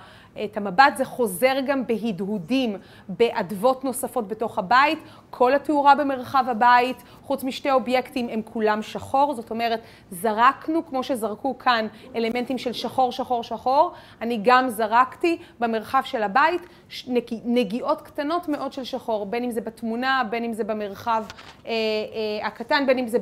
את 0.45 0.57
המבט, 0.57 0.97
זה 0.97 1.05
חוזר 1.05 1.55
גם 1.67 1.87
בהדהודים, 1.87 2.77
באדוות 3.09 3.85
נוספות 3.85 4.29
בתוך 4.29 4.59
הבית, 4.59 4.99
כל 5.31 5.55
התאורה 5.55 5.95
במרחב 5.95 6.45
הבית, 6.49 7.03
חוץ 7.23 7.45
משתי 7.45 7.71
אובייקטים 7.71 8.29
הם 8.29 8.43
כולם 8.43 8.83
שחור, 8.83 9.35
זאת 9.35 9.51
אומרת, 9.51 9.81
זרקנו, 10.11 10.87
כמו 10.87 11.03
שזרקו 11.03 11.59
כאן, 11.59 11.87
אלמנטים 12.17 12.59
של 12.59 12.73
שחור, 12.73 13.13
שחור, 13.13 13.43
שחור, 13.43 13.93
אני 14.21 14.41
גם 14.43 14.69
זרקתי 14.69 15.39
במרחב 15.61 16.03
של 16.05 16.23
הבית 16.23 16.63
נגיעות 17.45 18.03
קטנות 18.03 18.49
מאוד 18.49 18.73
של 18.73 18.85
שחור, 18.85 19.27
בין 19.27 19.45
אם 19.45 19.51
זה 19.51 19.61
בתמונה, 19.61 20.23
בין 20.37 20.45
אם 20.45 20.53
זה 20.53 20.65
במרחב 20.65 21.25
אה, 21.67 21.73
אה, 21.73 22.47
הקטן, 22.47 22.85
בין 22.87 22.99
אם 22.99 23.09
זה 23.09 23.19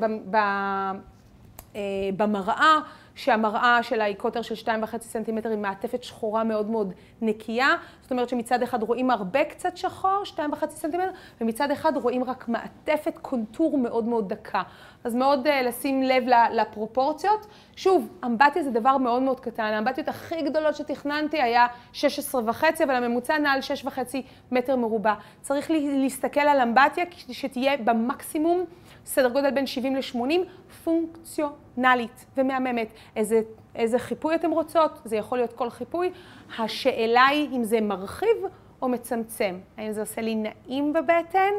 אה, 1.77 1.81
במראה, 2.17 2.79
שהמראה 3.15 3.83
של 3.83 4.01
האיקוטר 4.01 4.43
של 4.43 4.55
2.5 4.55 4.99
סנטימטר 5.01 5.49
היא 5.49 5.59
מעטפת 5.59 6.03
שחורה 6.03 6.45
מאוד 6.45 6.71
מאוד 6.71 6.93
נקייה. 7.21 7.69
זאת 8.03 8.11
אומרת 8.11 8.29
שמצד 8.29 8.63
אחד 8.63 8.83
רואים 8.83 9.11
הרבה 9.11 9.45
קצת 9.45 9.77
שחור, 9.77 10.23
2.5 10.37 10.71
סנטימטר, 10.71 11.11
ומצד 11.41 11.71
אחד 11.71 11.97
רואים 11.97 12.25
רק 12.25 12.49
מעטפת 12.49 13.19
קונטור 13.23 13.79
מאוד 13.79 14.05
מאוד 14.05 14.29
דקה. 14.29 14.63
אז 15.05 15.15
מאוד 15.15 15.47
uh, 15.47 15.51
לשים 15.51 16.03
לב 16.03 16.25
לפרופורציות. 16.53 17.47
שוב, 17.77 18.09
אמבטיה 18.25 18.63
זה 18.63 18.71
דבר 18.71 18.99
מאוד 18.99 19.23
מאוד 19.23 19.41
קטן. 19.41 19.63
האמבטיות 19.63 20.09
הכי 20.09 20.43
גדולות 20.43 20.77
שתכננתי 20.77 21.43
היה 21.43 21.67
16 21.93 22.43
וחצי, 22.47 22.85
אבל 22.85 22.95
הממוצע 22.95 23.39
נע 23.39 23.51
על 23.51 23.61
6.5 23.85 23.99
מטר 24.53 24.77
מרובע. 24.77 25.15
צריך 25.41 25.71
להסתכל 25.71 26.41
על 26.41 26.61
אמבטיה 26.61 27.05
שתהיה 27.11 27.77
במקסימום 27.77 28.65
סדר 29.07 29.29
גודל 29.29 29.51
בין 29.51 29.67
70 29.67 29.97
ל-80, 29.97 30.49
פונקציונלית 30.85 32.27
ומהממת. 32.37 32.93
איזה, 33.17 33.41
איזה 33.75 33.99
חיפוי 33.99 34.35
אתם 34.35 34.51
רוצות? 34.51 35.01
זה 35.05 35.17
יכול 35.17 35.39
להיות 35.39 35.53
כל 35.53 35.71
חיפוי. 35.71 36.11
השאלה 36.59 37.27
היא 37.27 37.49
אם 37.57 37.65
זה 37.65 37.81
מרחיב 37.81 38.37
או 38.83 38.89
מצמצם. 38.89 39.59
האם 39.77 39.93
זה 39.93 40.01
עושה 40.01 40.21
לי 40.21 40.35
נעים 40.35 40.93
בבטן, 40.93 41.53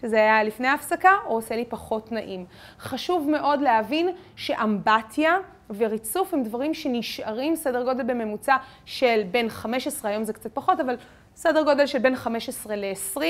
שזה 0.00 0.16
היה 0.16 0.42
לפני 0.42 0.68
ההפסקה, 0.68 1.12
או 1.26 1.34
עושה 1.34 1.56
לי 1.56 1.64
פחות 1.64 2.12
נעים. 2.12 2.46
חשוב 2.78 3.30
מאוד 3.30 3.60
להבין 3.60 4.08
שאמבטיה 4.36 5.38
וריצוף 5.76 6.34
הם 6.34 6.42
דברים 6.42 6.74
שנשארים 6.74 7.56
סדר 7.56 7.84
גודל 7.84 8.02
בממוצע 8.02 8.56
של 8.84 9.22
בין 9.30 9.48
15, 9.48 10.10
היום 10.10 10.24
זה 10.24 10.32
קצת 10.32 10.54
פחות, 10.54 10.80
אבל 10.80 10.96
סדר 11.36 11.62
גודל 11.62 11.86
של 11.86 11.98
בין 11.98 12.16
15 12.16 12.76
ל-20, 12.76 13.20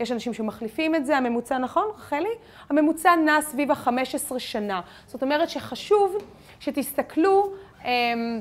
יש 0.00 0.12
אנשים 0.12 0.34
שמחליפים 0.34 0.94
את 0.94 1.06
זה, 1.06 1.16
הממוצע 1.16 1.58
נכון, 1.58 1.84
רחלי? 1.96 2.34
הממוצע 2.70 3.14
נע 3.16 3.40
סביב 3.42 3.70
ה-15 3.70 4.38
שנה. 4.38 4.80
זאת 5.06 5.22
אומרת 5.22 5.50
שחשוב 5.50 6.16
שתסתכלו 6.60 7.52
אמ, 7.84 8.40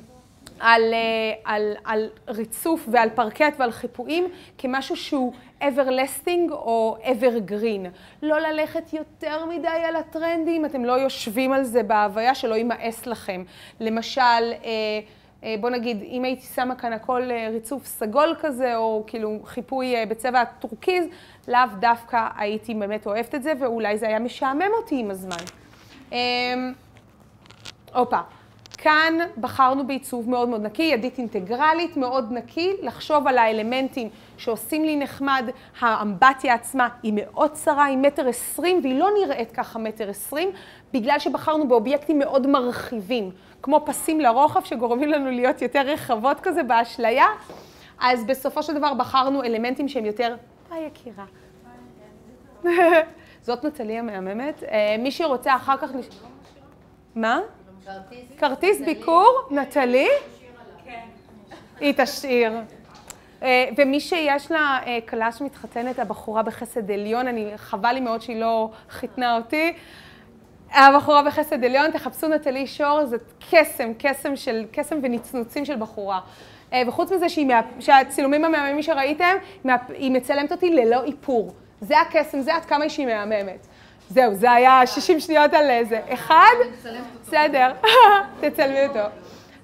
על, 0.60 0.94
אה, 0.94 1.34
על, 1.44 1.74
על 1.86 2.10
ריצוף 2.28 2.88
ועל 2.92 3.10
פרקט 3.10 3.54
ועל 3.58 3.72
חיפויים 3.72 4.28
כמשהו 4.58 4.96
שהוא 4.96 5.34
everlasting 5.62 6.52
או 6.52 6.98
evergreen. 7.04 7.88
לא 8.22 8.40
ללכת 8.40 8.94
יותר 8.94 9.46
מדי 9.46 9.68
על 9.68 9.96
הטרנדים, 9.96 10.66
אתם 10.66 10.86
לא 10.86 10.94
יושבים 10.94 11.54
על 11.54 11.64
זה 11.64 11.84
בהוויה 11.84 12.36
שלא 12.36 12.56
יימאס 12.56 13.06
לכם. 13.06 13.44
למשל, 13.80 14.22
אה, 14.22 15.00
בוא 15.60 15.70
נגיד, 15.70 16.04
אם 16.04 16.24
הייתי 16.24 16.46
שמה 16.56 16.76
כאן 16.76 16.94
הכל 16.94 17.32
אה, 17.32 17.50
ריצוף 17.52 17.86
סגול 17.86 18.36
כזה, 18.42 18.76
או 18.76 19.04
כאילו 19.08 19.40
חיפוי 19.46 19.96
אה, 19.96 20.06
בצבע 20.06 20.44
טורקיז, 20.46 21.06
לאו 21.48 21.60
דווקא 21.80 22.28
הייתי 22.38 22.74
באמת 22.74 23.06
אוהבת 23.06 23.36
את 23.36 23.44
זה, 23.44 23.54
ואולי 23.60 23.98
זה 23.98 24.08
היה 24.08 24.20
משעמם 24.20 24.70
אותי 24.78 25.00
עם 25.00 25.12
הזמן. 25.12 25.46
אמ, 26.12 26.74
הופה. 27.94 28.20
כאן 28.78 29.14
בחרנו 29.38 29.88
בעיצוב 29.88 30.30
מאוד 30.30 30.50
מאוד 30.50 30.62
נקי, 30.62 30.84
ידית 30.84 31.18
אינטגרלית, 31.18 31.98
מאוד 31.98 32.32
נקי, 32.32 32.72
לחשוב 32.82 33.28
על 33.28 33.38
האלמנטים 33.38 34.10
שעושים 34.38 34.86
לי 34.86 34.96
נחמד. 34.96 35.50
האמבטיה 35.80 36.54
עצמה 36.54 36.88
היא 37.04 37.14
מאוד 37.16 37.52
צרה, 37.52 37.86
היא 37.86 37.98
מטר 37.98 38.28
עשרים, 38.28 38.80
והיא 38.84 39.00
לא 39.00 39.10
נראית 39.20 39.52
ככה 39.52 39.80
מטר 39.80 40.10
עשרים, 40.10 40.52
בגלל 40.94 41.20
שבחרנו 41.20 41.68
באובייקטים 41.68 42.20
מאוד 42.20 42.48
מרחיבים, 42.48 43.32
כמו 43.62 43.82
פסים 43.86 44.20
לרוחב 44.20 44.64
שגורמים 44.64 45.12
לנו 45.12 45.32
להיות 45.32 45.62
יותר 45.62 45.82
רחבות 45.82 46.40
כזה 46.40 46.64
באשליה. 46.64 47.26
אז 48.00 48.26
בסופו 48.26 48.64
של 48.64 48.74
דבר 48.78 48.94
בחרנו 48.94 49.44
אלמנטים 49.44 49.88
שהם 49.88 50.06
יותר, 50.06 50.36
היי 50.72 50.86
יקירה. 50.86 51.26
זאת 53.42 53.66
נטלי 53.66 53.98
המהממת. 53.98 54.64
אה, 54.64 54.96
מי 55.00 55.12
שרוצה 55.12 55.56
אחר 55.56 55.78
כך... 55.78 55.90
מה? 57.16 57.40
כרטיס 58.38 58.82
ביקור, 58.86 59.42
נטלי? 59.52 60.08
כן. 60.86 61.06
היא 61.80 61.94
תשאיר. 61.98 62.52
אה, 63.44 63.66
ומי 63.78 64.00
שיש 64.00 64.52
לה 64.52 64.80
אה, 64.86 65.00
כלה 65.10 65.32
שמתחתנת, 65.32 66.00
הבחורה 66.00 66.44
בחסד 66.44 66.92
עליון, 66.92 67.28
אני, 67.28 67.52
חבל 67.56 67.92
לי 67.92 68.00
מאוד 68.00 68.22
שהיא 68.22 68.40
לא 68.40 68.70
חיתנה 68.90 69.38
אותי. 69.38 69.74
הבחורה 70.72 71.24
בחסד 71.24 71.64
עליון, 71.64 71.92
תחפשו 71.92 72.28
נטלי 72.28 72.68
שור, 72.68 73.06
זה 73.06 73.18
קסם, 73.52 73.92
קסם 74.00 74.36
של, 74.36 74.66
קסם 74.72 75.00
ונצנוצים 75.04 75.66
של 75.66 75.76
בחורה. 75.76 76.20
אה, 76.74 76.82
וחוץ 76.88 77.12
מזה 77.12 77.30
שהיא, 77.30 77.48
שהצילומים 77.80 78.46
המהממים 78.46 78.82
שראיתם, 78.82 79.36
היא 79.90 80.12
מצלמת 80.12 80.52
אותי 80.52 80.70
ללא 80.70 81.04
איפור. 81.04 81.54
זה 81.82 82.00
הקסם, 82.00 82.42
זה 82.42 82.56
עד 82.56 82.66
כמה 82.66 82.90
שהיא 82.90 83.06
מהממת. 83.06 83.68
זהו, 84.10 84.34
זה 84.34 84.52
היה 84.52 84.88
60 84.88 85.20
שניות 85.20 85.54
על 85.54 85.84
זה. 85.84 86.00
אחד? 86.10 86.54
בסדר, 87.22 87.72
תצלמי 88.42 88.86
אותו. 88.86 89.06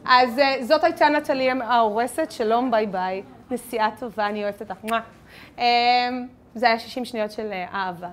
אז 0.05 0.39
זאת 0.61 0.83
הייתה 0.83 1.09
נטלי 1.09 1.49
ההורסת, 1.61 2.31
שלום, 2.31 2.71
ביי 2.71 2.87
ביי. 2.87 3.23
נסיעה 3.51 3.89
טובה, 3.99 4.27
אני 4.27 4.43
אוהבת 4.43 4.61
אותך. 4.61 4.85
אמ, 5.57 5.63
זה 6.55 6.65
היה 6.67 6.79
60 6.79 7.05
שניות 7.05 7.31
של 7.31 7.51
אה, 7.51 7.65
אהבה. 7.73 8.09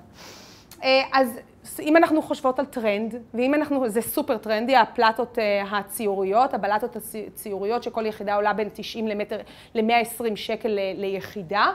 אה, 0.83 1.03
אז 1.13 1.41
אם 1.81 1.97
אנחנו 1.97 2.23
חושבות 2.23 2.59
על 2.59 2.67
טרנד, 2.67 3.15
ואם 3.35 3.55
אנחנו, 3.55 3.89
זה 3.89 4.01
סופר 4.01 4.37
טרנדי, 4.39 4.77
הפלטות 4.77 5.39
אה, 5.39 5.79
הציוריות, 5.79 6.55
הבלטות 6.55 6.97
הציוריות, 6.97 7.83
שכל 7.83 8.07
יחידה 8.07 8.35
עולה 8.35 8.53
בין 8.53 8.69
90 8.73 9.09
למטר, 9.09 9.39
ל-120 9.75 10.37
שקל 10.37 10.79
ליחידה, 10.95 11.67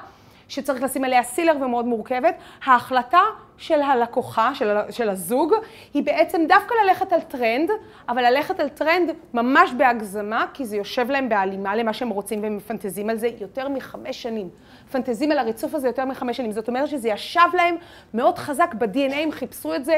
שצריך 0.52 0.84
לשים 0.84 1.04
עליה 1.04 1.24
sealer 1.24 1.54
ומאוד 1.62 1.86
מורכבת, 1.86 2.36
ההחלטה 2.66 3.22
של 3.58 3.82
הלקוחה, 3.82 4.56
של, 4.56 4.78
של 4.90 5.10
הזוג, 5.10 5.54
היא 5.94 6.04
בעצם 6.04 6.42
דווקא 6.48 6.74
ללכת 6.86 7.14
על 7.14 7.22
טרנד, 7.22 7.70
אבל 8.10 8.24
ללכת 8.24 8.60
על 8.60 8.70
טרנד 8.70 9.12
ממש 9.34 9.72
בהגזמה, 9.78 10.46
כי 10.54 10.66
זה 10.66 10.78
יושב 10.78 11.12
להם 11.12 11.30
בהלימה 11.30 11.76
למה 11.76 11.94
שהם 11.94 12.10
רוצים 12.10 12.44
והם 12.44 12.58
מפנטזים 12.58 13.10
על 13.10 13.18
זה 13.18 13.30
יותר 13.40 13.70
מחמש 13.70 14.22
שנים. 14.24 14.50
מפנטזים 14.88 15.32
על 15.32 15.38
הריצוף 15.38 15.76
הזה 15.76 15.88
יותר 15.88 16.06
מחמש 16.06 16.38
שנים. 16.38 16.52
זאת 16.52 16.68
אומרת 16.68 16.88
שזה 16.88 17.10
ישב 17.10 17.50
להם 17.54 17.76
מאוד 18.14 18.38
חזק 18.38 18.74
ב-DNA, 18.78 19.16
הם 19.16 19.32
חיפשו 19.32 19.76
את 19.76 19.86
זה 19.86 19.98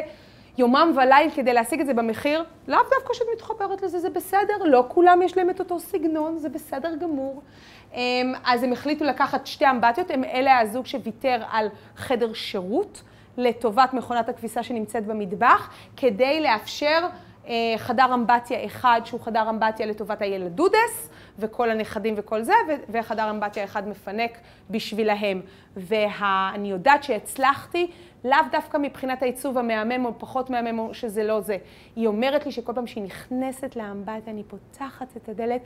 יומם 0.57 0.91
וליל 0.95 1.29
כדי 1.35 1.53
להשיג 1.53 1.79
את 1.79 1.85
זה 1.85 1.93
במחיר. 1.93 2.43
לאו 2.67 2.79
דווקא 2.89 3.13
שאת 3.13 3.27
מתחברת 3.35 3.81
לזה, 3.81 3.99
זה 3.99 4.09
בסדר, 4.09 4.57
לא 4.65 4.85
כולם 4.87 5.21
יש 5.21 5.37
להם 5.37 5.49
את 5.49 5.59
אותו 5.59 5.79
סגנון, 5.79 6.37
זה 6.37 6.49
בסדר 6.49 6.95
גמור. 6.95 7.41
אמ, 7.93 8.33
אז 8.45 8.63
הם 8.63 8.73
החליטו 8.73 9.05
לקחת 9.05 9.47
שתי 9.47 9.69
אמבטיות, 9.69 10.11
הם 10.11 10.23
אלה 10.23 10.59
הזוג 10.59 10.85
שוויתר 10.85 11.41
על 11.51 11.67
חדר 11.95 12.33
שירות 12.33 13.01
לטובת 13.37 13.93
מכונת 13.93 14.29
הכביסה 14.29 14.63
שנמצאת 14.63 15.05
במטבח, 15.05 15.69
כדי 15.97 16.41
לאפשר 16.41 17.07
חדר 17.77 18.13
אמבטיה 18.13 18.65
אחד 18.65 19.01
שהוא 19.05 19.19
חדר 19.21 19.49
אמבטיה 19.49 19.85
לטובת 19.85 20.21
הילד 20.21 20.51
דודס 20.51 21.09
וכל 21.39 21.69
הנכדים 21.69 22.13
וכל 22.17 22.41
זה, 22.41 22.53
וחדר 22.89 23.29
אמבטיה 23.29 23.63
אחד 23.63 23.87
מפנק 23.87 24.37
בשבילהם. 24.69 25.41
ואני 25.77 26.71
יודעת 26.71 27.03
שהצלחתי, 27.03 27.91
לאו 28.25 28.37
דווקא 28.51 28.77
מבחינת 28.77 29.21
העיצוב 29.21 29.57
המהמם 29.57 30.05
או 30.05 30.19
פחות 30.19 30.49
מהמם 30.49 30.79
או 30.79 30.93
שזה 30.93 31.23
לא 31.23 31.41
זה. 31.41 31.57
היא 31.95 32.07
אומרת 32.07 32.45
לי 32.45 32.51
שכל 32.51 32.73
פעם 32.73 32.87
שהיא 32.87 33.03
נכנסת 33.03 33.75
לאמבטיה, 33.75 34.33
אני 34.33 34.43
פותחת 34.43 35.17
את 35.17 35.29
הדלת. 35.29 35.61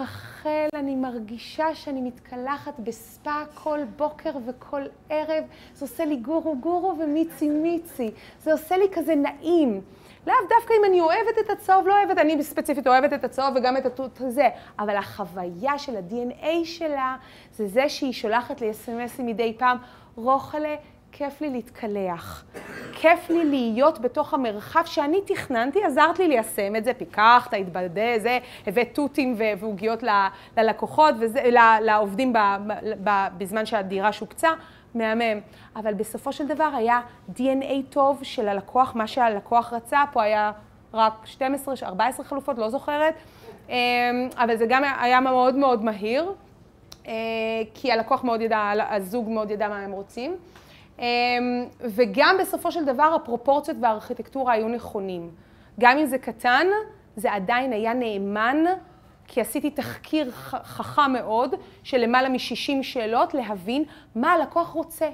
רחל, 0.00 0.68
אני 0.74 0.96
מרגישה 0.96 1.74
שאני 1.74 2.00
מתקלחת 2.00 2.74
בספא 2.78 3.42
כל 3.54 3.78
בוקר 3.96 4.30
וכל 4.46 4.82
ערב. 5.10 5.44
זה 5.74 5.84
עושה 5.84 6.04
לי 6.04 6.16
גורו 6.16 6.56
גורו 6.60 6.98
ומיצי 7.00 7.48
מיצי. 7.48 8.10
זה 8.42 8.52
עושה 8.52 8.76
לי 8.76 8.86
כזה 8.92 9.14
נעים. 9.14 9.80
לאו 10.26 10.34
דווקא 10.48 10.74
אם 10.78 10.84
אני 10.84 11.00
אוהבת 11.00 11.38
את 11.40 11.50
הצהוב, 11.50 11.88
לא 11.88 11.98
אוהבת, 11.98 12.18
אני 12.18 12.42
ספציפית 12.42 12.86
אוהבת 12.86 13.12
את 13.12 13.24
הצהוב 13.24 13.56
וגם 13.56 13.76
את 13.76 13.86
התות 13.86 14.20
הזה, 14.20 14.48
אבל 14.78 14.96
החוויה 14.96 15.78
של 15.78 15.96
ה-DNA 15.96 16.64
שלה 16.64 17.16
זה 17.52 17.66
זה 17.66 17.88
שהיא 17.88 18.12
שולחת 18.12 18.60
לי 18.60 18.70
אס.אם.אסים 18.70 19.26
מדי 19.26 19.54
פעם, 19.58 19.78
רוחלה, 20.16 20.76
כיף 21.12 21.40
לי 21.40 21.50
להתקלח. 21.50 22.44
כיף 22.92 23.30
לי 23.30 23.44
להיות 23.44 23.98
בתוך 23.98 24.34
המרחב 24.34 24.82
שאני 24.84 25.20
תכננתי, 25.26 25.84
עזרת 25.84 26.18
לי 26.18 26.28
ליישם 26.28 26.76
את 26.76 26.84
זה, 26.84 26.94
פיקחת, 26.94 27.54
התבדה, 27.54 28.18
זה, 28.18 28.38
הבאת 28.66 28.88
תותים 28.92 29.34
ועוגיות 29.58 30.02
ללקוחות, 30.56 31.14
וזה, 31.20 31.50
לעובדים 31.80 32.32
בזמן 33.38 33.66
שהדירה 33.66 34.12
שופצה, 34.12 34.48
מהמם. 34.94 35.40
אבל 35.76 35.94
בסופו 35.94 36.32
של 36.32 36.46
דבר 36.46 36.70
היה 36.76 37.00
DNA 37.36 37.72
טוב 37.90 38.18
של 38.22 38.48
הלקוח, 38.48 38.94
מה 38.94 39.06
שהלקוח 39.06 39.72
רצה, 39.72 40.02
פה 40.12 40.22
היה 40.22 40.52
רק 40.94 41.12
12, 41.24 41.74
14 41.82 42.26
חלופות, 42.26 42.58
לא 42.58 42.68
זוכרת, 42.68 43.14
אמ, 43.68 43.74
אבל 44.36 44.56
זה 44.56 44.66
גם 44.68 44.82
היה 45.00 45.20
מאוד 45.20 45.54
מאוד 45.54 45.84
מהיר, 45.84 46.32
אה, 47.06 47.12
כי 47.74 47.92
הלקוח 47.92 48.24
מאוד 48.24 48.40
ידע, 48.40 48.72
הזוג 48.90 49.30
מאוד 49.30 49.50
ידע 49.50 49.68
מה 49.68 49.78
הם 49.78 49.92
רוצים. 49.92 50.36
אמ, 50.98 51.04
וגם 51.80 52.36
בסופו 52.40 52.72
של 52.72 52.84
דבר 52.84 53.12
הפרופורציות 53.14 53.76
והארכיטקטורה 53.80 54.52
היו 54.52 54.68
נכונים. 54.68 55.30
גם 55.80 55.98
אם 55.98 56.06
זה 56.06 56.18
קטן, 56.18 56.66
זה 57.16 57.32
עדיין 57.32 57.72
היה 57.72 57.94
נאמן, 57.94 58.64
כי 59.32 59.40
עשיתי 59.40 59.70
תחקיר 59.70 60.30
חכם 60.64 61.12
מאוד 61.12 61.54
של 61.82 61.96
למעלה 61.96 62.28
מ-60 62.28 62.82
שאלות 62.82 63.34
להבין 63.34 63.84
מה 64.14 64.32
הלקוח 64.32 64.68
רוצה. 64.68 65.08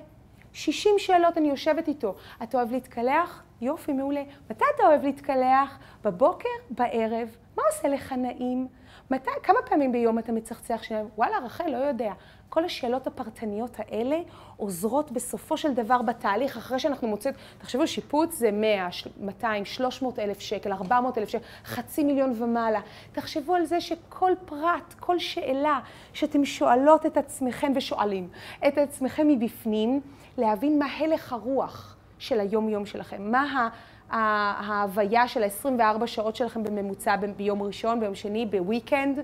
60 0.52 0.92
שאלות 0.98 1.38
אני 1.38 1.48
יושבת 1.48 1.88
איתו. 1.88 2.14
אתה 2.42 2.58
אוהב 2.58 2.72
להתקלח? 2.72 3.42
יופי, 3.60 3.92
מעולה. 3.92 4.22
מתי 4.50 4.64
אתה 4.74 4.86
אוהב 4.86 5.04
להתקלח? 5.04 5.78
בבוקר? 6.04 6.48
בערב? 6.70 7.36
מה 7.56 7.62
עושה 7.72 7.88
לך 7.88 8.12
נעים? 8.12 8.68
מתי, 9.10 9.30
כמה 9.42 9.58
פעמים 9.66 9.92
ביום 9.92 10.18
אתה 10.18 10.32
מצחצח 10.32 10.82
שיניים? 10.82 11.08
וואלה, 11.16 11.38
רחל, 11.38 11.70
לא 11.70 11.76
יודע. 11.76 12.12
כל 12.48 12.64
השאלות 12.64 13.06
הפרטניות 13.06 13.76
האלה 13.78 14.16
עוזרות 14.56 15.12
בסופו 15.12 15.56
של 15.56 15.74
דבר 15.74 16.02
בתהליך, 16.02 16.56
אחרי 16.56 16.78
שאנחנו 16.78 17.08
מוצאים, 17.08 17.34
תחשבו, 17.58 17.86
שיפוץ 17.86 18.34
זה 18.34 18.50
100, 18.52 18.88
200, 19.20 19.64
300 19.64 20.18
אלף 20.18 20.40
שקל, 20.40 20.72
400 20.72 21.18
אלף 21.18 21.28
שקל, 21.28 21.44
חצי 21.64 22.04
מיליון 22.04 22.32
ומעלה. 22.42 22.80
תחשבו 23.12 23.54
על 23.54 23.64
זה 23.64 23.80
שכל 23.80 24.32
פרט, 24.44 24.94
כל 25.00 25.18
שאלה 25.18 25.80
שאתם 26.12 26.44
שואלות 26.44 27.06
את 27.06 27.16
עצמכם 27.16 27.72
ושואלים 27.74 28.28
את 28.68 28.78
עצמכם 28.78 29.28
מבפנים, 29.28 30.00
להבין 30.38 30.78
מה 30.78 30.86
הלך 30.98 31.32
הרוח 31.32 31.96
של 32.18 32.40
היום-יום 32.40 32.86
שלכם, 32.86 33.30
מה 33.32 33.42
ה... 33.42 33.68
ההוויה 34.10 35.28
של 35.28 35.42
ה-24 35.42 36.06
שעות 36.06 36.36
שלכם 36.36 36.64
בממוצע 36.64 37.16
ביום 37.36 37.62
ראשון, 37.62 38.00
ביום 38.00 38.14
שני, 38.14 38.46
בוויקנד. 38.46 39.18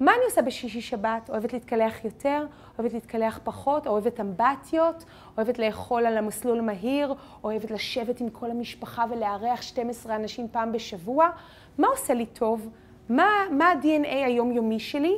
מה 0.00 0.12
אני 0.12 0.24
עושה 0.24 0.42
בשישי 0.42 0.80
שבת? 0.80 1.30
אוהבת 1.30 1.52
להתקלח 1.52 2.04
יותר? 2.04 2.46
אוהבת 2.78 2.92
להתקלח 2.92 3.40
פחות? 3.44 3.86
אוהבת 3.86 4.20
אמבטיות? 4.20 5.04
אוהבת 5.36 5.58
לאכול 5.58 6.06
על 6.06 6.16
המסלול 6.16 6.58
המהיר? 6.58 7.14
אוהבת 7.44 7.70
לשבת 7.70 8.20
עם 8.20 8.30
כל 8.30 8.50
המשפחה 8.50 9.04
ולארח 9.10 9.62
12 9.62 10.16
אנשים 10.16 10.48
פעם 10.52 10.72
בשבוע? 10.72 11.30
מה 11.78 11.88
עושה 11.88 12.14
לי 12.14 12.26
טוב? 12.26 12.68
מה, 13.08 13.28
מה 13.50 13.64
ה-DNA 13.64 14.26
היומיומי 14.26 14.80
שלי? 14.80 15.14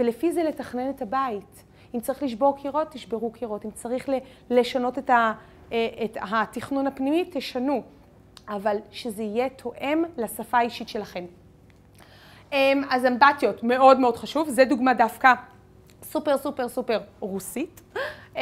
ולפי 0.00 0.32
זה 0.32 0.42
לתכנן 0.42 0.90
את 0.90 1.02
הבית. 1.02 1.64
אם 1.94 2.00
צריך 2.00 2.22
לשבור 2.22 2.56
קירות, 2.56 2.90
תשברו 2.90 3.30
קירות. 3.30 3.64
אם 3.64 3.70
צריך 3.70 4.08
לשנות 4.50 4.98
את, 4.98 5.10
ה, 5.10 5.32
אה, 5.72 5.88
את 6.04 6.16
התכנון 6.20 6.86
הפנימי, 6.86 7.24
תשנו. 7.32 7.82
אבל 8.48 8.76
שזה 8.90 9.22
יהיה 9.22 9.48
תואם 9.48 10.02
לשפה 10.16 10.58
האישית 10.58 10.88
שלכם. 10.88 11.24
אמ, 12.52 12.82
אז 12.90 13.06
אמבטיות, 13.06 13.62
מאוד 13.62 14.00
מאוד 14.00 14.16
חשוב, 14.16 14.48
זה 14.48 14.64
דוגמה 14.64 14.94
דווקא 14.94 15.32
סופר 16.04 16.38
סופר 16.38 16.68
סופר 16.68 17.00
רוסית. 17.20 17.80
אמ, 18.36 18.40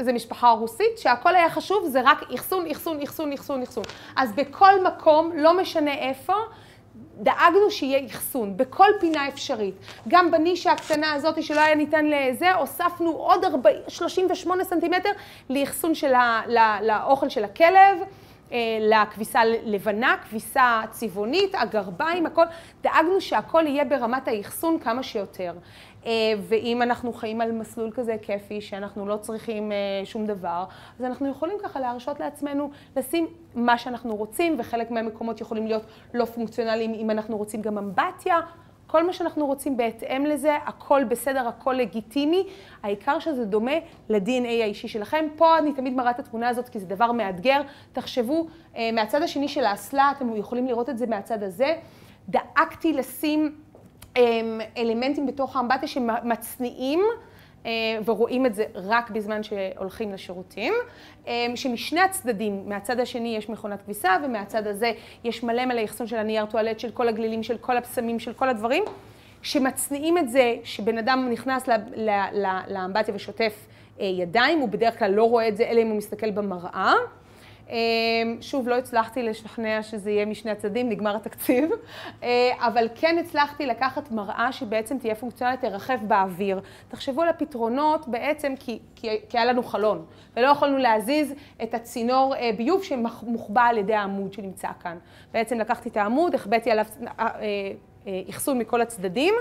זה 0.00 0.12
משפחה 0.12 0.50
רוסית, 0.50 0.98
שהכל 0.98 1.34
היה 1.34 1.50
חשוב, 1.50 1.86
זה 1.86 2.00
רק 2.04 2.22
אחסון, 2.34 2.70
אחסון, 2.70 3.02
אחסון, 3.02 3.32
אחסון, 3.32 3.62
אחסון. 3.62 3.84
אז 4.16 4.32
בכל 4.32 4.84
מקום, 4.84 5.32
לא 5.34 5.60
משנה 5.60 5.94
איפה, 5.94 6.34
דאגנו 7.16 7.70
שיהיה 7.70 8.06
אחסון, 8.06 8.56
בכל 8.56 8.88
פינה 9.00 9.28
אפשרית. 9.28 9.74
גם 10.08 10.30
בנישה 10.30 10.72
הקטנה 10.72 11.12
הזאת 11.12 11.42
שלא 11.42 11.60
היה 11.60 11.74
ניתן 11.74 12.06
לזה, 12.06 12.54
הוספנו 12.54 13.10
עוד 13.10 13.44
40, 13.44 13.76
38 13.88 14.64
סנטימטר 14.64 15.10
לאחסון 15.50 15.94
של 15.94 16.14
ה, 16.14 16.42
לא, 16.48 16.62
לאוכל 16.82 17.28
של 17.28 17.44
הכלב. 17.44 17.98
אה, 18.52 18.58
לכביסה 18.80 19.44
לבנה, 19.44 20.16
כביסה 20.28 20.80
צבעונית, 20.90 21.54
הגרביים, 21.54 22.26
הכל. 22.26 22.44
דאגנו 22.82 23.20
שהכל 23.20 23.66
יהיה 23.66 23.84
ברמת 23.84 24.28
האחסון 24.28 24.78
כמה 24.78 25.02
שיותר. 25.02 25.52
אה, 26.06 26.12
ואם 26.40 26.82
אנחנו 26.82 27.12
חיים 27.12 27.40
על 27.40 27.52
מסלול 27.52 27.90
כזה 27.90 28.16
כיפי, 28.22 28.60
שאנחנו 28.60 29.06
לא 29.06 29.16
צריכים 29.16 29.72
אה, 29.72 29.76
שום 30.04 30.26
דבר, 30.26 30.64
אז 30.98 31.04
אנחנו 31.04 31.30
יכולים 31.30 31.56
ככה 31.62 31.80
להרשות 31.80 32.20
לעצמנו 32.20 32.70
לשים 32.96 33.26
מה 33.54 33.78
שאנחנו 33.78 34.16
רוצים, 34.16 34.56
וחלק 34.58 34.90
מהמקומות 34.90 35.40
יכולים 35.40 35.66
להיות 35.66 35.82
לא 36.14 36.24
פונקציונליים 36.24 36.94
אם 36.94 37.10
אנחנו 37.10 37.36
רוצים 37.36 37.62
גם 37.62 37.78
אמבטיה. 37.78 38.40
כל 38.86 39.06
מה 39.06 39.12
שאנחנו 39.12 39.46
רוצים 39.46 39.76
בהתאם 39.76 40.26
לזה, 40.26 40.56
הכל 40.66 41.04
בסדר, 41.04 41.48
הכל 41.48 41.72
לגיטימי, 41.72 42.46
העיקר 42.82 43.18
שזה 43.18 43.44
דומה 43.44 43.72
ל-DNA 44.08 44.62
האישי 44.62 44.88
שלכם. 44.88 45.26
פה 45.36 45.58
אני 45.58 45.72
תמיד 45.72 45.94
מראה 45.94 46.10
את 46.10 46.18
התמונה 46.18 46.48
הזאת 46.48 46.68
כי 46.68 46.78
זה 46.78 46.86
דבר 46.86 47.12
מאתגר. 47.12 47.62
תחשבו, 47.92 48.46
אה, 48.76 48.90
מהצד 48.92 49.22
השני 49.22 49.48
של 49.48 49.64
האסלה, 49.64 50.12
אתם 50.16 50.36
יכולים 50.36 50.66
לראות 50.66 50.88
את 50.88 50.98
זה 50.98 51.06
מהצד 51.06 51.42
הזה. 51.42 51.76
דאגתי 52.28 52.92
לשים 52.92 53.54
אלמנטים 54.76 55.26
בתוך 55.26 55.56
האמבטיה 55.56 55.88
שמצניעים. 55.88 57.00
אה, 57.66 57.98
ורואים 58.04 58.46
את 58.46 58.54
זה 58.54 58.64
רק 58.74 59.10
בזמן 59.10 59.42
שהולכים 59.42 60.12
לשירותים, 60.12 60.74
אה, 61.26 61.46
שמשני 61.54 62.00
הצדדים, 62.00 62.68
מהצד 62.68 63.00
השני 63.00 63.36
יש 63.36 63.48
מכונת 63.48 63.82
כביסה 63.82 64.16
ומהצד 64.24 64.66
הזה 64.66 64.92
יש 65.24 65.42
מלא 65.42 65.66
מלא 65.66 65.84
אחסון 65.84 66.06
של 66.06 66.16
הנייר 66.16 66.46
טואלט, 66.46 66.80
של 66.80 66.90
כל 66.90 67.08
הגלילים, 67.08 67.42
של 67.42 67.58
כל 67.58 67.76
הבשמים, 67.76 68.18
של 68.18 68.32
כל 68.32 68.48
הדברים, 68.48 68.84
שמצניעים 69.42 70.18
את 70.18 70.30
זה, 70.30 70.54
שבן 70.64 70.98
אדם 70.98 71.28
נכנס 71.30 71.68
לאמבטיה 72.68 73.14
ושוטף 73.14 73.66
אה, 74.00 74.06
ידיים, 74.06 74.58
הוא 74.58 74.68
בדרך 74.68 74.98
כלל 74.98 75.10
לא 75.10 75.24
רואה 75.24 75.48
את 75.48 75.56
זה, 75.56 75.64
אלא 75.64 75.82
אם 75.82 75.88
הוא 75.88 75.96
מסתכל 75.96 76.30
במראה. 76.30 76.94
אמ, 77.70 78.36
שוב, 78.40 78.68
לא 78.68 78.74
הצלחתי 78.74 79.22
לשכנע 79.22 79.82
שזה 79.82 80.10
יהיה 80.10 80.26
משני 80.26 80.50
הצדדים, 80.50 80.88
נגמר 80.88 81.16
התקציב, 81.16 81.70
אה, 82.22 82.52
אבל 82.58 82.88
כן 82.94 83.16
הצלחתי 83.18 83.66
לקחת 83.66 84.10
מראה 84.10 84.52
שבעצם 84.52 84.98
תהיה 84.98 85.14
פונקציונלית, 85.14 85.60
תרחב 85.60 85.98
באוויר. 86.02 86.60
תחשבו 86.88 87.22
על 87.22 87.28
הפתרונות 87.28 88.08
בעצם 88.08 88.54
כי, 88.60 88.78
כי, 88.96 89.08
כי 89.28 89.38
היה 89.38 89.44
לנו 89.44 89.62
חלון, 89.62 90.04
ולא 90.36 90.46
יכולנו 90.48 90.78
להזיז 90.78 91.34
את 91.62 91.74
הצינור 91.74 92.34
אה, 92.34 92.50
ביוב 92.56 92.82
שמוחבא 92.82 93.62
על 93.62 93.78
ידי 93.78 93.94
העמוד 93.94 94.32
שנמצא 94.32 94.68
כאן. 94.80 94.98
בעצם 95.32 95.58
לקחתי 95.58 95.88
את 95.88 95.96
העמוד, 95.96 96.34
החבאתי 96.34 96.70
עליו 96.70 96.86
אה, 97.18 97.32
אחסון 98.30 98.58
מכל 98.58 98.80
הצדדים, 98.80 99.34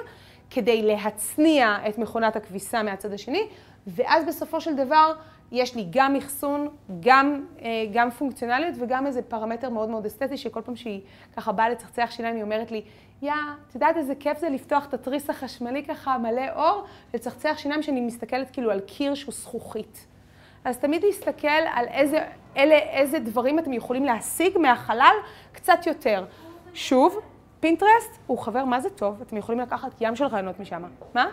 כדי 0.50 0.82
להצניע 0.82 1.78
את 1.90 1.98
מכונת 1.98 2.36
הכביסה 2.36 2.84
מהצד 2.84 3.14
השני, 3.14 3.48
ואז 3.88 4.26
בסופו 4.28 4.62
של 4.62 4.76
דבר 4.76 5.14
יש 5.52 5.76
לי 5.76 5.88
גם 5.90 6.16
אחסון, 6.16 6.68
גם, 7.00 7.46
אה, 7.62 7.86
גם 7.94 8.12
פונקציונליות 8.12 8.76
וגם 8.80 9.08
איזה 9.08 9.22
פרמטר 9.22 9.70
מאוד 9.70 9.90
מאוד 9.90 10.06
אסתטי, 10.06 10.38
שכל 10.38 10.62
פעם 10.62 10.76
שהיא 10.76 11.02
ככה 11.36 11.52
באה 11.52 11.70
לצחצח 11.70 12.08
שיניים, 12.12 12.36
היא 12.36 12.44
אומרת 12.44 12.72
לי, 12.72 12.82
יא, 13.22 13.32
את 13.70 13.76
יודעת 13.76 13.98
איזה 13.98 14.16
כיף 14.16 14.40
זה 14.40 14.50
לפתוח 14.50 14.86
את 14.86 14.94
התריס 14.94 15.30
החשמלי 15.30 15.84
ככה 15.84 16.18
מלא 16.18 16.44
אור, 16.56 16.84
לצחצח 17.14 17.56
שיניים 17.58 17.84
שאני 17.84 18.02
מסתכלת 18.02 18.52
כאילו 18.52 18.72
על 18.72 18.80
קיר 18.80 19.16
שהוא 19.16 19.34
זכוכית. 19.34 20.08
אז 20.66 20.78
תמיד 20.78 21.04
להסתכל 21.04 21.48
על 21.48 21.86
איזה, 21.88 22.26
אלה, 22.58 22.76
איזה 22.76 23.20
דברים 23.20 23.60
אתם 23.60 23.74
יכולים 23.74 24.06
להשיג 24.06 24.58
מהחלל 24.58 25.16
קצת 25.52 25.88
יותר. 25.88 26.26
שוב, 26.74 27.20
פינטרסט 27.60 28.18
הוא 28.28 28.40
חבר 28.40 28.66
מה 28.66 28.80
זה 28.80 28.90
טוב, 28.90 29.22
אתם 29.22 29.38
יכולים 29.38 29.62
לקחת 29.62 29.92
ים 30.02 30.16
של 30.16 30.26
רעיונות 30.26 30.60
משם. 30.60 30.84
מה? 31.14 31.30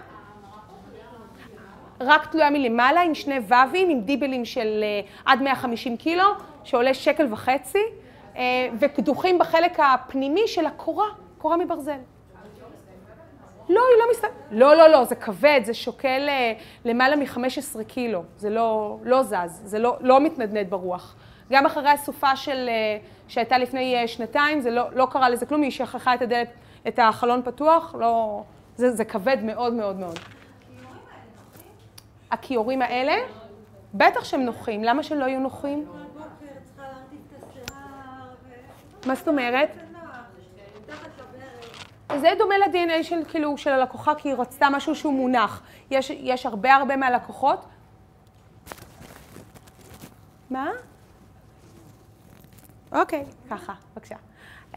רק 2.07 2.27
תלויה 2.27 2.51
מלמעלה 2.51 3.01
עם 3.01 3.15
שני 3.15 3.39
ו"ים, 3.49 3.91
עם 3.91 4.01
דיבלים 4.01 4.45
של 4.45 4.85
uh, 5.05 5.23
עד 5.25 5.43
150 5.43 5.97
קילו, 5.97 6.25
שעולה 6.65 6.95
שקל 6.95 7.27
וחצי, 7.33 7.79
uh, 8.35 8.39
וקדוחים 8.81 9.39
בחלק 9.39 9.81
הפנימי 9.81 10.43
של 10.47 10.67
הקורה, 10.67 11.07
קורה 11.39 11.57
מברזל. 11.57 11.99
לא, 13.69 13.81
היא 13.91 13.99
לא 13.99 14.05
מסתכלת. 14.11 14.33
לא, 14.51 14.77
לא, 14.77 14.89
לא, 14.89 15.05
זה 15.05 15.15
כבד, 15.15 15.61
זה 15.65 15.75
שוקל 15.75 16.29
uh, 16.29 16.63
למעלה 16.85 17.17
מ-15 17.17 17.85
קילו. 17.87 18.23
זה 18.37 18.51
לא, 18.51 18.99
לא 19.03 19.23
זז, 19.23 19.61
זה 19.65 19.79
לא, 19.79 19.97
לא 20.01 20.21
מתנדנד 20.21 20.71
ברוח. 20.71 21.17
גם 21.51 21.67
אחרי 21.67 21.91
הסופה 21.91 22.37
של, 22.37 22.71
שהייתה 23.29 23.59
לפני 23.59 24.09
שנתיים, 24.09 24.61
זה 24.61 24.71
לא, 24.71 24.85
לא 24.93 25.07
קרה 25.11 25.29
לזה 25.29 25.47
כלום, 25.47 25.63
היא 25.63 25.71
שכחה 25.71 26.15
את 26.15 26.23
הדלת, 26.23 26.49
את 26.89 26.99
החלון 27.03 27.43
פתוח, 27.45 27.95
לא, 27.99 28.43
זה, 28.77 28.91
זה 28.91 29.05
כבד 29.05 29.37
מאוד 29.43 29.73
מאוד 29.73 29.97
מאוד. 29.97 30.19
הכיורים 32.33 32.83
האלה, 32.83 33.15
בטח 33.95 34.25
שהם 34.25 34.41
נוחים, 34.41 34.85
למה 34.85 35.03
שהם 35.03 35.19
לא 35.19 35.25
יהיו 35.25 35.41
נוחים? 35.41 35.87
מה 39.07 39.15
זאת 39.15 39.29
אומרת? 39.29 39.77
זה 42.21 42.29
דומה 42.39 42.59
ל-DNA 42.59 43.03
של, 43.03 43.25
כאילו, 43.29 43.59
של 43.59 43.71
הלקוחה, 43.71 44.15
כי 44.15 44.29
היא 44.29 44.37
רצתה 44.39 44.69
משהו 44.71 44.95
שהוא 44.95 45.13
מונח. 45.13 45.63
יש, 45.91 46.11
יש 46.11 46.47
הרבה 46.47 46.75
הרבה 46.75 46.97
מהלקוחות. 46.97 47.65
מה? 50.51 50.71
אוקיי, 52.93 53.25
ככה, 53.51 53.73
בבקשה. 53.93 54.17
Um, 54.73 54.77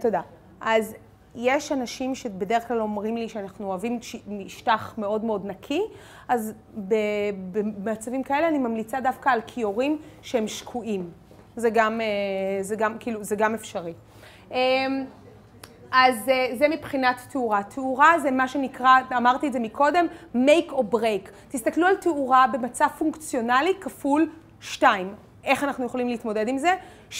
תודה. 0.00 0.20
אז 0.60 0.94
יש 1.34 1.72
אנשים 1.72 2.14
שבדרך 2.14 2.68
כלל 2.68 2.80
אומרים 2.80 3.16
לי 3.16 3.28
שאנחנו 3.28 3.66
אוהבים 3.66 3.98
משטח 4.28 4.94
מאוד 4.98 5.24
מאוד 5.24 5.46
נקי, 5.46 5.82
אז 6.28 6.52
במצבים 7.52 8.22
כאלה 8.22 8.48
אני 8.48 8.58
ממליצה 8.58 9.00
דווקא 9.00 9.28
על 9.28 9.40
כיורים 9.46 9.98
שהם 10.22 10.48
שקועים. 10.48 11.10
זה 11.56 11.70
גם, 11.70 12.00
אה, 12.00 12.62
זה 12.62 12.76
גם, 12.76 12.96
כאילו, 13.00 13.24
זה 13.24 13.36
גם 13.36 13.54
אפשרי. 13.54 13.92
אמ, 14.50 14.56
אז 15.92 16.28
אה, 16.28 16.48
זה 16.58 16.68
מבחינת 16.68 17.20
תאורה. 17.30 17.62
תאורה 17.62 18.18
זה 18.18 18.30
מה 18.30 18.48
שנקרא, 18.48 18.90
אמרתי 19.16 19.46
את 19.46 19.52
זה 19.52 19.58
מקודם, 19.58 20.06
make 20.34 20.70
or 20.70 20.94
break. 20.94 21.30
תסתכלו 21.48 21.86
על 21.86 21.96
תאורה 21.96 22.46
במצב 22.52 22.86
פונקציונלי 22.98 23.72
כפול 23.80 24.30
2. 24.60 25.14
איך 25.44 25.64
אנחנו 25.64 25.84
יכולים 25.84 26.08
להתמודד 26.08 26.48
עם 26.48 26.58
זה? 26.58 26.74
70% 27.10 27.14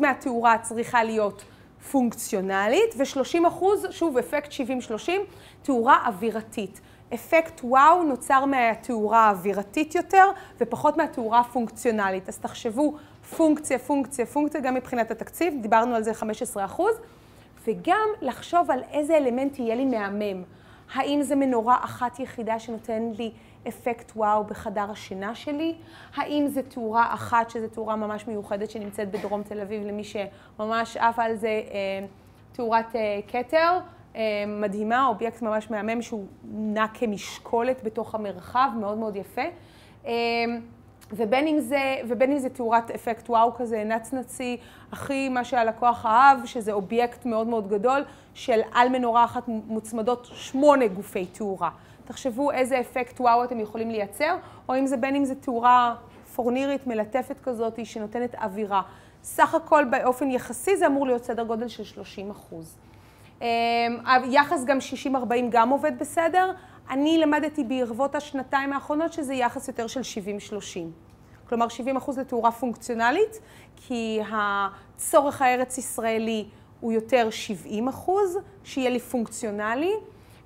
מהתאורה 0.00 0.58
צריכה 0.58 1.04
להיות 1.04 1.44
פונקציונלית, 1.90 2.94
ו-30%, 2.96 3.64
שוב, 3.90 4.18
אפקט 4.18 4.52
70-30, 5.06 5.10
תאורה 5.62 5.98
אווירתית. 6.06 6.80
אפקט 7.14 7.60
וואו 7.64 8.02
נוצר 8.02 8.44
מהתאורה 8.44 9.18
האווירתית 9.18 9.94
יותר, 9.94 10.24
ופחות 10.60 10.96
מהתאורה 10.96 11.40
הפונקציונלית. 11.40 12.28
אז 12.28 12.38
תחשבו, 12.38 12.94
פונקציה, 13.36 13.78
פונקציה, 13.78 14.26
פונקציה, 14.26 14.60
גם 14.60 14.74
מבחינת 14.74 15.10
התקציב, 15.10 15.54
דיברנו 15.62 15.94
על 15.94 16.02
זה 16.02 16.12
15%, 16.56 16.80
וגם 17.66 18.08
לחשוב 18.20 18.70
על 18.70 18.82
איזה 18.92 19.16
אלמנט 19.16 19.58
יהיה 19.58 19.74
לי 19.74 19.84
מהמם. 19.84 20.42
האם 20.94 21.22
זה 21.22 21.34
מנורה 21.34 21.76
אחת 21.84 22.18
יחידה 22.20 22.58
שנותן 22.58 23.10
לי 23.18 23.32
אפקט 23.68 24.12
וואו 24.16 24.44
בחדר 24.44 24.90
השינה 24.90 25.34
שלי? 25.34 25.74
האם 26.14 26.48
זה 26.48 26.62
תאורה 26.62 27.14
אחת, 27.14 27.50
שזו 27.50 27.68
תאורה 27.68 27.96
ממש 27.96 28.26
מיוחדת 28.26 28.70
שנמצאת 28.70 29.10
בדרום 29.10 29.42
תל 29.42 29.60
אביב, 29.60 29.86
למי 29.86 30.02
שממש 30.04 30.96
עפה 30.96 31.22
על 31.22 31.36
זה, 31.36 31.48
אה, 31.48 32.06
תאורת 32.52 32.96
אה, 32.96 33.20
כתר, 33.28 33.78
אה, 34.16 34.44
מדהימה, 34.46 35.06
אובייקט 35.06 35.42
ממש 35.42 35.70
מהמם 35.70 36.02
שהוא 36.02 36.26
נע 36.52 36.86
כמשקולת 36.94 37.84
בתוך 37.84 38.14
המרחב, 38.14 38.70
מאוד 38.80 38.98
מאוד 38.98 39.16
יפה. 39.16 39.42
אה, 40.06 40.12
ובין 41.12 41.46
אם 41.46 41.60
זה, 41.60 41.96
ובין 42.08 42.32
אם 42.32 42.38
זה 42.38 42.48
תאורת 42.48 42.90
אפקט 42.90 43.30
וואו 43.30 43.54
כזה 43.54 43.84
נצנצי, 43.84 44.56
הכי 44.92 45.28
מה 45.28 45.44
שהלקוח 45.44 46.06
אהב, 46.06 46.46
שזה 46.46 46.72
אובייקט 46.72 47.26
מאוד 47.26 47.46
מאוד 47.46 47.68
גדול, 47.68 48.04
של 48.34 48.60
על 48.72 48.88
מנורה 48.88 49.24
אחת 49.24 49.42
מוצמדות 49.48 50.28
שמונה 50.32 50.86
גופי 50.86 51.26
תאורה. 51.26 51.70
תחשבו 52.10 52.50
איזה 52.50 52.80
אפקט 52.80 53.20
וואו 53.20 53.44
אתם 53.44 53.60
יכולים 53.60 53.90
לייצר, 53.90 54.36
או 54.68 54.78
אם 54.78 54.86
זה 54.86 54.96
בין 54.96 55.16
אם 55.16 55.24
זה 55.24 55.34
תאורה 55.34 55.94
פורנירית 56.34 56.86
מלטפת 56.86 57.40
כזאת 57.42 57.86
שנותנת 57.86 58.34
אווירה. 58.34 58.82
סך 59.22 59.54
הכל 59.54 59.84
באופן 59.90 60.30
יחסי 60.30 60.76
זה 60.76 60.86
אמור 60.86 61.06
להיות 61.06 61.24
סדר 61.24 61.42
גודל 61.42 61.68
של 61.68 61.84
30 61.84 62.30
אחוז. 62.30 62.78
היחס 64.06 64.64
גם 64.64 64.78
60-40 65.06 65.14
גם 65.50 65.70
עובד 65.70 65.98
בסדר. 65.98 66.52
אני 66.90 67.18
למדתי 67.18 67.64
בערבות 67.64 68.14
השנתיים 68.14 68.72
האחרונות 68.72 69.12
שזה 69.12 69.34
יחס 69.34 69.68
יותר 69.68 69.86
של 69.86 70.00
70-30. 70.00 70.62
כלומר 71.48 71.68
70 71.68 71.96
אחוז 71.96 72.18
לתאורה 72.18 72.52
פונקציונלית, 72.52 73.40
כי 73.76 74.20
הצורך 74.32 75.42
הארץ 75.42 75.78
ישראלי 75.78 76.44
הוא 76.80 76.92
יותר 76.92 77.30
70 77.30 77.88
אחוז, 77.88 78.38
שיהיה 78.64 78.90
לי 78.90 78.98
פונקציונלי, 78.98 79.92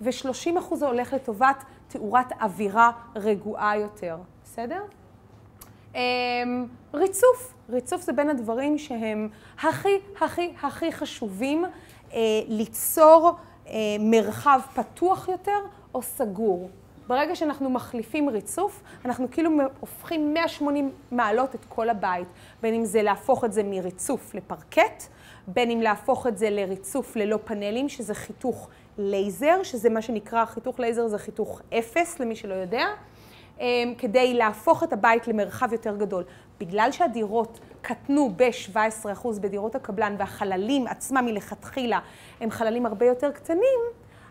ו-30 0.01 0.59
אחוז 0.59 0.79
זה 0.79 0.87
הולך 0.87 1.13
לטובת 1.13 1.65
תאורת 1.89 2.33
אווירה 2.41 2.91
רגועה 3.17 3.79
יותר. 3.79 4.17
בסדר? 4.45 4.83
אמ, 5.95 6.67
ריצוף. 6.95 7.55
ריצוף 7.69 8.03
זה 8.03 8.13
בין 8.13 8.31
הדברים 8.31 8.79
שהם 8.79 9.29
הכי, 9.63 9.99
הכי, 10.21 10.53
הכי 10.63 10.93
חשובים 10.93 11.65
אה, 12.13 12.19
ליצור 12.49 13.33
אה, 13.69 13.73
מרחב 14.01 14.61
פתוח 14.75 15.29
יותר 15.29 15.59
או 15.95 16.03
סגור. 16.03 16.71
ברגע 17.07 17.37
שאנחנו 17.37 17.71
מחליפים 17.71 18.29
ריצוף, 18.29 18.83
אנחנו 19.05 19.31
כאילו 19.31 19.51
הופכים 19.81 20.35
180 20.35 20.91
מעלות 21.11 21.55
את 21.55 21.65
כל 21.69 21.91
הבית. 21.91 22.29
בין 22.63 22.75
אם 22.75 22.85
זה 22.85 23.03
להפוך 23.03 23.45
את 23.45 23.53
זה 23.53 23.63
מריצוף 23.63 24.35
לפרקט, 24.35 25.03
בין 25.47 25.71
אם 25.71 25.81
להפוך 25.81 26.27
את 26.27 26.39
זה 26.39 26.51
לריצוף 26.51 27.17
ללא 27.17 27.39
פאנלים, 27.45 27.89
שזה 27.89 28.15
חיתוך 28.15 28.69
לייזר, 28.99 29.63
שזה 29.63 29.91
מה 29.91 30.03
שנקרא, 30.03 30.45
חיתוך 30.45 30.81
לייזר 30.81 31.07
זה 31.07 31.19
חיתוך 31.19 31.61
אפס, 31.79 32.21
למי 32.21 32.37
שלא 32.37 32.55
יודע, 32.55 32.87
אמ, 33.61 33.95
כדי 33.99 34.35
להפוך 34.35 34.83
את 34.83 34.93
הבית 34.93 35.29
למרחב 35.29 35.73
יותר 35.73 35.97
גדול. 35.97 36.25
בגלל 36.61 36.93
שהדירות 36.93 37.61
קטנו 37.83 38.31
ב-17% 38.37 39.29
בדירות 39.41 39.75
הקבלן 39.75 40.15
והחללים 40.19 40.87
עצמם 40.87 41.25
מלכתחילה 41.25 42.01
הם 42.41 42.51
חללים 42.51 42.87
הרבה 42.87 43.07
יותר 43.07 43.31
קטנים, 43.31 43.81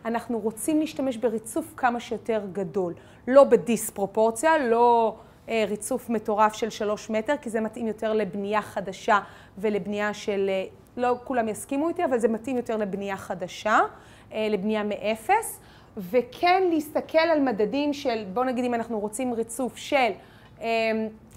אנחנו 0.06 0.40
רוצים 0.40 0.80
להשתמש 0.80 1.18
בריצוף 1.18 1.74
כמה 1.78 2.00
שיותר 2.00 2.42
גדול. 2.54 2.94
לא 3.28 3.44
בדיספרופורציה, 3.44 4.58
לא 4.58 5.16
אה, 5.50 5.66
ריצוף 5.68 6.10
מטורף 6.10 6.54
של 6.54 6.70
שלוש 6.70 7.10
מטר, 7.10 7.38
כי 7.42 7.50
זה 7.50 7.62
מתאים 7.62 7.88
יותר 7.88 8.14
לבנייה 8.14 8.62
חדשה 8.62 9.20
ולבנייה 9.58 10.14
של, 10.14 10.50
אה, 10.50 10.66
לא 10.98 11.16
כולם 11.24 11.50
יסכימו 11.50 11.90
איתי, 11.90 12.06
אבל 12.06 12.20
זה 12.20 12.28
מתאים 12.28 12.58
יותר 12.58 12.78
לבנייה 12.78 13.18
חדשה, 13.18 13.80
אה, 13.80 13.86
לבנייה 14.50 14.84
מאפס. 14.84 15.60
וכן 15.98 16.64
להסתכל 16.70 17.18
על 17.18 17.40
מדדים 17.40 17.94
של, 17.94 18.24
בוא 18.34 18.46
נגיד 18.46 18.66
אם 18.66 18.74
אנחנו 18.74 19.00
רוצים 19.00 19.34
ריצוף 19.34 19.78
של 19.78 20.12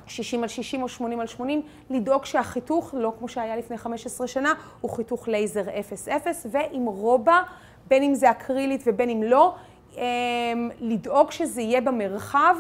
60 0.06 0.42
על 0.42 0.48
60 0.48 0.82
או 0.82 0.88
80 0.88 1.20
על 1.20 1.26
80, 1.26 1.62
לדאוג 1.90 2.24
שהחיתוך, 2.24 2.94
לא 2.98 3.12
כמו 3.18 3.28
שהיה 3.28 3.56
לפני 3.56 3.78
15 3.78 4.26
שנה, 4.26 4.52
הוא 4.80 4.90
חיתוך 4.90 5.28
לייזר 5.28 5.62
0-0, 6.08 6.10
ועם 6.50 6.86
רובה, 6.86 7.42
בין 7.88 8.02
אם 8.02 8.14
זה 8.14 8.30
אקרילית 8.30 8.82
ובין 8.86 9.10
אם 9.10 9.22
לא, 9.22 9.54
לדאוג 10.80 11.30
שזה 11.30 11.60
יהיה 11.60 11.80
במרחב 11.80 12.56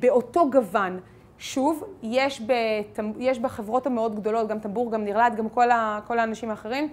באותו 0.00 0.50
גוון. 0.50 1.00
שוב, 1.38 1.84
יש, 2.02 2.40
בטמ- 2.40 3.02
יש 3.18 3.38
בחברות 3.38 3.86
המאוד 3.86 4.16
גדולות, 4.20 4.48
גם 4.48 4.58
טמבור, 4.58 4.92
גם 4.92 5.04
נרלט, 5.04 5.34
גם 5.34 5.48
כל, 5.48 5.70
ה, 5.70 6.00
כל 6.06 6.18
האנשים 6.18 6.50
האחרים, 6.50 6.88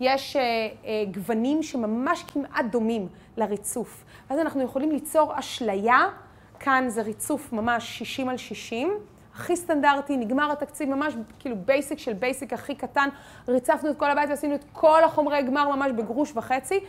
יש 0.00 0.36
אה, 0.36 0.42
אה, 0.42 1.04
גוונים 1.10 1.62
שממש 1.62 2.24
כמעט 2.32 2.64
דומים 2.70 3.08
לריצוף. 3.36 4.04
אז 4.30 4.38
אנחנו 4.38 4.62
יכולים 4.62 4.90
ליצור 4.90 5.38
אשליה, 5.38 5.98
כאן 6.60 6.84
זה 6.88 7.02
ריצוף 7.02 7.52
ממש 7.52 7.98
60 7.98 8.28
על 8.28 8.36
60, 8.36 8.92
הכי 9.34 9.56
סטנדרטי, 9.56 10.16
נגמר 10.16 10.52
התקציב 10.52 10.88
ממש 10.88 11.14
כאילו 11.38 11.56
basic 11.64 11.98
של 11.98 12.12
basic 12.12 12.52
הכי 12.52 12.74
קטן, 12.74 13.08
ריצפנו 13.48 13.90
את 13.90 13.96
כל 13.96 14.10
הבית 14.10 14.30
ועשינו 14.30 14.54
את 14.54 14.64
כל 14.72 15.04
החומרי 15.04 15.42
גמר 15.42 15.76
ממש 15.76 15.92
בגרוש 15.92 16.32
וחצי, 16.34 16.80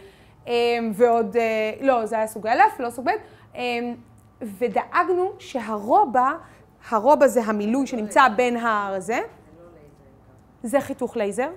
אה, 0.47 0.53
ועוד, 0.93 1.35
לא, 1.81 2.05
זה 2.05 2.15
היה 2.15 2.27
סוג 2.27 2.47
אלף, 2.47 2.79
לא 2.79 2.89
סוג 2.89 3.09
ב', 3.09 3.57
ודאגנו 4.41 5.31
שהרובה, 5.39 6.31
הרובה 6.89 7.27
זה 7.27 7.43
המילוי 7.43 7.87
שנמצא 7.87 8.27
בין 8.29 8.57
הזה, 8.57 9.19
זה 10.63 10.81
חיתוך 10.81 11.17
לייזר, 11.17 11.49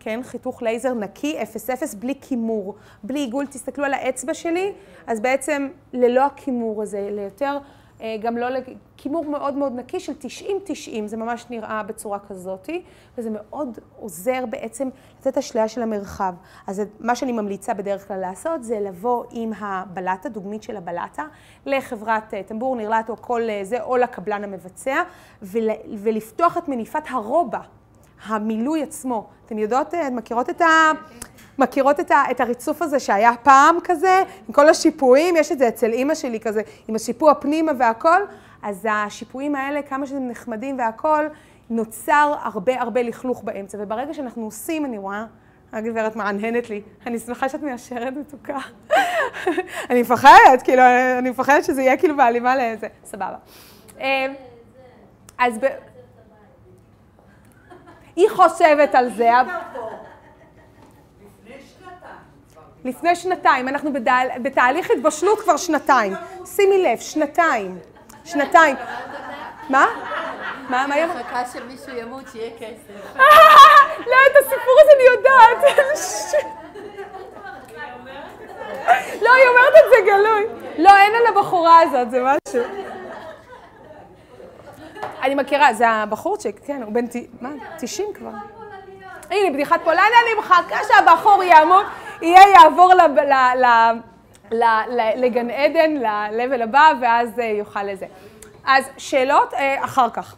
כן, 0.00 0.20
חיתוך 0.22 0.62
לייזר 0.62 0.94
נקי, 0.94 1.38
0-0, 1.42 1.96
בלי 1.96 2.14
קימור, 2.20 2.74
בלי 3.02 3.18
עיגול. 3.18 3.46
תסתכלו 3.46 3.84
על 3.84 3.94
האצבע 3.94 4.34
שלי, 4.34 4.72
אז 5.06 5.20
בעצם 5.20 5.68
ללא 5.92 6.26
הכימור 6.26 6.82
הזה, 6.82 7.08
ליותר, 7.10 7.58
אה, 8.00 8.16
גם 8.20 8.36
לא, 8.36 8.46
כימור 8.96 9.24
מאוד 9.24 9.54
מאוד 9.54 9.72
נקי 9.72 10.00
של 10.00 10.12
90-90, 10.12 11.06
זה 11.06 11.16
ממש 11.16 11.46
נראה 11.50 11.82
בצורה 11.82 12.18
כזאתי, 12.18 12.82
וזה 13.18 13.30
מאוד 13.32 13.78
עוזר 13.96 14.46
בעצם 14.50 14.88
לתת 15.20 15.38
אשליה 15.38 15.68
של 15.68 15.82
המרחב. 15.82 16.34
אז 16.66 16.82
מה 17.00 17.14
שאני 17.14 17.32
ממליצה 17.32 17.74
בדרך 17.74 18.08
כלל 18.08 18.20
לעשות, 18.20 18.64
זה 18.64 18.80
לבוא 18.80 19.24
עם 19.30 19.52
הבלטה, 19.58 20.28
דוגמית 20.28 20.62
של 20.62 20.76
הבלטה, 20.76 21.24
לחברת 21.66 22.34
אה, 22.34 22.42
טמבור, 22.42 22.76
נרלט 22.76 23.10
או 23.10 23.16
כל 23.16 23.42
אה, 23.48 23.60
זה, 23.62 23.82
או 23.82 23.96
לקבלן 23.96 24.44
המבצע, 24.44 25.02
ול, 25.42 25.68
ולפתוח 25.98 26.58
את 26.58 26.68
מניפת 26.68 27.02
הרובע. 27.10 27.60
המילוי 28.26 28.82
עצמו. 28.82 29.26
אתן 29.46 29.58
יודעות, 29.58 29.94
אה, 29.94 30.10
מכירות 30.10 30.50
את 30.50 30.60
ה... 30.60 30.66
מכירות 31.58 32.00
את, 32.00 32.10
ה, 32.10 32.22
את 32.30 32.40
הריצוף 32.40 32.82
הזה 32.82 33.00
שהיה 33.00 33.32
פעם 33.42 33.76
כזה, 33.84 34.22
עם 34.48 34.54
כל 34.54 34.68
השיפועים, 34.68 35.36
יש 35.36 35.52
את 35.52 35.58
זה 35.58 35.68
אצל 35.68 35.92
אימא 35.92 36.14
שלי 36.14 36.40
כזה, 36.40 36.62
עם 36.88 36.94
השיפוע 36.94 37.34
פנימה 37.34 37.72
והכל, 37.78 38.20
אז 38.62 38.88
השיפועים 38.90 39.54
האלה, 39.54 39.82
כמה 39.82 40.06
שהם 40.06 40.28
נחמדים 40.28 40.78
והכל, 40.78 41.26
נוצר 41.70 42.34
הרבה 42.42 42.80
הרבה 42.80 43.02
לכלוך 43.02 43.42
באמצע, 43.44 43.78
וברגע 43.80 44.14
שאנחנו 44.14 44.44
עושים, 44.44 44.84
אני 44.84 44.98
רואה, 44.98 45.24
הגברת 45.72 46.16
מהנהנת 46.16 46.70
לי, 46.70 46.82
אני 47.06 47.18
שמחה 47.18 47.48
שאת 47.48 47.62
מאשרת 47.62 48.12
מתוקה. 48.16 48.58
אני 49.90 50.02
מפחדת, 50.02 50.62
כאילו, 50.64 50.82
אני 51.18 51.30
מפחדת 51.30 51.64
שזה 51.64 51.82
יהיה 51.82 51.96
כאילו 51.96 52.16
בהלימה 52.16 52.56
לאיזה, 52.56 52.86
סבבה. 53.04 53.36
אה, 54.00 54.26
אז 55.38 55.58
ב... 55.58 55.66
היא 58.16 58.28
חושבת 58.30 58.94
על 58.94 59.10
זה. 59.16 59.30
לפני 62.84 63.16
שנתיים, 63.16 63.68
אנחנו 63.68 63.92
בתהל- 63.92 64.38
בתהליך 64.42 64.90
התבשלות 64.90 65.40
כבר 65.40 65.56
שנתיים. 65.56 66.12
שימי 66.56 66.82
לב, 66.82 66.98
שנתיים. 67.00 67.78
שנתיים. 68.24 68.76
מה? 69.68 69.86
מה, 70.68 70.86
מה 70.86 71.04
אמרה? 71.04 71.06
מחכה 71.06 71.42
שמישהו 71.52 71.96
ימות, 71.96 72.24
שיהיה 72.32 72.50
כסף. 72.58 73.16
לא, 74.06 74.16
את 74.26 74.36
הסיפור 74.40 74.74
הזה 74.82 74.90
אני 74.96 75.04
יודעת. 75.16 75.76
לא, 79.22 79.32
היא 79.34 79.46
אומרת 79.48 79.74
את 79.84 79.90
זה 79.90 79.96
גלוי. 80.06 80.46
לא, 80.78 80.90
אין 80.96 81.12
על 81.14 81.36
הבחורה 81.36 81.80
הזאת, 81.80 82.10
זה 82.10 82.20
משהו. 82.22 82.62
אני 85.22 85.34
מכירה, 85.34 85.74
זה 85.74 85.88
הבחורצ'יק, 85.88 86.60
כן, 86.64 86.82
הוא 86.82 86.92
בן 86.92 87.06
ת... 87.06 87.16
מה? 87.40 87.50
90 87.78 88.08
כבר. 88.14 88.30
הנה, 89.30 89.50
בדיחת 89.54 89.80
פולניה, 89.84 90.04
אני 90.04 90.40
מחכה 90.40 90.76
שהבחור 90.88 91.42
יעמוד, 91.42 91.86
יהיה 92.22 92.40
יעבור 92.48 92.92
לגן 95.16 95.50
עדן, 95.50 95.96
ל-level 95.96 96.62
הבא, 96.62 96.92
ואז 97.00 97.38
אה, 97.38 97.44
יוכל 97.44 97.82
לזה. 97.82 98.06
אז 98.64 98.84
שאלות 98.96 99.54
אה, 99.54 99.84
אחר 99.84 100.10
כך. 100.10 100.36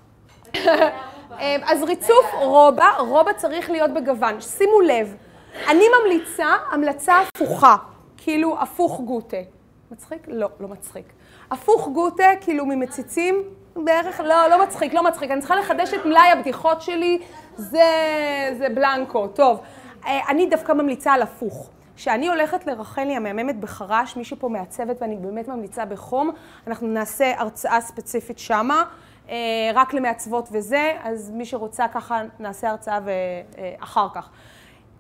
אה, 0.56 1.56
אז 1.64 1.82
ריצוף 1.82 2.26
רובע, 2.34 2.90
רובע 2.98 3.32
צריך 3.32 3.70
להיות 3.70 3.90
בגוון. 3.90 4.40
שימו 4.40 4.80
לב, 4.80 5.16
אני 5.68 5.84
ממליצה 6.00 6.46
המלצה 6.70 7.20
הפוכה, 7.20 7.76
כאילו 8.16 8.60
הפוך 8.60 9.00
גוטה. 9.00 9.36
מצחיק? 9.90 10.22
לא, 10.28 10.48
לא 10.60 10.68
מצחיק. 10.68 11.04
הפוך 11.50 11.88
גוטה, 11.88 12.24
כאילו 12.40 12.66
ממציצים, 12.66 13.42
בערך, 13.76 14.20
לא, 14.20 14.46
לא 14.50 14.62
מצחיק, 14.62 14.94
לא 14.94 15.04
מצחיק. 15.04 15.30
אני 15.30 15.40
צריכה 15.40 15.56
לחדש 15.56 15.94
את 15.94 16.06
מלאי 16.06 16.30
הבדיחות 16.32 16.82
שלי, 16.82 17.18
זה, 17.56 17.84
זה 18.58 18.68
בלנקו. 18.68 19.28
טוב, 19.28 19.60
אה, 20.06 20.20
אני 20.28 20.46
דווקא 20.46 20.72
ממליצה 20.72 21.12
על 21.12 21.22
הפוך. 21.22 21.70
כשאני 21.96 22.28
הולכת 22.28 22.66
לרחלי 22.66 23.16
המהממת 23.16 23.60
בחרש, 23.60 24.16
מישהו 24.16 24.36
פה 24.40 24.48
מהצוות 24.48 25.02
ואני 25.02 25.16
באמת 25.16 25.48
ממליצה 25.48 25.84
בחום, 25.84 26.30
אנחנו 26.66 26.86
נעשה 26.86 27.32
הרצאה 27.36 27.80
ספציפית 27.80 28.38
שמה, 28.38 28.84
אה, 29.28 29.36
רק 29.74 29.94
למעצבות 29.94 30.48
וזה, 30.52 30.92
אז 31.02 31.30
מי 31.30 31.44
שרוצה 31.44 31.88
ככה 31.88 32.22
נעשה 32.38 32.70
הרצאה 32.70 32.98
ואחר 33.04 34.06
כך. 34.14 34.30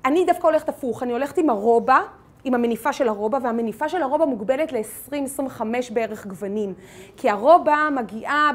אני 0.04 0.24
דווקא 0.24 0.46
הולכת 0.46 0.68
הפוך, 0.68 1.02
אני 1.02 1.12
הולכת 1.12 1.38
עם 1.38 1.50
הרובע, 1.50 1.98
עם 2.44 2.54
המניפה 2.54 2.92
של 2.92 3.08
הרובע, 3.08 3.38
והמניפה 3.42 3.88
של 3.88 4.02
הרובע 4.02 4.24
מוגבלת 4.24 4.72
ל-20-25 4.72 5.62
בערך 5.92 6.26
גוונים. 6.26 6.74
כי 7.16 7.30
הרובע 7.30 7.88
מגיעה 7.96 8.50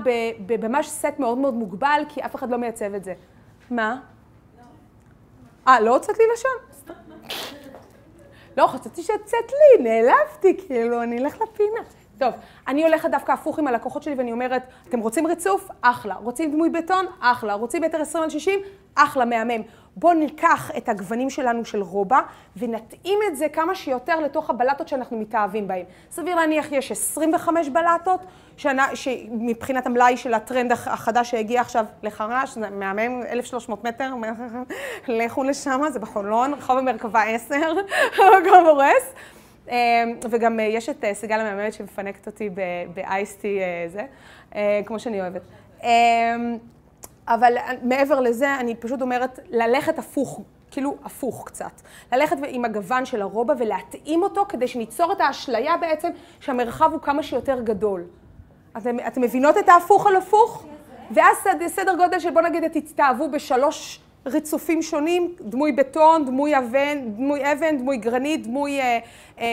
בממש 0.45 0.89
סט 0.89 1.19
מאוד 1.19 1.38
מאוד 1.38 1.53
מוגבל, 1.53 2.01
כי 2.09 2.22
אף 2.26 2.35
אחד 2.35 2.49
לא 2.49 2.57
מייצב 2.57 2.93
את 2.93 3.03
זה. 3.03 3.14
מה? 3.72 3.99
אה, 5.68 5.80
לא 5.80 5.93
הוצאת 5.93 6.18
לי 6.18 6.23
לשון? 6.34 6.95
לא, 8.57 8.68
חשבתי 8.68 9.03
שהוצאת 9.03 9.51
לי, 9.51 9.84
נעלבתי, 9.84 10.57
כאילו, 10.57 11.03
אני 11.03 11.18
אלך 11.18 11.41
לפינה. 11.41 11.80
טוב, 12.18 12.34
אני 12.68 12.84
הולכת 12.84 13.09
דווקא 13.11 13.31
הפוך 13.31 13.59
עם 13.59 13.68
הלקוחות 13.68 14.03
שלי 14.03 14.14
ואני 14.14 14.31
אומרת, 14.31 14.64
אתם 14.89 14.99
רוצים 14.99 15.27
ריצוף? 15.27 15.69
אחלה. 15.81 16.15
רוצים 16.15 16.51
דמוי 16.51 16.69
בטון? 16.69 17.05
אחלה. 17.19 17.53
רוצים 17.53 17.84
מטר 17.84 18.01
20 18.01 18.23
על 18.23 18.30
60? 18.30 18.59
אחלה, 18.95 19.26
מהמם. 19.26 19.61
בואו 19.99 20.13
ניקח 20.13 20.71
את 20.77 20.89
הגוונים 20.89 21.29
שלנו 21.29 21.65
של 21.65 21.81
רובע 21.81 22.19
ונתאים 22.57 23.19
את 23.31 23.37
זה 23.37 23.49
כמה 23.49 23.75
שיותר 23.75 24.19
לתוך 24.19 24.49
הבלטות 24.49 24.87
שאנחנו 24.87 25.17
מתאהבים 25.19 25.67
בהן. 25.67 25.83
סביר 26.11 26.35
להניח 26.35 26.71
יש 26.71 26.91
25 26.91 27.69
בלטות, 27.69 28.19
שנה, 28.57 28.87
שמבחינת 28.95 29.85
המלאי 29.85 30.17
של 30.17 30.33
הטרנד 30.33 30.71
הח- 30.71 30.87
החדש 30.87 31.31
שהגיע 31.31 31.61
עכשיו 31.61 31.85
לחרש, 32.03 32.53
זה 32.55 32.69
מהמם, 32.69 33.21
1,300 33.29 33.83
מטר, 33.83 34.13
לכו 35.07 35.43
לשם, 35.43 35.81
זה 35.89 35.99
בחולון, 35.99 36.53
רחוב 36.53 36.77
המרכבה 36.77 37.21
10, 37.23 37.55
מקום 38.41 38.65
הורס. 38.69 39.13
אמ, 39.71 39.73
וגם 40.29 40.59
אה, 40.59 40.65
יש 40.65 40.89
את 40.89 41.03
אה, 41.03 41.13
סיגל 41.13 41.39
המהממת 41.39 41.73
שמפנקת 41.73 42.27
אותי 42.27 42.49
באייסטי 42.93 43.59
זה, 43.87 44.01
אה, 44.55 44.81
כמו 44.85 44.99
שאני 44.99 45.21
אוהבת. 45.21 45.41
אבל 47.27 47.53
מעבר 47.83 48.19
לזה, 48.19 48.55
אני 48.55 48.75
פשוט 48.75 49.01
אומרת 49.01 49.39
ללכת 49.49 49.99
הפוך, 49.99 50.41
כאילו 50.71 50.95
הפוך 51.05 51.43
קצת. 51.45 51.81
ללכת 52.13 52.37
עם 52.47 52.65
הגוון 52.65 53.05
של 53.05 53.21
הרובע 53.21 53.53
ולהתאים 53.57 54.23
אותו 54.23 54.45
כדי 54.49 54.67
שניצור 54.67 55.11
את 55.11 55.21
האשליה 55.21 55.77
בעצם 55.77 56.09
שהמרחב 56.39 56.89
הוא 56.93 57.01
כמה 57.01 57.23
שיותר 57.23 57.61
גדול. 57.61 58.03
אתם, 58.77 58.97
אתם 59.07 59.21
מבינות 59.21 59.57
את 59.57 59.69
ההפוך 59.69 60.07
על 60.07 60.15
הפוך? 60.15 60.65
ואז 61.11 61.37
סד- 61.43 61.67
סדר 61.67 61.95
גודל 61.95 62.19
של 62.19 62.31
בוא 62.31 62.41
נגיד 62.41 62.67
תתאהבו 62.67 63.29
בשלוש 63.31 63.99
ריצופים 64.25 64.81
שונים, 64.81 65.35
דמוי 65.41 65.71
בטון, 65.71 66.25
דמוי 66.25 66.57
אבן, 66.57 66.97
דמוי 67.15 67.51
אבן, 67.51 67.77
דמוי 67.77 67.97
גרנית, 67.97 68.47
דמוי, 68.47 68.79
אה, 68.79 68.85
אה, 68.85 68.99
אה, 69.39 69.45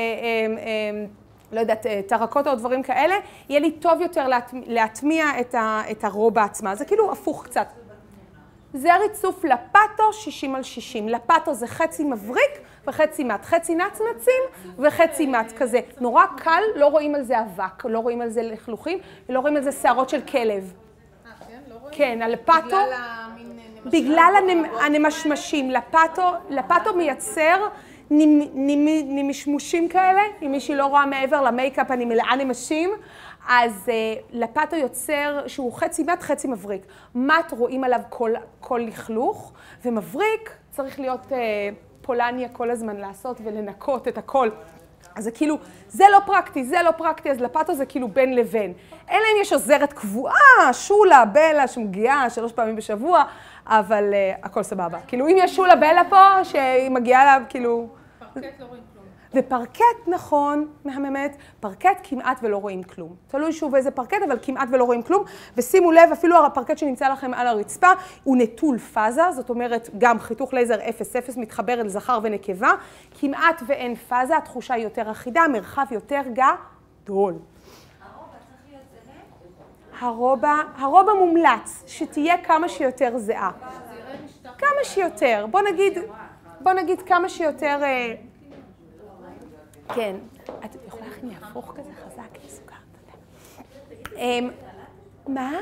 אה, 0.59 1.05
לא 1.53 1.61
יודעת, 1.61 1.87
אה, 1.87 2.01
טרקוטה 2.09 2.51
או 2.51 2.55
דברים 2.57 2.83
כאלה, 2.83 3.15
יהיה 3.49 3.61
לי 3.61 3.73
טוב 3.73 4.01
יותר 4.01 4.27
להטמיע, 4.67 5.41
את, 5.41 5.55
ה, 5.55 5.83
את 5.91 6.05
הרובע 6.05 6.45
עצמה. 6.45 6.75
זה 6.75 6.85
כאילו 6.85 7.13
הפוך 7.13 7.45
קצת. 7.45 7.67
זה 8.75 8.97
ריצוף 8.97 9.45
לפטו 9.45 10.13
60 10.13 10.55
על 10.55 10.63
60. 10.63 11.09
לפטו 11.09 11.55
זה 11.55 11.67
חצי 11.67 12.05
מבריק 12.05 12.51
וחצי 12.87 13.25
מת. 13.25 13.45
חצי 13.45 13.75
נצנצים 13.75 14.43
וחצי 14.79 15.27
מת 15.27 15.53
כזה. 15.59 15.81
נורא 16.01 16.25
קל, 16.37 16.63
לא 16.77 16.87
רואים 16.87 17.15
על 17.15 17.23
זה 17.23 17.41
אבק, 17.41 17.85
לא 17.85 17.99
רואים 17.99 18.21
על 18.21 18.29
זה 18.29 18.43
לכלוכים, 18.43 18.99
ולא 19.29 19.41
רואים 19.41 19.57
על 19.57 19.63
זה 19.63 19.73
שערות 19.73 20.09
של 20.09 20.21
כלב. 20.21 20.73
אה, 21.27 21.31
כן? 21.49 21.61
לא? 21.69 21.77
כן, 21.93 22.23
על 22.23 22.37
פטו, 22.37 22.77
בגלל 23.87 24.35
הנמשמשים. 24.81 25.71
לפטו, 26.51 26.95
מייצר 26.97 27.69
נמשמושים 28.11 29.89
כאלה, 29.89 30.21
אם 30.43 30.53
מישהי 30.53 30.75
לא 30.75 30.87
רואה 30.87 31.07
מעבר 31.07 31.43
למייקאפ, 31.43 31.91
אני 31.91 32.05
מלאה 32.05 32.37
נמשים. 32.37 32.91
אז 33.49 33.89
אה, 33.89 34.15
לפטו 34.31 34.77
יוצר 34.77 35.43
שהוא 35.47 35.73
חצי 35.73 36.03
מת, 36.03 36.23
חצי 36.23 36.49
מבריק. 36.49 36.83
מת 37.15 37.53
רואים 37.53 37.85
עליו 37.85 38.01
כל, 38.09 38.33
כל 38.61 38.81
לכלוך, 38.87 39.53
ומבריק 39.85 40.51
צריך 40.71 41.01
להיות 41.01 41.33
אה, 41.33 41.39
פולניה 42.03 42.49
כל 42.49 42.71
הזמן 42.71 42.97
לעשות 42.97 43.41
ולנקות 43.45 44.09
את 44.09 44.19
הכל. 44.19 44.51
אז 45.15 45.25
זה 45.25 45.31
כאילו, 45.31 45.59
זה 45.89 46.05
לא 46.13 46.19
פרקטי, 46.27 46.65
זה 46.65 46.77
לא 46.85 46.91
פרקטי, 46.91 47.31
אז 47.31 47.41
לפטו 47.41 47.75
זה 47.75 47.87
כאילו 47.87 48.09
בין 48.09 48.37
לבין. 48.37 48.73
אלא 49.11 49.19
אם 49.19 49.41
יש 49.41 49.53
עוזרת 49.53 49.93
קבועה, 49.93 50.73
שולה, 50.73 51.25
בלה, 51.25 51.69
שמגיעה 51.69 52.31
שלוש 52.31 52.53
פעמים 52.53 52.77
בשבוע, 52.77 53.25
אבל 53.67 54.13
אה, 54.13 54.47
הכל 54.47 54.63
סבבה. 54.63 54.99
כאילו, 55.07 55.29
אם 55.29 55.37
יש 55.39 55.57
שולה 55.57 55.77
בלה 55.77 56.03
פה, 56.09 56.45
שהיא 56.45 56.91
מגיעה 56.91 57.23
אליו, 57.23 57.43
כאילו... 57.49 57.89
פרקט 58.19 58.61
לא 58.61 58.65
רואים 58.65 58.83
כלום. 58.93 59.05
ופרקט, 59.35 60.09
נכון, 60.09 60.69
מהממת, 60.85 61.37
פרקט 61.61 62.01
כמעט 62.03 62.39
ולא 62.43 62.57
רואים 62.57 62.83
כלום. 62.83 63.15
תלוי 63.29 63.53
שוב 63.53 63.75
איזה 63.75 63.91
פרקט, 63.91 64.19
אבל 64.29 64.39
כמעט 64.43 64.69
ולא 64.73 64.85
רואים 64.85 65.03
כלום. 65.03 65.25
ושימו 65.57 65.93
לב, 65.93 66.13
אפילו 66.13 66.47
הפרקט 66.47 66.79
שנמצא 66.79 67.09
לכם 67.09 67.35
על 67.35 67.47
הרצפה, 67.47 67.91
הוא 68.25 68.37
נטול 68.37 68.79
פאזה, 68.79 69.33
זאת 69.33 69.51
אומרת, 69.51 69.91
גם 69.99 70.19
חיתוך 70.19 70.55
לייזר 70.55 70.79
0-0 70.79 70.81
מתחבר 71.37 71.81
אל 71.81 71.89
זכר 71.89 72.19
ונקבה. 72.23 72.73
כמעט 73.21 73.63
ואין 73.67 73.95
פאזה, 73.95 74.37
התחושה 74.37 74.75
היא 74.75 74.85
יותר 74.85 75.11
אחידה, 75.11 75.43
מרחב 75.53 75.87
יותר 75.91 76.21
גדול. 76.33 77.35
הרובע, 80.01 80.55
הרובע 80.77 81.15
מומלץ, 81.15 81.85
שתהיה 81.87 82.45
כמה 82.45 82.69
שיותר 82.69 83.19
זהה. 83.19 83.51
כמה 84.59 84.85
שיותר. 84.85 85.47
בוא 85.51 85.61
נגיד, 85.73 85.99
בוא 86.61 86.73
נגיד 86.73 87.03
כמה 87.03 87.29
שיותר... 87.29 87.79
אה, 87.83 88.15
כן. 89.95 90.17
את 90.65 90.77
יכולה 90.89 91.07
להכין 91.07 91.29
לי 91.29 91.35
הפוך 91.43 91.75
כזה 91.77 91.91
חזק 92.05 92.43
עם 92.43 92.49
סוכר, 92.49 92.75
תודה. 92.93 94.21
אמ, 94.21 94.51
מה? 95.29 95.53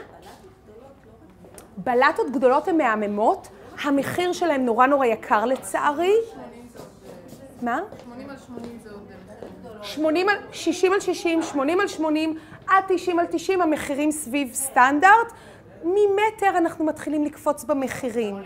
בלטות 1.76 2.30
גדולות 2.30 2.68
הן 2.68 2.76
מהממות, 2.76 3.48
המחיר 3.82 4.32
שלהן 4.32 4.64
נורא 4.64 4.86
נורא 4.86 5.06
יקר 5.06 5.44
לצערי. 5.44 6.14
מה? 7.62 7.80
80 8.04 8.30
על 8.30 8.36
80 8.36 8.78
זה 8.82 8.90
עוד... 8.90 9.02
80 9.82 10.28
על, 10.28 10.36
60 10.52 10.92
על 10.92 11.00
60, 11.00 11.42
80 11.42 11.80
על 11.80 11.88
80, 11.88 12.38
עד 12.72 12.84
90 12.88 13.18
על 13.18 13.26
90, 13.30 13.60
המחירים 13.60 14.10
סביב 14.10 14.52
סטנדרט. 14.52 15.32
ממטר 15.84 16.58
אנחנו 16.58 16.84
מתחילים 16.84 17.24
לקפוץ 17.24 17.64
במחירים. 17.64 18.36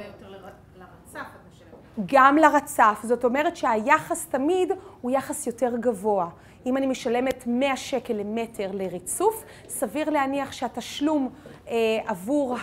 גם 2.07 2.37
לרצף, 2.37 3.01
זאת 3.03 3.25
אומרת 3.25 3.57
שהיחס 3.57 4.27
תמיד 4.27 4.73
הוא 5.01 5.11
יחס 5.11 5.47
יותר 5.47 5.77
גבוה. 5.81 6.29
אם 6.67 6.77
אני 6.77 6.87
משלמת 6.87 7.45
100 7.47 7.77
שקל 7.77 8.15
למטר 8.15 8.71
לריצוף, 8.73 9.45
סביר 9.69 10.11
להניח 10.11 10.53
שהתשלום 10.53 11.29
אה, 11.69 11.75
עבור 12.07 12.57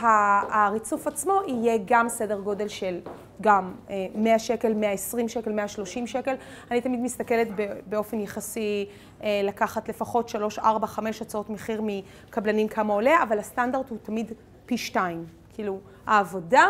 הריצוף 0.50 1.08
עצמו 1.08 1.40
יהיה 1.48 1.78
גם 1.86 2.10
סדר 2.10 2.40
גודל 2.40 2.68
של 2.68 3.00
גם 3.44 3.74
אה, 3.90 4.06
100 4.16 4.40
שקל, 4.40 4.74
120 4.74 5.30
שקל, 5.30 5.52
130 5.52 6.08
שקל. 6.08 6.36
אני 6.72 6.82
תמיד 6.82 7.00
מסתכלת 7.00 7.48
באופן 7.86 8.20
יחסי 8.20 8.86
אה, 9.24 9.42
לקחת 9.44 9.90
לפחות 9.90 10.30
3, 10.30 10.60
4, 10.60 10.88
5 10.88 11.22
הצעות 11.22 11.50
מחיר 11.50 11.82
מקבלנים 11.84 12.68
כמה 12.68 12.94
עולה, 12.94 13.24
אבל 13.24 13.40
הסטנדרט 13.40 13.90
הוא 13.90 13.98
תמיד 14.04 14.32
פי 14.66 14.78
שתיים. 14.78 15.26
כאילו, 15.54 15.80
העבודה, 16.06 16.68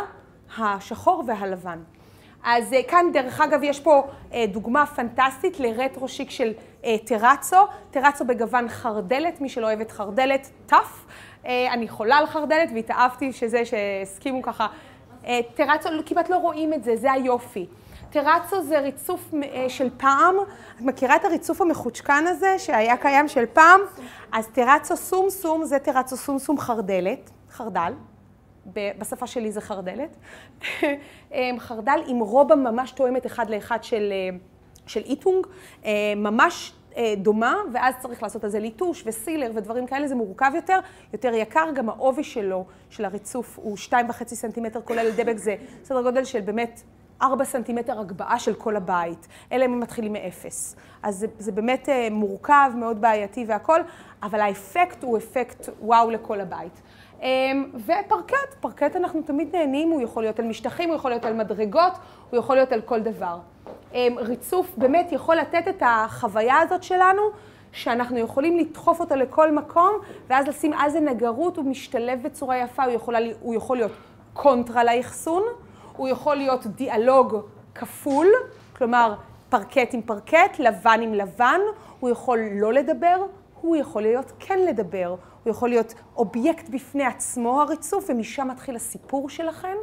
השחור 0.57 1.23
והלבן. 1.27 1.79
אז 2.43 2.73
אה, 2.73 2.83
כאן, 2.83 3.05
דרך 3.13 3.41
אגב, 3.41 3.63
יש 3.63 3.79
פה 3.79 4.03
אה, 4.33 4.45
דוגמה 4.47 4.85
פנטסטית 4.85 5.59
לרטרו 5.59 6.07
שיק 6.07 6.29
של 6.29 6.53
אה, 6.85 6.95
טרצו. 7.05 7.57
טרצו 7.91 8.25
בגוון 8.25 8.69
חרדלת, 8.69 9.41
מי 9.41 9.49
שלא 9.49 9.65
אוהבת 9.65 9.91
חרדלת, 9.91 10.49
טף. 10.65 11.05
אה, 11.45 11.73
אני 11.73 11.87
חולה 11.87 12.17
על 12.17 12.25
חרדלת 12.25 12.69
והתאהבתי 12.73 13.33
שזה 13.33 13.65
שהסכימו 13.65 14.41
ככה. 14.41 14.67
אה, 15.27 15.39
טרצו, 15.55 15.89
כמעט 16.05 16.29
לא 16.29 16.37
רואים 16.37 16.73
את 16.73 16.83
זה, 16.83 16.95
זה 16.95 17.11
היופי. 17.11 17.65
טרצו 18.09 18.61
זה 18.61 18.79
ריצוף 18.79 19.33
אה, 19.43 19.65
של 19.69 19.89
פעם. 19.97 20.35
את 20.75 20.81
מכירה 20.81 21.15
את 21.15 21.25
הריצוף 21.25 21.61
המחוצ'קן 21.61 22.23
הזה 22.27 22.59
שהיה 22.59 22.97
קיים 22.97 23.27
של 23.27 23.45
פעם? 23.53 23.81
אז 24.31 24.47
טרצו 24.47 24.97
סום 24.97 25.29
סום 25.29 25.65
זה 25.65 25.79
טרצו 25.79 26.17
סום 26.17 26.39
סום 26.39 26.57
חרדלת, 26.59 27.29
חרדל. 27.51 27.93
בשפה 28.65 29.27
שלי 29.27 29.51
זה 29.51 29.61
חרדלת. 29.61 30.17
אמ, 31.33 31.55
חרדל 31.59 31.99
עם 32.07 32.19
רובה 32.19 32.55
ממש 32.55 32.91
תואמת 32.91 33.25
אחד 33.25 33.49
לאחד 33.49 33.83
של, 33.83 34.09
אה, 34.11 34.37
של 34.87 35.01
איטונג, 35.05 35.47
אה, 35.85 35.91
ממש 36.15 36.71
אה, 36.71 36.77
דומה, 37.17 37.55
ואז 37.73 37.95
צריך 37.99 38.23
לעשות 38.23 38.43
על 38.43 38.49
זה 38.49 38.59
ליטוש 38.59 39.03
וסילר 39.05 39.51
ודברים 39.55 39.87
כאלה, 39.87 40.07
זה 40.07 40.15
מורכב 40.15 40.51
יותר, 40.55 40.79
יותר 41.13 41.33
יקר, 41.33 41.65
גם 41.75 41.89
העובי 41.89 42.23
שלו, 42.23 42.65
של 42.89 43.05
הריצוף, 43.05 43.59
הוא 43.59 43.77
2.5 43.77 44.23
סנטימטר, 44.25 44.81
כולל 44.81 45.11
דבק, 45.15 45.37
זה 45.37 45.55
סדר 45.83 46.01
גודל 46.01 46.23
של 46.23 46.41
באמת 46.41 46.81
4 47.21 47.45
סנטימטר 47.45 47.99
הגבהה 47.99 48.39
של 48.39 48.53
כל 48.53 48.75
הבית, 48.75 49.27
אם 49.51 49.61
הם 49.61 49.79
מתחילים 49.79 50.13
מאפס. 50.13 50.75
אז 51.03 51.15
זה, 51.15 51.27
זה 51.39 51.51
באמת 51.51 51.89
אה, 51.89 52.07
מורכב, 52.11 52.71
מאוד 52.75 53.01
בעייתי 53.01 53.45
והכל, 53.47 53.79
אבל 54.23 54.39
האפקט 54.39 55.03
הוא 55.03 55.17
אפקט 55.17 55.69
וואו 55.81 56.09
לכל 56.09 56.41
הבית. 56.41 56.81
אמ, 57.21 57.71
ופרקט, 57.75 58.53
פרקט 58.59 58.95
אנחנו 58.95 59.21
תמיד 59.21 59.55
נהנים, 59.55 59.89
הוא 59.89 60.01
יכול 60.01 60.23
להיות 60.23 60.39
על 60.39 60.45
משטחים, 60.45 60.89
הוא 60.89 60.95
יכול 60.95 61.11
להיות 61.11 61.25
על 61.25 61.33
מדרגות, 61.33 61.93
הוא 62.29 62.39
יכול 62.39 62.55
להיות 62.55 62.71
על 62.71 62.81
כל 62.81 62.99
דבר. 62.99 63.37
אמ, 63.93 64.15
ריצוף 64.17 64.73
באמת 64.77 65.11
יכול 65.11 65.35
לתת 65.35 65.67
את 65.69 65.83
החוויה 65.85 66.59
הזאת 66.59 66.83
שלנו, 66.83 67.21
שאנחנו 67.71 68.17
יכולים 68.17 68.57
לדחוף 68.57 68.99
אותו 68.99 69.15
לכל 69.15 69.51
מקום, 69.51 69.91
ואז 70.27 70.47
לשים 70.47 70.73
על 70.73 70.89
זה 70.89 70.99
נגרות, 70.99 71.57
הוא 71.57 71.65
משתלב 71.65 72.23
בצורה 72.23 72.57
יפה, 72.57 72.83
הוא 72.83 72.93
יכול, 72.93 73.15
הוא 73.41 73.55
יכול 73.55 73.77
להיות 73.77 73.91
קונטרה 74.33 74.83
לאחסון, 74.83 75.43
הוא 75.97 76.07
יכול 76.07 76.35
להיות 76.35 76.67
דיאלוג 76.67 77.35
כפול, 77.75 78.27
כלומר 78.77 79.15
פרקט 79.49 79.93
עם 79.93 80.01
פרקט, 80.01 80.59
לבן 80.59 80.99
עם 81.03 81.13
לבן, 81.13 81.59
הוא 81.99 82.09
יכול 82.09 82.39
לא 82.51 82.73
לדבר, 82.73 83.25
הוא 83.61 83.75
יכול 83.75 84.01
להיות 84.01 84.31
כן 84.39 84.59
לדבר, 84.59 85.15
הוא 85.43 85.51
יכול 85.51 85.69
להיות 85.69 85.93
אובייקט 86.15 86.69
בפני 86.69 87.03
עצמו 87.03 87.61
הריצוף, 87.61 88.05
ומשם 88.09 88.47
מתחיל 88.47 88.75
הסיפור 88.75 89.29
שלכם, 89.29 89.77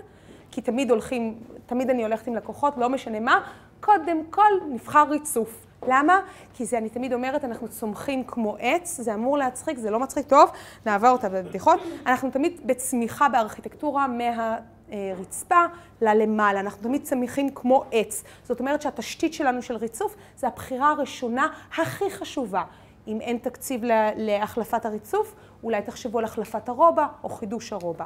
כי 0.51 0.61
תמיד 0.61 0.91
הולכים, 0.91 1.39
תמיד 1.66 1.91
אני 1.91 2.03
הולכת 2.03 2.27
עם 2.27 2.37
לקוחות, 2.37 2.77
לא 2.77 2.89
משנה 2.89 3.20
מה, 3.20 3.41
קודם 3.81 4.24
כל 4.31 4.43
נבחר 4.69 5.05
ריצוף. 5.11 5.66
למה? 5.89 6.20
כי 6.55 6.65
זה, 6.65 6.78
אני 6.78 6.89
תמיד 6.89 7.12
אומרת, 7.12 7.44
אנחנו 7.44 7.69
צומחים 7.69 8.24
כמו 8.24 8.57
עץ, 8.61 9.01
זה 9.01 9.15
אמור 9.15 9.39
להצחיק, 9.39 9.78
זה 9.78 9.90
לא 9.90 10.01
מצחיק 10.01 10.27
טוב, 10.27 10.51
נעבור 10.86 11.09
אותה 11.11 11.28
בבדיחות. 11.28 11.81
אנחנו 12.07 12.31
תמיד 12.31 12.61
בצמיחה 12.66 13.28
בארכיטקטורה 13.28 14.07
מהרצפה 14.09 15.65
ללמעלה, 16.02 16.61
אנחנו 16.61 16.82
תמיד 16.82 17.02
צמיחים 17.02 17.51
כמו 17.55 17.85
עץ. 17.93 18.24
זאת 18.44 18.61
אומרת 18.61 18.82
שהתשתית 18.82 19.35
שלנו 19.35 19.62
של 19.62 19.77
ריצוף 19.77 20.16
זה 20.36 20.47
הבחירה 20.47 20.90
הראשונה 20.90 21.47
הכי 21.78 22.11
חשובה. 22.11 22.62
אם 23.09 23.20
אין 23.20 23.39
תקציב 23.39 23.85
לה- 23.85 24.11
להחלפת 24.16 24.86
הריצוף, 24.86 25.35
אולי 25.62 25.82
תחשבו 25.82 26.19
על 26.19 26.24
החלפת 26.24 26.69
הרובע 26.69 27.07
או 27.24 27.28
חידוש 27.28 27.73
הרובע. 27.73 28.05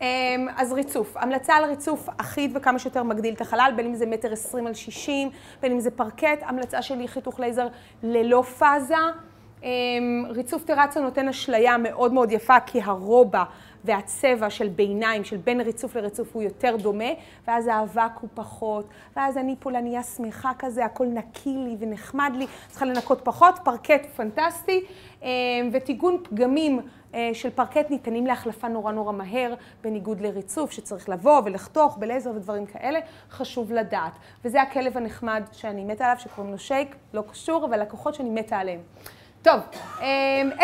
אמ, 0.00 0.06
אז 0.56 0.72
ריצוף, 0.72 1.16
המלצה 1.16 1.54
על 1.54 1.64
ריצוף 1.64 2.08
אחיד 2.16 2.50
וכמה 2.54 2.78
שיותר 2.78 3.02
מגדיל 3.02 3.34
את 3.34 3.40
החלל, 3.40 3.72
בין 3.76 3.86
אם 3.86 3.94
זה 3.94 4.06
מטר 4.06 4.32
עשרים 4.32 4.66
על 4.66 4.74
שישים, 4.74 5.30
בין 5.62 5.72
אם 5.72 5.80
זה 5.80 5.90
פרקט, 5.90 6.42
המלצה 6.42 6.82
שלי 6.82 7.08
חיתוך 7.08 7.40
לייזר 7.40 7.68
ללא 8.02 8.42
פאזה. 8.42 8.94
אמ, 9.62 10.24
ריצוף 10.28 10.64
טרצו 10.64 11.00
נותן 11.00 11.28
אשליה 11.28 11.78
מאוד 11.78 12.12
מאוד 12.12 12.32
יפה, 12.32 12.60
כי 12.60 12.80
הרובה 12.82 13.42
והצבע 13.84 14.50
של 14.50 14.68
ביניים, 14.68 15.24
של 15.24 15.36
בין 15.36 15.60
ריצוף 15.60 15.96
לריצוף 15.96 16.28
הוא 16.32 16.42
יותר 16.42 16.76
דומה, 16.76 17.10
ואז 17.46 17.66
האבק 17.66 18.10
הוא 18.20 18.28
פחות, 18.34 18.88
ואז 19.16 19.36
אני 19.38 19.56
פולניה 19.58 20.02
שמחה 20.02 20.52
כזה, 20.58 20.84
הכל 20.84 21.06
נקי 21.06 21.56
לי 21.56 21.76
ונחמד 21.78 22.32
לי, 22.34 22.46
צריכה 22.68 22.86
לנקות 22.86 23.20
פחות, 23.24 23.58
פרקט 23.64 24.06
פנטסטי, 24.16 24.84
אמ, 25.22 25.28
וטיגון 25.72 26.16
פגמים 26.22 26.80
של 27.32 27.50
פרקט 27.50 27.90
ניתנים 27.90 28.26
להחלפה 28.26 28.68
נורא 28.68 28.92
נורא 28.92 29.12
מהר, 29.12 29.54
בניגוד 29.82 30.20
לריצוף 30.20 30.70
שצריך 30.70 31.08
לבוא 31.08 31.40
ולחתוך 31.44 31.96
בלייזר 31.98 32.30
ודברים 32.30 32.66
כאלה, 32.66 32.98
חשוב 33.30 33.72
לדעת. 33.72 34.12
וזה 34.44 34.62
הכלב 34.62 34.96
הנחמד 34.96 35.42
שאני 35.52 35.84
מתה 35.84 36.04
עליו, 36.04 36.16
שקוראים 36.20 36.52
לו 36.52 36.58
שייק, 36.58 36.96
לא 37.14 37.22
קשור, 37.30 37.64
אבל 37.66 37.80
לקוחות 37.80 38.14
שאני 38.14 38.30
מתה 38.30 38.56
עליהם. 38.58 38.80
טוב, 39.42 39.60
אמ, 40.00 40.04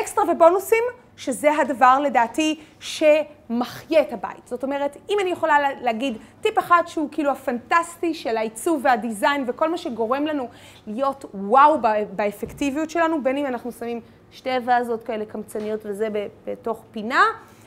אקסטרה 0.01 0.25
ובונוסים, 0.33 0.85
שזה 1.17 1.51
הדבר 1.61 1.99
לדעתי 1.99 2.61
שמחיה 2.81 4.01
את 4.03 4.13
הבית. 4.13 4.47
זאת 4.49 4.63
אומרת, 4.65 4.97
אם 5.11 5.17
אני 5.23 5.31
יכולה 5.31 5.61
לה- 5.61 5.81
להגיד 5.81 6.17
טיפ 6.41 6.59
אחד 6.59 6.83
שהוא 6.87 7.09
כאילו 7.13 7.31
הפנטסטי 7.31 8.15
של 8.15 8.37
העיצוב 8.37 8.81
והדיזיין 8.85 9.45
וכל 9.47 9.71
מה 9.71 9.79
שגורם 9.79 10.27
לנו 10.27 10.49
להיות 10.87 11.25
וואו 11.35 11.79
באפקטיביות 12.17 12.91
שלנו, 12.91 13.23
בין 13.23 13.37
אם 13.37 13.47
אנחנו 13.47 13.73
שמים 13.73 14.01
שתי 14.31 14.51
ואזות 14.65 15.02
כאלה 15.05 15.24
קמצניות 15.24 15.81
וזה 15.85 16.09
בתוך 16.47 16.82
פינה, 16.90 17.23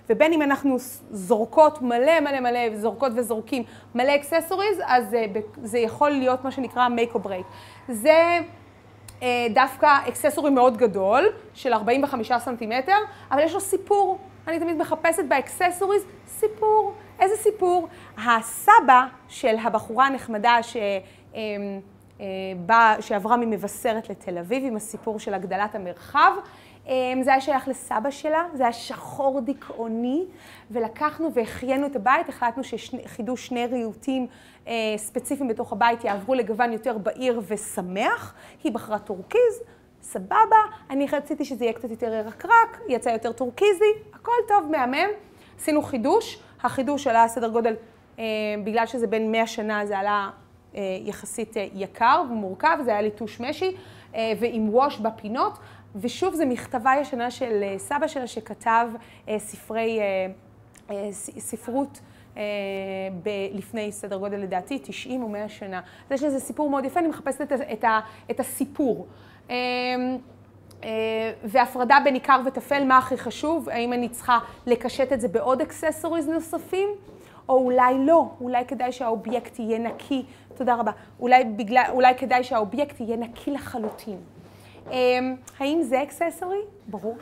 ובין 0.10 0.34
אם 0.34 0.42
אנחנו 0.42 0.76
זורקות 1.12 1.82
מלא 1.82 2.20
מלא 2.20 2.40
מלא, 2.40 2.76
זורקות 2.78 3.12
וזורקים 3.16 3.64
מלא 3.96 4.16
accessories, 4.16 4.78
אז 4.86 5.14
אה, 5.14 5.26
ב- 5.34 5.66
זה 5.66 5.80
יכול 5.80 6.10
להיות 6.10 6.44
מה 6.44 6.52
שנקרא 6.52 6.88
make 6.88 7.16
or 7.16 7.20
break. 7.28 7.46
זה 7.90 8.40
אה, 9.22 9.48
דווקא 9.54 9.98
accessory 10.08 10.50
מאוד 10.50 10.78
גדול, 10.78 11.26
של 11.54 11.74
45 11.74 12.32
סנטימטר, 12.40 12.98
אבל 13.32 13.42
יש 13.44 13.54
לו 13.54 13.60
סיפור. 13.60 14.18
אני 14.48 14.60
תמיד 14.60 14.78
מחפשת 14.78 15.24
ב 15.28 15.34
accessories 15.34 16.04
סיפור. 16.28 16.94
איזה 17.20 17.36
סיפור? 17.36 17.88
הסבא 18.18 19.06
של 19.28 19.56
הבחורה 19.64 20.08
הנחמדה 20.08 20.58
ש... 20.64 20.78
אה, 22.22 22.26
בא, 22.66 22.96
שעברה 23.00 23.38
ממבשרת 23.38 24.10
לתל 24.10 24.38
אביב 24.38 24.64
עם 24.66 24.76
הסיפור 24.76 25.20
של 25.20 25.34
הגדלת 25.34 25.76
המרחב. 25.76 26.32
אה, 26.88 26.94
זה 27.24 27.32
היה 27.32 27.42
שייך 27.42 27.68
לסבא 27.68 28.12
שלה, 28.12 28.44
זה 28.54 28.64
היה 28.64 28.74
שחור 28.74 29.42
דיכאוני, 29.42 30.26
ולקחנו 30.72 31.34
והחיינו 31.34 31.88
את 31.88 31.96
הבית, 31.96 32.30
החלטנו 32.30 32.64
שחידוש 32.64 33.38
שני 33.38 33.66
ריהוטים 33.66 34.28
אה, 34.68 34.74
ספציפיים 34.98 35.50
בתוך 35.50 35.74
הבית 35.74 36.04
יעברו 36.04 36.34
לגוון 36.34 36.74
יותר 36.74 36.98
בהיר 36.98 37.42
ושמח. 37.48 38.34
היא 38.64 38.72
בחרה 38.72 39.00
טורקיז, 39.00 39.62
סבבה, 40.02 40.58
אני 40.90 41.08
רציתי 41.12 41.46
שזה 41.46 41.66
יהיה 41.66 41.74
קצת 41.74 41.90
יותר 41.90 42.14
ירקרק, 42.14 42.80
יצא 42.90 43.10
יותר 43.10 43.32
טורקיזי, 43.32 43.94
הכל 44.14 44.32
טוב, 44.48 44.72
מהמם. 44.72 45.10
עשינו 45.60 45.82
חידוש, 45.82 46.40
החידוש 46.64 47.08
עלה 47.08 47.28
סדר 47.28 47.50
גודל, 47.50 47.76
אה, 48.20 48.24
בגלל 48.64 48.86
שזה 48.86 49.08
בין 49.08 49.32
100 49.32 49.48
שנה 49.48 49.86
זה 49.86 49.98
עלה 50.00 50.30
יחסית 51.06 51.58
אה, 51.58 51.68
יקר 51.76 52.24
ומורכב, 52.32 52.78
זה 52.86 52.92
היה 52.92 53.02
לי 53.02 53.12
טוש 53.12 53.40
משי 53.40 53.72
אה, 54.16 54.34
ועם 54.40 54.70
ווש 54.76 55.00
בפינות, 55.00 55.58
ושוב 55.96 56.34
זה 56.36 56.46
מכתבה 56.46 56.92
ישנה 57.02 57.32
של 57.32 57.64
אה, 57.64 57.76
סבא 57.78 58.08
שלה 58.08 58.28
שכתב 58.28 58.88
אה, 59.30 59.40
ספרי, 59.40 60.00
אה, 60.00 60.28
אה, 60.92 61.10
ספרות 61.40 62.00
אה, 62.38 62.42
ב- 63.24 63.58
לפני 63.58 63.92
סדר 63.92 64.18
גודל 64.18 64.38
לדעתי 64.38 64.80
90 64.84 65.24
או 65.24 65.30
100 65.30 65.50
שנה. 65.50 65.82
אז 66.10 66.12
יש 66.12 66.24
לזה 66.24 66.40
סיפור 66.40 66.70
מאוד 66.70 66.86
יפה, 66.86 67.00
אני 67.00 67.08
מחפשת 67.08 67.42
את, 67.42 67.52
את, 67.52 67.86
את 68.32 68.40
הסיפור. 68.40 69.08
אה, 69.50 69.56
אה, 70.84 70.90
והפרדה 71.44 71.98
בין 72.04 72.14
עיקר 72.14 72.42
וטפל, 72.46 72.84
מה 72.84 72.98
הכי 72.98 73.18
חשוב? 73.18 73.70
האם 73.70 73.94
אני 73.94 74.10
צריכה 74.10 74.40
לקשט 74.66 75.14
את 75.14 75.22
זה 75.22 75.28
בעוד 75.28 75.62
אקססוריז 75.62 76.28
נוספים? 76.28 76.90
או 77.50 77.56
אולי 77.58 78.06
לא, 78.06 78.26
אולי 78.42 78.66
כדאי 78.66 78.92
שהאובייקט 78.92 79.60
יהיה 79.60 79.80
נקי, 79.80 80.26
תודה 80.64 80.76
רבה, 80.76 80.92
אולי, 81.20 81.44
בגלל, 81.44 81.84
אולי 81.90 82.16
כדאי 82.16 82.44
שהאובייקט 82.44 83.00
יהיה 83.00 83.18
נקי 83.18 83.52
לחלוטין. 83.52 84.18
אה, 84.92 85.20
האם 85.60 85.82
זה 85.82 86.04
אקססורי? 86.04 86.58
ברור. 86.88 87.18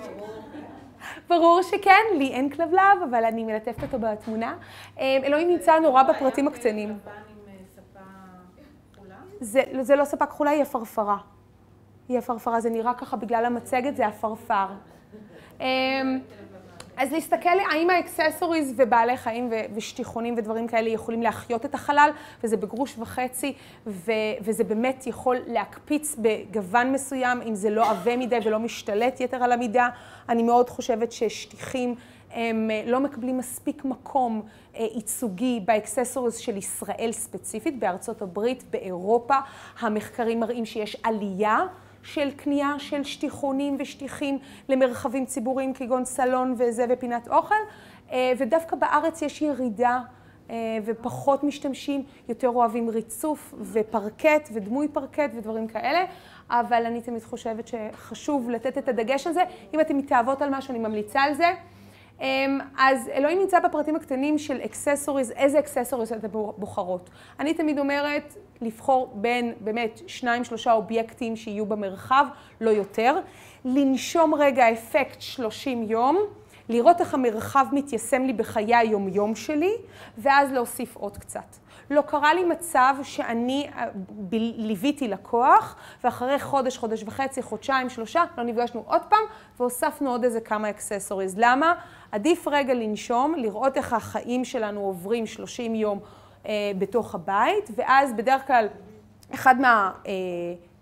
ברור 1.30 1.62
שכן, 1.62 2.02
לי 2.18 2.28
אין 2.28 2.50
כלבלב, 2.50 3.02
אבל 3.10 3.26
אני 3.26 3.44
מלטפת 3.44 3.84
אותו 3.84 4.00
בתמונה. 4.00 4.56
אה, 5.00 5.18
אלוהים 5.24 5.50
נמצא 5.50 5.80
נורא 5.80 6.04
בפרטים 6.04 6.48
הקטנים. 6.48 6.98
זה, 9.40 9.62
זה 9.82 9.96
לא 9.96 10.06
ספה 10.06 10.26
כחולה, 10.26 10.52
היא 10.52 10.62
עפרפרה. 10.62 11.18
היא 12.10 12.18
עפרפרה, 12.18 12.62
זה 12.62 12.70
נראה 12.70 12.94
ככה 12.94 13.18
בגלל 13.18 13.46
המצגת, 13.46 13.96
זה 13.96 14.08
עפרפר. 14.08 14.68
אז 17.02 17.12
להסתכל 17.12 17.60
האם 17.72 17.90
האקססוריז 17.90 18.74
ובעלי 18.78 19.18
חיים 19.18 19.48
ו- 19.52 19.76
ושטיחונים 19.76 20.36
ודברים 20.38 20.68
כאלה 20.68 20.90
יכולים 20.90 21.22
להחיות 21.22 21.66
את 21.66 21.74
החלל, 21.74 22.10
וזה 22.44 22.58
בגרוש 22.58 22.96
וחצי, 23.00 23.54
ו- 23.88 24.12
וזה 24.42 24.64
באמת 24.64 25.08
יכול 25.08 25.38
להקפיץ 25.48 26.16
בגוון 26.18 26.92
מסוים, 26.92 27.42
אם 27.42 27.56
זה 27.56 27.70
לא 27.70 27.90
עבה 27.90 28.18
מדי 28.18 28.38
ולא 28.46 28.60
משתלט 28.60 29.20
יתר 29.22 29.44
על 29.44 29.52
המידה. 29.52 29.90
אני 30.30 30.44
מאוד 30.44 30.70
חושבת 30.70 31.12
ששטיחים 31.12 31.96
הם 32.32 32.72
אה, 32.72 32.84
לא 32.86 33.00
מקבלים 33.00 33.38
מספיק 33.38 33.86
מקום 33.86 34.42
אה, 34.76 34.88
ייצוגי 34.96 35.60
באקססוריז 35.66 36.38
של 36.38 36.58
ישראל 36.58 37.10
ספציפית, 37.12 37.80
בארצות 37.80 38.22
הברית, 38.22 38.64
באירופה. 38.70 39.36
המחקרים 39.80 40.40
מראים 40.40 40.66
שיש 40.66 40.98
עלייה. 41.04 41.58
של 42.04 42.32
קנייה 42.32 42.74
של 42.78 43.04
שטיחונים 43.04 43.78
ושטיחים 43.80 44.40
למרחבים 44.70 45.26
ציבוריים 45.26 45.74
כגון 45.74 46.06
סלון 46.06 46.56
וזה 46.58 46.86
ופינת 46.90 47.28
אוכל, 47.28 47.56
אה, 48.12 48.34
ודווקא 48.38 48.76
בארץ 48.76 49.22
יש 49.22 49.42
ירידה 49.42 50.00
אה, 50.50 50.56
ופחות 50.86 51.44
משתמשים, 51.44 52.04
יותר 52.30 52.50
אוהבים 52.50 52.90
ריצוף 52.90 53.54
ופרקט 53.62 54.50
ודמוי 54.54 54.88
פרקט 54.88 55.32
ודברים 55.38 55.68
כאלה, 55.68 56.06
אבל 56.50 56.86
אני 56.86 57.02
תמיד 57.02 57.24
חושבת 57.24 57.68
שחשוב 57.68 58.50
לתת 58.50 58.78
את 58.78 58.90
הדגש 58.90 59.28
על 59.28 59.34
זה. 59.34 59.44
אם 59.74 59.80
אתן 59.80 59.98
מתאהבות 59.98 60.42
על 60.42 60.50
משהו, 60.50 60.72
אני 60.72 60.80
ממליצה 60.80 61.22
על 61.22 61.34
זה. 61.34 61.54
אמ, 62.22 62.60
אז 62.78 63.10
אלוהים 63.14 63.40
נמצא 63.40 63.60
בפרטים 63.60 63.96
הקטנים 63.96 64.38
של 64.38 64.62
אקססוריז, 64.66 65.32
איזה 65.32 65.60
אקססוריז 65.60 66.14
אתן 66.14 66.28
בוחרות. 66.58 67.10
אני 67.40 67.54
תמיד 67.54 67.80
אומרת 67.80 68.36
לבחור 68.62 69.12
בין 69.16 69.54
באמת 69.60 70.02
שניים, 70.08 70.44
שלושה 70.44 70.74
אובייקטים 70.74 71.36
שיהיו 71.36 71.66
במרחב, 71.66 72.26
לא 72.62 72.70
יותר. 72.70 73.20
לנשום 73.66 74.34
רגע 74.36 74.72
אפקט 74.72 75.22
30 75.22 75.84
יום, 75.84 76.18
לראות 76.70 77.02
איך 77.02 77.14
המרחב 77.14 77.66
מתיישם 77.72 78.22
לי 78.22 78.34
בחיי 78.34 78.76
היומיום 78.76 79.36
שלי, 79.36 79.72
ואז 80.18 80.52
להוסיף 80.52 80.96
עוד 80.96 81.18
קצת. 81.18 81.56
לא 81.90 82.02
קרה 82.02 82.34
לי 82.34 82.44
מצב 82.44 82.96
שאני 83.04 83.70
אה, 83.76 83.86
ליוויתי 84.58 85.08
לקוח, 85.08 85.76
ואחרי 86.04 86.40
חודש, 86.40 86.78
חודש 86.78 87.04
וחצי, 87.04 87.42
חודשיים, 87.42 87.90
שלושה, 87.90 88.24
לא 88.38 88.44
נפגשנו 88.44 88.84
עוד 88.88 89.02
פעם, 89.10 89.24
והוספנו 89.60 90.10
עוד 90.12 90.24
איזה 90.24 90.42
כמה 90.42 90.70
אקססוריז. 90.70 91.36
למה? 91.38 91.74
עדיף 92.12 92.48
רגע 92.48 92.74
לנשום, 92.74 93.36
לראות 93.38 93.78
איך 93.78 93.94
החיים 93.94 94.46
שלנו 94.46 94.80
עוברים 94.80 95.26
30 95.26 95.76
יום 95.76 96.00
אה, 96.46 96.72
בתוך 96.78 97.16
הבית, 97.16 97.70
ואז 97.76 98.14
בדרך 98.14 98.48
כלל, 98.48 98.68
אחד 99.34 99.62
מה... 99.62 99.92
אה, 100.08 100.12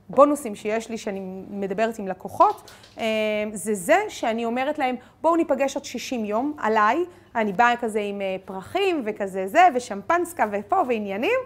בונוסים 0.09 0.55
שיש 0.55 0.89
לי 0.89 0.97
שאני 0.97 1.19
מדברת 1.49 1.99
עם 1.99 2.07
לקוחות, 2.07 2.71
אה, 2.97 3.03
זה 3.53 3.73
זה 3.73 3.97
שאני 4.09 4.45
אומרת 4.45 4.79
להם, 4.79 4.95
בואו 5.21 5.35
ניפגש 5.35 5.75
עוד 5.75 5.85
60 5.85 6.25
יום 6.25 6.53
עליי, 6.57 6.97
אני 7.35 7.53
באה 7.53 7.77
כזה 7.77 7.99
עם 7.99 8.21
אה, 8.21 8.35
פרחים 8.45 9.01
וכזה 9.05 9.47
זה, 9.47 9.67
ושמפנסקה 9.75 10.45
ופה 10.51 10.81
ועניינים, 10.87 11.39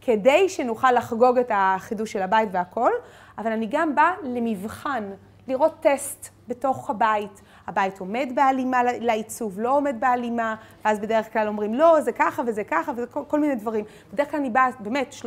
כדי 0.00 0.48
שנוכל 0.48 0.92
לחגוג 0.92 1.38
את 1.38 1.50
החידוש 1.54 2.12
של 2.12 2.22
הבית 2.22 2.48
והכל, 2.52 2.90
אבל 3.38 3.52
אני 3.52 3.66
גם 3.70 3.94
באה 3.94 4.12
למבחן, 4.22 5.10
לראות 5.48 5.74
טסט 5.80 6.28
בתוך 6.48 6.90
הבית. 6.90 7.40
הבית 7.72 8.00
עומד 8.00 8.32
בהלימה 8.34 8.82
לעיצוב, 8.82 9.60
לא 9.60 9.76
עומד 9.76 9.96
בהלימה, 10.00 10.54
ואז 10.84 10.98
בדרך 10.98 11.32
כלל 11.32 11.48
אומרים, 11.48 11.74
לא, 11.74 12.00
זה 12.00 12.12
ככה 12.12 12.42
וזה 12.46 12.64
ככה, 12.64 12.92
וזה 12.96 13.06
כל, 13.06 13.20
כל 13.28 13.40
מיני 13.40 13.54
דברים. 13.54 13.84
בדרך 14.12 14.30
כלל 14.30 14.40
אני 14.40 14.50
באה 14.50 14.68
באמת 14.80 15.14
30-60 15.22 15.24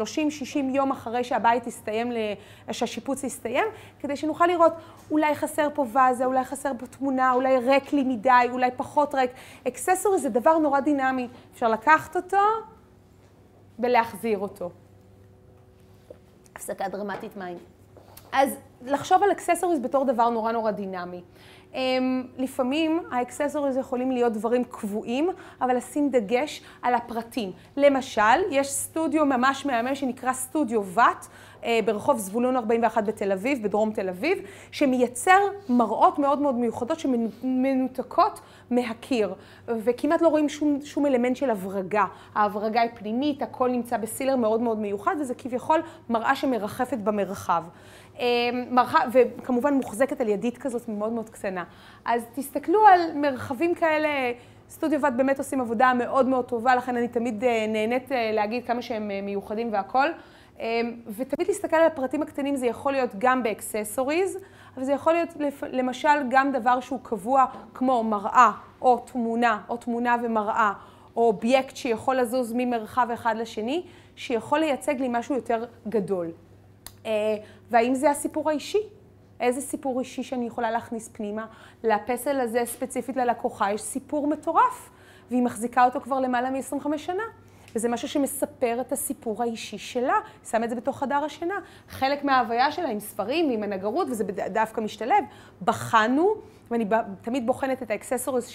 יום 0.55 0.91
אחרי 0.91 1.23
שהבית 1.23 1.67
יסתיים, 1.67 2.11
שהשיפוץ 2.71 3.23
יסתיים, 3.23 3.65
כדי 3.99 4.15
שנוכל 4.15 4.47
לראות, 4.47 4.73
אולי 5.11 5.35
חסר 5.35 5.67
פה 5.73 5.85
ואזה, 5.93 6.25
אולי 6.25 6.43
חסר 6.43 6.71
פה 6.79 6.87
תמונה, 6.87 7.33
אולי 7.33 7.57
ריק 7.57 7.93
לי 7.93 8.03
מדי, 8.03 8.47
אולי 8.51 8.69
פחות 8.77 9.15
ריק. 9.15 9.31
אקססורי 9.67 10.19
זה 10.19 10.29
דבר 10.29 10.57
נורא 10.57 10.79
דינמי, 10.79 11.27
אפשר 11.53 11.69
לקחת 11.69 12.15
אותו 12.15 12.37
ולהחזיר 13.79 14.39
אותו. 14.39 14.69
הפסקה 16.55 16.87
דרמטית 16.87 17.37
מים. 17.37 17.57
אז 18.31 18.49
לחשוב 18.81 19.23
על 19.23 19.31
אקססוריז 19.31 19.79
בתור 19.79 20.05
דבר 20.05 20.29
נורא 20.29 20.51
נורא 20.51 20.71
דינמי. 20.71 21.21
אמ, 21.75 21.77
לפעמים 22.37 22.99
האקססוריז 23.11 23.77
יכולים 23.77 24.11
להיות 24.11 24.33
דברים 24.33 24.63
קבועים, 24.63 25.29
אבל 25.61 25.77
לשים 25.77 26.09
דגש 26.09 26.61
על 26.81 26.93
הפרטים. 26.93 27.51
למשל, 27.77 28.21
יש 28.51 28.67
סטודיו 28.67 29.25
ממש 29.25 29.65
מהמם 29.65 29.95
שנקרא 29.95 30.33
סטודיו 30.33 30.83
ואט, 30.85 31.25
אה, 31.61 31.65
ברחוב 31.85 32.17
זבולון 32.17 32.55
41 32.55 33.03
בתל 33.03 33.31
אביב, 33.31 33.63
בדרום 33.63 33.91
תל 33.91 34.09
אביב, 34.09 34.37
שמייצר 34.71 35.39
מראות 35.69 36.19
מאוד 36.19 36.41
מאוד 36.41 36.55
מיוחדות 36.55 36.99
שמנותקות 36.99 38.39
מהקיר, 38.71 39.33
וכמעט 39.67 40.21
לא 40.21 40.27
רואים 40.27 40.49
שום, 40.49 40.79
שום 40.83 41.05
אלמנט 41.05 41.35
של 41.35 41.49
הברגה. 41.49 42.05
ההברגה 42.35 42.81
היא 42.81 42.89
פנימית, 42.93 43.41
הכל 43.41 43.69
נמצא 43.69 43.97
בסילר 43.97 44.35
מאוד 44.35 44.61
מאוד 44.61 44.77
מיוחד, 44.77 45.15
וזה 45.21 45.35
כביכול 45.35 45.81
מראה 46.09 46.35
שמרחפת 46.35 46.97
במרחב. 46.97 47.63
מרחב, 48.71 49.09
וכמובן 49.11 49.73
מוחזקת 49.73 50.21
על 50.21 50.29
ידית 50.29 50.57
כזאת 50.57 50.89
מאוד 50.89 51.11
מאוד 51.11 51.29
קטנה. 51.29 51.63
אז 52.05 52.25
תסתכלו 52.35 52.85
על 52.87 52.99
מרחבים 53.15 53.75
כאלה, 53.75 54.09
סטודיו 54.69 55.01
ואט 55.01 55.13
באמת 55.13 55.37
עושים 55.37 55.61
עבודה 55.61 55.93
מאוד 55.93 56.25
מאוד 56.25 56.45
טובה, 56.45 56.75
לכן 56.75 56.97
אני 56.97 57.07
תמיד 57.07 57.43
נהנית 57.67 58.11
להגיד 58.33 58.65
כמה 58.65 58.81
שהם 58.81 59.11
מיוחדים 59.23 59.73
והכול. 59.73 60.13
ותמיד 61.07 61.47
להסתכל 61.47 61.75
על 61.75 61.87
הפרטים 61.87 62.21
הקטנים, 62.21 62.55
זה 62.55 62.67
יכול 62.67 62.91
להיות 62.91 63.09
גם 63.17 63.43
באקססוריז, 63.43 64.37
אבל 64.75 64.83
זה 64.83 64.91
יכול 64.91 65.13
להיות 65.13 65.29
למשל 65.71 66.29
גם 66.29 66.51
דבר 66.51 66.79
שהוא 66.79 66.99
קבוע 67.03 67.45
כמו 67.73 68.03
מראה 68.03 68.51
או 68.81 68.97
תמונה, 68.97 69.61
או 69.69 69.77
תמונה 69.77 70.15
ומראה, 70.23 70.73
או 71.15 71.27
אובייקט 71.27 71.75
שיכול 71.75 72.15
לזוז 72.15 72.53
ממרחב 72.55 73.07
אחד 73.13 73.35
לשני, 73.37 73.83
שיכול 74.15 74.59
לייצג 74.59 75.01
לי 75.01 75.07
משהו 75.09 75.35
יותר 75.35 75.65
גדול. 75.89 76.31
והאם 77.71 77.95
זה 77.95 78.09
הסיפור 78.09 78.49
האישי? 78.49 78.81
איזה 79.39 79.61
סיפור 79.61 79.99
אישי 79.99 80.23
שאני 80.23 80.47
יכולה 80.47 80.71
להכניס 80.71 81.09
פנימה? 81.13 81.45
לפסל 81.83 82.39
הזה 82.39 82.61
ספציפית 82.65 83.15
ללקוחה 83.17 83.71
יש 83.71 83.81
סיפור 83.81 84.27
מטורף, 84.27 84.89
והיא 85.31 85.43
מחזיקה 85.43 85.85
אותו 85.85 86.01
כבר 86.01 86.19
למעלה 86.19 86.49
מ-25 86.49 86.97
שנה. 86.97 87.23
וזה 87.75 87.89
משהו 87.89 88.07
שמספר 88.07 88.81
את 88.81 88.91
הסיפור 88.91 89.43
האישי 89.43 89.77
שלה, 89.77 90.13
שם 90.49 90.63
את 90.63 90.69
זה 90.69 90.75
בתוך 90.75 90.99
חדר 90.99 91.15
השינה. 91.15 91.55
חלק 91.89 92.23
מההוויה 92.23 92.71
שלה 92.71 92.89
עם 92.89 92.99
ספרים 92.99 93.49
ועם 93.49 93.63
הנגרות, 93.63 94.07
וזה 94.09 94.23
דווקא 94.49 94.81
משתלב. 94.81 95.23
בחנו, 95.61 96.35
ואני 96.71 96.85
תמיד 97.21 97.45
בוחנת 97.47 97.83
את 97.83 97.91
האקססוריז 97.91 98.49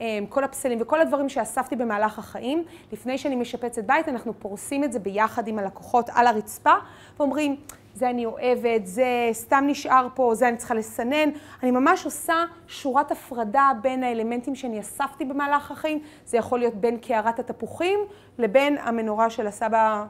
אמ, 0.00 0.26
כל 0.28 0.44
הפסלים 0.44 0.78
וכל 0.80 1.00
הדברים 1.00 1.28
שאספתי 1.28 1.76
במהלך 1.76 2.18
החיים, 2.18 2.64
לפני 2.92 3.18
שאני 3.18 3.36
משפצת 3.36 3.84
בית, 3.84 4.08
אנחנו 4.08 4.32
פורסים 4.38 4.84
את 4.84 4.92
זה 4.92 4.98
ביחד 4.98 5.48
עם 5.48 5.58
הלקוחות 5.58 6.10
על 6.14 6.26
הרצפה, 6.26 6.74
ואומרים, 7.16 7.56
זה 7.94 8.10
אני 8.10 8.26
אוהבת, 8.26 8.86
זה 8.86 9.28
סתם 9.32 9.64
נשאר 9.66 10.06
פה, 10.14 10.34
זה 10.34 10.48
אני 10.48 10.56
צריכה 10.56 10.74
לסנן. 10.74 11.30
אני 11.62 11.70
ממש 11.70 12.04
עושה 12.04 12.44
שורת 12.66 13.10
הפרדה 13.10 13.70
בין 13.82 14.04
האלמנטים 14.04 14.54
שאני 14.54 14.80
אספתי 14.80 15.24
במהלך 15.24 15.70
החיים. 15.70 15.98
זה 16.26 16.36
יכול 16.36 16.58
להיות 16.58 16.74
בין 16.74 16.96
קערת 16.96 17.38
התפוחים 17.38 18.00
לבין 18.38 18.78
המנורה 18.78 19.30
של 19.30 19.46
הסבא 19.46 20.06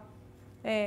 אה, 0.64 0.86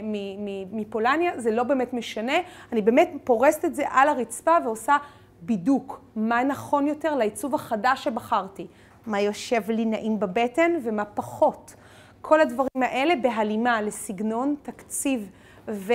מפולניה, 0.72 1.32
זה 1.40 1.52
לא 1.52 1.64
באמת 1.64 1.94
משנה. 1.94 2.38
אני 2.72 2.82
באמת 2.82 3.10
פורסת 3.24 3.65
את 3.65 3.76
זה 3.76 3.84
על 3.90 4.10
הרצפה 4.10 4.57
ועושה 4.64 4.98
בידוק, 5.41 6.02
מה 6.15 6.44
נכון 6.44 6.88
יותר 6.88 7.15
לעיצוב 7.15 7.56
החדש 7.56 8.03
שבחרתי, 8.03 8.68
מה 9.06 9.22
יושב 9.22 9.72
לי 9.72 9.86
נעים 9.86 10.20
בבטן 10.20 10.72
ומה 10.84 11.06
פחות. 11.06 11.74
כל 12.22 12.41
הדברים 12.41 12.82
האלה 12.82 13.14
בהלימה 13.15 13.82
לסגנון, 13.82 14.56
תקציב 14.61 15.30
ו... 15.68 15.94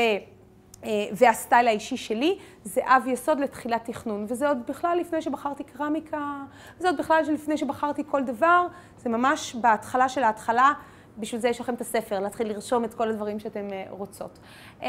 אה, 0.84 0.90
והסטייל 1.12 1.68
האישי 1.68 1.96
שלי, 1.96 2.38
זה 2.64 2.80
אב 2.84 3.02
יסוד 3.06 3.40
לתחילת 3.40 3.84
תכנון. 3.84 4.26
וזה 4.28 4.48
עוד 4.48 4.59
בכלל 4.68 4.98
לפני 5.00 5.22
שבחרתי 5.22 5.64
קרמיקה, 5.64 6.44
זה 6.78 6.88
עוד 6.88 6.96
בכלל 6.98 7.22
לפני 7.32 7.56
שבחרתי 7.56 8.02
כל 8.06 8.22
דבר, 8.22 8.66
זה 8.98 9.10
ממש 9.10 9.55
בהתחלה 9.55 10.09
של 10.09 10.22
ההתחלה, 10.22 10.72
בשביל 11.18 11.40
זה 11.40 11.48
יש 11.48 11.60
לכם 11.60 11.74
את 11.74 11.80
הספר, 11.80 12.20
להתחיל 12.20 12.48
לרשום 12.48 12.84
את 12.84 12.94
כל 12.94 13.09
הדברים 13.09 13.38
שאתם 13.38 13.72
אה, 13.72 13.84
רוצות. 13.90 14.38
אמ, 14.82 14.86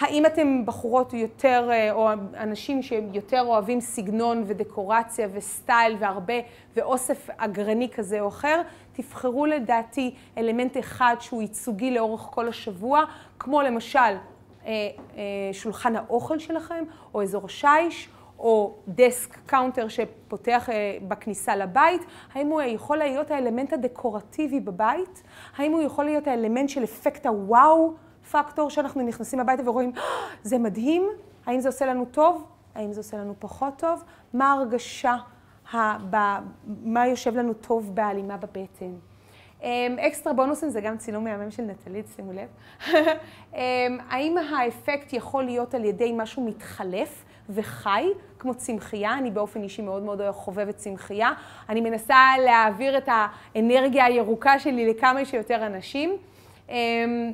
האם 0.00 0.26
אתם 0.26 0.66
בחורות 0.66 1.12
יותר, 1.12 1.68
אה, 1.72 1.92
או 1.92 2.10
אנשים 2.36 2.82
שיותר 2.82 3.40
אוהבים 3.40 3.80
סגנון 3.80 4.44
ודקורציה 4.46 5.28
וסטייל 5.32 5.96
והרבה, 5.98 6.34
ואוסף 6.76 7.30
אגרני 7.36 7.88
כזה 7.88 8.20
או 8.20 8.28
אחר, 8.28 8.62
תבחרו 8.92 9.46
לדעתי 9.46 10.14
אלמנט 10.38 10.78
אחד 10.78 11.16
שהוא 11.20 11.42
ייצוגי 11.42 11.90
לאורך 11.90 12.20
כל 12.20 12.48
השבוע, 12.48 13.04
כמו 13.38 13.62
למשל 13.62 14.16
שולחן 15.52 15.96
האוכל 15.96 16.38
שלכם, 16.38 16.84
או 17.14 17.22
אזור 17.22 17.44
השיש, 17.44 18.08
או 18.38 18.74
desk 18.88 19.38
counter 19.46 19.88
שפותח 19.88 20.70
אה, 20.70 20.98
בכניסה 21.08 21.56
לבית, 21.56 22.02
האם 22.34 22.46
הוא 22.46 22.62
יכול 22.62 22.96
להיות 22.96 23.30
האלמנט 23.30 23.72
הדקורטיבי 23.72 24.60
בבית? 24.60 25.22
האם 25.56 25.72
הוא 25.72 25.82
יכול 25.82 26.04
להיות 26.04 26.26
האלמנט 26.26 26.68
של 26.68 26.84
אפקט 26.84 27.26
הוואו 27.26 27.94
פקטור 28.30 28.70
שאנחנו 28.70 29.02
נכנסים 29.02 29.40
הביתה 29.40 29.70
ורואים, 29.70 29.92
"אה, 29.96 30.02
זה 30.42 30.58
מדהים? 30.58 31.08
האם 31.46 31.60
זה 31.60 31.68
עושה 31.68 31.86
לנו 31.86 32.04
טוב? 32.04 32.44
האם 32.74 32.92
זה 32.92 33.00
עושה 33.00 33.16
לנו 33.16 33.34
פחות 33.38 33.74
טוב? 33.78 34.04
מה 34.34 34.52
ההרגשה, 34.52 35.16
מה 36.84 37.06
יושב 37.06 37.36
לנו 37.36 37.54
טוב 37.54 37.94
בהלימה 37.94 38.36
בבטן? 38.36 38.94
אמ, 39.62 39.96
אקסטרה 40.00 40.32
בונוסים 40.32 40.70
זה 40.70 40.80
גם 40.80 40.96
צילום 40.96 41.24
מהמם 41.24 41.50
של 41.50 41.62
נטלית, 41.62 42.06
שימו 42.16 42.32
לב. 42.32 42.48
אמ, 43.54 43.98
האם 44.08 44.38
האפקט 44.38 45.12
יכול 45.12 45.44
להיות 45.44 45.74
על 45.74 45.84
ידי 45.84 46.12
משהו 46.16 46.44
מתחלף 46.46 47.24
וחי, 47.50 48.06
כמו 48.38 48.54
צמחייה? 48.54 49.18
אני 49.18 49.30
באופן 49.30 49.62
אישי 49.62 49.82
מאוד 49.82 50.02
מאוד 50.02 50.20
חובבת 50.30 50.76
צמחייה. 50.76 51.32
אני 51.68 51.80
מנסה 51.80 52.16
להעביר 52.44 52.98
את 52.98 53.08
האנרגיה 53.54 54.04
הירוקה 54.04 54.58
שלי 54.58 54.90
לכמה 54.90 55.24
שיותר 55.24 55.66
אנשים. 55.66 56.16
אמ, 56.68 57.32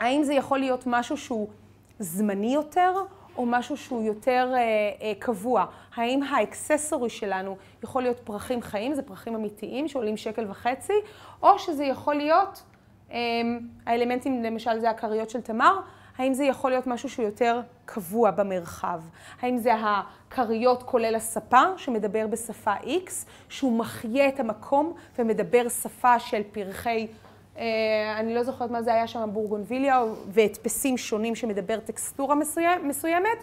האם 0.00 0.22
זה 0.22 0.34
יכול 0.34 0.58
להיות 0.58 0.84
משהו 0.86 1.16
שהוא 1.16 1.48
זמני 1.98 2.54
יותר, 2.54 2.92
או 3.38 3.46
משהו 3.46 3.76
שהוא 3.76 4.02
יותר 4.02 4.52
אה, 4.54 4.60
אה, 4.60 5.12
קבוע? 5.18 5.64
האם 5.94 6.22
האקססורי 6.22 7.10
שלנו 7.10 7.56
יכול 7.82 8.02
להיות 8.02 8.20
פרחים 8.24 8.62
חיים, 8.62 8.94
זה 8.94 9.02
פרחים 9.02 9.34
אמיתיים 9.34 9.88
שעולים 9.88 10.16
שקל 10.16 10.50
וחצי, 10.50 10.92
או 11.42 11.58
שזה 11.58 11.84
יכול 11.84 12.14
להיות, 12.14 12.62
אה, 13.12 13.18
האלמנטים, 13.86 14.42
למשל 14.42 14.78
זה 14.78 14.90
הכריות 14.90 15.30
של 15.30 15.40
תמר, 15.40 15.80
האם 16.18 16.34
זה 16.34 16.44
יכול 16.44 16.70
להיות 16.70 16.86
משהו 16.86 17.08
שהוא 17.08 17.26
יותר 17.26 17.60
קבוע 17.84 18.30
במרחב? 18.30 19.00
האם 19.40 19.58
זה 19.58 19.72
הכריות 19.74 20.82
כולל 20.82 21.14
הספה, 21.14 21.62
שמדבר 21.76 22.26
בשפה 22.26 22.74
X, 22.74 23.10
שהוא 23.48 23.78
מחיה 23.78 24.28
את 24.28 24.40
המקום 24.40 24.92
ומדבר 25.18 25.68
שפה 25.68 26.18
של 26.18 26.42
פרחי... 26.52 27.06
אה, 27.58 28.16
אני 28.18 28.34
לא 28.34 28.42
זוכרת 28.42 28.70
מה 28.70 28.82
זה 28.82 28.94
היה 28.94 29.06
שם, 29.06 29.28
בורגונביליה, 29.32 30.02
והדפסים 30.28 30.96
שונים 30.96 31.34
שמדבר 31.34 31.78
טקסטורה 31.80 32.34
מסוים, 32.34 32.88
מסוימת, 32.88 33.38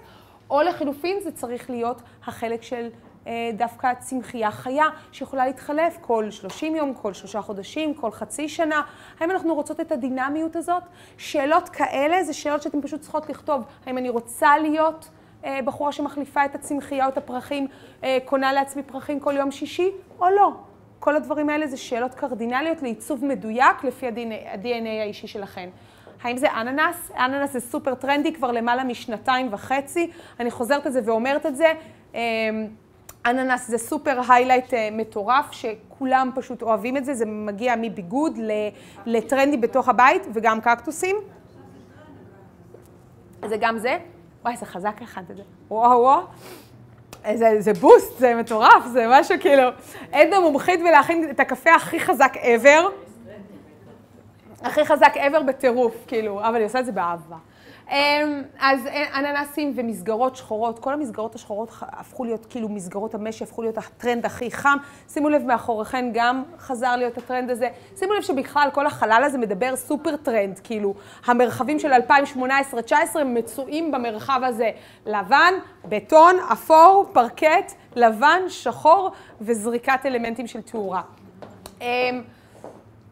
או 0.50 0.62
לחילופין 0.62 1.18
זה 1.24 1.32
צריך 1.32 1.70
להיות 1.70 2.02
החלק 2.26 2.64
של 2.64 2.90
אה, 3.28 3.50
דווקא 3.54 3.94
צמחייה 4.00 4.52
חיה, 4.52 4.86
שיכולה 5.12 5.46
להתחלף 5.46 5.98
כל 6.02 6.32
30 6.32 6.76
יום, 6.76 6.94
כל 6.94 7.14
שלושה 7.14 7.42
חודשים, 7.42 7.94
כל 7.94 8.12
חצי 8.12 8.50
שנה. 8.50 8.82
האם 9.20 9.32
אנחנו 9.32 9.56
רוצות 9.56 9.80
את 9.80 9.92
הדינמיות 9.92 10.56
הזאת? 10.56 10.84
שאלות 11.18 11.70
כאלה 11.70 12.24
זה 12.24 12.34
שאלות 12.34 12.62
שאתן 12.62 12.82
פשוט 12.82 13.02
צריכות 13.02 13.30
לכתוב. 13.30 13.64
האם 13.86 13.98
אני 13.98 14.10
רוצה 14.10 14.58
להיות 14.58 15.10
אה, 15.46 15.60
בחורה 15.66 15.92
שמחליפה 15.92 16.46
את 16.46 16.56
הצמחייה 16.56 17.06
או 17.06 17.10
את 17.10 17.18
הפרחים, 17.18 17.68
אה, 18.04 18.18
קונה 18.26 18.54
לעצמי 18.54 18.84
פרחים 18.84 19.20
כל 19.20 19.34
יום 19.38 19.52
שישי, 19.52 19.92
או 20.20 20.30
לא? 20.30 20.52
כל 21.00 21.16
הדברים 21.16 21.50
האלה 21.50 21.68
זה 21.68 21.78
שאלות 21.78 22.14
קרדינליות 22.14 22.82
לעיצוב 22.82 23.26
מדויק 23.26 23.84
לפי 23.84 24.08
ה-DNA 24.08 24.88
האישי 25.02 25.28
שלכם. 25.28 25.70
האם 26.24 26.38
זה 26.38 26.48
אננס? 26.52 27.12
אננס 27.18 27.54
זה 27.54 27.60
סופר 27.60 27.96
טרנדי 27.96 28.34
כבר 28.34 28.52
למעלה 28.52 28.84
משנתיים 28.84 29.48
וחצי. 29.52 30.12
אני 30.40 30.52
חוזרת 30.52 30.86
על 30.86 30.92
זה 30.92 31.02
ואומרת 31.06 31.46
את 31.46 31.56
זה. 31.56 31.74
אמ, 32.14 32.20
אננס 33.26 33.68
זה 33.68 33.78
סופר 33.78 34.20
highlight 34.30 34.74
אה, 34.74 34.90
מטורף, 34.92 35.52
שכולם 35.52 36.32
פשוט 36.36 36.62
אוהבים 36.62 36.98
את 36.98 37.06
זה. 37.06 37.14
זה 37.14 37.26
מגיע 37.26 37.76
מביגוד 37.82 38.40
לטרנדי 39.06 39.58
בתוך 39.58 39.90
הבית, 39.90 40.28
וגם 40.34 40.62
קקטוסים. 40.62 41.16
זה 43.46 43.58
גם 43.60 43.78
זה. 43.78 43.98
וואי, 44.44 44.58
זה 44.58 44.66
חזק 44.66 45.02
אחד 45.04 45.22
את 45.32 45.38
זה. 45.38 45.44
וואו 45.70 46.00
וואו. 46.02 46.22
זה, 47.34 47.56
זה 47.60 47.74
בוסט, 47.74 48.20
זה 48.20 48.36
מטורף, 48.36 48.86
זה 48.94 49.06
משהו 49.10 49.36
כאילו... 49.40 49.70
עדנה 50.12 50.40
מומחית 50.40 50.80
בלהכין 50.80 51.30
את 51.30 51.40
הקפה 51.40 51.76
הכי 51.76 52.00
חזק 52.00 52.34
ever. 52.36 52.84
הכי 54.62 54.86
חזק 54.86 55.14
ever 55.16 55.44
בטירוף, 55.44 55.96
כאילו, 56.08 56.42
אבל 56.42 56.56
היא 56.56 56.66
עושה 56.66 56.80
את 56.80 56.86
זה 56.86 56.92
באהבה. 56.92 57.36
אמ, 57.92 58.44
אז 58.60 58.80
אננסים 59.16 59.74
ומסגרות 59.76 60.36
שחורות, 60.36 60.80
כל 60.80 60.94
המסגרות 60.94 61.36
השחורות 61.36 61.70
הפכו 61.82 62.24
להיות 62.24 62.46
כאילו 62.46 62.70
מסגרות 62.70 63.16
המשי, 63.16 63.44
הפכו 63.44 63.62
להיות 63.62 63.78
הטרנד 63.78 64.26
הכי 64.26 64.52
חם. 64.52 64.78
שימו 65.10 65.30
לב, 65.30 65.42
מאחוריכן 65.42 66.06
גם 66.14 66.44
חזר 66.60 66.96
להיות 66.96 67.18
הטרנד 67.18 67.50
הזה. 67.50 67.70
שימו 68.00 68.14
לב 68.14 68.22
שבכלל 68.22 68.70
כל 68.74 68.88
החלל 68.88 69.24
הזה 69.26 69.38
מדבר 69.38 69.76
סופר 69.76 70.16
טרנד, 70.16 70.60
כאילו, 70.64 70.94
המרחבים 71.26 71.80
של 71.80 71.92
2018-2019 71.94 73.24
מצויים 73.26 73.92
במרחב 73.92 74.42
הזה. 74.44 74.72
לבן, 75.06 75.54
בטון, 75.86 76.36
אפור, 76.52 77.10
פרקט, 77.14 77.72
לבן, 77.96 78.42
שחור 78.50 79.12
וזריקת 79.42 80.00
אלמנטים 80.06 80.48
של 80.48 80.62
תאורה. 80.62 81.02
אמ, 81.82 82.22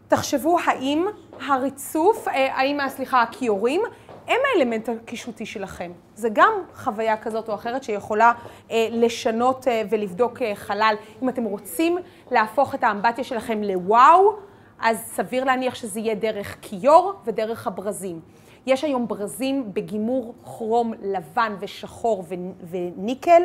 תחשבו 0.08 0.58
האם 0.66 1.06
הריצוף, 1.48 2.28
אה, 2.28 2.56
האם, 2.56 2.78
סליחה, 2.90 3.22
הכיורים, 3.22 3.82
הם 4.28 4.40
האלמנט 4.54 4.90
הקישוטי 4.90 5.46
שלכם. 5.46 5.92
זה 6.16 6.30
גם 6.34 6.54
חוויה 6.76 7.18
כזאת 7.18 7.50
או 7.50 7.54
אחרת 7.54 7.84
שיכולה 7.84 8.32
אה, 8.72 8.88
לשנות 8.92 9.68
אה, 9.68 9.82
ולבדוק 9.90 10.42
אה, 10.42 10.56
חלל. 10.56 10.96
אם 11.22 11.30
אתם 11.30 11.44
רוצים 11.44 11.98
להפוך 12.32 12.76
את 12.76 12.84
האמבטיה 12.84 13.24
שלכם 13.24 13.64
לוואו, 13.64 14.36
אז 14.80 14.98
סביר 14.98 15.44
להניח 15.44 15.76
שזה 15.76 16.00
יהיה 16.00 16.16
דרך 16.16 16.58
כיור 16.62 17.14
ודרך 17.26 17.68
הברזים. 17.68 18.20
יש 18.66 18.84
היום 18.84 19.08
ברזים 19.08 19.74
בגימור 19.74 20.34
כרום 20.44 20.94
לבן 21.02 21.56
ושחור 21.60 22.24
ו- 22.30 22.66
וניקל, 22.70 23.44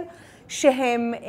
שהם 0.48 1.14
אה, 1.14 1.20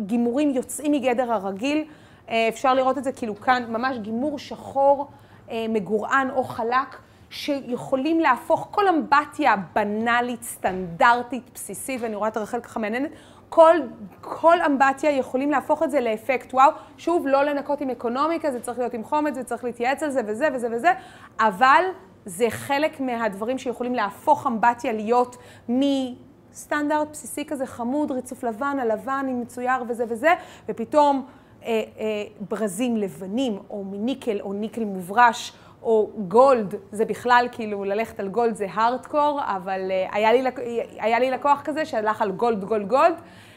גימורים 0.00 0.50
יוצאים 0.50 0.92
מגדר 0.92 1.32
הרגיל. 1.32 1.84
אה, 2.28 2.48
אפשר 2.48 2.74
לראות 2.74 2.98
את 2.98 3.04
זה 3.04 3.12
כאילו 3.12 3.40
כאן, 3.40 3.64
ממש 3.68 3.96
גימור 3.98 4.38
שחור, 4.38 5.08
אה, 5.50 5.66
מגורען 5.68 6.30
או 6.30 6.44
חלק. 6.44 6.96
שיכולים 7.36 8.20
להפוך 8.20 8.68
כל 8.70 8.88
אמבטיה 8.88 9.54
בנאלית, 9.74 10.42
סטנדרטית, 10.42 11.50
בסיסית, 11.54 12.00
ואני 12.02 12.16
רואה 12.16 12.28
את 12.28 12.36
רחל 12.36 12.60
ככה 12.60 12.80
מעניינת, 12.80 13.10
כל, 13.48 13.76
כל 14.20 14.62
אמבטיה 14.66 15.10
יכולים 15.10 15.50
להפוך 15.50 15.82
את 15.82 15.90
זה 15.90 16.00
לאפקט 16.00 16.54
וואו. 16.54 16.70
שוב, 16.98 17.26
לא 17.26 17.42
לנקות 17.44 17.80
עם 17.80 17.90
אקונומיקה, 17.90 18.50
זה 18.50 18.60
צריך 18.60 18.78
להיות 18.78 18.94
עם 18.94 19.04
חומץ, 19.04 19.34
זה 19.34 19.44
צריך 19.44 19.64
להתייעץ 19.64 20.02
על 20.02 20.10
זה 20.10 20.20
וזה 20.26 20.48
וזה 20.54 20.68
וזה, 20.72 20.92
אבל 21.40 21.84
זה 22.24 22.46
חלק 22.50 23.00
מהדברים 23.00 23.58
שיכולים 23.58 23.94
להפוך 23.94 24.46
אמבטיה 24.46 24.92
להיות 24.92 25.36
מסטנדרט 25.68 27.08
בסיסי 27.12 27.44
כזה 27.44 27.66
חמוד, 27.66 28.10
ריצוף 28.10 28.44
לבן, 28.44 28.76
הלבן 28.80 29.26
עם 29.28 29.40
מצויר 29.40 29.82
וזה 29.88 30.04
וזה, 30.08 30.34
ופתאום 30.68 31.26
אה, 31.62 31.82
אה, 31.98 32.24
ברזים 32.50 32.96
לבנים, 32.96 33.58
או 33.70 33.84
מניקל, 33.84 34.40
או 34.40 34.52
ניקל 34.52 34.84
מוברש, 34.84 35.52
או 35.86 36.10
גולד, 36.28 36.74
זה 36.92 37.04
בכלל 37.04 37.48
כאילו 37.52 37.84
ללכת 37.84 38.20
על 38.20 38.28
גולד 38.28 38.54
זה 38.54 38.66
הארדקור, 38.72 39.40
אבל 39.44 39.80
uh, 39.90 40.14
היה, 40.14 40.32
לי, 40.32 40.50
היה 40.98 41.18
לי 41.18 41.30
לקוח 41.30 41.60
כזה 41.64 41.84
שהלך 41.84 42.22
על 42.22 42.30
גולד, 42.30 42.64
גולד, 42.64 42.88
גולד. 42.88 43.14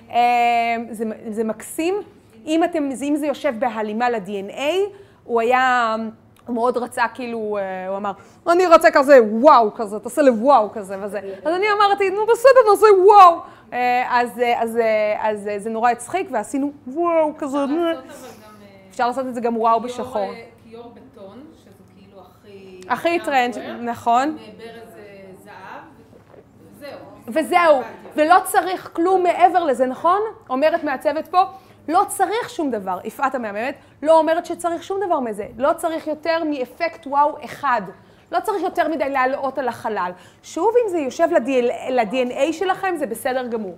Uh, 0.10 0.14
זה, 0.92 1.06
זה 1.30 1.44
מקסים. 1.44 1.96
אם, 2.46 2.64
אתם, 2.64 2.90
אם 3.04 3.16
זה 3.16 3.28
יושב 3.28 3.54
בהלימה 3.60 4.10
ל-DNA, 4.10 4.62
הוא 5.24 5.42
היה, 5.42 5.96
הוא 6.48 6.56
מאוד 6.56 6.78
רצה 6.78 7.06
כאילו, 7.14 7.58
אה, 7.58 7.88
הוא 7.88 7.98
אמר, 7.98 8.12
אני 8.48 8.68
רוצה 8.68 8.92
כזה 8.92 9.20
וואו 9.32 9.74
כזה, 9.76 10.00
תעשה 10.00 10.22
לי 10.22 10.30
וואו 10.30 10.72
כזה 10.74 10.96
וזה. 11.02 11.20
אז 11.46 11.54
אני 11.54 11.66
אמרתי, 11.78 12.10
נו 12.10 12.26
בסדר, 12.26 12.72
נעשה 12.72 12.88
וואו. 13.06 13.40
אה, 13.74 14.22
אז, 14.22 14.40
אה, 14.40 14.62
אז, 14.62 14.78
אה, 14.78 15.30
אז 15.30 15.48
אה, 15.48 15.60
זה 15.60 15.70
נורא 15.70 15.92
הצחיק 15.92 16.28
ועשינו 16.32 16.72
וואו 16.88 17.34
כזה. 17.38 17.58
אפשר 18.90 19.08
לעשות. 19.08 19.24
אה, 19.24 19.30
את 19.30 19.36
זה 19.36 19.42
גם 19.42 19.58
וואו 19.58 19.82
בשחור. 19.82 20.22
אה, 20.22 20.44
כיור 20.70 20.94
בטון, 20.94 21.44
שזה 21.56 21.84
כאילו 21.98 22.22
הכי... 22.90 23.20
טרנד, 23.20 23.58
נכון. 23.82 24.38
אה, 24.40 24.46
אה, 26.84 27.00
וזהו. 27.28 27.82
ולא 28.16 28.36
צריך 28.44 28.90
כלום 28.94 29.24
מעבר 29.24 29.64
לזה, 29.64 29.86
נכון? 29.86 30.22
אומרת 30.50 30.84
מעצבת 30.84 31.28
פה, 31.28 31.42
לא 31.88 32.04
צריך 32.08 32.50
שום 32.50 32.72
דבר. 32.72 33.00
יפעת 33.04 33.36
המהממת 33.36 33.76
לא 34.04 34.20
אומרת 34.20 34.46
שצריך 34.46 34.84
שום 34.84 35.00
דבר 35.06 35.20
מזה. 35.20 35.48
לא 35.58 35.74
צריך 35.74 36.08
יותר 36.08 36.44
מאפקט 36.44 37.08
וואו 37.08 37.38
אחד. 37.46 37.82
לא 38.32 38.40
צריך 38.40 38.64
יותר 38.64 38.88
מדי 38.88 39.10
להלאות 39.10 39.58
על 39.58 39.68
החלל. 39.68 40.12
שוב, 40.44 40.74
אם 40.86 40.90
זה 40.90 41.00
יושב 41.00 41.28
ל-DNA 41.90 42.54
שלכם, 42.54 42.96
זה 42.98 43.06
בסדר 43.06 43.48
גמור. 43.48 43.76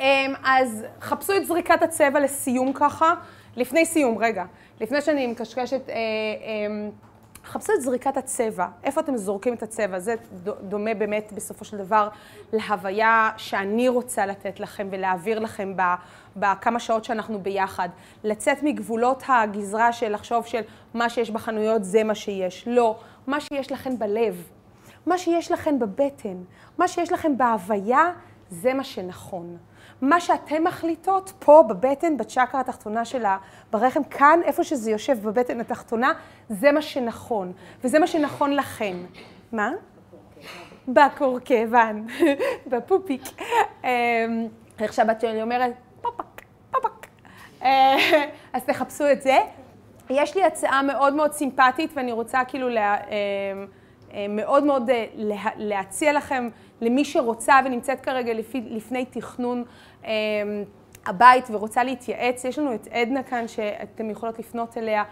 אמ, 0.00 0.34
אז 0.44 0.84
חפשו 1.00 1.36
את 1.36 1.46
זריקת 1.46 1.82
הצבע 1.82 2.20
לסיום 2.20 2.72
ככה. 2.72 3.14
לפני 3.56 3.86
סיום, 3.86 4.18
רגע, 4.18 4.44
לפני 4.80 5.00
שאני 5.00 5.26
מקשקשת, 5.26 5.88
אה, 5.88 5.94
אמ, 6.66 6.90
חפשו 7.44 7.72
את 7.72 7.82
זריקת 7.82 8.16
הצבע. 8.16 8.66
איפה 8.84 9.00
אתם 9.00 9.16
זורקים 9.16 9.54
את 9.54 9.62
הצבע? 9.62 9.98
זה 9.98 10.14
דומה 10.62 10.94
באמת 10.94 11.32
בסופו 11.36 11.64
של 11.64 11.78
דבר 11.78 12.08
להוויה 12.52 13.30
שאני 13.36 13.88
רוצה 13.88 14.26
לתת 14.26 14.60
לכם 14.60 14.88
ולהעביר 14.90 15.38
לכם 15.38 15.74
בכמה 16.36 16.80
שעות 16.80 17.04
שאנחנו 17.04 17.40
ביחד. 17.40 17.88
לצאת 18.24 18.62
מגבולות 18.62 19.22
הגזרה 19.28 19.92
של 19.92 20.14
לחשוב 20.14 20.46
של 20.46 20.60
מה 20.94 21.08
שיש 21.10 21.30
בחנויות 21.30 21.84
זה 21.84 22.04
מה 22.04 22.14
שיש. 22.14 22.68
לא, 22.68 22.98
מה 23.26 23.40
שיש 23.40 23.72
לכם 23.72 23.98
בלב. 23.98 24.48
מה 25.06 25.18
שיש 25.18 25.52
לכם 25.52 25.78
בבטן, 25.78 26.36
מה 26.78 26.88
שיש 26.88 27.12
לכם 27.12 27.36
בהוויה, 27.36 28.12
זה 28.50 28.74
מה 28.74 28.84
שנכון. 28.84 29.56
מה 30.02 30.20
שאתן 30.20 30.62
מחליטות 30.62 31.32
פה 31.38 31.64
בבטן, 31.68 32.16
בצ'קרה 32.16 32.60
התחתונה 32.60 33.04
שלה, 33.04 33.38
ברחם, 33.70 34.04
כאן, 34.04 34.40
איפה 34.44 34.64
שזה 34.64 34.90
יושב 34.90 35.22
בבטן 35.22 35.60
התחתונה, 35.60 36.12
זה 36.48 36.72
מה 36.72 36.82
שנכון. 36.82 37.52
וזה 37.84 37.98
מה 37.98 38.06
שנכון 38.06 38.56
לכם. 38.56 38.96
מה? 39.52 39.70
בקורקבן, 40.88 42.02
בפופיק. 42.70 43.22
אמ, 43.84 43.88
איך 44.80 44.92
שהבת 44.92 45.20
שלי 45.20 45.42
אומרת, 45.42 45.72
פפק, 46.00 46.42
פפק. 46.70 47.06
אה, 47.62 47.96
אז 48.52 48.62
תחפשו 48.64 49.10
את 49.12 49.22
זה. 49.22 49.36
יש 50.10 50.36
לי 50.36 50.44
הצעה 50.44 50.82
מאוד 50.82 51.14
מאוד 51.14 51.32
סימפטית, 51.32 51.90
ואני 51.94 52.12
רוצה 52.12 52.44
כאילו 52.44 52.68
לה, 52.68 52.94
אה, 52.94 53.00
אה, 54.14 54.26
מאוד 54.28 54.64
מאוד 54.64 54.90
אה, 54.90 55.06
לה, 55.14 55.44
להציע 55.56 56.12
לכם, 56.12 56.48
למי 56.80 57.04
שרוצה 57.04 57.60
ונמצאת 57.64 58.00
כרגע 58.00 58.34
לפי, 58.34 58.62
לפני 58.70 59.04
תכנון 59.04 59.64
הבית 61.06 61.44
ורוצה 61.50 61.84
להתייעץ, 61.84 62.44
יש 62.44 62.58
לנו 62.58 62.74
את 62.74 62.88
עדנה 62.90 63.22
כאן 63.22 63.48
שאתם 63.48 64.10
יכולות 64.10 64.38
לפנות 64.38 64.78
אליה. 64.78 65.04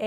אה, 0.00 0.06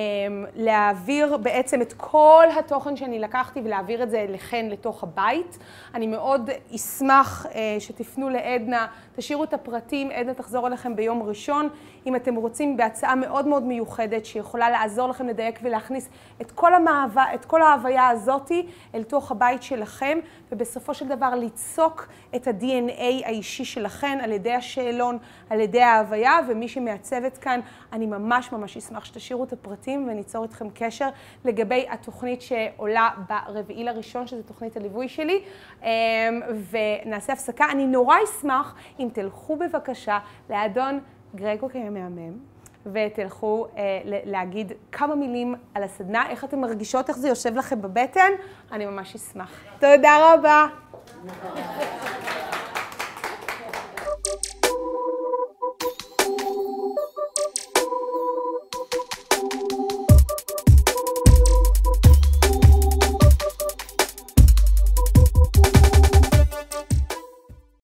להעביר 0.55 1.37
בעצם 1.37 1.81
את 1.81 1.93
כל 1.97 2.45
התוכן 2.59 2.95
שאני 2.95 3.19
לקחתי 3.19 3.61
ולהעביר 3.63 4.03
את 4.03 4.09
זה 4.09 4.19
אליכן 4.19 4.69
לתוך 4.69 5.03
הבית. 5.03 5.57
אני 5.93 6.07
מאוד 6.07 6.49
אשמח 6.75 7.45
אה, 7.45 7.75
שתפנו 7.79 8.29
לעדנה, 8.29 8.87
תשאירו 9.15 9.43
את 9.43 9.53
הפרטים, 9.53 10.11
עדנה 10.11 10.33
תחזור 10.33 10.67
אליכם 10.67 10.95
ביום 10.95 11.23
ראשון. 11.23 11.69
אם 12.05 12.15
אתם 12.15 12.35
רוצים 12.35 12.77
בהצעה 12.77 13.15
מאוד 13.15 13.47
מאוד 13.47 13.63
מיוחדת 13.63 14.25
שיכולה 14.25 14.69
לעזור 14.69 15.09
לכם 15.09 15.27
לדייק 15.27 15.59
ולהכניס 15.63 16.09
את 16.41 16.51
כל, 16.51 16.73
המאהבה, 16.73 17.25
את 17.33 17.45
כל 17.45 17.61
ההוויה 17.61 18.07
הזאתי 18.07 18.65
אל 18.95 19.03
תוך 19.03 19.31
הבית 19.31 19.63
שלכם, 19.63 20.19
ובסופו 20.51 20.93
של 20.93 21.07
דבר 21.07 21.35
ליצוק 21.35 22.07
את 22.35 22.47
ה-DNA 22.47 23.25
האישי 23.25 23.65
שלכם 23.65 24.17
על 24.21 24.31
ידי 24.31 24.53
השאלון, 24.53 25.17
על 25.49 25.59
ידי 25.59 25.81
ההוויה, 25.81 26.39
ומי 26.47 26.67
שמעצבת 26.67 27.37
כאן, 27.37 27.59
אני 27.93 28.05
ממש 28.05 28.51
ממש 28.51 28.77
אשמח 28.77 29.05
שתשאירו 29.05 29.43
את 29.43 29.53
הפרטים 29.53 30.07
וניצור 30.11 30.43
איתכם 30.43 30.67
קשר 30.73 31.09
לגבי 31.45 31.85
התוכנית 31.89 32.41
שעולה 32.41 33.09
ברביעי 33.29 33.83
לראשון, 33.83 34.27
שזו 34.27 34.43
תוכנית 34.43 34.77
הליווי 34.77 35.07
שלי, 35.07 35.41
אמ, 35.83 35.87
ונעשה 36.71 37.33
הפסקה. 37.33 37.65
אני 37.71 37.87
נורא 37.87 38.15
אשמח 38.23 38.75
אם 38.99 39.07
תלכו 39.13 39.55
בבקשה 39.55 40.19
לאדון 40.49 40.99
גרגו 41.35 41.69
כמהמם. 41.69 42.33
ותלכו 42.85 43.67
אה, 43.77 44.01
להגיד 44.05 44.71
כמה 44.91 45.15
מילים 45.15 45.55
על 45.73 45.83
הסדנה, 45.83 46.29
איך 46.29 46.43
אתן 46.43 46.59
מרגישות, 46.59 47.09
איך 47.09 47.17
זה 47.17 47.27
יושב 47.27 47.55
לכם 47.55 47.81
בבטן, 47.81 48.31
אני 48.71 48.85
ממש 48.85 49.15
אשמח. 49.15 49.51
תודה 49.79 50.33
רבה. 50.33 50.67